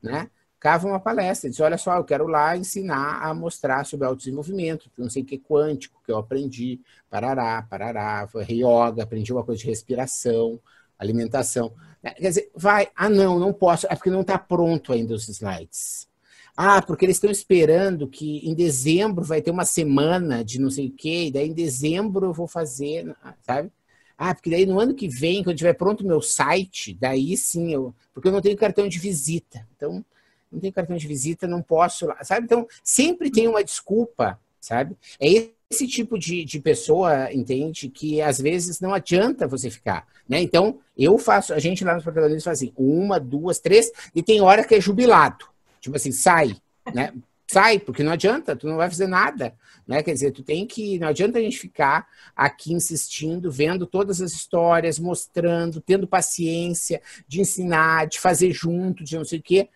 né? 0.00 0.30
Cava 0.62 0.86
uma 0.86 1.00
palestra, 1.00 1.50
diz, 1.50 1.58
olha 1.58 1.76
só, 1.76 1.96
eu 1.96 2.04
quero 2.04 2.24
lá 2.28 2.56
ensinar 2.56 3.20
a 3.20 3.34
mostrar 3.34 3.84
sobre 3.84 4.06
autodesenvolvimento, 4.06 4.88
não 4.96 5.10
sei 5.10 5.24
o 5.24 5.26
que 5.26 5.36
quântico 5.36 6.00
que 6.06 6.12
eu 6.12 6.16
aprendi, 6.16 6.80
parará, 7.10 7.66
parará, 7.68 8.28
yoga, 8.48 9.02
aprendi 9.02 9.32
uma 9.32 9.42
coisa 9.42 9.60
de 9.60 9.66
respiração, 9.66 10.60
alimentação. 10.96 11.72
Quer 12.00 12.28
dizer, 12.28 12.50
vai, 12.54 12.88
ah 12.94 13.10
não, 13.10 13.40
não 13.40 13.52
posso, 13.52 13.88
é 13.90 13.96
porque 13.96 14.08
não 14.08 14.20
está 14.20 14.38
pronto 14.38 14.92
ainda 14.92 15.14
os 15.14 15.28
slides. 15.28 16.08
Ah, 16.56 16.80
porque 16.80 17.06
eles 17.06 17.16
estão 17.16 17.32
esperando 17.32 18.06
que 18.06 18.48
em 18.48 18.54
dezembro 18.54 19.24
vai 19.24 19.42
ter 19.42 19.50
uma 19.50 19.64
semana 19.64 20.44
de 20.44 20.60
não 20.60 20.70
sei 20.70 20.86
o 20.86 20.92
quê, 20.92 21.24
e 21.24 21.32
daí 21.32 21.48
em 21.48 21.52
dezembro 21.52 22.26
eu 22.26 22.32
vou 22.32 22.46
fazer, 22.46 23.12
sabe? 23.40 23.72
Ah, 24.16 24.32
porque 24.32 24.50
daí 24.50 24.64
no 24.64 24.78
ano 24.78 24.94
que 24.94 25.08
vem, 25.08 25.42
quando 25.42 25.56
tiver 25.56 25.72
pronto 25.72 26.04
o 26.04 26.06
meu 26.06 26.22
site, 26.22 26.94
daí 26.94 27.36
sim 27.36 27.72
eu. 27.74 27.92
Porque 28.14 28.28
eu 28.28 28.32
não 28.32 28.40
tenho 28.40 28.56
cartão 28.56 28.86
de 28.86 29.00
visita. 29.00 29.66
Então, 29.74 30.04
não 30.52 30.60
tenho 30.60 30.72
cartão 30.72 30.96
de 30.96 31.08
visita, 31.08 31.46
não 31.48 31.62
posso, 31.62 32.06
sabe? 32.22 32.44
Então, 32.44 32.68
sempre 32.84 33.30
tem 33.30 33.48
uma 33.48 33.64
desculpa, 33.64 34.38
sabe? 34.60 34.96
É 35.18 35.48
esse 35.70 35.88
tipo 35.88 36.18
de, 36.18 36.44
de 36.44 36.60
pessoa, 36.60 37.32
entende, 37.32 37.88
que 37.88 38.20
às 38.20 38.38
vezes 38.38 38.78
não 38.78 38.92
adianta 38.92 39.48
você 39.48 39.70
ficar, 39.70 40.06
né? 40.28 40.40
Então, 40.40 40.78
eu 40.96 41.16
faço, 41.16 41.54
a 41.54 41.58
gente 41.58 41.82
lá 41.82 41.94
nos 41.94 42.04
protagonistas 42.04 42.44
faz 42.44 42.58
assim, 42.58 42.72
uma, 42.76 43.18
duas, 43.18 43.58
três, 43.58 43.90
e 44.14 44.22
tem 44.22 44.42
hora 44.42 44.64
que 44.64 44.74
é 44.74 44.80
jubilado. 44.80 45.46
Tipo 45.80 45.96
assim, 45.96 46.12
sai, 46.12 46.54
né? 46.94 47.12
Sai, 47.46 47.78
porque 47.78 48.02
não 48.02 48.12
adianta, 48.12 48.54
tu 48.54 48.66
não 48.66 48.76
vai 48.76 48.88
fazer 48.88 49.06
nada, 49.06 49.54
né? 49.86 50.02
Quer 50.02 50.12
dizer, 50.12 50.30
tu 50.32 50.42
tem 50.42 50.66
que, 50.66 50.98
não 50.98 51.08
adianta 51.08 51.38
a 51.38 51.42
gente 51.42 51.58
ficar 51.58 52.06
aqui 52.36 52.72
insistindo, 52.72 53.50
vendo 53.50 53.86
todas 53.86 54.20
as 54.20 54.32
histórias, 54.32 54.98
mostrando, 54.98 55.80
tendo 55.80 56.06
paciência 56.06 57.02
de 57.26 57.40
ensinar, 57.40 58.06
de 58.06 58.20
fazer 58.20 58.52
junto, 58.52 59.04
de 59.04 59.16
não 59.16 59.24
sei 59.24 59.38
o 59.38 59.42
quê. 59.42 59.68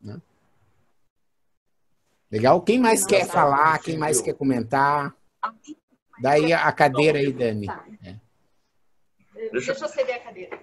Né? 0.00 0.20
Legal? 2.30 2.60
Quem 2.62 2.78
mais 2.78 3.02
não, 3.02 3.08
quer 3.08 3.26
falar? 3.26 3.78
Quem 3.78 3.96
mais 3.96 4.20
quer 4.20 4.34
comentar? 4.34 5.14
Daí 6.20 6.52
a 6.52 6.72
cadeira 6.72 7.18
aí, 7.18 7.32
Dani. 7.32 7.68
É. 8.04 8.16
Deixa, 9.52 9.72
Deixa 9.72 9.84
eu 9.84 9.88
ceder 9.88 10.16
a 10.16 10.18
cadeira. 10.20 10.58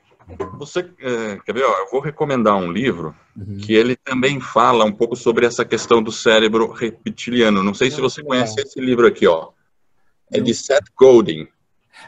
Você 0.57 0.79
é, 0.79 1.37
quer 1.45 1.53
ver? 1.53 1.63
Ó, 1.63 1.77
eu 1.79 1.91
vou 1.91 1.99
recomendar 1.99 2.55
um 2.55 2.71
livro 2.71 3.15
uhum. 3.35 3.57
que 3.57 3.73
ele 3.73 3.95
também 3.95 4.39
fala 4.39 4.85
um 4.85 4.91
pouco 4.91 5.15
sobre 5.15 5.45
essa 5.45 5.65
questão 5.65 6.01
do 6.01 6.11
cérebro 6.11 6.71
reptiliano. 6.71 7.63
Não 7.63 7.73
sei 7.73 7.91
se 7.91 7.99
você 7.99 8.23
conhece 8.23 8.59
esse 8.59 8.79
livro 8.79 9.05
aqui, 9.05 9.27
ó. 9.27 9.49
É 10.31 10.39
de 10.39 10.53
Seth 10.53 10.85
Godin. 10.97 11.47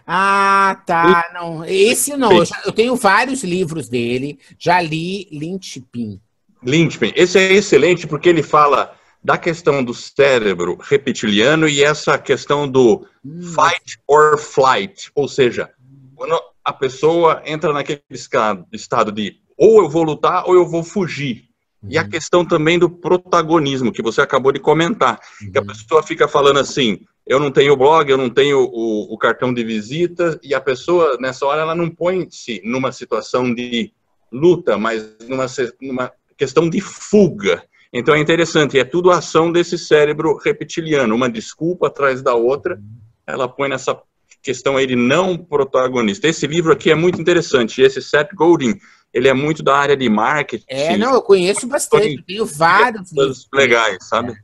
Ah, 0.08 0.82
tá. 0.86 1.32
Não, 1.34 1.64
esse 1.66 2.16
não. 2.18 2.32
Eu, 2.32 2.46
já, 2.46 2.62
eu, 2.66 2.72
tenho 2.72 2.96
vários 2.96 3.44
livros 3.44 3.88
dele. 3.88 4.40
Já 4.58 4.82
li 4.82 5.28
Lynchpin. 5.32 6.20
Lynchpin. 6.64 7.14
Esse 7.16 7.38
é 7.38 7.54
excelente 7.54 8.08
porque 8.08 8.30
ele 8.30 8.42
fala 8.42 8.96
da 9.26 9.40
questão 9.40 9.84
do 9.84 9.92
cérebro 9.92 10.78
reptiliano 10.80 11.68
e 11.68 11.84
essa 11.84 12.16
questão 12.16 12.70
do 12.70 13.08
hum. 13.26 13.42
fight 13.42 13.98
or 14.08 14.38
flight, 14.38 15.10
ou 15.16 15.28
seja, 15.28 15.72
quando 16.16 16.40
a 16.64 16.72
pessoa 16.72 17.42
entra 17.44 17.74
naquele 17.74 18.04
estado 18.12 19.12
de 19.12 19.40
ou 19.58 19.82
eu 19.82 19.90
vou 19.90 20.04
lutar 20.04 20.48
ou 20.48 20.54
eu 20.54 20.68
vou 20.68 20.84
fugir. 20.84 21.46
E 21.90 21.98
a 21.98 22.04
uhum. 22.04 22.10
questão 22.10 22.46
também 22.46 22.78
do 22.78 22.88
protagonismo, 22.88 23.92
que 23.92 24.02
você 24.02 24.22
acabou 24.22 24.52
de 24.52 24.60
comentar, 24.60 25.20
que 25.52 25.58
a 25.58 25.62
uhum. 25.62 25.68
pessoa 25.68 26.04
fica 26.04 26.28
falando 26.28 26.60
assim, 26.60 27.00
eu 27.26 27.40
não 27.40 27.50
tenho 27.50 27.76
blog, 27.76 28.08
eu 28.08 28.18
não 28.18 28.30
tenho 28.30 28.60
o, 28.60 29.12
o, 29.14 29.18
cartão 29.18 29.52
de 29.52 29.64
visita, 29.64 30.40
e 30.44 30.54
a 30.54 30.62
pessoa, 30.62 31.18
nessa 31.20 31.46
hora, 31.46 31.62
ela 31.62 31.76
não 31.76 31.90
põe-se 31.90 32.62
numa 32.64 32.92
situação 32.92 33.54
de 33.54 33.92
luta, 34.32 34.78
mas 34.78 35.16
numa, 35.28 35.46
numa 35.82 36.12
questão 36.36 36.70
de 36.70 36.82
fuga. 36.82 37.64
Então 37.98 38.14
é 38.14 38.20
interessante, 38.20 38.78
é 38.78 38.84
tudo 38.84 39.10
ação 39.10 39.50
desse 39.50 39.78
cérebro 39.78 40.38
reptiliano, 40.38 41.16
uma 41.16 41.30
desculpa 41.30 41.88
atrás 41.88 42.22
da 42.22 42.36
outra, 42.36 42.78
ela 43.26 43.48
põe 43.48 43.70
nessa 43.70 43.98
questão 44.44 44.76
aí 44.76 44.86
de 44.86 44.98
não 44.98 45.38
protagonista. 45.38 46.28
Esse 46.28 46.46
livro 46.46 46.74
aqui 46.74 46.92
é 46.92 46.96
muito 46.96 47.22
interessante. 47.22 47.82
Esse 47.82 48.02
Seth 48.02 48.34
Godin, 48.36 48.78
ele 49.14 49.30
é 49.30 49.34
muito 49.34 49.64
da 49.64 49.78
área 49.78 49.96
de 49.96 50.10
marketing. 50.10 50.66
É, 50.68 50.98
não, 50.98 51.14
eu 51.14 51.22
conheço 51.22 51.66
bastante. 51.68 52.22
Tenho 52.28 52.46
vários 52.46 53.14
livros. 53.14 53.48
legais, 53.54 54.06
sabe? 54.10 54.34
É. 54.34 54.36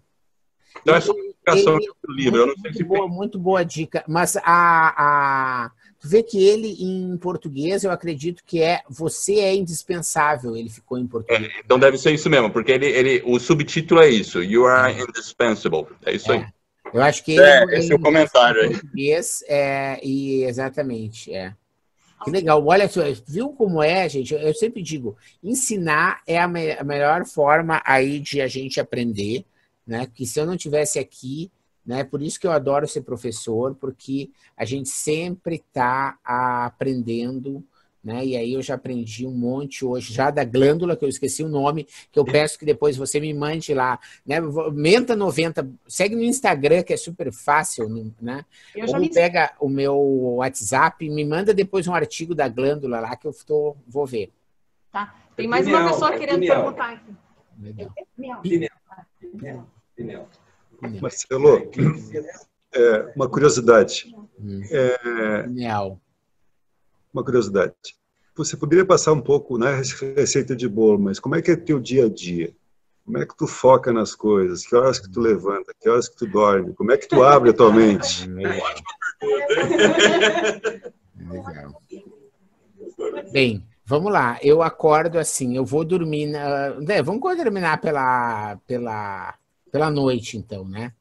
Então, 0.82 0.96
essa 0.96 1.12
indicação 1.12 1.78
do 1.78 2.14
livro. 2.14 2.40
Eu 2.40 2.48
não 2.48 2.56
sei 2.56 2.64
muito 2.64 2.78
se 2.78 2.84
boa, 2.86 3.08
muito 3.08 3.38
boa 3.38 3.66
dica. 3.66 4.02
Mas 4.08 4.38
a, 4.38 4.44
a, 4.46 5.72
tu 6.02 6.10
vê 6.10 6.24
que 6.24 6.44
ele, 6.44 6.76
em 6.80 7.16
português, 7.18 7.84
eu 7.84 7.92
acredito 7.92 8.44
que 8.44 8.62
é 8.62 8.82
Você 8.90 9.36
é 9.36 9.54
Indispensável. 9.56 10.58
Ele 10.58 10.70
ficou 10.70 10.98
em 10.98 11.06
português. 11.06 11.44
É, 11.44 11.60
então 11.64 11.78
deve 11.78 11.98
ser 11.98 12.12
isso 12.12 12.30
mesmo, 12.30 12.50
porque 12.50 12.72
ele, 12.72 12.88
ele, 12.88 13.24
o 13.24 13.40
subtítulo 13.40 14.02
é 14.02 14.10
isso. 14.10 14.44
You 14.44 14.66
are 14.66 15.00
indispensable. 15.00 15.88
É 16.04 16.16
isso 16.16 16.32
é. 16.32 16.38
aí. 16.38 16.46
Eu 16.92 17.02
acho 17.02 17.24
que 17.24 17.40
é, 17.40 17.64
ele, 17.64 17.78
esse 17.78 17.92
é 17.94 17.96
o 17.96 18.00
comentário 18.00 18.62
aí. 18.62 18.72
Português, 18.72 19.44
é, 19.48 20.00
e 20.04 20.44
exatamente, 20.44 21.32
é. 21.34 21.54
Que 22.24 22.32
legal. 22.32 22.64
Olha 22.66 22.88
só, 22.90 23.02
viu 23.26 23.50
como 23.50 23.82
é, 23.82 24.10
gente? 24.10 24.34
Eu 24.34 24.54
sempre 24.54 24.82
digo, 24.82 25.16
ensinar 25.44 26.22
é 26.28 26.40
a, 26.40 26.48
me 26.48 26.72
a 26.74 26.84
melhor 26.84 27.26
forma 27.26 27.82
aí 27.86 28.20
de 28.20 28.42
a 28.42 28.48
gente 28.48 28.80
aprender, 28.80 29.46
né? 29.86 30.08
Que 30.14 30.26
se 30.26 30.40
eu 30.40 30.46
não 30.46 30.58
tivesse 30.58 31.00
aqui, 31.00 31.52
né? 31.92 32.06
Por 32.06 32.22
isso 32.22 32.40
que 32.40 32.48
eu 32.48 32.54
adoro 32.54 32.88
ser 32.88 33.02
professor, 33.02 33.76
porque 33.76 34.30
a 34.56 34.64
gente 34.64 34.88
sempre 34.88 35.56
está 35.56 36.18
aprendendo 36.24 37.62
né? 38.04 38.26
E 38.26 38.36
aí 38.36 38.54
eu 38.54 38.64
já 38.64 38.74
aprendi 38.74 39.28
um 39.28 39.32
monte 39.32 39.86
hoje, 39.86 40.12
já 40.12 40.32
da 40.32 40.44
glândula, 40.44 40.98
que 40.98 41.06
eu 41.06 41.10
esqueci 41.10 41.44
o 41.44 41.48
nome, 41.48 41.88
que 42.12 42.18
eu 42.18 42.26
peço 42.26 42.58
que 42.58 42.66
depois 42.66 42.98
você 42.98 43.20
me 43.20 43.32
mande 43.32 43.76
lá, 43.76 44.00
né? 44.26 44.42
Menta90, 44.42 45.72
segue 45.88 46.16
no 46.16 46.24
Instagram, 46.24 46.82
que 46.82 46.94
é 46.94 46.98
super 46.98 47.32
fácil, 47.32 47.88
né? 48.20 48.44
Eu 48.76 48.88
Ou 48.88 49.00
me... 49.00 49.08
pega 49.08 49.54
o 49.60 49.70
meu 49.70 49.96
WhatsApp 50.38 51.06
e 51.06 51.12
me 51.12 51.24
manda 51.24 51.54
depois 51.54 51.88
um 51.88 51.94
artigo 51.94 52.34
da 52.34 52.48
glândula 52.48 53.00
lá 53.00 53.16
que 53.16 53.28
eu 53.28 53.34
tô, 53.46 53.76
vou 53.88 54.08
ver. 54.08 54.32
Tá. 54.92 55.14
Tem 55.36 55.48
mais 55.48 55.68
uma 55.68 55.90
pessoa 55.90 56.18
querendo 56.18 56.40
perguntar 56.40 56.94
aqui. 56.94 57.14
Marcelo, 61.02 61.72
é, 62.74 63.14
uma 63.16 63.30
curiosidade. 63.30 64.14
Hum. 64.40 64.62
É, 64.72 64.98
uma 67.14 67.24
curiosidade. 67.24 67.74
Você 68.36 68.56
poderia 68.56 68.86
passar 68.86 69.12
um 69.14 69.22
pouco 69.22 69.58
na 69.58 69.78
né, 69.78 69.82
receita 70.16 70.56
de 70.56 70.68
bolo, 70.68 71.00
mas 71.00 71.20
como 71.20 71.36
é 71.36 71.42
que 71.42 71.52
é 71.52 71.56
teu 71.56 71.80
dia 71.80 72.06
a 72.06 72.10
dia? 72.10 72.54
Como 73.06 73.18
é 73.18 73.26
que 73.26 73.36
tu 73.36 73.46
foca 73.46 73.92
nas 73.92 74.16
coisas? 74.16 74.66
Que 74.66 74.76
horas 74.76 75.00
que 75.00 75.12
tu 75.12 75.20
levanta? 75.20 75.74
Que 75.80 75.90
horas 75.90 76.08
que 76.08 76.16
tu 76.16 76.26
dorme? 76.28 76.74
Como 76.74 76.92
é 76.92 76.98
que 76.98 77.08
tu 77.08 77.24
abre 77.24 77.50
a 77.50 77.54
tua 77.54 77.72
mente? 77.72 78.30
Legal. 81.30 81.82
Bem, 83.32 83.66
vamos 83.86 84.12
lá. 84.12 84.40
Eu 84.42 84.62
acordo 84.62 85.20
assim, 85.20 85.56
eu 85.56 85.66
vou 85.66 85.84
dormir. 85.84 86.28
Na... 86.28 86.76
É, 86.88 87.02
vamos 87.04 87.22
terminar 87.36 87.82
pela, 87.82 88.58
pela, 88.68 89.34
pela 89.72 89.90
noite, 89.90 90.38
então, 90.38 90.68
né? 90.68 90.94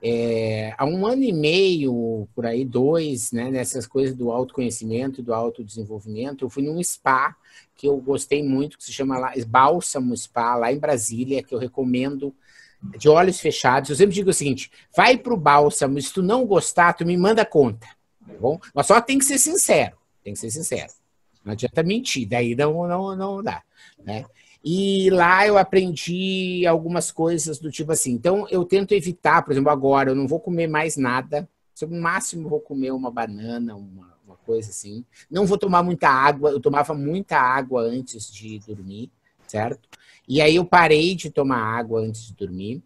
É, 0.00 0.74
há 0.78 0.84
um 0.84 1.04
ano 1.06 1.24
e 1.24 1.32
meio, 1.32 2.28
por 2.32 2.46
aí, 2.46 2.64
dois, 2.64 3.32
né, 3.32 3.50
nessas 3.50 3.84
coisas 3.84 4.14
do 4.14 4.30
autoconhecimento, 4.30 5.22
do 5.22 5.34
autodesenvolvimento, 5.34 6.44
eu 6.44 6.50
fui 6.50 6.62
num 6.62 6.80
spa 6.82 7.36
que 7.74 7.88
eu 7.88 7.96
gostei 7.96 8.42
muito, 8.42 8.78
que 8.78 8.84
se 8.84 8.92
chama 8.92 9.18
lá, 9.18 9.32
Bálsamo 9.46 10.16
Spa, 10.16 10.54
lá 10.54 10.72
em 10.72 10.78
Brasília, 10.78 11.42
que 11.42 11.52
eu 11.52 11.58
recomendo 11.58 12.32
de 12.96 13.08
olhos 13.08 13.40
fechados. 13.40 13.90
Eu 13.90 13.96
sempre 13.96 14.14
digo 14.14 14.30
o 14.30 14.34
seguinte: 14.34 14.70
vai 14.96 15.16
para 15.16 15.34
o 15.34 15.36
bálsamo, 15.36 16.00
se 16.00 16.12
tu 16.12 16.22
não 16.22 16.46
gostar, 16.46 16.92
tu 16.92 17.04
me 17.04 17.16
manda 17.16 17.44
conta, 17.44 17.86
tá 18.26 18.34
bom? 18.40 18.60
Mas 18.74 18.86
só 18.86 19.00
tem 19.00 19.18
que 19.18 19.24
ser 19.24 19.38
sincero, 19.38 19.96
tem 20.22 20.32
que 20.32 20.38
ser 20.38 20.50
sincero. 20.50 20.92
Não 21.44 21.52
adianta 21.52 21.82
mentir, 21.82 22.28
daí 22.28 22.54
não, 22.54 22.86
não, 22.86 23.16
não 23.16 23.42
dá, 23.42 23.62
né? 24.04 24.24
E 24.64 25.08
lá 25.10 25.46
eu 25.46 25.56
aprendi 25.56 26.66
algumas 26.66 27.10
coisas 27.10 27.58
do 27.58 27.70
tipo 27.70 27.92
assim. 27.92 28.12
Então 28.12 28.46
eu 28.50 28.64
tento 28.64 28.92
evitar, 28.92 29.42
por 29.42 29.52
exemplo, 29.52 29.70
agora 29.70 30.10
eu 30.10 30.14
não 30.14 30.26
vou 30.26 30.40
comer 30.40 30.66
mais 30.66 30.96
nada. 30.96 31.48
No 31.80 32.00
máximo 32.00 32.48
vou 32.48 32.60
comer 32.60 32.90
uma 32.90 33.10
banana, 33.10 33.76
uma, 33.76 34.12
uma 34.26 34.36
coisa 34.44 34.70
assim. 34.70 35.04
Não 35.30 35.46
vou 35.46 35.56
tomar 35.56 35.82
muita 35.82 36.08
água. 36.08 36.50
Eu 36.50 36.60
tomava 36.60 36.92
muita 36.92 37.38
água 37.38 37.82
antes 37.82 38.32
de 38.32 38.58
dormir, 38.58 39.10
certo? 39.46 39.88
E 40.26 40.40
aí 40.40 40.56
eu 40.56 40.64
parei 40.64 41.14
de 41.14 41.30
tomar 41.30 41.58
água 41.58 42.00
antes 42.00 42.26
de 42.26 42.34
dormir 42.34 42.82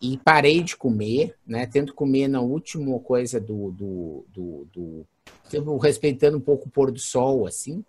e 0.00 0.16
parei 0.16 0.62
de 0.62 0.76
comer, 0.76 1.36
né? 1.46 1.66
Tento 1.66 1.94
comer 1.94 2.26
na 2.26 2.40
última 2.40 2.98
coisa 3.00 3.38
do, 3.38 3.70
do, 3.70 4.24
do, 4.32 4.68
do 4.72 5.76
respeitando 5.76 6.38
um 6.38 6.40
pouco 6.40 6.68
o 6.68 6.70
pôr 6.70 6.90
do 6.90 6.98
sol, 6.98 7.46
assim. 7.46 7.84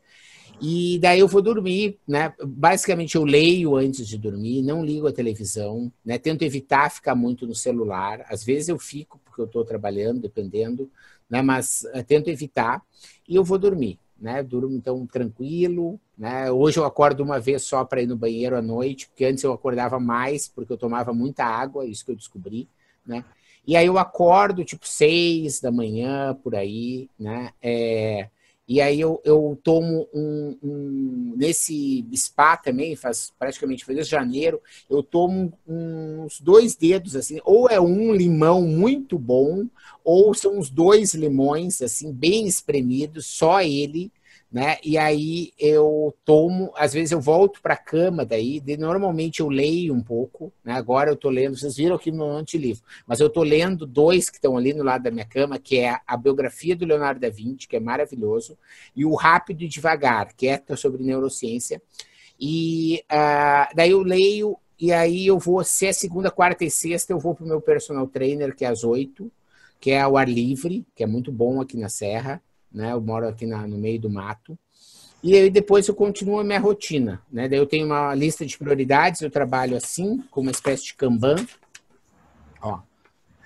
E 0.62 1.00
daí 1.00 1.20
eu 1.20 1.28
vou 1.28 1.42
dormir, 1.42 1.98
né? 2.08 2.34
Basicamente 2.46 3.16
eu 3.16 3.24
leio 3.24 3.76
antes 3.76 4.08
de 4.08 4.16
dormir, 4.16 4.62
não 4.62 4.86
ligo 4.86 5.08
a 5.08 5.12
televisão, 5.12 5.92
né? 6.06 6.20
Tento 6.20 6.44
evitar 6.44 6.92
ficar 6.92 7.16
muito 7.16 7.48
no 7.48 7.56
celular. 7.56 8.24
Às 8.30 8.44
vezes 8.44 8.70
eu 8.70 8.78
fico 8.78 9.20
porque 9.26 9.42
eu 9.42 9.46
estou 9.46 9.66
trabalhando, 9.66 10.22
dependendo, 10.22 10.88
né? 11.28 11.42
Mas 11.42 11.84
uh, 11.96 12.04
tento 12.04 12.30
evitar 12.30 12.80
e 13.28 13.36
eu 13.36 13.44
vou 13.44 13.58
dormir, 13.58 13.98
né? 14.20 14.44
Durmo 14.44 14.76
então 14.76 15.04
tranquilo, 15.08 16.00
né? 16.16 16.52
Hoje 16.52 16.78
eu 16.78 16.86
acordo 16.86 17.24
uma 17.24 17.40
vez 17.40 17.64
só 17.64 17.84
para 17.84 18.04
ir 18.04 18.08
no 18.08 18.16
banheiro 18.16 18.56
à 18.56 18.62
noite, 18.62 19.08
porque 19.08 19.26
antes 19.26 19.44
eu 19.44 19.54
acordava 19.54 20.00
mais 20.00 20.48
porque 20.48 20.72
eu 20.72 20.78
tomava 20.78 21.12
muita 21.12 21.44
água, 21.44 21.88
isso 21.88 22.06
que 22.06 22.12
eu 22.12 22.16
descobri, 22.16 22.70
né? 23.04 23.26
E 23.66 23.76
aí 23.76 23.88
eu 23.88 23.98
acordo 23.98 24.64
tipo 24.64 24.88
seis 24.88 25.60
da 25.60 25.72
manhã 25.72 26.36
por 26.44 26.56
aí, 26.56 27.10
né? 27.20 27.52
É, 27.60 28.30
e 28.72 28.80
aí 28.80 29.02
eu, 29.02 29.22
eu 29.26 29.60
tomo 29.61 30.07
um, 30.14 30.57
um, 30.64 31.34
Nesse 31.35 32.07
spa 32.15 32.56
também, 32.56 32.95
faz 32.95 33.34
praticamente 33.38 33.84
faz 33.84 33.98
desde 33.98 34.11
janeiro, 34.11 34.61
eu 34.89 35.03
tomo 35.03 35.52
uns 35.68 36.39
dois 36.39 36.73
dedos, 36.73 37.18
assim, 37.18 37.41
ou 37.43 37.68
é 37.68 37.81
um 37.81 38.14
limão 38.14 38.61
muito 38.61 39.19
bom, 39.19 39.65
ou 40.06 40.34
são 40.34 40.57
uns 40.57 40.69
dois 40.69 41.14
limões, 41.14 41.81
assim, 41.81 42.14
bem 42.14 42.48
espremidos, 42.48 43.26
só 43.26 43.61
ele, 43.61 44.10
né? 44.52 44.78
E 44.84 44.98
aí 44.98 45.53
eu 45.57 46.14
tomo, 46.26 46.73
às 46.76 46.91
vezes 46.91 47.14
eu 47.14 47.22
volto 47.22 47.61
para 47.61 47.76
a 47.76 47.78
cama 47.78 48.26
daí, 48.26 48.60
de, 48.60 48.76
normalmente 48.76 49.40
eu 49.40 49.48
leio 49.48 49.94
um 49.94 50.02
pouco, 50.02 50.52
né? 50.64 50.73
Agora 50.73 51.10
eu 51.10 51.14
estou 51.14 51.32
lendo, 51.32 51.57
vocês 51.57 51.78
viram 51.78 51.95
aqui 51.95 52.11
no 52.11 52.26
antilivro, 52.26 52.84
mas 53.07 53.22
eu 53.22 53.28
estou 53.28 53.44
lendo 53.44 53.86
dois 53.86 54.30
que 54.30 54.36
estão 54.36 54.57
ali 54.57 54.73
no 54.73 54.84
lado 54.84 55.03
da 55.03 55.11
minha 55.11 55.26
cama, 55.26 55.57
que 55.57 55.80
é 55.80 55.98
a 56.06 56.18
biografia 56.18 56.76
do 56.76 56.86
Leonardo 56.86 57.22
da 57.22 57.30
Vinci, 57.30 57.65
que 57.65 57.78
é 57.78 57.80
maravilhoso, 57.80 58.57
e 58.94 59.06
o 59.06 59.15
Rápido 59.15 59.64
e 59.64 59.69
Devagar, 59.69 60.36
que 60.36 60.48
é 60.48 60.61
sobre 60.76 61.02
neurociência. 61.02 61.82
E 62.38 63.03
uh, 63.10 63.73
daí 63.73 63.91
eu 63.91 64.02
leio 64.02 64.57
e 64.78 64.91
aí 64.91 65.28
eu 65.28 65.38
vou, 65.38 65.64
se 65.64 65.86
é 65.86 65.94
segunda, 65.94 66.32
quarta 66.32 66.65
e 66.65 66.72
sexta, 66.72 67.14
eu 67.14 67.19
vou 67.19 67.36
para 67.36 67.45
o 67.45 67.48
meu 67.48 67.61
personal 67.61 68.07
trainer, 68.07 68.56
que 68.56 68.65
é 68.65 68.68
às 68.68 68.84
oito, 68.84 69.32
que 69.80 69.91
é 69.91 70.02
ao 70.02 70.18
ar 70.18 70.28
livre, 70.28 70.84
que 70.95 71.03
é 71.03 71.07
muito 71.07 71.32
bom 71.32 71.61
aqui 71.61 71.78
na 71.78 71.88
Serra 71.88 72.41
né? 72.72 72.93
Eu 72.93 73.02
moro 73.02 73.27
aqui 73.27 73.45
na, 73.45 73.68
no 73.68 73.77
meio 73.77 73.99
do 73.99 74.10
mato. 74.10 74.57
E 75.23 75.35
aí 75.35 75.49
depois 75.49 75.88
eu 75.88 75.93
continuo 75.93 76.39
a 76.39 76.43
minha 76.43 76.60
rotina, 76.60 77.22
né? 77.31 77.48
Daí 77.48 77.60
eu 77.60 77.68
tenho 77.68 77.85
uma 77.85 78.15
lista 78.15 78.45
de 78.45 78.57
prioridades, 78.57 79.22
eu 79.22 79.30
trabalho 79.30 79.77
assim, 79.77 80.18
com 80.31 80.41
uma 80.41 80.52
espécie 80.52 80.85
de 80.85 80.95
Kanban, 80.95 81.35
ó, 82.61 82.80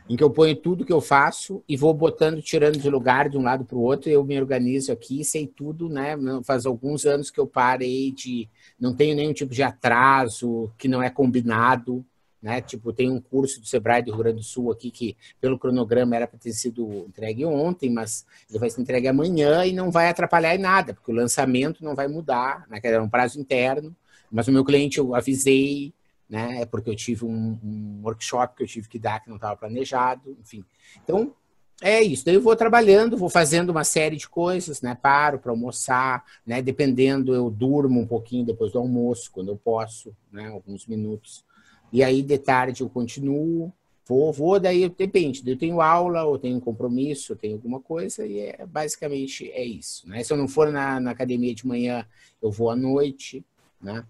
em 0.07 0.15
que 0.15 0.23
eu 0.23 0.29
ponho 0.29 0.55
tudo 0.55 0.85
que 0.85 0.93
eu 0.93 1.01
faço 1.01 1.63
e 1.67 1.75
vou 1.75 1.93
botando, 1.93 2.41
tirando 2.41 2.77
de 2.77 2.89
lugar 2.89 3.27
de 3.27 3.37
um 3.37 3.41
lado 3.41 3.65
para 3.65 3.77
o 3.77 3.81
outro, 3.81 4.09
eu 4.09 4.23
me 4.23 4.39
organizo 4.39 4.91
aqui, 4.91 5.23
sei 5.25 5.47
tudo, 5.47 5.89
né? 5.89 6.15
Faz 6.43 6.65
alguns 6.65 7.05
anos 7.05 7.31
que 7.31 7.39
eu 7.39 7.47
parei 7.47 8.11
de, 8.11 8.47
não 8.79 8.95
tenho 8.95 9.15
nenhum 9.15 9.33
tipo 9.33 9.53
de 9.53 9.63
atraso 9.63 10.71
que 10.77 10.87
não 10.87 11.01
é 11.01 11.09
combinado, 11.09 12.05
né? 12.45 12.61
Tipo, 12.61 12.93
tem 12.93 13.09
um 13.09 13.19
curso 13.19 13.59
do 13.59 13.65
Sebrae 13.65 14.03
do 14.03 14.11
Rio 14.11 14.19
Grande 14.19 14.37
do 14.37 14.43
Sul 14.43 14.71
aqui 14.71 14.91
que, 14.91 15.17
pelo 15.41 15.57
cronograma, 15.57 16.15
era 16.15 16.27
para 16.27 16.37
ter 16.37 16.53
sido 16.53 17.07
entregue 17.07 17.43
ontem, 17.43 17.89
mas 17.89 18.23
ele 18.47 18.59
vai 18.59 18.69
ser 18.69 18.81
entregue 18.81 19.07
amanhã 19.07 19.65
e 19.65 19.73
não 19.73 19.89
vai 19.89 20.09
atrapalhar 20.09 20.53
em 20.53 20.59
nada, 20.59 20.93
porque 20.93 21.11
o 21.11 21.15
lançamento 21.15 21.83
não 21.83 21.95
vai 21.95 22.07
mudar, 22.07 22.67
né? 22.69 22.79
É 22.83 23.01
um 23.01 23.09
prazo 23.09 23.39
interno. 23.41 23.95
Mas 24.31 24.47
o 24.47 24.51
meu 24.51 24.63
cliente 24.63 24.99
eu 24.99 25.15
avisei, 25.15 25.91
né? 26.29 26.61
É 26.61 26.65
porque 26.67 26.87
eu 26.87 26.95
tive 26.95 27.25
um, 27.25 27.57
um 27.63 28.01
workshop 28.03 28.55
que 28.57 28.61
eu 28.61 28.67
tive 28.67 28.87
que 28.87 28.99
dar 28.99 29.21
que 29.21 29.27
não 29.27 29.37
estava 29.37 29.57
planejado, 29.57 30.37
enfim. 30.39 30.63
Então, 31.03 31.33
é 31.81 31.99
isso. 32.03 32.23
Daí 32.23 32.35
eu 32.35 32.41
vou 32.41 32.55
trabalhando, 32.55 33.17
vou 33.17 33.27
fazendo 33.27 33.71
uma 33.71 33.83
série 33.83 34.17
de 34.17 34.29
coisas, 34.29 34.83
né? 34.83 34.93
Paro 34.93 35.39
para 35.39 35.51
almoçar, 35.51 36.23
né? 36.45 36.61
Dependendo, 36.61 37.33
eu 37.33 37.49
durmo 37.49 37.99
um 37.99 38.05
pouquinho 38.05 38.45
depois 38.45 38.71
do 38.71 38.77
almoço, 38.77 39.31
quando 39.31 39.49
eu 39.49 39.57
posso, 39.57 40.15
né? 40.31 40.47
Alguns 40.49 40.85
minutos. 40.85 41.43
E 41.91 42.03
aí, 42.03 42.21
de 42.21 42.37
tarde, 42.37 42.81
eu 42.81 42.89
continuo, 42.89 43.71
vou, 44.07 44.31
vou, 44.31 44.59
daí 44.59 44.87
depende. 44.89 45.41
Eu 45.45 45.57
tenho 45.57 45.81
aula, 45.81 46.23
ou 46.23 46.37
tenho 46.37 46.59
compromisso, 46.61 47.33
ou 47.33 47.37
tenho 47.37 47.55
alguma 47.55 47.79
coisa, 47.79 48.25
e 48.25 48.39
é, 48.39 48.65
basicamente 48.65 49.49
é 49.51 49.63
isso. 49.63 50.07
Né? 50.07 50.23
Se 50.23 50.31
eu 50.31 50.37
não 50.37 50.47
for 50.47 50.71
na, 50.71 50.99
na 50.99 51.11
academia 51.11 51.53
de 51.53 51.65
manhã, 51.65 52.05
eu 52.41 52.51
vou 52.51 52.69
à 52.69 52.75
noite, 52.75 53.43
né? 53.81 54.05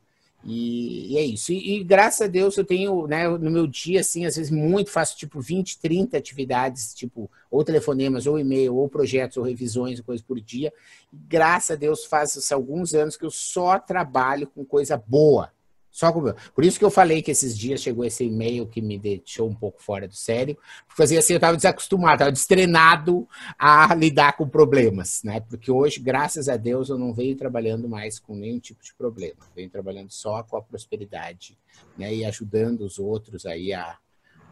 E, 0.48 1.14
e, 1.14 1.18
é 1.18 1.24
isso. 1.24 1.52
E, 1.52 1.78
e, 1.78 1.84
graças 1.84 2.22
a 2.22 2.28
Deus 2.28 2.56
eu 2.56 2.64
tenho, 2.64 3.08
né, 3.08 3.28
no 3.28 3.50
meu 3.50 3.66
dia, 3.66 4.02
assim, 4.02 4.26
às 4.28 4.36
vezes 4.36 4.52
muito, 4.52 4.92
faço 4.92 5.18
tipo 5.18 5.42
20, 5.42 5.80
30 5.80 6.16
atividades, 6.18 6.94
tipo, 6.94 7.30
ou 7.50 7.64
telefonemas, 7.64 8.28
ou 8.28 8.38
e-mail, 8.38 8.76
ou 8.76 8.88
projetos, 8.88 9.38
ou 9.38 9.44
revisões, 9.44 10.00
coisas 10.02 10.24
por 10.24 10.40
dia. 10.40 10.72
E, 11.12 11.18
graças 11.18 11.72
a 11.72 11.76
Deus 11.76 12.06
faz 12.06 12.52
alguns 12.52 12.94
anos 12.94 13.18
que 13.18 13.26
eu 13.26 13.32
só 13.32 13.80
trabalho 13.80 14.46
com 14.46 14.64
coisa 14.64 14.96
boa. 14.96 15.52
Só 15.96 16.12
com... 16.12 16.22
Por 16.54 16.66
isso 16.66 16.78
que 16.78 16.84
eu 16.84 16.92
falei 16.92 17.22
que 17.22 17.32
esses 17.32 17.58
dias 17.58 17.80
chegou 17.80 18.04
esse 18.04 18.26
e-mail 18.26 18.68
que 18.68 18.82
me 18.82 19.00
deixou 19.00 19.48
um 19.50 19.56
pouco 19.56 19.82
fora 19.82 20.06
do 20.06 20.14
sério, 20.14 20.58
porque 20.86 21.04
assim, 21.04 21.32
eu 21.32 21.38
estava 21.38 21.56
desacostumado, 21.56 22.16
estava 22.16 22.32
destrenado 22.34 23.26
a 23.58 23.96
lidar 23.96 24.36
com 24.36 24.46
problemas, 24.46 25.24
né? 25.24 25.40
Porque 25.40 25.72
hoje, 25.72 26.02
graças 26.02 26.50
a 26.50 26.58
Deus, 26.58 26.90
eu 26.90 26.98
não 26.98 27.14
venho 27.14 27.34
trabalhando 27.38 27.88
mais 27.88 28.20
com 28.20 28.36
nenhum 28.36 28.60
tipo 28.60 28.84
de 28.84 28.94
problema, 28.94 29.38
venho 29.56 29.70
trabalhando 29.70 30.12
só 30.12 30.44
com 30.44 30.58
a 30.58 30.62
prosperidade, 30.62 31.58
né? 31.98 32.14
E 32.14 32.26
ajudando 32.26 32.82
os 32.82 33.00
outros 33.00 33.46
aí 33.46 33.72
a 33.72 33.98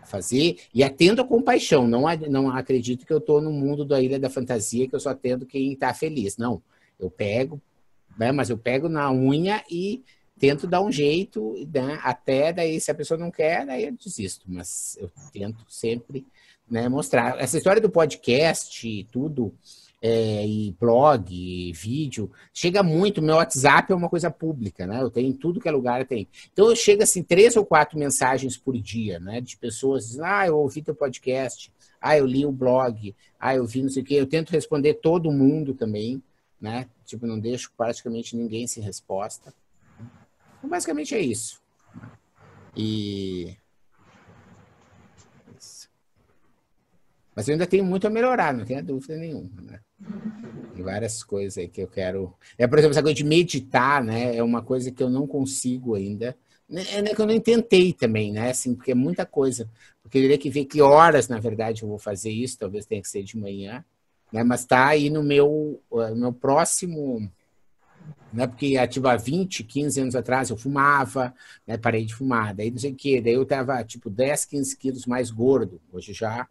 fazer 0.06 0.60
e 0.74 0.82
atendo 0.82 1.22
a 1.22 1.28
compaixão. 1.28 1.86
Não, 1.86 2.03
não 2.30 2.52
acredito 2.52 3.06
que 3.06 3.11
eu 3.11 3.18
estou 3.18 3.41
no 3.41 3.52
mundo 3.52 3.84
da 3.84 4.02
Ilha 4.02 4.18
da 4.18 4.30
Fantasia, 4.30 4.88
que 4.88 4.95
eu 4.95 4.99
só 5.02 5.10
atendo 5.10 5.45
quem 5.45 5.74
está 5.74 5.94
feliz. 5.94 6.38
Não, 6.38 6.64
eu 6.98 7.11
pego, 7.11 7.61
né? 8.18 8.32
Mas 8.32 8.49
eu 8.49 8.57
pego 8.57 8.88
na 8.88 9.11
unha 9.11 9.61
e 9.70 10.02
tento 10.40 10.68
dar 10.68 10.82
um 10.82 10.92
jeito, 10.92 11.56
né? 11.74 12.00
até 12.04 12.52
daí, 12.52 12.80
se 12.80 12.92
a 12.92 12.96
pessoa 12.96 13.18
não 13.18 13.32
quer, 13.32 13.66
daí 13.66 13.86
eu 13.86 13.94
desisto. 13.94 14.46
Mas 14.48 14.98
eu 15.00 15.12
tento 15.32 15.66
sempre 15.70 16.26
né, 16.70 16.90
mostrar. 16.90 17.40
Essa 17.40 17.58
história 17.58 17.82
do 17.82 17.90
podcast 17.90 18.88
e 18.88 19.04
tudo, 19.06 19.54
é, 20.02 20.46
e 20.46 20.76
blog, 20.80 21.32
e 21.32 21.72
vídeo, 21.72 22.30
chega 22.54 22.84
muito. 22.84 23.22
Meu 23.22 23.36
WhatsApp 23.36 23.92
é 23.92 23.96
uma 23.96 24.10
coisa 24.10 24.30
pública, 24.30 24.86
né? 24.86 25.02
Eu 25.02 25.10
tenho 25.10 25.30
em 25.30 25.34
tudo 25.34 25.62
que 25.62 25.70
é 25.70 25.72
lugar, 25.72 26.06
tem. 26.06 26.28
Então 26.52 26.70
eu 26.70 26.76
chego 26.76 27.04
assim, 27.04 27.24
três 27.24 27.56
ou 27.56 27.66
quatro 27.66 27.98
mensagens 27.98 28.58
por 28.58 28.78
dia, 28.78 29.20
né? 29.20 29.40
De 29.40 29.56
pessoas 29.58 30.08
dizendo, 30.08 30.26
ah, 30.26 30.48
eu 30.48 30.58
ouvi 30.58 30.82
teu 30.82 30.96
podcast, 30.96 31.72
ah, 32.02 32.18
eu 32.18 32.26
li 32.26 32.46
o 32.46 32.52
blog, 32.52 33.16
ah, 33.40 33.56
eu 33.56 33.66
vi 33.66 33.82
não 33.82 33.90
sei 33.90 34.04
o 34.04 34.06
quê. 34.06 34.16
Eu 34.16 34.28
tento 34.28 34.50
responder 34.50 34.96
todo 34.96 35.32
mundo 35.32 35.74
também, 35.74 36.22
né? 36.60 36.88
Tipo, 37.06 37.26
não 37.26 37.40
deixo 37.40 37.72
praticamente 37.78 38.36
ninguém 38.36 38.68
sem 38.68 38.84
resposta. 38.84 39.54
Então, 40.64 40.69
basicamente 40.69 41.14
é 41.14 41.19
isso. 41.19 41.61
E 42.73 43.57
Mas 47.35 47.49
eu 47.49 47.53
ainda 47.53 47.68
tenho 47.68 47.84
muito 47.84 48.07
a 48.07 48.10
melhorar, 48.10 48.53
não 48.53 48.64
tenho 48.64 48.81
dúvida 48.81 49.18
nenhuma. 49.18 49.49
Né? 49.61 49.80
Tem 50.73 50.84
várias 50.84 51.22
coisas 51.22 51.57
aí 51.57 51.68
que 51.68 51.81
eu 51.81 51.88
quero. 51.88 52.34
É, 52.57 52.65
por 52.65 52.77
exemplo, 52.77 52.94
essa 52.94 53.02
coisa 53.02 53.15
de 53.15 53.26
meditar, 53.26 54.02
né? 54.02 54.38
É 54.38 54.41
uma 54.44 54.61
coisa 54.61 54.90
que 54.90 55.03
eu 55.03 55.10
não 55.10 55.27
consigo 55.27 55.95
ainda. 55.95 56.38
É 56.72 57.02
né, 57.02 57.14
que 57.14 57.22
eu 57.22 57.26
nem 57.26 57.41
tentei 57.41 57.91
também, 57.91 58.31
né? 58.31 58.52
Assim, 58.52 58.73
porque 58.73 58.91
é 58.91 58.95
muita 58.95 59.26
coisa. 59.26 59.69
Porque 60.02 60.18
eu 60.18 60.22
teria 60.22 60.38
que 60.38 60.49
ver 60.49 60.65
que 60.65 60.81
horas, 60.81 61.27
na 61.27 61.40
verdade, 61.40 61.84
eu 61.84 61.90
vou 61.90 61.99
fazer 61.99 62.31
isso. 62.31 62.57
Talvez 62.57 62.85
tenha 62.85 63.02
que 63.02 63.10
ser 63.10 63.23
de 63.23 63.38
manhã. 63.38 63.84
Né? 64.31 64.44
Mas 64.44 64.61
está 64.61 64.88
aí 64.88 65.10
no 65.10 65.23
meu, 65.23 65.81
no 65.91 66.15
meu 66.15 66.34
próximo. 66.34 67.30
Né? 68.34 68.48
Porque 68.48 68.76
ativa 68.78 69.16
20, 69.16 69.64
15 69.64 70.02
anos 70.02 70.16
atrás 70.16 70.50
eu 70.50 70.58
fumava, 70.58 71.34
né? 71.68 71.78
parei 71.78 72.04
de 72.04 72.16
fumar. 72.16 72.54
Daí 72.56 72.72
não 72.72 72.80
sei 72.80 72.92
o 72.92 72.96
quê. 72.96 73.22
Daí 73.22 73.34
eu 73.34 73.46
tava 73.46 73.84
tipo 73.84 74.10
10, 74.10 74.46
15 74.46 74.76
quilos 74.78 75.06
mais 75.06 75.30
gordo. 75.30 75.80
Hoje 75.92 76.14
já 76.14 76.48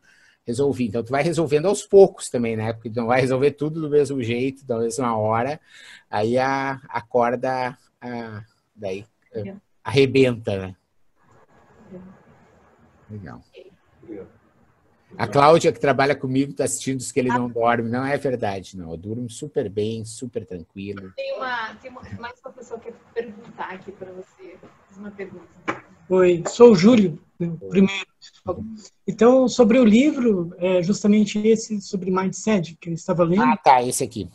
resolvi. 0.46 0.86
Então, 0.86 1.02
tu 1.02 1.10
vai 1.10 1.22
resolvendo 1.22 1.66
aos 1.66 1.82
poucos 1.82 2.30
também, 2.30 2.56
né? 2.56 2.72
Porque 2.72 2.90
tu 2.90 2.96
não 2.96 3.06
vai 3.06 3.20
resolver 3.20 3.52
tudo 3.52 3.80
do 3.80 3.90
mesmo 3.90 4.22
jeito, 4.22 4.64
da 4.64 4.78
mesma 4.78 5.16
hora. 5.16 5.60
Aí 6.08 6.38
a, 6.38 6.80
a 6.88 7.00
corda 7.00 7.76
a, 8.00 8.44
daí 8.74 9.04
arrebenta, 9.84 10.56
né? 10.58 10.76
Legal. 13.10 13.42
A 15.16 15.26
Cláudia, 15.26 15.72
que 15.72 15.80
trabalha 15.80 16.14
comigo, 16.14 16.52
está 16.52 16.64
assistindo 16.64 16.98
diz 16.98 17.12
que 17.12 17.20
ele 17.20 17.28
não 17.28 17.48
dorme. 17.48 17.88
Não 17.88 18.04
é 18.04 18.16
verdade, 18.16 18.76
não. 18.76 18.90
Eu 18.90 18.96
durmo 18.96 19.28
super 19.28 19.68
bem, 19.68 20.04
super 20.04 20.44
tranquilo. 20.44 21.12
Tem, 21.16 21.36
uma, 21.36 21.74
tem 21.76 21.90
uma, 21.90 22.02
mais 22.18 22.40
uma 22.40 22.52
pessoa 22.52 22.80
que 22.80 22.90
quer 22.90 22.98
perguntar 23.14 23.70
aqui 23.70 23.92
para 23.92 24.10
você. 24.12 24.56
Fiz 24.88 24.98
uma 24.98 25.10
pergunta. 25.10 25.46
Oi, 26.08 26.42
sou 26.48 26.72
o 26.72 26.74
Júlio, 26.74 27.18
né, 27.38 27.50
primeiro. 27.70 28.06
Então, 29.06 29.48
sobre 29.48 29.78
o 29.78 29.84
livro, 29.84 30.54
é 30.58 30.82
justamente 30.82 31.38
esse 31.38 31.80
sobre 31.80 32.10
mindset 32.10 32.76
que 32.76 32.90
eu 32.90 32.94
estava 32.94 33.24
lendo. 33.24 33.42
Ah, 33.42 33.56
tá, 33.56 33.82
esse 33.82 34.04
aqui. 34.04 34.28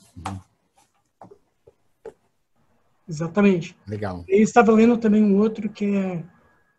Exatamente. 3.08 3.78
Legal. 3.88 4.26
Eu 4.28 4.42
estava 4.42 4.72
lendo 4.72 4.98
também 4.98 5.24
um 5.24 5.38
outro 5.38 5.70
que 5.70 5.86
é 5.96 6.24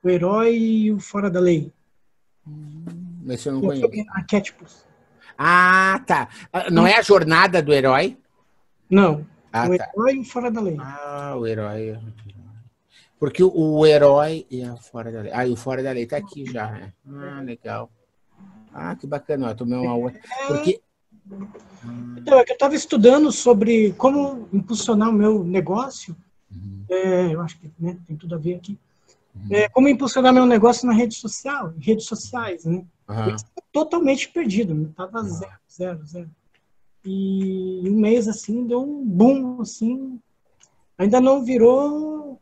O 0.03 0.09
Herói 0.09 0.57
e 0.57 0.93
o 0.93 1.01
Fora 1.01 1.31
da 1.31 1.41
Lei. 1.41 1.73
Hum, 2.47 2.78
esse 3.33 3.49
eu 3.49 3.55
não 3.55 3.61
conheço. 3.61 3.89
Arquétipos. 4.11 4.87
Ah, 5.37 6.03
tá. 6.07 6.29
Ah, 6.53 6.71
não 6.71 6.87
é 6.87 6.99
a 6.99 7.03
jornada 7.03 7.63
do 7.63 7.73
herói? 7.73 8.19
Não. 8.91 9.27
Ah, 9.53 9.69
o 9.69 9.77
tá. 9.77 9.91
herói 9.95 10.15
e 10.17 10.21
o 10.21 10.25
Fora 10.25 10.51
da 10.51 10.61
Lei. 10.61 10.77
Ah, 10.81 11.35
o 11.37 11.47
herói. 11.47 11.99
Porque 13.19 13.43
o, 13.43 13.51
o 13.53 13.87
herói 13.87 14.47
e 14.51 14.63
a 14.63 14.77
fora 14.77 15.11
da 15.11 15.23
lei. 15.23 15.33
Ah, 15.35 15.47
e 15.47 15.51
o 15.51 15.57
fora 15.57 15.83
da 15.83 15.91
lei 15.91 16.07
tá 16.07 16.17
aqui 16.17 16.45
já. 16.47 16.71
Né? 16.71 16.93
Ah, 17.09 17.41
legal. 17.41 17.91
Ah, 18.73 18.95
que 18.95 19.07
bacana. 19.07 19.49
Eu 19.49 19.57
tomei 19.57 19.79
uma 19.79 19.95
outra. 19.95 20.21
Porque. 20.47 20.81
Então, 22.17 22.39
é 22.39 22.45
que 22.45 22.53
eu 22.53 22.55
estava 22.55 22.75
estudando 22.75 23.31
sobre 23.33 23.93
como 23.95 24.49
impulsionar 24.53 25.11
o 25.11 25.13
meu 25.13 25.43
negócio. 25.43 26.17
Uhum. 26.51 26.85
É, 26.89 27.35
eu 27.35 27.41
acho 27.41 27.59
que 27.59 27.71
né, 27.79 27.99
tem 28.07 28.17
tudo 28.17 28.35
a 28.35 28.39
ver 28.39 28.55
aqui. 28.55 28.79
Uhum. 29.45 29.57
É, 29.57 29.69
como 29.69 29.89
impulsionar 29.89 30.33
meu 30.33 30.47
negócio 30.47 30.87
na 30.87 30.93
rede 30.93 31.15
social, 31.15 31.73
redes 31.79 32.07
sociais, 32.07 32.65
né? 32.65 32.85
Uhum. 33.09 33.37
Totalmente 33.73 34.29
perdido, 34.29 34.75
né? 34.75 34.89
Tava 34.97 35.23
zero, 35.23 35.53
zero, 35.71 36.07
zero. 36.07 36.31
E 37.05 37.89
um 37.89 37.99
mês 37.99 38.29
assim 38.29 38.67
deu 38.67 38.83
um 38.83 39.05
boom, 39.05 39.61
assim. 39.61 40.21
Ainda 40.99 41.21
não 41.21 41.45
virou 41.45 42.41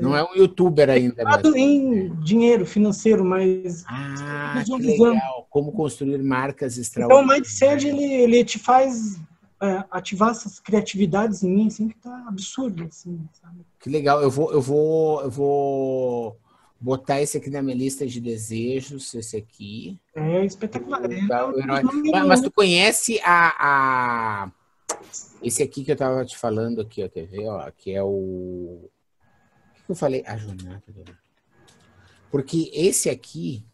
não 0.00 0.16
é 0.16 0.24
um 0.24 0.34
youtuber 0.34 0.88
ainda. 0.88 1.22
Mas... 1.22 1.44
em 1.54 2.14
dinheiro 2.22 2.64
financeiro, 2.64 3.24
mas. 3.24 3.84
Ah, 3.86 4.62
que 4.64 4.76
legal. 4.76 5.46
Como 5.50 5.72
construir 5.72 6.22
marcas 6.22 6.78
extraordinárias. 6.78 7.20
Então, 7.20 7.66
o 7.66 7.76
mindset 7.76 7.86
ele, 7.86 8.04
ele 8.04 8.44
te 8.44 8.58
faz 8.58 9.20
é, 9.62 9.84
ativar 9.90 10.30
essas 10.30 10.58
criatividades 10.58 11.42
em 11.42 11.50
mim, 11.50 11.66
assim, 11.68 11.88
que 11.88 11.96
tá 11.96 12.24
absurdo, 12.26 12.84
assim, 12.84 13.24
sabe? 13.40 13.60
Que 13.78 13.88
legal. 13.88 14.20
Eu 14.20 14.30
vou, 14.30 14.52
eu 14.52 14.60
vou, 14.60 15.22
eu 15.22 15.30
vou 15.30 16.36
botar 16.80 17.20
esse 17.20 17.36
aqui 17.36 17.48
na 17.48 17.62
minha 17.62 17.76
lista 17.76 18.04
de 18.06 18.20
desejos, 18.20 19.14
esse 19.14 19.36
aqui. 19.36 20.00
É 20.14 20.44
espetacular. 20.44 21.00
Mas, 21.66 22.26
mas 22.26 22.40
tu 22.40 22.50
conhece 22.50 23.20
a, 23.22 23.54
a, 24.44 24.52
esse 25.40 25.62
aqui 25.62 25.84
que 25.84 25.92
eu 25.92 25.96
tava 25.96 26.24
te 26.24 26.36
falando 26.36 26.80
aqui, 26.80 27.04
ó, 27.04 27.08
quer 27.08 27.26
ver, 27.26 27.46
ó, 27.46 27.70
que 27.70 27.92
é 27.92 28.02
o 28.02 28.90
eu 29.88 29.94
falei 29.94 30.24
a 30.26 30.36
jornada 30.36 30.82
Porque 32.30 32.70
esse 32.72 33.10
aqui, 33.10 33.64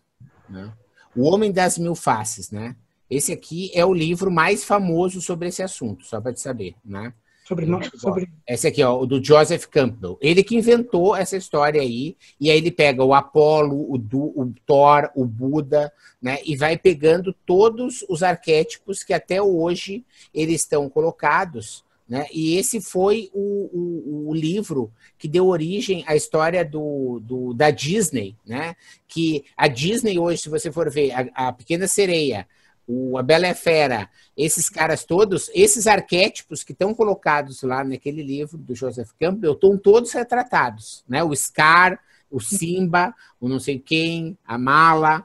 né, 0.49 0.73
O 1.15 1.23
Homem 1.23 1.53
das 1.53 1.79
Mil 1.79 1.95
Faces, 1.95 2.51
né? 2.51 2.77
Esse 3.11 3.33
aqui 3.33 3.71
é 3.75 3.85
o 3.85 3.95
livro 3.95 4.31
mais 4.31 4.65
famoso 4.65 5.21
sobre 5.21 5.49
esse 5.49 5.63
assunto, 5.63 6.05
só 6.05 6.21
para 6.21 6.33
te 6.33 6.41
saber, 6.41 6.75
né? 6.85 7.13
Sobre, 7.47 7.67
sobre... 7.97 8.29
Esse 8.47 8.67
aqui, 8.67 8.83
ó, 8.83 9.01
o 9.01 9.07
do 9.07 9.25
Joseph 9.25 9.65
Campbell. 9.67 10.19
Ele 10.21 10.43
que 10.43 10.55
inventou 10.55 11.17
essa 11.17 11.35
história 11.35 11.81
aí, 11.81 12.15
e 12.39 12.51
aí 12.51 12.59
ele 12.59 12.71
pega 12.71 13.03
o 13.03 13.15
Apolo, 13.15 13.91
o, 13.91 13.97
du, 13.97 14.25
o 14.37 14.53
Thor, 14.67 15.11
o 15.15 15.25
Buda, 15.25 15.91
né? 16.21 16.39
E 16.45 16.55
vai 16.57 16.77
pegando 16.77 17.35
todos 17.47 18.05
os 18.07 18.23
arquétipos 18.23 19.03
que 19.03 19.15
até 19.15 19.41
hoje 19.41 20.05
eles 20.35 20.61
estão 20.61 20.91
colocados 20.91 21.87
né? 22.09 22.27
E 22.33 22.57
esse 22.57 22.81
foi 22.81 23.29
o, 23.35 23.69
o, 23.71 24.29
o, 24.31 24.35
livro 24.35 24.91
que 25.19 25.29
deu 25.29 25.47
origem 25.47 26.03
à 26.07 26.17
história 26.17 26.65
do, 26.65 27.21
do, 27.21 27.53
da 27.53 27.71
Disney, 27.71 28.35
né? 28.47 28.75
Que 29.07 29.45
a 29.55 29.69
Disney 29.69 30.19
hoje, 30.19 30.41
se 30.41 30.49
você 30.49 30.73
for 30.73 30.91
ver, 30.91 31.13
a, 31.13 31.49
a 31.49 31.53
Pequena 31.53 31.87
Sereia, 31.87 32.49
o, 32.89 33.19
a 33.19 33.23
Bela 33.23 33.47
e 33.47 33.51
a 33.51 33.55
Fera, 33.55 34.09
esses 34.35 34.71
caras 34.71 35.05
todos, 35.05 35.51
esses 35.55 35.87
arquétipos 35.87 36.65
que 36.65 36.73
estão 36.73 36.95
colocados 36.95 37.63
lá 37.63 37.85
naquele 37.85 38.23
livro 38.23 38.57
do 38.57 38.75
Joseph 38.75 39.11
Campbell, 39.21 39.53
estão 39.53 39.77
todos 39.77 40.11
retratados, 40.13 41.05
né? 41.07 41.23
O 41.23 41.37
Scar, 41.37 42.01
o 42.31 42.41
Simba, 42.41 43.15
o 43.39 43.49
não 43.49 43.61
sei 43.61 43.79
quem, 43.79 44.39
a 44.47 44.57
Mala. 44.57 45.23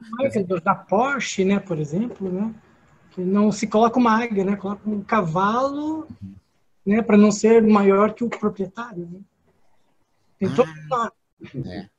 Da 0.64 0.76
Porsche, 0.76 1.46
né, 1.46 1.58
por 1.60 1.80
exemplo, 1.80 2.30
né? 2.30 2.54
Que 3.12 3.22
não 3.22 3.52
se 3.52 3.66
coloca 3.66 3.98
uma 3.98 4.22
águia, 4.22 4.44
né? 4.44 4.58
Coloca 4.58 4.90
um 4.90 5.02
cavalo 5.02 6.08
né, 6.86 7.02
para 7.02 7.18
não 7.18 7.32
ser 7.32 7.62
maior 7.62 8.14
que 8.14 8.24
o 8.24 8.30
proprietário. 8.30 9.08
Né? 9.10 9.20
Tem 10.38 10.50
ah, 10.92 11.12
é. 11.66 11.90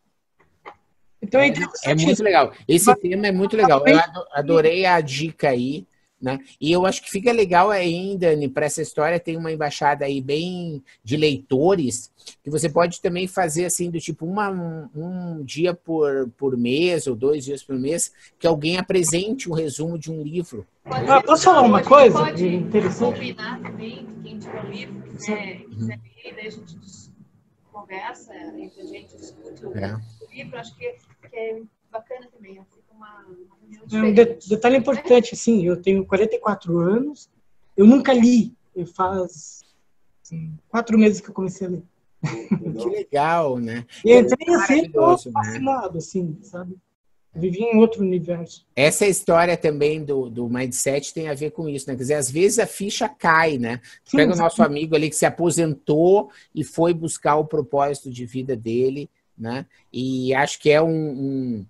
Então 1.25 1.41
é, 1.41 1.53
é 1.85 1.95
muito 1.95 2.23
legal. 2.23 2.53
Esse 2.69 2.87
Mas, 2.87 2.99
tema 2.99 3.27
é 3.27 3.33
muito 3.33 3.57
legal. 3.57 3.83
Eu 3.87 3.99
adorei 4.33 4.85
a 4.85 5.01
dica 5.01 5.49
aí. 5.49 5.87
Né? 6.23 6.39
E 6.59 6.73
eu 6.73 6.87
acho 6.87 7.03
que 7.03 7.11
fica 7.11 7.31
legal 7.31 7.71
ainda, 7.71 8.29
para 8.49 8.65
essa 8.65 8.81
história, 8.81 9.21
tem 9.21 9.37
uma 9.37 9.53
embaixada 9.53 10.07
aí 10.07 10.23
bem 10.23 10.83
de 11.03 11.19
leitores, 11.19 12.11
que 12.43 12.49
você 12.49 12.67
pode 12.67 13.03
também 13.03 13.27
fazer 13.27 13.67
assim, 13.67 13.91
do 13.91 14.01
tipo 14.01 14.25
uma, 14.25 14.49
um, 14.49 14.89
um, 14.97 15.45
dia 15.45 15.75
por, 15.75 16.31
por 16.39 16.57
mês 16.57 17.07
ou 17.07 17.15
dois 17.15 17.45
dias 17.45 17.63
por 17.63 17.77
mês, 17.77 18.11
que 18.39 18.47
alguém 18.47 18.79
apresente 18.79 19.51
um 19.51 19.53
resumo 19.53 19.99
de 19.99 20.11
um 20.11 20.23
livro. 20.23 20.67
Ah, 20.87 21.23
posso 21.23 21.45
falar 21.45 21.61
uma 21.61 21.83
coisa 21.83 22.19
pode 22.19 22.47
interessante? 22.47 23.17
combinar 23.17 23.61
também, 23.61 24.07
quem 24.23 24.39
tiver 24.39 24.65
o 24.65 24.71
livro, 24.71 25.03
quiser, 25.03 25.61
quiser 25.69 26.01
ler, 26.25 26.35
daí 26.37 26.47
a 26.47 26.51
gente 26.51 26.79
conversa, 27.75 28.33
entre 28.57 28.81
a 28.81 28.87
gente 28.87 29.17
discute 29.17 29.67
o, 29.67 29.77
é. 29.77 29.95
o 29.97 30.33
livro, 30.33 30.57
acho 30.57 30.75
que, 30.77 30.97
que 31.29 31.37
é 31.37 31.61
bacana 31.91 32.29
também. 32.33 32.65
Uma, 32.91 33.27
uma 33.27 33.57
é 33.93 34.03
um 34.03 34.15
de, 34.15 34.25
detalhe 34.49 34.77
importante, 34.77 35.35
sim, 35.35 35.67
eu 35.67 35.83
tenho 35.83 36.07
44 36.07 36.79
anos, 36.79 37.29
eu 37.77 37.85
nunca 37.85 38.13
li, 38.13 38.57
faz 38.95 39.65
assim, 40.23 40.57
quatro 40.69 40.97
meses 40.97 41.21
que 41.21 41.29
eu 41.29 41.35
comecei 41.35 41.67
a 41.67 41.71
ler. 41.71 41.83
Que 42.81 42.89
legal, 42.89 43.59
né? 43.59 43.85
E 44.05 44.17
entrei 44.17 44.55
assim, 44.55 44.91
fascinado, 45.33 45.93
né? 45.93 45.99
assim, 45.99 46.39
sabe? 46.43 46.77
Vivi 47.35 47.63
em 47.63 47.77
outro 47.79 48.03
universo. 48.03 48.65
Essa 48.77 49.07
história 49.07 49.57
também 49.57 50.05
do, 50.05 50.31
do 50.31 50.49
mindset 50.49 51.13
tem 51.13 51.29
a 51.29 51.35
ver 51.35 51.51
com 51.51 51.69
isso, 51.69 51.89
né? 51.89 51.97
Quer 51.97 52.03
dizer, 52.03 52.15
às 52.15 52.31
vezes 52.31 52.61
a 52.61 52.67
ficha 52.67 53.09
cai, 53.09 53.59
né? 53.59 53.81
Sim, 54.05 54.19
Pega 54.19 54.35
o 54.35 54.37
nosso 54.37 54.63
amigo 54.63 54.95
ali 54.95 55.11
que 55.11 55.17
se 55.17 55.27
aposentou 55.27 56.31
e 56.55 56.63
foi 56.63 56.95
buscar 56.95 57.37
o 57.37 57.45
propósito 57.45 58.09
de 58.09 58.25
vida 58.25 58.55
dele, 58.55 59.11
né? 59.37 59.67
E 59.93 60.33
acho 60.33 60.61
que 60.61 60.71
é 60.71 60.81
um, 60.81 60.89
um 60.89 61.67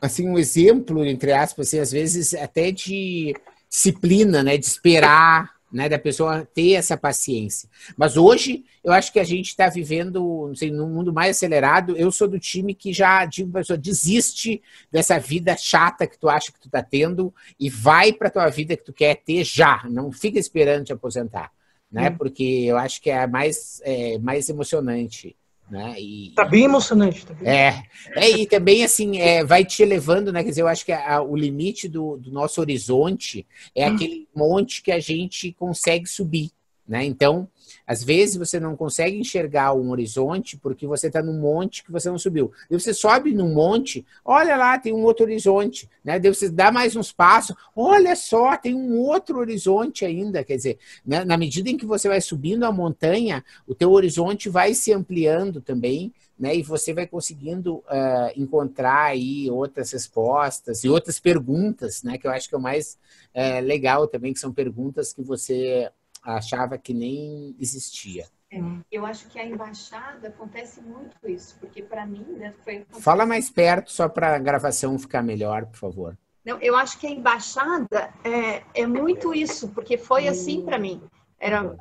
assim 0.00 0.28
um 0.28 0.38
exemplo 0.38 1.04
entre 1.04 1.32
aspas, 1.32 1.66
assim, 1.68 1.80
às 1.80 1.90
vezes 1.90 2.32
até 2.34 2.70
de 2.70 3.34
disciplina, 3.68 4.42
né, 4.42 4.56
de 4.56 4.66
esperar, 4.66 5.59
né, 5.72 5.88
da 5.88 5.98
pessoa 5.98 6.46
ter 6.52 6.72
essa 6.72 6.96
paciência. 6.96 7.68
Mas 7.96 8.16
hoje 8.16 8.64
eu 8.82 8.92
acho 8.92 9.12
que 9.12 9.20
a 9.20 9.24
gente 9.24 9.48
está 9.48 9.68
vivendo, 9.68 10.46
não 10.48 10.54
sei, 10.54 10.70
num 10.70 10.88
mundo 10.88 11.12
mais 11.12 11.36
acelerado. 11.36 11.96
Eu 11.96 12.10
sou 12.10 12.26
do 12.26 12.38
time 12.38 12.74
que 12.74 12.92
já 12.92 13.24
digo 13.24 13.50
para 13.50 13.60
a 13.60 13.62
pessoa 13.62 13.78
desiste 13.78 14.60
dessa 14.90 15.18
vida 15.18 15.56
chata 15.56 16.06
que 16.06 16.18
tu 16.18 16.28
acha 16.28 16.50
que 16.52 16.60
tu 16.60 16.66
está 16.66 16.82
tendo 16.82 17.32
e 17.58 17.70
vai 17.70 18.12
para 18.12 18.30
tua 18.30 18.48
vida 18.48 18.76
que 18.76 18.84
tu 18.84 18.92
quer 18.92 19.16
ter 19.16 19.44
já. 19.44 19.82
Não 19.88 20.10
fica 20.10 20.38
esperando 20.38 20.84
te 20.84 20.92
aposentar, 20.92 21.52
né? 21.90 22.10
Hum. 22.10 22.16
Porque 22.16 22.64
eu 22.66 22.76
acho 22.76 23.00
que 23.00 23.10
é 23.10 23.26
mais 23.26 23.80
é, 23.84 24.18
mais 24.18 24.48
emocionante. 24.48 25.36
Né? 25.70 25.94
E, 26.00 26.32
tá 26.34 26.44
bem 26.44 26.64
emocionante. 26.64 27.24
Tá 27.24 27.32
bem 27.32 27.48
é, 27.48 27.84
é, 28.16 28.30
e 28.30 28.46
também 28.46 28.82
assim, 28.82 29.20
é, 29.20 29.44
vai 29.44 29.64
te 29.64 29.82
elevando, 29.82 30.32
né? 30.32 30.42
Quer 30.42 30.48
dizer, 30.50 30.62
eu 30.62 30.68
acho 30.68 30.84
que 30.84 30.90
a, 30.90 31.22
o 31.22 31.36
limite 31.36 31.88
do, 31.88 32.16
do, 32.16 32.32
nosso 32.32 32.60
horizonte 32.60 33.46
é 33.74 33.88
hum. 33.88 33.94
aquele 33.94 34.28
monte 34.34 34.82
que 34.82 34.90
a 34.90 34.98
gente 34.98 35.52
consegue 35.52 36.08
subir, 36.08 36.50
né? 36.88 37.04
Então, 37.04 37.48
às 37.86 38.02
vezes 38.02 38.36
você 38.36 38.60
não 38.60 38.76
consegue 38.76 39.18
enxergar 39.18 39.74
um 39.74 39.90
horizonte 39.90 40.56
porque 40.56 40.86
você 40.86 41.08
está 41.08 41.22
num 41.22 41.38
monte 41.38 41.84
que 41.84 41.92
você 41.92 42.08
não 42.08 42.18
subiu. 42.18 42.52
E 42.70 42.78
você 42.78 42.92
sobe 42.94 43.34
num 43.34 43.52
monte, 43.52 44.04
olha 44.24 44.56
lá, 44.56 44.78
tem 44.78 44.92
um 44.92 45.02
outro 45.02 45.24
horizonte. 45.24 45.88
Né? 46.04 46.18
Daí 46.18 46.32
você 46.32 46.48
dá 46.48 46.70
mais 46.70 46.96
uns 46.96 47.12
passos, 47.12 47.56
olha 47.74 48.14
só, 48.16 48.56
tem 48.56 48.74
um 48.74 48.98
outro 48.98 49.38
horizonte 49.38 50.04
ainda. 50.04 50.44
Quer 50.44 50.56
dizer, 50.56 50.78
né? 51.04 51.24
na 51.24 51.36
medida 51.36 51.68
em 51.70 51.76
que 51.76 51.86
você 51.86 52.08
vai 52.08 52.20
subindo 52.20 52.64
a 52.64 52.72
montanha, 52.72 53.44
o 53.66 53.74
teu 53.74 53.90
horizonte 53.92 54.48
vai 54.48 54.74
se 54.74 54.92
ampliando 54.92 55.60
também. 55.60 56.12
Né, 56.38 56.56
e 56.56 56.62
você 56.62 56.94
vai 56.94 57.06
conseguindo 57.06 57.80
uh, 57.80 58.32
encontrar 58.34 59.08
aí 59.08 59.50
outras 59.50 59.92
respostas 59.92 60.82
e 60.84 60.88
outras 60.88 61.20
perguntas, 61.20 62.02
né, 62.02 62.16
que 62.16 62.26
eu 62.26 62.30
acho 62.30 62.48
que 62.48 62.54
é 62.54 62.58
o 62.58 62.62
mais 62.62 62.96
uh, 63.34 63.62
legal 63.62 64.08
também, 64.08 64.32
que 64.32 64.40
são 64.40 64.50
perguntas 64.50 65.12
que 65.12 65.22
você 65.22 65.90
achava 66.22 66.78
que 66.78 66.92
nem 66.92 67.56
existia. 67.58 68.26
É, 68.52 68.60
eu 68.90 69.06
acho 69.06 69.28
que 69.28 69.38
a 69.38 69.46
embaixada 69.46 70.28
acontece 70.28 70.80
muito 70.80 71.16
isso, 71.24 71.56
porque 71.60 71.82
para 71.82 72.04
mim 72.04 72.24
né, 72.36 72.52
foi. 72.64 72.84
Fala 72.90 73.24
mais 73.24 73.48
perto 73.48 73.92
só 73.92 74.08
para 74.08 74.34
a 74.34 74.38
gravação 74.38 74.98
ficar 74.98 75.22
melhor, 75.22 75.66
por 75.66 75.78
favor. 75.78 76.18
Não, 76.44 76.58
eu 76.60 76.74
acho 76.74 76.98
que 76.98 77.06
a 77.06 77.10
embaixada 77.10 78.12
é, 78.24 78.62
é 78.74 78.86
muito 78.86 79.32
isso, 79.32 79.68
porque 79.68 79.96
foi 79.96 80.26
assim 80.26 80.62
para 80.62 80.78
mim. 80.78 81.00
Era, 81.38 81.74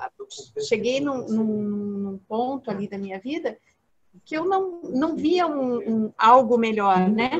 cheguei 0.68 1.02
num, 1.02 1.28
num, 1.28 1.44
num 1.44 2.18
ponto 2.18 2.70
ali 2.70 2.88
da 2.88 2.98
minha 2.98 3.20
vida 3.20 3.58
que 4.26 4.36
eu 4.36 4.46
não, 4.46 4.82
não 4.84 5.16
via 5.16 5.48
um, 5.48 5.78
um, 5.78 6.14
algo 6.18 6.58
melhor, 6.58 7.10
né? 7.10 7.32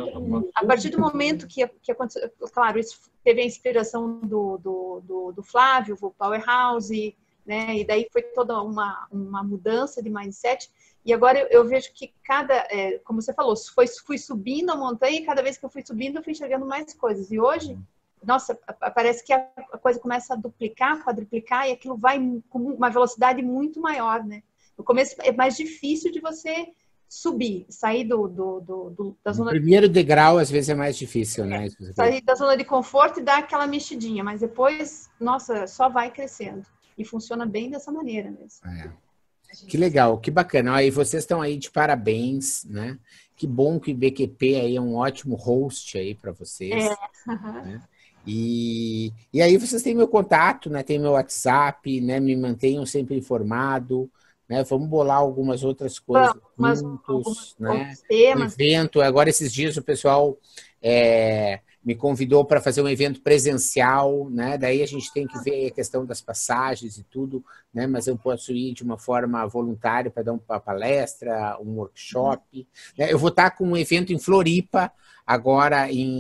A 0.56 0.66
partir 0.66 0.90
do 0.90 1.00
momento 1.00 1.48
que, 1.48 1.68
que 1.82 1.92
aconteceu, 1.92 2.30
claro, 2.52 2.80
isso 2.80 3.00
teve 3.24 3.42
a 3.42 3.46
inspiração 3.46 4.20
do, 4.20 4.58
do, 4.58 5.02
do, 5.02 5.32
do 5.32 5.44
Flávio, 5.44 5.98
o 6.02 6.12
Powerhouse, 6.12 7.16
né? 7.46 7.78
E 7.78 7.86
daí 7.86 8.08
foi 8.12 8.22
toda 8.22 8.62
uma, 8.62 9.08
uma 9.12 9.44
mudança 9.44 10.02
de 10.02 10.10
mindset. 10.10 10.70
E 11.06 11.14
agora 11.14 11.40
eu, 11.40 11.48
eu 11.48 11.68
vejo 11.68 11.92
que 11.94 12.14
cada, 12.24 12.54
é, 12.70 13.00
como 13.00 13.22
você 13.22 13.34
falou, 13.34 13.56
foi, 13.56 13.88
fui 13.88 14.18
subindo 14.18 14.72
a 14.72 14.76
montanha 14.76 15.20
e 15.20 15.26
cada 15.26 15.42
vez 15.42 15.58
que 15.58 15.66
eu 15.66 15.70
fui 15.70 15.84
subindo 15.86 16.18
eu 16.18 16.24
fui 16.24 16.34
enxergando 16.34 16.66
mais 16.66 16.94
coisas. 16.94 17.32
E 17.32 17.40
hoje, 17.40 17.78
nossa, 18.24 18.56
parece 18.94 19.24
que 19.24 19.34
a 19.34 19.40
coisa 19.82 20.00
começa 20.00 20.34
a 20.34 20.38
duplicar, 20.38 21.04
quadruplicar 21.04 21.68
e 21.68 21.72
aquilo 21.72 21.96
vai 21.96 22.20
com 22.50 22.60
uma 22.60 22.90
velocidade 22.90 23.42
muito 23.42 23.80
maior, 23.80 24.24
né? 24.24 24.44
No 24.80 24.86
começo 24.86 25.14
é 25.20 25.34
mais 25.34 25.58
difícil 25.58 26.10
de 26.10 26.22
você 26.22 26.70
subir, 27.10 27.66
sair 27.68 28.06
do, 28.06 28.30
do, 28.30 28.60
do, 28.62 28.90
do 28.92 29.18
da 29.22 29.34
zona. 29.34 29.50
O 29.50 29.54
primeiro 29.54 29.90
degrau 29.90 30.38
às 30.38 30.50
vezes 30.50 30.70
é 30.70 30.76
mais 30.76 30.96
difícil, 30.98 31.46
né? 31.46 31.68
Sair 31.94 32.22
da 32.22 32.34
zona 32.34 32.56
de 32.56 32.64
conforto 32.64 33.20
e 33.20 33.24
dar 33.24 33.40
aquela 33.40 33.68
mexidinha, 33.68 34.24
mas 34.24 34.40
depois, 34.40 35.10
nossa, 35.20 35.68
só 35.68 35.90
vai 35.90 36.10
crescendo 36.10 36.66
e 36.98 37.04
funciona 37.04 37.46
bem 37.46 37.70
dessa 37.70 37.92
maneira 37.92 38.32
mesmo. 38.32 38.66
É. 38.70 38.90
Que 39.68 39.76
legal, 39.76 40.18
que 40.18 40.32
bacana. 40.32 40.76
Aí 40.76 40.90
vocês 40.90 41.24
estão 41.24 41.42
aí 41.42 41.58
de 41.58 41.70
parabéns, 41.70 42.64
né? 42.64 42.98
Que 43.36 43.46
bom 43.46 43.82
que 43.82 43.92
o 43.92 43.96
BQP 43.96 44.56
aí 44.56 44.76
é 44.78 44.82
um 44.82 44.96
ótimo 44.96 45.36
host 45.36 45.98
aí 45.98 46.16
para 46.16 46.32
vocês. 46.32 46.86
É. 46.86 46.96
Né? 47.28 47.82
E, 48.28 49.14
e 49.34 49.42
aí 49.42 49.58
vocês 49.58 49.82
têm 49.82 49.96
meu 49.96 50.08
contato, 50.08 50.70
né? 50.70 50.84
Tem 50.84 51.00
meu 51.00 51.12
WhatsApp, 51.12 52.02
né? 52.02 52.20
Me 52.20 52.36
mantenham 52.36 52.86
sempre 52.86 53.18
informado 53.18 54.10
né? 54.50 54.64
Vamos 54.64 54.90
bolar 54.90 55.18
algumas 55.18 55.64
outras 55.64 56.00
coisas 56.00 56.34
Vamos, 56.58 56.80
juntos, 56.80 57.56
né? 57.60 57.94
Temas. 58.08 58.54
evento. 58.54 59.00
Agora 59.00 59.30
esses 59.30 59.54
dias 59.54 59.78
o 59.78 59.84
pessoal 59.84 60.36
é, 60.82 61.60
me 61.86 61.96
convidou 61.96 62.44
para 62.44 62.60
fazer 62.60 62.82
um 62.82 62.90
evento 62.90 63.22
presencial, 63.22 64.28
né? 64.30 64.58
Daí 64.58 64.82
a 64.82 64.88
gente 64.88 65.14
tem 65.14 65.28
que 65.28 65.38
ver 65.44 65.68
a 65.68 65.72
questão 65.72 66.04
das 66.06 66.20
passagens 66.20 66.98
e 66.98 67.04
tudo, 67.04 67.46
né? 67.72 67.86
Mas 67.86 68.08
eu 68.08 68.18
posso 68.18 68.52
ir 68.52 68.74
de 68.74 68.84
uma 68.84 68.98
forma 68.98 69.46
voluntária 69.46 70.10
para 70.10 70.24
dar 70.24 70.34
uma 70.34 70.60
palestra, 70.60 71.58
um 71.62 71.76
workshop. 71.78 72.68
Né? 72.98 73.14
Eu 73.14 73.20
vou 73.20 73.30
estar 73.30 73.52
com 73.52 73.66
um 73.66 73.78
evento 73.78 74.12
em 74.12 74.20
Floripa 74.20 74.92
agora 75.26 75.92
em 75.92 76.18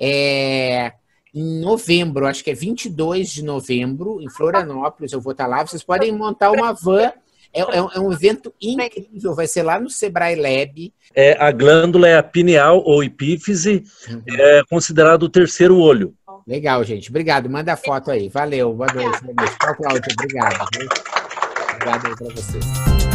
é, 0.00 0.94
em 1.34 1.60
novembro, 1.60 2.26
acho 2.26 2.44
que 2.44 2.50
é 2.50 2.54
22 2.54 3.30
de 3.30 3.42
novembro, 3.42 4.20
em 4.20 4.28
Florianópolis, 4.28 5.12
eu 5.12 5.20
vou 5.20 5.32
estar 5.32 5.46
lá. 5.46 5.66
Vocês 5.66 5.82
podem 5.82 6.12
montar 6.12 6.50
uma 6.50 6.72
van. 6.72 7.12
É, 7.54 7.60
é, 7.60 7.76
é 7.76 8.00
um 8.00 8.10
evento 8.10 8.52
incrível, 8.60 9.34
vai 9.34 9.46
ser 9.46 9.62
lá 9.62 9.78
no 9.78 9.90
Sebrae 9.90 10.34
Lab. 10.34 10.92
É, 11.14 11.36
a 11.38 11.52
glândula 11.52 12.08
é 12.08 12.16
a 12.16 12.22
pineal 12.22 12.82
ou 12.82 13.04
epífise, 13.04 13.84
uhum. 14.08 14.22
é 14.26 14.62
considerado 14.70 15.24
o 15.24 15.28
terceiro 15.28 15.76
olho. 15.76 16.14
Legal, 16.46 16.82
gente. 16.82 17.10
Obrigado. 17.10 17.48
Manda 17.48 17.72
a 17.72 17.76
foto 17.76 18.10
aí. 18.10 18.28
Valeu. 18.28 18.72
Boa 18.72 18.92
noite. 18.92 19.20
Tchau, 19.60 19.76
Cláudia. 19.76 20.12
Obrigado. 20.18 20.66
Obrigado 21.74 22.06
aí 22.06 22.16
para 22.16 22.34
vocês. 22.34 23.11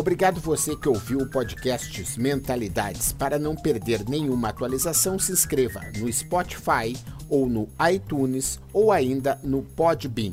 Obrigado 0.00 0.40
você 0.40 0.74
que 0.74 0.88
ouviu 0.88 1.18
o 1.18 1.28
podcast 1.28 2.18
Mentalidades. 2.18 3.12
Para 3.12 3.38
não 3.38 3.54
perder 3.54 4.08
nenhuma 4.08 4.48
atualização, 4.48 5.18
se 5.18 5.30
inscreva 5.30 5.82
no 5.98 6.10
Spotify 6.10 6.96
ou 7.28 7.46
no 7.46 7.68
iTunes 7.92 8.58
ou 8.72 8.90
ainda 8.90 9.38
no 9.44 9.62
Podbean. 9.62 10.32